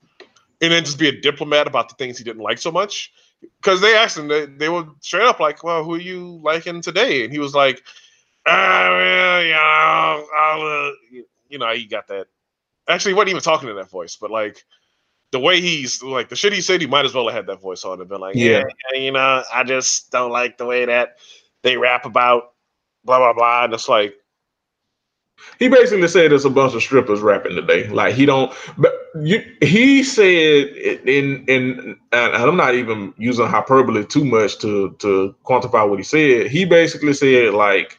and 0.62 0.72
then 0.72 0.84
just 0.84 1.00
be 1.00 1.08
a 1.08 1.22
diplomat 1.22 1.68
about 1.68 1.90
the 1.90 1.96
things 1.96 2.18
he 2.18 2.24
didn't 2.24 2.44
like 2.44 2.58
so 2.58 2.72
much. 2.72 3.12
Because 3.62 3.80
they 3.80 3.96
asked 3.96 4.18
him, 4.18 4.28
they, 4.28 4.46
they 4.46 4.70
were 4.70 4.86
straight 5.00 5.24
up 5.24 5.40
like, 5.40 5.64
"Well, 5.64 5.84
who 5.84 5.96
are 5.96 6.00
you 6.00 6.40
liking 6.44 6.82
today?" 6.82 7.24
And 7.24 7.32
he 7.32 7.40
was 7.40 7.56
like, 7.56 7.82
"Ah, 8.46 8.90
well, 8.92 9.44
you 9.44 9.52
know, 9.52 10.28
I'll, 10.36 10.62
uh," 10.62 10.92
you 11.50 11.58
know, 11.58 11.74
he 11.74 11.86
got 11.86 12.08
that. 12.08 12.28
Actually, 12.90 13.12
he 13.12 13.16
wasn't 13.16 13.30
even 13.30 13.42
talking 13.42 13.70
in 13.70 13.76
that 13.78 13.90
voice, 13.90 14.18
but 14.20 14.30
like 14.30 14.66
the 15.32 15.40
way 15.40 15.62
he's 15.62 16.02
like 16.04 16.30
the 16.30 16.36
shit 16.36 16.54
he 16.54 16.62
said, 16.62 16.82
he 16.82 16.88
might 16.88 17.06
as 17.06 17.14
well 17.14 17.28
have 17.28 17.36
had 17.36 17.48
that 17.48 17.62
voice 17.62 17.84
on 17.86 18.00
and 18.00 18.10
been 18.10 18.20
like, 18.20 18.36
Yeah. 18.36 18.60
yeah, 18.60 18.64
yeah, 18.94 19.00
you 19.00 19.12
know, 19.12 19.44
I 19.54 19.64
just 19.64 20.12
don't 20.12 20.32
like 20.32 20.58
the 20.58 20.66
way 20.66 20.86
that 20.86 21.18
they 21.62 21.78
rap 21.78 22.06
about 22.06 22.54
blah 23.06 23.20
blah 23.20 23.34
blah. 23.34 23.64
And 23.66 23.74
it's 23.74 23.88
like, 23.88 24.16
he 25.60 25.70
basically 25.70 26.08
said 26.08 26.32
there's 26.32 26.46
a 26.46 26.50
bunch 26.50 26.74
of 26.74 26.82
strippers 26.82 27.22
rapping 27.22 27.56
today. 27.56 27.88
Like 27.88 28.16
he 28.16 28.26
don't, 28.26 28.52
but 28.78 28.99
you, 29.16 29.44
he 29.62 30.04
said 30.04 30.68
in 31.08 31.46
in 31.48 31.98
and 32.12 32.36
I'm 32.36 32.56
not 32.56 32.76
even 32.76 33.14
using 33.18 33.48
hyperbole 33.48 34.06
too 34.06 34.26
much 34.26 34.60
to 34.60 34.96
to 35.00 35.36
quantify 35.46 35.88
what 35.88 36.00
he 36.00 36.04
said. 36.04 36.48
He 36.48 36.66
basically 36.66 37.14
said 37.14 37.54
like 37.54 37.98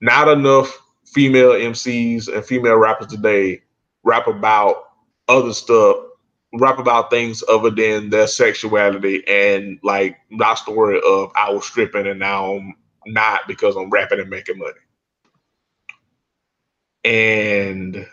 not 0.00 0.28
enough 0.28 0.80
female 1.06 1.52
MCs 1.52 2.32
and 2.32 2.44
female 2.44 2.76
rappers 2.76 3.08
today 3.08 3.62
rap 4.02 4.26
about 4.26 4.90
other 5.28 5.52
stuff, 5.52 5.96
rap 6.54 6.78
about 6.78 7.10
things 7.10 7.42
other 7.48 7.70
than 7.70 8.10
their 8.10 8.26
sexuality 8.26 9.26
and 9.28 9.78
like 9.82 10.16
not 10.30 10.58
story 10.58 11.00
of 11.06 11.30
I 11.36 11.50
was 11.52 11.66
stripping 11.66 12.06
and 12.06 12.18
now 12.18 12.56
I'm 12.56 12.74
not 13.06 13.46
because 13.46 13.76
I'm 13.76 13.90
rapping 13.90 14.20
and 14.20 14.30
making 14.30 14.58
money. 14.58 14.72
And 17.04 18.06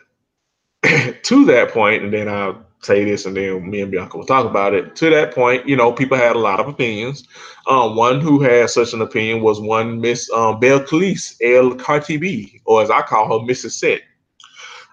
to 1.23 1.45
that 1.45 1.71
point, 1.71 2.03
and 2.03 2.13
then 2.13 2.27
I'll 2.27 2.65
say 2.81 3.05
this, 3.05 3.25
and 3.25 3.37
then 3.37 3.69
me 3.69 3.81
and 3.81 3.91
Bianca 3.91 4.17
will 4.17 4.25
talk 4.25 4.45
about 4.45 4.73
it. 4.73 4.95
To 4.97 5.09
that 5.11 5.33
point, 5.33 5.67
you 5.67 5.75
know, 5.75 5.91
people 5.91 6.17
had 6.17 6.35
a 6.35 6.39
lot 6.39 6.59
of 6.59 6.67
opinions. 6.67 7.27
Um, 7.67 7.95
one 7.95 8.19
who 8.19 8.41
had 8.41 8.69
such 8.69 8.93
an 8.93 9.01
opinion 9.01 9.41
was 9.41 9.61
one 9.61 10.01
Miss 10.01 10.29
um, 10.31 10.59
Belcalis, 10.59 11.35
El 11.43 11.75
Cartibi, 11.75 12.61
or 12.65 12.81
as 12.81 12.89
I 12.89 13.01
call 13.01 13.39
her, 13.39 13.45
Mrs. 13.45 13.71
Set. 13.71 14.01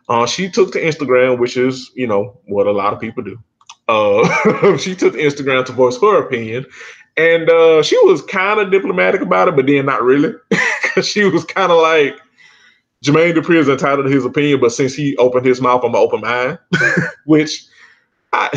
Uh, 0.09 0.27
she 0.27 0.51
took 0.51 0.73
to 0.73 0.81
Instagram, 0.81 1.39
which 1.39 1.57
is, 1.57 1.91
you 1.95 2.07
know, 2.07 2.41
what 2.47 2.67
a 2.67 2.73
lot 2.73 2.93
of 2.93 3.01
people 3.01 3.23
do. 3.23 3.39
Uh, 3.89 4.77
she 4.79 4.95
took 4.95 5.15
to 5.15 5.19
Instagram 5.19 5.65
to 5.65 5.73
voice 5.73 6.01
her 6.01 6.23
opinion, 6.23 6.67
and 7.17 7.49
uh, 7.51 7.83
she 7.83 7.97
was 8.05 8.23
kind 8.23 8.61
of 8.61 8.71
diplomatic 8.71 9.21
about 9.21 9.49
it, 9.49 9.57
but 9.57 9.67
then 9.67 9.87
not 9.87 10.03
really, 10.03 10.35
because 10.83 11.09
she 11.09 11.25
was 11.25 11.45
kind 11.45 11.73
of 11.73 11.81
like, 11.81 12.19
Jermaine 13.05 13.35
Dupri 13.35 13.57
is 13.57 13.69
entitled 13.69 14.07
to 14.07 14.13
his 14.13 14.25
opinion, 14.25 14.61
but 14.61 14.73
since 14.73 14.95
he 14.95 15.17
opened 15.19 15.47
his 15.47 15.61
mouth, 15.61 15.85
I'm 15.85 15.93
gonna 15.93 16.05
open 16.05 16.21
mine. 16.21 16.59
Which 17.25 17.67
I 18.33 18.51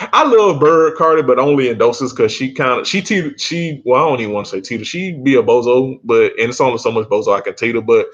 I 0.00 0.24
love 0.24 0.60
Bird 0.60 0.96
Carter, 0.96 1.22
but 1.22 1.38
only 1.38 1.68
in 1.68 1.78
doses 1.78 2.12
because 2.12 2.30
she 2.32 2.52
kind 2.52 2.80
of 2.80 2.86
she 2.86 3.02
teeter 3.02 3.36
she 3.38 3.82
well 3.84 4.04
I 4.04 4.08
don't 4.08 4.20
even 4.20 4.34
want 4.34 4.46
to 4.46 4.50
say 4.50 4.60
teeter. 4.60 4.84
She 4.84 5.12
be 5.12 5.34
a 5.34 5.42
bozo, 5.42 5.98
but 6.04 6.32
and 6.38 6.50
it's 6.50 6.60
only 6.60 6.78
so 6.78 6.92
much 6.92 7.08
bozo 7.08 7.36
I 7.36 7.40
can 7.40 7.54
teeter, 7.54 7.80
but 7.80 8.06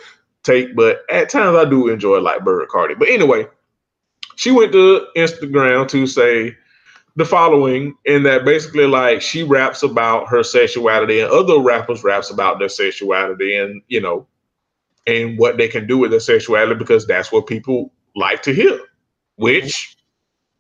take. 0.43 0.75
But 0.75 1.03
at 1.11 1.29
times 1.29 1.57
I 1.57 1.65
do 1.65 1.89
enjoy 1.89 2.21
like 2.21 2.45
Bird 2.45 2.69
Carter. 2.69 2.97
But 2.97 3.09
anyway, 3.09 3.47
she 4.37 4.53
went 4.53 4.73
to 4.73 5.07
Instagram 5.17 5.89
to 5.89 6.07
say 6.07 6.57
the 7.17 7.25
following 7.25 7.95
in 8.07 8.23
that 8.23 8.45
basically 8.45 8.87
like 8.87 9.21
she 9.21 9.43
raps 9.43 9.83
about 9.83 10.29
her 10.29 10.43
sexuality 10.43 11.21
and 11.21 11.31
other 11.31 11.59
rappers 11.59 12.03
raps 12.03 12.31
about 12.31 12.59
their 12.59 12.71
sexuality 12.71 13.55
and 13.57 13.83
you 13.89 14.01
know 14.01 14.27
and 15.07 15.39
what 15.39 15.57
they 15.57 15.69
can 15.69 15.87
do 15.87 15.99
with 15.99 16.11
their 16.11 16.21
sexuality 16.21 16.75
because 16.75 17.07
that's 17.07 17.33
what 17.33 17.47
people 17.47 17.93
like 18.15 18.43
to 18.43 18.55
hear 18.55 18.79
which 19.37 19.97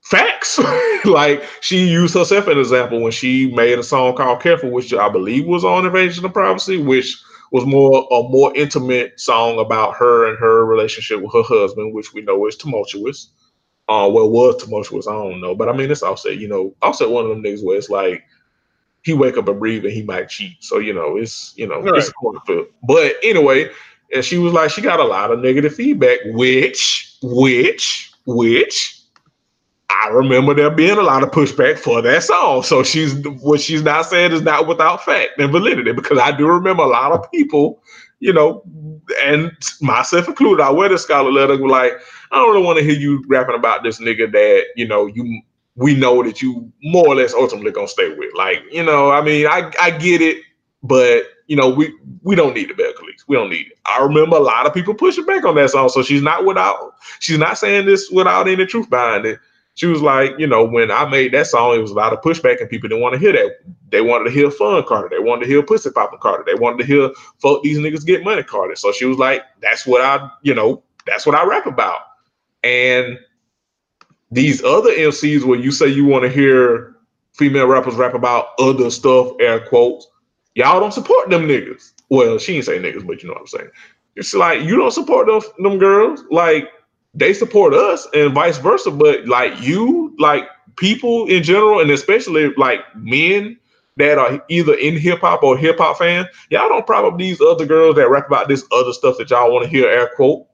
facts. 0.04 0.58
Like 1.04 1.42
she 1.60 1.88
used 1.88 2.14
herself 2.14 2.46
as 2.46 2.52
an 2.52 2.58
example 2.60 3.02
when 3.02 3.10
she 3.10 3.52
made 3.52 3.76
a 3.76 3.82
song 3.82 4.14
called 4.14 4.40
careful 4.40 4.70
which 4.70 4.94
i 4.94 5.08
believe 5.08 5.46
was 5.46 5.64
on 5.64 5.84
invasion 5.84 6.24
of 6.24 6.32
privacy 6.32 6.76
which 6.76 7.20
was 7.50 7.66
more 7.66 8.06
a 8.12 8.22
more 8.28 8.54
intimate 8.54 9.18
song 9.18 9.58
about 9.58 9.96
her 9.96 10.30
and 10.30 10.38
her 10.38 10.64
relationship 10.64 11.20
with 11.20 11.32
her 11.32 11.42
husband 11.42 11.92
which 11.92 12.14
we 12.14 12.22
know 12.22 12.46
is 12.46 12.54
tumultuous. 12.54 13.30
Uh 13.88 14.08
well 14.12 14.30
was 14.30 14.62
tumultuous 14.62 15.08
i 15.08 15.12
don't 15.12 15.40
know 15.40 15.56
but 15.56 15.68
i 15.68 15.72
mean 15.72 15.90
it's 15.90 16.04
offset 16.04 16.38
you 16.38 16.46
know 16.46 16.72
offset 16.82 17.10
one 17.10 17.24
of 17.24 17.30
them 17.30 17.42
niggas 17.42 17.64
where 17.64 17.76
it's 17.76 17.90
like 17.90 18.22
he 19.02 19.12
wake 19.12 19.36
up 19.36 19.48
and 19.48 19.58
breathe 19.58 19.84
and 19.84 19.92
he 19.92 20.02
might 20.02 20.28
cheat. 20.28 20.62
So 20.62 20.78
you 20.78 20.94
know 20.94 21.16
it's 21.16 21.52
you 21.56 21.66
know 21.66 21.82
it's 21.84 22.08
a 22.08 22.12
corner 22.12 22.38
flip 22.46 22.72
but 22.86 23.16
anyway 23.24 23.68
and 24.12 24.24
she 24.24 24.38
was 24.38 24.52
like 24.52 24.70
she 24.70 24.80
got 24.80 25.00
a 25.00 25.04
lot 25.04 25.30
of 25.30 25.40
negative 25.40 25.74
feedback 25.74 26.18
which 26.26 27.16
which 27.22 28.12
which 28.26 29.00
i 29.90 30.08
remember 30.08 30.54
there 30.54 30.70
being 30.70 30.98
a 30.98 31.02
lot 31.02 31.22
of 31.22 31.30
pushback 31.30 31.78
for 31.78 32.02
that 32.02 32.22
song. 32.22 32.62
So 32.62 32.82
she's 32.82 33.14
what 33.40 33.60
she's 33.60 33.82
not 33.82 34.06
saying 34.06 34.32
is 34.32 34.42
not 34.42 34.66
without 34.66 35.04
fact 35.04 35.38
and 35.38 35.50
validity 35.50 35.92
because 35.92 36.18
i 36.18 36.30
do 36.36 36.46
remember 36.46 36.82
a 36.82 36.88
lot 36.88 37.12
of 37.12 37.30
people 37.30 37.82
you 38.20 38.32
know 38.32 38.62
and 39.24 39.50
myself 39.80 40.28
included 40.28 40.62
i 40.62 40.70
wear 40.70 40.88
the 40.88 40.98
scholar 40.98 41.30
letter 41.30 41.56
like 41.56 41.92
i 42.30 42.36
don't 42.36 42.52
really 42.52 42.64
want 42.64 42.78
to 42.78 42.84
hear 42.84 42.98
you 42.98 43.22
rapping 43.28 43.56
about 43.56 43.82
this 43.82 44.00
nigga 44.00 44.30
that 44.30 44.64
you 44.76 44.86
know 44.86 45.06
you 45.06 45.40
we 45.74 45.94
know 45.94 46.22
that 46.22 46.42
you 46.42 46.70
more 46.82 47.06
or 47.08 47.14
less 47.14 47.32
ultimately 47.32 47.70
gonna 47.70 47.88
stay 47.88 48.14
with. 48.14 48.32
Like 48.34 48.62
you 48.70 48.82
know 48.82 49.10
i 49.10 49.22
mean 49.22 49.46
i 49.46 49.72
i 49.80 49.90
get 49.90 50.20
it 50.20 50.38
but 50.82 51.24
you 51.52 51.56
know, 51.56 51.68
we 51.68 51.94
we 52.22 52.34
don't 52.34 52.54
need 52.54 52.70
the 52.70 52.72
Belcalis. 52.72 53.24
We 53.28 53.36
don't 53.36 53.50
need 53.50 53.66
it. 53.66 53.78
I 53.84 54.02
remember 54.02 54.36
a 54.36 54.40
lot 54.40 54.64
of 54.64 54.72
people 54.72 54.94
pushing 54.94 55.26
back 55.26 55.44
on 55.44 55.54
that 55.56 55.68
song. 55.68 55.90
So 55.90 56.02
she's 56.02 56.22
not 56.22 56.46
without 56.46 56.94
she's 57.20 57.36
not 57.36 57.58
saying 57.58 57.84
this 57.84 58.08
without 58.10 58.48
any 58.48 58.64
truth 58.64 58.88
behind 58.88 59.26
it. 59.26 59.38
She 59.74 59.84
was 59.84 60.00
like, 60.00 60.30
you 60.38 60.46
know, 60.46 60.64
when 60.64 60.90
I 60.90 61.06
made 61.10 61.32
that 61.32 61.46
song, 61.46 61.74
it 61.74 61.82
was 61.82 61.90
a 61.90 61.94
lot 61.94 62.14
of 62.14 62.22
pushback 62.22 62.62
and 62.62 62.70
people 62.70 62.88
didn't 62.88 63.02
want 63.02 63.12
to 63.12 63.18
hear 63.18 63.32
that. 63.32 63.50
They 63.90 64.00
wanted 64.00 64.24
to 64.24 64.30
hear 64.30 64.50
fun 64.50 64.82
Cardi. 64.84 65.14
They 65.14 65.22
wanted 65.22 65.42
to 65.44 65.50
hear 65.50 65.62
pussy 65.62 65.90
popping 65.90 66.20
Cardi. 66.20 66.50
They 66.50 66.58
wanted 66.58 66.78
to 66.78 66.84
hear 66.84 67.10
fuck 67.42 67.62
these 67.62 67.76
niggas 67.76 68.06
get 68.06 68.24
money 68.24 68.42
Cardi. 68.42 68.76
So 68.76 68.90
she 68.90 69.04
was 69.04 69.18
like, 69.18 69.42
that's 69.60 69.86
what 69.86 70.00
I, 70.00 70.30
you 70.40 70.54
know, 70.54 70.82
that's 71.04 71.26
what 71.26 71.34
I 71.34 71.44
rap 71.44 71.66
about. 71.66 72.00
And 72.64 73.18
these 74.30 74.64
other 74.64 74.90
MCs 74.92 75.44
where 75.44 75.58
you 75.58 75.70
say 75.70 75.88
you 75.88 76.06
want 76.06 76.22
to 76.22 76.30
hear 76.30 76.96
female 77.34 77.66
rappers 77.66 77.96
rap 77.96 78.14
about 78.14 78.58
other 78.58 78.88
stuff, 78.90 79.32
air 79.38 79.60
quotes, 79.60 80.06
y'all 80.54 80.80
don't 80.80 80.92
support 80.92 81.30
them 81.30 81.46
niggas. 81.46 81.92
Well, 82.08 82.38
she 82.38 82.54
didn't 82.54 82.66
say 82.66 82.78
niggas, 82.78 83.06
but 83.06 83.22
you 83.22 83.28
know 83.28 83.34
what 83.34 83.42
I'm 83.42 83.46
saying. 83.46 83.70
It's 84.16 84.34
like 84.34 84.62
you 84.62 84.76
don't 84.76 84.90
support 84.90 85.26
those 85.26 85.46
them 85.58 85.78
girls. 85.78 86.24
Like 86.30 86.68
they 87.14 87.32
support 87.32 87.74
us 87.74 88.06
and 88.14 88.34
vice 88.34 88.58
versa. 88.58 88.90
But 88.90 89.26
like 89.26 89.60
you, 89.60 90.14
like 90.18 90.48
people 90.76 91.26
in 91.26 91.42
general, 91.42 91.80
and 91.80 91.90
especially 91.90 92.52
like 92.54 92.80
men 92.94 93.58
that 93.96 94.18
are 94.18 94.42
either 94.48 94.74
in 94.74 94.96
hip 94.96 95.20
hop 95.20 95.42
or 95.42 95.56
hip 95.56 95.78
hop 95.78 95.98
fans, 95.98 96.26
y'all 96.50 96.68
don't 96.68 96.88
up 96.90 97.18
these 97.18 97.40
other 97.40 97.66
girls 97.66 97.96
that 97.96 98.08
rap 98.08 98.26
about 98.26 98.48
this 98.48 98.64
other 98.72 98.92
stuff 98.92 99.18
that 99.18 99.30
y'all 99.30 99.52
want 99.52 99.64
to 99.64 99.70
hear 99.70 99.88
air 99.88 100.10
quote. 100.16 100.46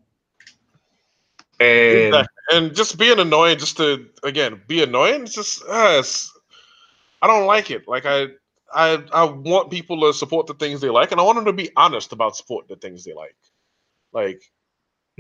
And 1.61 2.15
Exactly. 2.15 2.37
and 2.53 2.75
just 2.75 2.99
being 2.99 3.19
annoying, 3.19 3.59
just 3.59 3.77
to 3.79 4.07
again 4.23 4.61
be 4.69 4.83
annoying. 4.83 5.23
It's 5.23 5.35
just 5.35 5.63
uh, 5.63 5.97
it's, 5.99 6.33
I 7.21 7.27
don't 7.27 7.47
like 7.47 7.71
it. 7.71 7.89
Like 7.89 8.07
I, 8.07 8.29
I, 8.75 9.03
I 9.13 9.25
want 9.25 9.71
people 9.71 10.01
to 10.03 10.15
support 10.15 10.47
the 10.47 10.55
things 10.55 10.81
they 10.81 10.91
like, 10.91 11.13
and 11.13 11.21
I 11.21 11.25
want 11.25 11.37
them 11.37 11.47
to 11.47 11.53
be 11.53 11.71
honest 11.77 12.13
about 12.13 12.37
supporting 12.37 12.75
the 12.75 12.81
things 12.81 13.05
they 13.05 13.15
like. 13.15 13.37
Like 14.13 14.43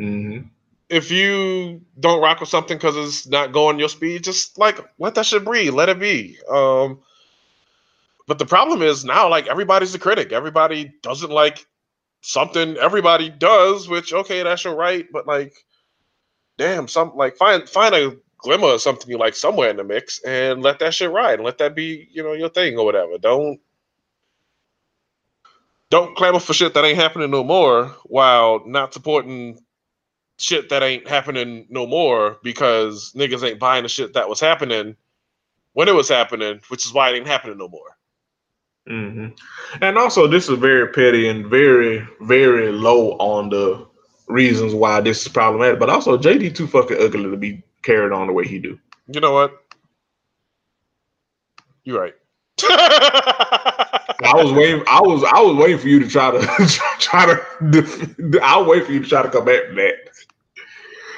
Mhm. 0.00 0.50
if 0.88 1.10
you 1.10 1.82
don't 2.00 2.22
rock 2.22 2.40
with 2.40 2.48
something 2.48 2.76
because 2.76 2.96
it's 2.96 3.26
not 3.26 3.52
going 3.52 3.78
your 3.78 3.88
speed, 3.88 4.24
just 4.24 4.58
like 4.58 4.80
let 4.98 5.14
that 5.16 5.26
shit 5.26 5.44
breathe, 5.44 5.74
let 5.74 5.88
it 5.88 5.98
be. 6.00 6.38
Um, 6.50 7.00
but 8.26 8.38
the 8.38 8.46
problem 8.46 8.82
is 8.82 9.04
now, 9.04 9.28
like 9.28 9.48
everybody's 9.48 9.94
a 9.94 9.98
critic. 9.98 10.32
Everybody 10.32 10.92
doesn't 11.02 11.30
like 11.30 11.66
something. 12.22 12.76
Everybody 12.76 13.30
does, 13.30 13.88
which 13.88 14.12
okay, 14.12 14.42
that's 14.42 14.64
your 14.64 14.76
right. 14.76 15.06
But 15.12 15.26
like, 15.26 15.54
damn, 16.58 16.88
some 16.88 17.12
like 17.16 17.36
find 17.36 17.68
find 17.68 17.94
a 17.94 18.16
glimmer 18.38 18.68
of 18.68 18.82
something 18.82 19.10
you 19.10 19.18
like 19.18 19.36
somewhere 19.36 19.70
in 19.70 19.76
the 19.76 19.84
mix 19.84 20.20
and 20.24 20.62
let 20.62 20.78
that 20.80 20.94
shit 20.94 21.10
ride 21.10 21.34
and 21.36 21.44
let 21.44 21.58
that 21.58 21.74
be 21.76 22.08
you 22.12 22.22
know 22.22 22.34
your 22.34 22.50
thing 22.50 22.78
or 22.78 22.84
whatever. 22.84 23.18
Don't 23.18 23.60
don't 25.90 26.16
clamor 26.16 26.40
for 26.40 26.54
shit 26.54 26.74
that 26.74 26.84
ain't 26.84 26.98
happening 26.98 27.30
no 27.30 27.44
more 27.44 27.86
while 28.04 28.62
not 28.66 28.94
supporting 28.94 29.58
shit 30.38 30.70
that 30.70 30.82
ain't 30.82 31.08
happening 31.08 31.66
no 31.70 31.86
more 31.86 32.38
because 32.42 33.12
niggas 33.14 33.48
ain't 33.48 33.60
buying 33.60 33.84
the 33.84 33.88
shit 33.88 34.14
that 34.14 34.28
was 34.28 34.40
happening 34.40 34.96
when 35.74 35.88
it 35.88 35.94
was 35.94 36.08
happening, 36.08 36.60
which 36.68 36.86
is 36.86 36.92
why 36.92 37.10
it 37.10 37.16
ain't 37.16 37.26
happening 37.28 37.58
no 37.58 37.68
more. 37.68 37.96
hmm 38.88 39.28
And 39.82 39.98
also, 39.98 40.28
this 40.28 40.48
is 40.48 40.58
very 40.58 40.88
petty 40.92 41.28
and 41.28 41.46
very, 41.46 42.06
very 42.22 42.72
low 42.72 43.12
on 43.18 43.50
the 43.50 43.86
reasons 44.28 44.74
why 44.74 45.00
this 45.00 45.22
is 45.26 45.32
problematic. 45.32 45.80
But 45.80 45.90
also, 45.90 46.18
JD 46.18 46.54
too 46.56 46.68
fucking 46.68 46.98
ugly 47.00 47.30
to 47.30 47.36
be 47.36 47.62
carried 47.82 48.12
on 48.12 48.26
the 48.26 48.32
way 48.32 48.46
he 48.46 48.58
do. 48.58 48.78
You 49.08 49.20
know 49.20 49.32
what? 49.32 49.62
You're 51.84 52.00
right. 52.00 52.14
I 54.24 54.32
was 54.34 54.52
waiting. 54.52 54.82
I 54.88 55.00
was. 55.00 55.22
I 55.24 55.40
was 55.40 55.56
waiting 55.56 55.78
for 55.78 55.88
you 55.88 56.00
to 56.00 56.08
try 56.08 56.30
to 56.30 56.38
try 56.98 57.26
to. 57.26 58.40
I'll 58.42 58.64
wait 58.64 58.84
for 58.84 58.92
you 58.92 59.00
to 59.00 59.08
try 59.08 59.22
to 59.22 59.30
come 59.30 59.44
back 59.44 59.66
from 59.66 59.76
that. 59.76 59.94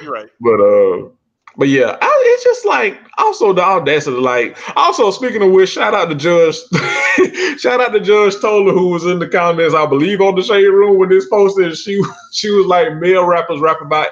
You're 0.01 0.11
right. 0.11 0.29
But 0.39 0.61
uh, 0.61 1.09
but 1.57 1.67
yeah, 1.67 1.97
I, 1.99 2.23
it's 2.27 2.43
just 2.43 2.65
like 2.65 2.99
also 3.17 3.53
the 3.53 3.63
audacity. 3.63 4.17
Like 4.17 4.57
also 4.77 5.11
speaking 5.11 5.41
of 5.41 5.51
which, 5.51 5.71
shout 5.71 5.93
out 5.93 6.09
to 6.09 6.15
Judge, 6.15 6.55
shout 7.59 7.81
out 7.81 7.91
to 7.91 7.99
Judge 7.99 8.39
Toler 8.39 8.71
who 8.71 8.87
was 8.87 9.05
in 9.05 9.19
the 9.19 9.27
comments, 9.27 9.73
I 9.73 9.85
believe, 9.85 10.21
on 10.21 10.35
the 10.35 10.43
shade 10.43 10.67
room 10.67 10.97
when 10.97 11.09
this 11.09 11.27
posted. 11.27 11.75
She 11.77 12.01
she 12.31 12.49
was 12.51 12.67
like, 12.67 12.95
male 12.95 13.25
rappers 13.25 13.59
rap 13.59 13.81
about 13.81 14.07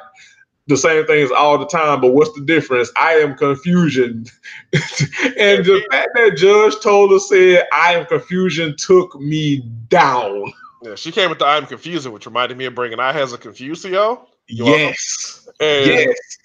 the 0.70 0.78
same 0.78 1.06
things 1.06 1.32
all 1.32 1.58
the 1.58 1.66
time, 1.66 2.00
but 2.00 2.14
what's 2.14 2.32
the 2.34 2.46
difference? 2.46 2.92
I 2.96 3.14
am 3.16 3.36
confusion, 3.36 4.26
and 4.74 5.66
the 5.66 5.84
fact 5.92 6.10
that 6.16 6.38
Judge 6.38 6.76
Toler 6.82 7.20
said 7.20 7.68
I 7.74 7.96
am 7.96 8.06
confusion 8.06 8.76
took 8.78 9.20
me 9.20 9.64
down. 9.90 10.54
Yeah, 10.82 10.96
she 10.96 11.12
came 11.12 11.30
with 11.30 11.40
the 11.40 11.46
I'm 11.46 11.66
confusing, 11.66 12.14
which 12.14 12.26
reminded 12.26 12.58
me 12.58 12.66
of 12.66 12.76
bringing 12.76 13.00
I 13.00 13.12
has 13.12 13.34
a 13.34 13.38
Confusio. 13.38 14.26
You. 14.48 14.66
Yes, 14.66 15.48
And, 15.60 15.86
yes. 15.86 16.38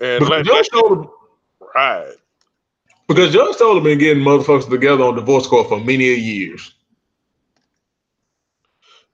and 0.00 0.28
let, 0.28 0.46
Judge 0.46 0.68
Toler 0.70 1.06
right. 1.74 2.14
Because 3.06 3.32
Judge 3.32 3.56
Toler 3.58 3.80
been 3.82 3.98
getting 3.98 4.22
motherfuckers 4.22 4.70
together 4.70 5.04
on 5.04 5.16
divorce 5.16 5.46
court 5.46 5.68
for 5.68 5.80
many 5.80 6.04
years. 6.04 6.74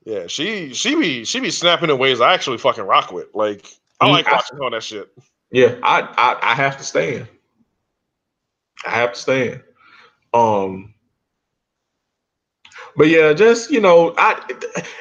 Yeah, 0.07 0.29
she 0.29 0.73
she 0.73 0.95
be 0.95 1.25
she 1.25 1.41
be 1.41 1.51
snapping 1.51 1.91
in 1.91 1.99
ways 1.99 2.21
I 2.21 2.33
actually 2.33 2.59
fucking 2.59 2.85
rock 2.85 3.11
with. 3.11 3.27
Like 3.35 3.67
I 4.01 4.07
Mm, 4.07 4.13
like 4.13 4.29
I- 4.29 4.33
watching 4.37 4.61
all 4.61 4.71
that 4.71 4.85
shit. 4.85 5.11
Yeah, 5.51 5.75
I, 5.83 6.03
I 6.03 6.53
I 6.53 6.55
have 6.55 6.79
to 6.79 6.85
stand. 6.85 7.27
I 8.87 8.91
have 8.91 9.15
to 9.15 9.19
stand. 9.19 9.63
Um 10.33 10.95
but 12.97 13.09
yeah, 13.09 13.33
just 13.33 13.71
you 13.73 13.81
know, 13.81 14.15
I 14.17 14.41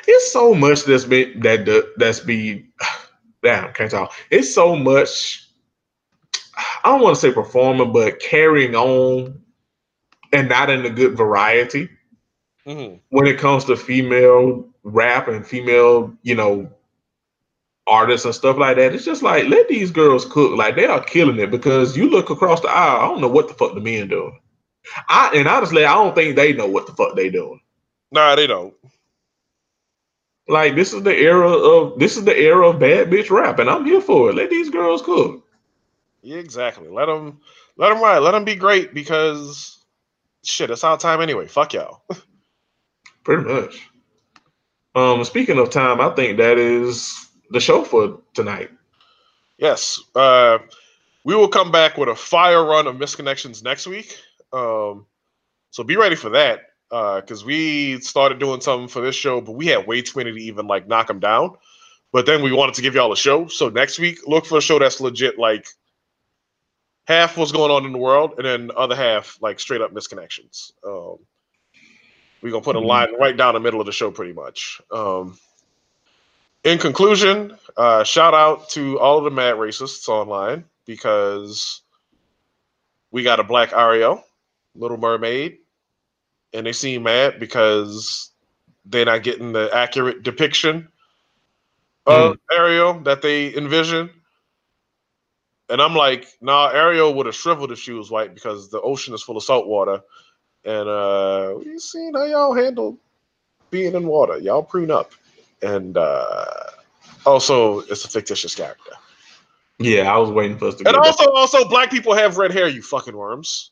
it's 0.07 0.31
so 0.33 0.55
much 0.55 0.85
that's 0.85 1.05
been 1.05 1.39
that 1.41 1.65
that- 1.65 1.93
that's 1.97 2.19
be 2.19 2.65
damn, 3.43 3.73
can't 3.73 3.91
talk. 3.91 4.11
It's 4.31 4.53
so 4.55 4.75
much 4.75 5.47
I 6.83 6.89
don't 6.89 7.01
want 7.01 7.15
to 7.15 7.21
say 7.21 7.31
performing, 7.31 7.91
but 7.93 8.19
carrying 8.19 8.75
on 8.75 9.39
and 10.33 10.49
not 10.49 10.71
in 10.71 10.83
a 10.83 10.89
good 10.89 11.15
variety. 11.15 11.89
Mhm. 12.65 13.01
when 13.09 13.27
it 13.27 13.37
comes 13.37 13.65
to 13.65 13.75
female 13.77 14.67
rap 14.85 15.27
and 15.27 15.45
female, 15.45 16.13
you 16.21 16.35
know, 16.35 16.71
artists 17.87 18.25
and 18.25 18.33
stuff 18.33 18.57
like 18.57 18.77
that, 18.77 18.93
it's 18.93 19.03
just 19.03 19.23
like 19.23 19.47
let 19.47 19.67
these 19.67 19.91
girls 19.91 20.25
cook. 20.25 20.57
Like 20.57 20.75
they 20.75 20.85
are 20.85 21.03
killing 21.03 21.39
it 21.39 21.51
because 21.51 21.97
you 21.97 22.09
look 22.09 22.29
across 22.29 22.61
the 22.61 22.69
aisle, 22.69 23.01
I 23.01 23.07
don't 23.07 23.21
know 23.21 23.27
what 23.27 23.47
the 23.47 23.53
fuck 23.53 23.73
the 23.73 23.81
men 23.81 24.07
doing. 24.07 24.39
I 25.09 25.31
and 25.33 25.47
honestly, 25.47 25.83
I 25.83 25.93
don't 25.93 26.15
think 26.15 26.35
they 26.35 26.53
know 26.53 26.67
what 26.67 26.87
the 26.87 26.93
fuck 26.93 27.15
they 27.15 27.29
doing. 27.29 27.59
Nah, 28.11 28.35
they 28.35 28.47
don't. 28.47 28.73
Like 30.47 30.75
this 30.75 30.93
is 30.93 31.01
the 31.01 31.15
era 31.15 31.49
of 31.49 31.97
this 31.99 32.17
is 32.17 32.23
the 32.23 32.37
era 32.37 32.69
of 32.69 32.79
bad 32.79 33.09
bitch 33.09 33.31
rap, 33.31 33.59
and 33.59 33.69
I'm 33.69 33.85
here 33.85 34.01
for 34.01 34.29
it. 34.29 34.35
Let 34.35 34.51
these 34.51 34.69
girls 34.69 35.01
cook. 35.01 35.43
Yeah, 36.21 36.37
exactly. 36.37 36.87
Let 36.87 37.07
them 37.07 37.39
let 37.77 37.89
them 37.89 38.01
ride. 38.01 38.19
Let 38.19 38.31
them 38.31 38.45
be 38.45 38.55
great 38.55 38.93
because 38.93 39.83
shit, 40.43 40.69
it's 40.69 40.83
our 40.83 40.99
time 40.99 41.21
anyway. 41.21 41.47
Fuck 41.47 41.73
y'all. 41.73 42.03
Pretty 43.23 43.43
much. 43.43 43.89
Um, 44.95 45.23
speaking 45.23 45.59
of 45.59 45.69
time, 45.69 45.99
I 45.99 46.09
think 46.09 46.37
that 46.37 46.57
is 46.57 47.29
the 47.51 47.59
show 47.59 47.83
for 47.83 48.19
tonight. 48.33 48.71
Yes. 49.57 50.01
Uh, 50.15 50.59
we 51.23 51.35
will 51.35 51.49
come 51.49 51.71
back 51.71 51.97
with 51.97 52.09
a 52.09 52.15
fire 52.15 52.63
run 52.63 52.87
of 52.87 52.95
misconnections 52.95 53.63
next 53.63 53.87
week. 53.87 54.17
Um, 54.53 55.05
so 55.71 55.83
be 55.83 55.97
ready 55.97 56.15
for 56.15 56.29
that. 56.29 56.61
Because 56.89 57.43
we 57.43 57.99
started 57.99 58.39
doing 58.39 58.61
something 58.61 58.87
for 58.87 59.01
this 59.01 59.15
show, 59.15 59.41
but 59.41 59.53
we 59.53 59.65
had 59.65 59.85
way 59.85 60.01
too 60.01 60.17
many 60.17 60.31
to 60.31 60.37
even 60.37 60.65
like 60.65 60.87
knock 60.87 61.07
them 61.07 61.19
down. 61.19 61.55
But 62.13 62.25
then 62.25 62.41
we 62.41 62.53
wanted 62.53 62.75
to 62.75 62.81
give 62.81 62.95
y'all 62.95 63.11
a 63.11 63.17
show. 63.17 63.47
So 63.47 63.67
next 63.67 63.99
week, 63.99 64.19
look 64.25 64.45
for 64.45 64.59
a 64.59 64.61
show 64.61 64.79
that's 64.79 65.01
legit 65.01 65.37
like 65.37 65.67
half 67.05 67.35
what's 67.35 67.51
going 67.51 67.71
on 67.71 67.85
in 67.85 67.91
the 67.91 67.97
world, 67.97 68.35
and 68.37 68.45
then 68.45 68.67
the 68.67 68.75
other 68.75 68.95
half 68.95 69.37
like 69.41 69.59
straight 69.59 69.81
up 69.81 69.93
misconnections. 69.93 70.71
Um, 70.87 71.17
we're 72.45 72.51
gonna 72.51 72.63
put 72.63 72.75
a 72.75 72.79
Mhm. 72.79 72.85
line 72.85 73.15
right 73.19 73.35
down 73.35 73.55
the 73.55 73.59
middle 73.59 73.79
of 73.79 73.87
the 73.87 73.91
show, 73.91 74.11
pretty 74.11 74.31
much. 74.31 74.79
Um, 74.91 75.39
in 76.63 76.77
conclusion, 76.77 77.57
uh, 77.75 78.03
shout 78.03 78.35
out 78.35 78.69
to 78.69 78.99
all 78.99 79.17
of 79.17 79.23
the 79.23 79.31
mad 79.31 79.55
racists 79.55 80.07
online 80.07 80.63
because 80.85 81.81
we 83.09 83.23
got 83.23 83.39
a 83.39 83.43
black 83.43 83.73
Ariel, 83.73 84.23
Little 84.75 84.97
Mermaid, 84.97 85.57
and 86.53 86.67
they 86.67 86.71
seem 86.71 87.01
mad 87.01 87.39
because 87.39 88.29
they're 88.85 89.05
not 89.05 89.23
getting 89.23 89.51
the 89.51 89.71
accurate 89.73 90.21
depiction 90.21 90.89
of 92.05 92.37
Ariel 92.51 92.99
that 93.05 93.23
they 93.23 93.55
envision. 93.55 94.11
And 95.67 95.81
I'm 95.81 95.95
like, 95.95 96.27
nah, 96.41 96.67
Ariel 96.67 97.15
would 97.15 97.25
have 97.25 97.33
shriveled 97.33 97.71
if 97.71 97.79
she 97.79 97.91
was 97.91 98.11
white 98.11 98.35
because 98.35 98.69
the 98.69 98.81
ocean 98.81 99.15
is 99.15 99.23
full 99.23 99.35
of 99.35 99.43
salt 99.43 99.65
water. 99.65 100.01
And 100.65 100.89
uh 100.89 101.55
we 101.57 101.77
seen 101.79 102.13
how 102.13 102.23
y'all 102.23 102.53
handle 102.53 102.97
being 103.69 103.93
in 103.95 104.07
water. 104.07 104.37
Y'all 104.39 104.63
prune 104.63 104.91
up. 104.91 105.11
And 105.61 105.97
uh 105.97 106.45
also 107.25 107.79
it's 107.81 108.05
a 108.05 108.09
fictitious 108.09 108.55
character. 108.55 108.91
Yeah, 109.79 110.13
I 110.13 110.17
was 110.17 110.31
waiting 110.31 110.57
for 110.57 110.67
us 110.67 110.75
to 110.75 110.85
And 110.85 110.95
get 110.95 111.03
that. 111.03 111.07
also 111.07 111.31
also 111.33 111.67
black 111.69 111.91
people 111.91 112.13
have 112.15 112.37
red 112.37 112.51
hair, 112.51 112.67
you 112.67 112.81
fucking 112.81 113.15
worms. 113.15 113.71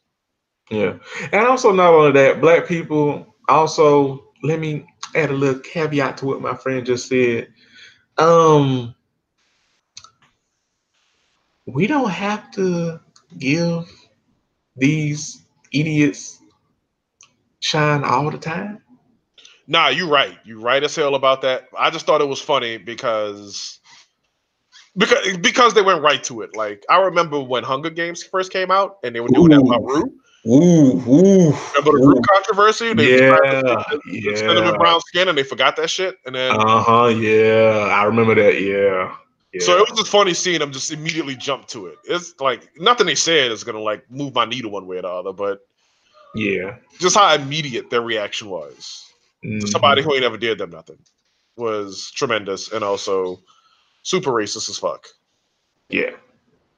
Yeah. 0.69 0.97
And 1.31 1.47
also 1.47 1.71
not 1.71 1.93
only 1.93 2.11
that, 2.13 2.41
black 2.41 2.67
people 2.67 3.35
also 3.49 4.29
let 4.43 4.59
me 4.59 4.85
add 5.15 5.29
a 5.31 5.33
little 5.33 5.61
caveat 5.61 6.17
to 6.17 6.25
what 6.25 6.41
my 6.41 6.55
friend 6.55 6.85
just 6.85 7.07
said. 7.07 7.47
Um 8.17 8.93
we 11.65 11.87
don't 11.87 12.09
have 12.09 12.51
to 12.51 12.99
give 13.39 13.89
these 14.75 15.43
idiots 15.71 16.41
shine 17.64 18.03
all 18.03 18.30
the 18.30 18.38
time. 18.38 18.81
Nah, 19.68 19.88
you're 19.88 20.10
right. 20.10 20.38
You 20.44 20.60
right 20.60 20.84
as 20.84 20.95
hell 20.95 21.15
about 21.15 21.41
that. 21.41 21.69
I 21.77 21.90
just 21.90 22.06
thought 22.06 22.19
it 22.19 22.27
was 22.27 22.41
funny 22.41 22.77
because 22.77 23.80
because 24.98 25.38
because 25.38 25.73
they 25.73 25.81
went 25.81 26.02
right 26.02 26.22
to 26.26 26.41
it. 26.41 26.56
Like 26.56 26.84
I 26.90 26.98
remember 26.98 27.40
when 27.40 27.64
Hunger 27.64 27.90
Games 27.90 28.22
first 28.22 28.52
came 28.52 28.69
out 28.69 28.98
and 29.03 29.15
they 29.15 29.22
were 29.22 29.30
doing 29.30 29.52
that 29.52 29.61
about 29.61 29.84
Rue. 29.84 30.14
Ooh, 30.45 31.02
ooh. 31.07 31.53
Remember 31.53 31.98
the 31.98 32.03
Rue 32.06 32.22
controversy? 32.30 32.94
They 32.94 33.18
Yeah, 33.18 33.38
yeah. 34.07 34.35
cinnamon 34.35 34.65
yeah. 34.65 34.77
brown 34.77 34.99
skin 34.99 35.30
and 35.30 35.38
they 35.38 35.44
forgot 35.44 35.77
that 35.77 35.90
shit. 35.90 36.18
And 36.26 36.35
then 36.35 36.52
Uh-huh, 36.60 37.07
yeah. 37.07 37.88
I 37.90 38.03
remember 38.03 38.35
that, 38.35 38.60
yeah. 38.60 39.15
yeah. 39.53 39.61
so 39.61 39.77
it 39.77 39.90
was 39.90 39.98
just 39.98 40.11
funny 40.11 40.34
seeing 40.34 40.60
them 40.60 40.73
just 40.73 40.91
immediately 40.91 41.38
jump 41.38 41.68
to 41.68 41.85
it. 41.88 41.95
It's 42.03 42.35
like 42.41 42.69
nothing 42.77 43.07
they 43.07 43.15
said 43.15 43.53
is 43.53 43.64
gonna 43.64 43.80
like 43.80 44.03
move 44.11 44.35
my 44.35 44.44
needle 44.44 44.72
one 44.72 44.85
way 44.85 44.98
or 44.98 45.03
the 45.03 45.10
other, 45.10 45.31
but 45.31 45.61
Yeah. 46.35 46.77
Just 46.99 47.15
how 47.15 47.34
immediate 47.35 47.89
their 47.89 48.01
reaction 48.01 48.49
was. 48.49 49.05
Mhm. 49.43 49.61
To 49.61 49.68
somebody 49.68 50.01
who 50.01 50.14
ain't 50.14 50.23
ever 50.23 50.38
did 50.38 50.57
them 50.57 50.72
nothing 50.72 50.99
was 51.57 52.11
tremendous 52.11 52.72
and 52.72 52.84
also 52.84 53.39
super 54.03 54.31
racist 54.31 54.69
as 54.69 54.77
fuck. 54.77 55.07
Yeah, 55.89 56.11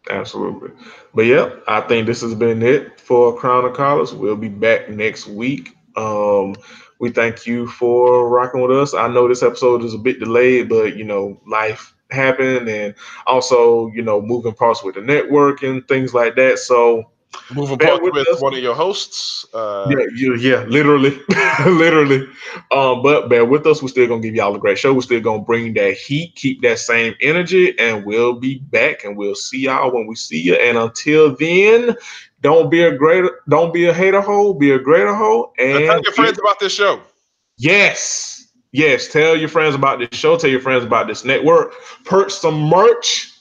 absolutely. 0.10 0.72
But 1.14 1.26
yeah, 1.26 1.52
I 1.68 1.82
think 1.82 2.08
this 2.08 2.22
has 2.22 2.36
been 2.36 2.62
it 2.62 3.00
for 3.00 3.38
Crown 3.38 3.66
and 3.66 3.76
Collards. 3.76 4.14
We'll 4.14 4.36
be 4.36 4.50
back 4.50 4.90
next 4.90 5.28
week. 5.28 5.76
Um, 5.96 6.56
we 7.00 7.12
thank 7.12 7.46
you 7.46 7.68
for 7.68 8.30
rocking 8.30 8.62
with 8.62 8.72
us. 8.72 8.94
I 8.94 9.08
know 9.08 9.28
this 9.28 9.44
episode 9.44 9.84
is 9.84 9.94
a 9.94 9.98
bit 10.00 10.20
delayed, 10.20 10.70
but 10.70 10.96
you 10.98 11.04
know, 11.04 11.40
life 11.48 11.94
happened 12.12 12.68
and 12.68 12.94
also, 13.26 13.88
you 13.88 14.02
know, 14.02 14.22
moving 14.22 14.54
parts 14.54 14.84
with 14.84 14.96
the 14.96 15.02
network 15.02 15.64
and 15.64 15.88
things 15.88 16.14
like 16.14 16.36
that. 16.36 16.60
So 16.60 17.12
Moving 17.54 17.78
Bear 17.78 17.90
part 17.90 18.04
with 18.04 18.14
with 18.16 18.28
us. 18.30 18.42
one 18.42 18.54
of 18.54 18.60
your 18.60 18.74
hosts. 18.76 19.46
Uh, 19.54 19.86
yeah, 19.90 20.06
yeah, 20.16 20.36
yeah, 20.36 20.64
literally, 20.66 21.20
literally. 21.66 22.28
Um, 22.72 23.02
but 23.04 23.30
bear 23.30 23.46
with 23.46 23.66
us. 23.68 23.82
We're 23.82 23.90
still 23.90 24.08
gonna 24.08 24.22
give 24.22 24.36
y'all 24.36 24.56
a 24.56 24.60
great 24.60 24.78
show. 24.80 24.94
We're 24.94 25.02
still 25.02 25.22
gonna 25.22 25.44
bring 25.44 25.74
that 25.76 25.94
heat, 25.98 26.36
keep 26.36 26.62
that 26.64 26.80
same 26.80 27.14
energy, 27.22 27.78
and 27.80 28.06
we'll 28.06 28.34
be 28.40 28.60
back. 28.60 29.04
And 29.04 29.16
we'll 29.16 29.36
see 29.36 29.60
y'all 29.60 29.92
when 29.94 30.08
we 30.08 30.16
see 30.16 30.42
you. 30.42 30.56
And 30.56 30.78
until 30.78 31.36
then, 31.36 31.96
don't 32.42 32.70
be 32.70 32.82
a 32.84 32.96
greater, 32.96 33.42
don't 33.50 33.74
be 33.74 33.86
a 33.86 33.94
hater 33.94 34.22
hole, 34.22 34.54
be 34.54 34.72
a 34.72 34.80
greater 34.80 35.14
hole. 35.14 35.54
and 35.58 35.78
And 35.78 35.86
tell 35.88 36.02
your 36.02 36.14
friends 36.14 36.40
about 36.40 36.60
this 36.60 36.74
show. 36.74 37.00
yes, 37.58 38.52
yes, 38.72 39.08
tell 39.12 39.36
your 39.36 39.50
friends 39.50 39.76
about 39.76 40.00
this 40.00 40.10
show. 40.18 40.38
Tell 40.38 40.50
your 40.50 40.62
friends 40.62 40.84
about 40.84 41.08
this 41.08 41.24
network. 41.26 41.74
Purchase 42.06 42.38
some 42.40 42.60
merch 42.70 43.32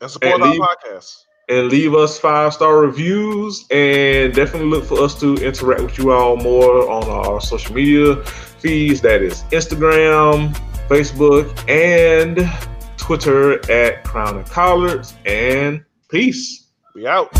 And 0.00 0.10
support 0.10 0.34
And 0.34 0.42
our 0.42 0.50
leave- 0.50 0.60
podcast. 0.60 1.24
And 1.50 1.68
leave 1.68 1.94
us 1.94 2.18
five 2.18 2.54
star 2.54 2.78
reviews 2.78 3.66
and 3.70 4.32
definitely 4.32 4.68
look 4.68 4.84
for 4.84 5.00
us 5.02 5.18
to 5.18 5.34
interact 5.36 5.82
with 5.82 5.98
you 5.98 6.12
all 6.12 6.36
more 6.36 6.88
on 6.88 7.04
our 7.04 7.40
social 7.40 7.74
media 7.74 8.16
feeds 8.24 9.00
that 9.00 9.20
is 9.20 9.42
instagram 9.50 10.54
facebook 10.88 11.46
and 11.68 12.48
twitter 12.96 13.54
at 13.70 14.04
crown 14.04 14.36
and 14.36 14.46
collards 14.46 15.14
and 15.26 15.84
peace 16.08 16.68
We 16.94 17.06
out. 17.06 17.30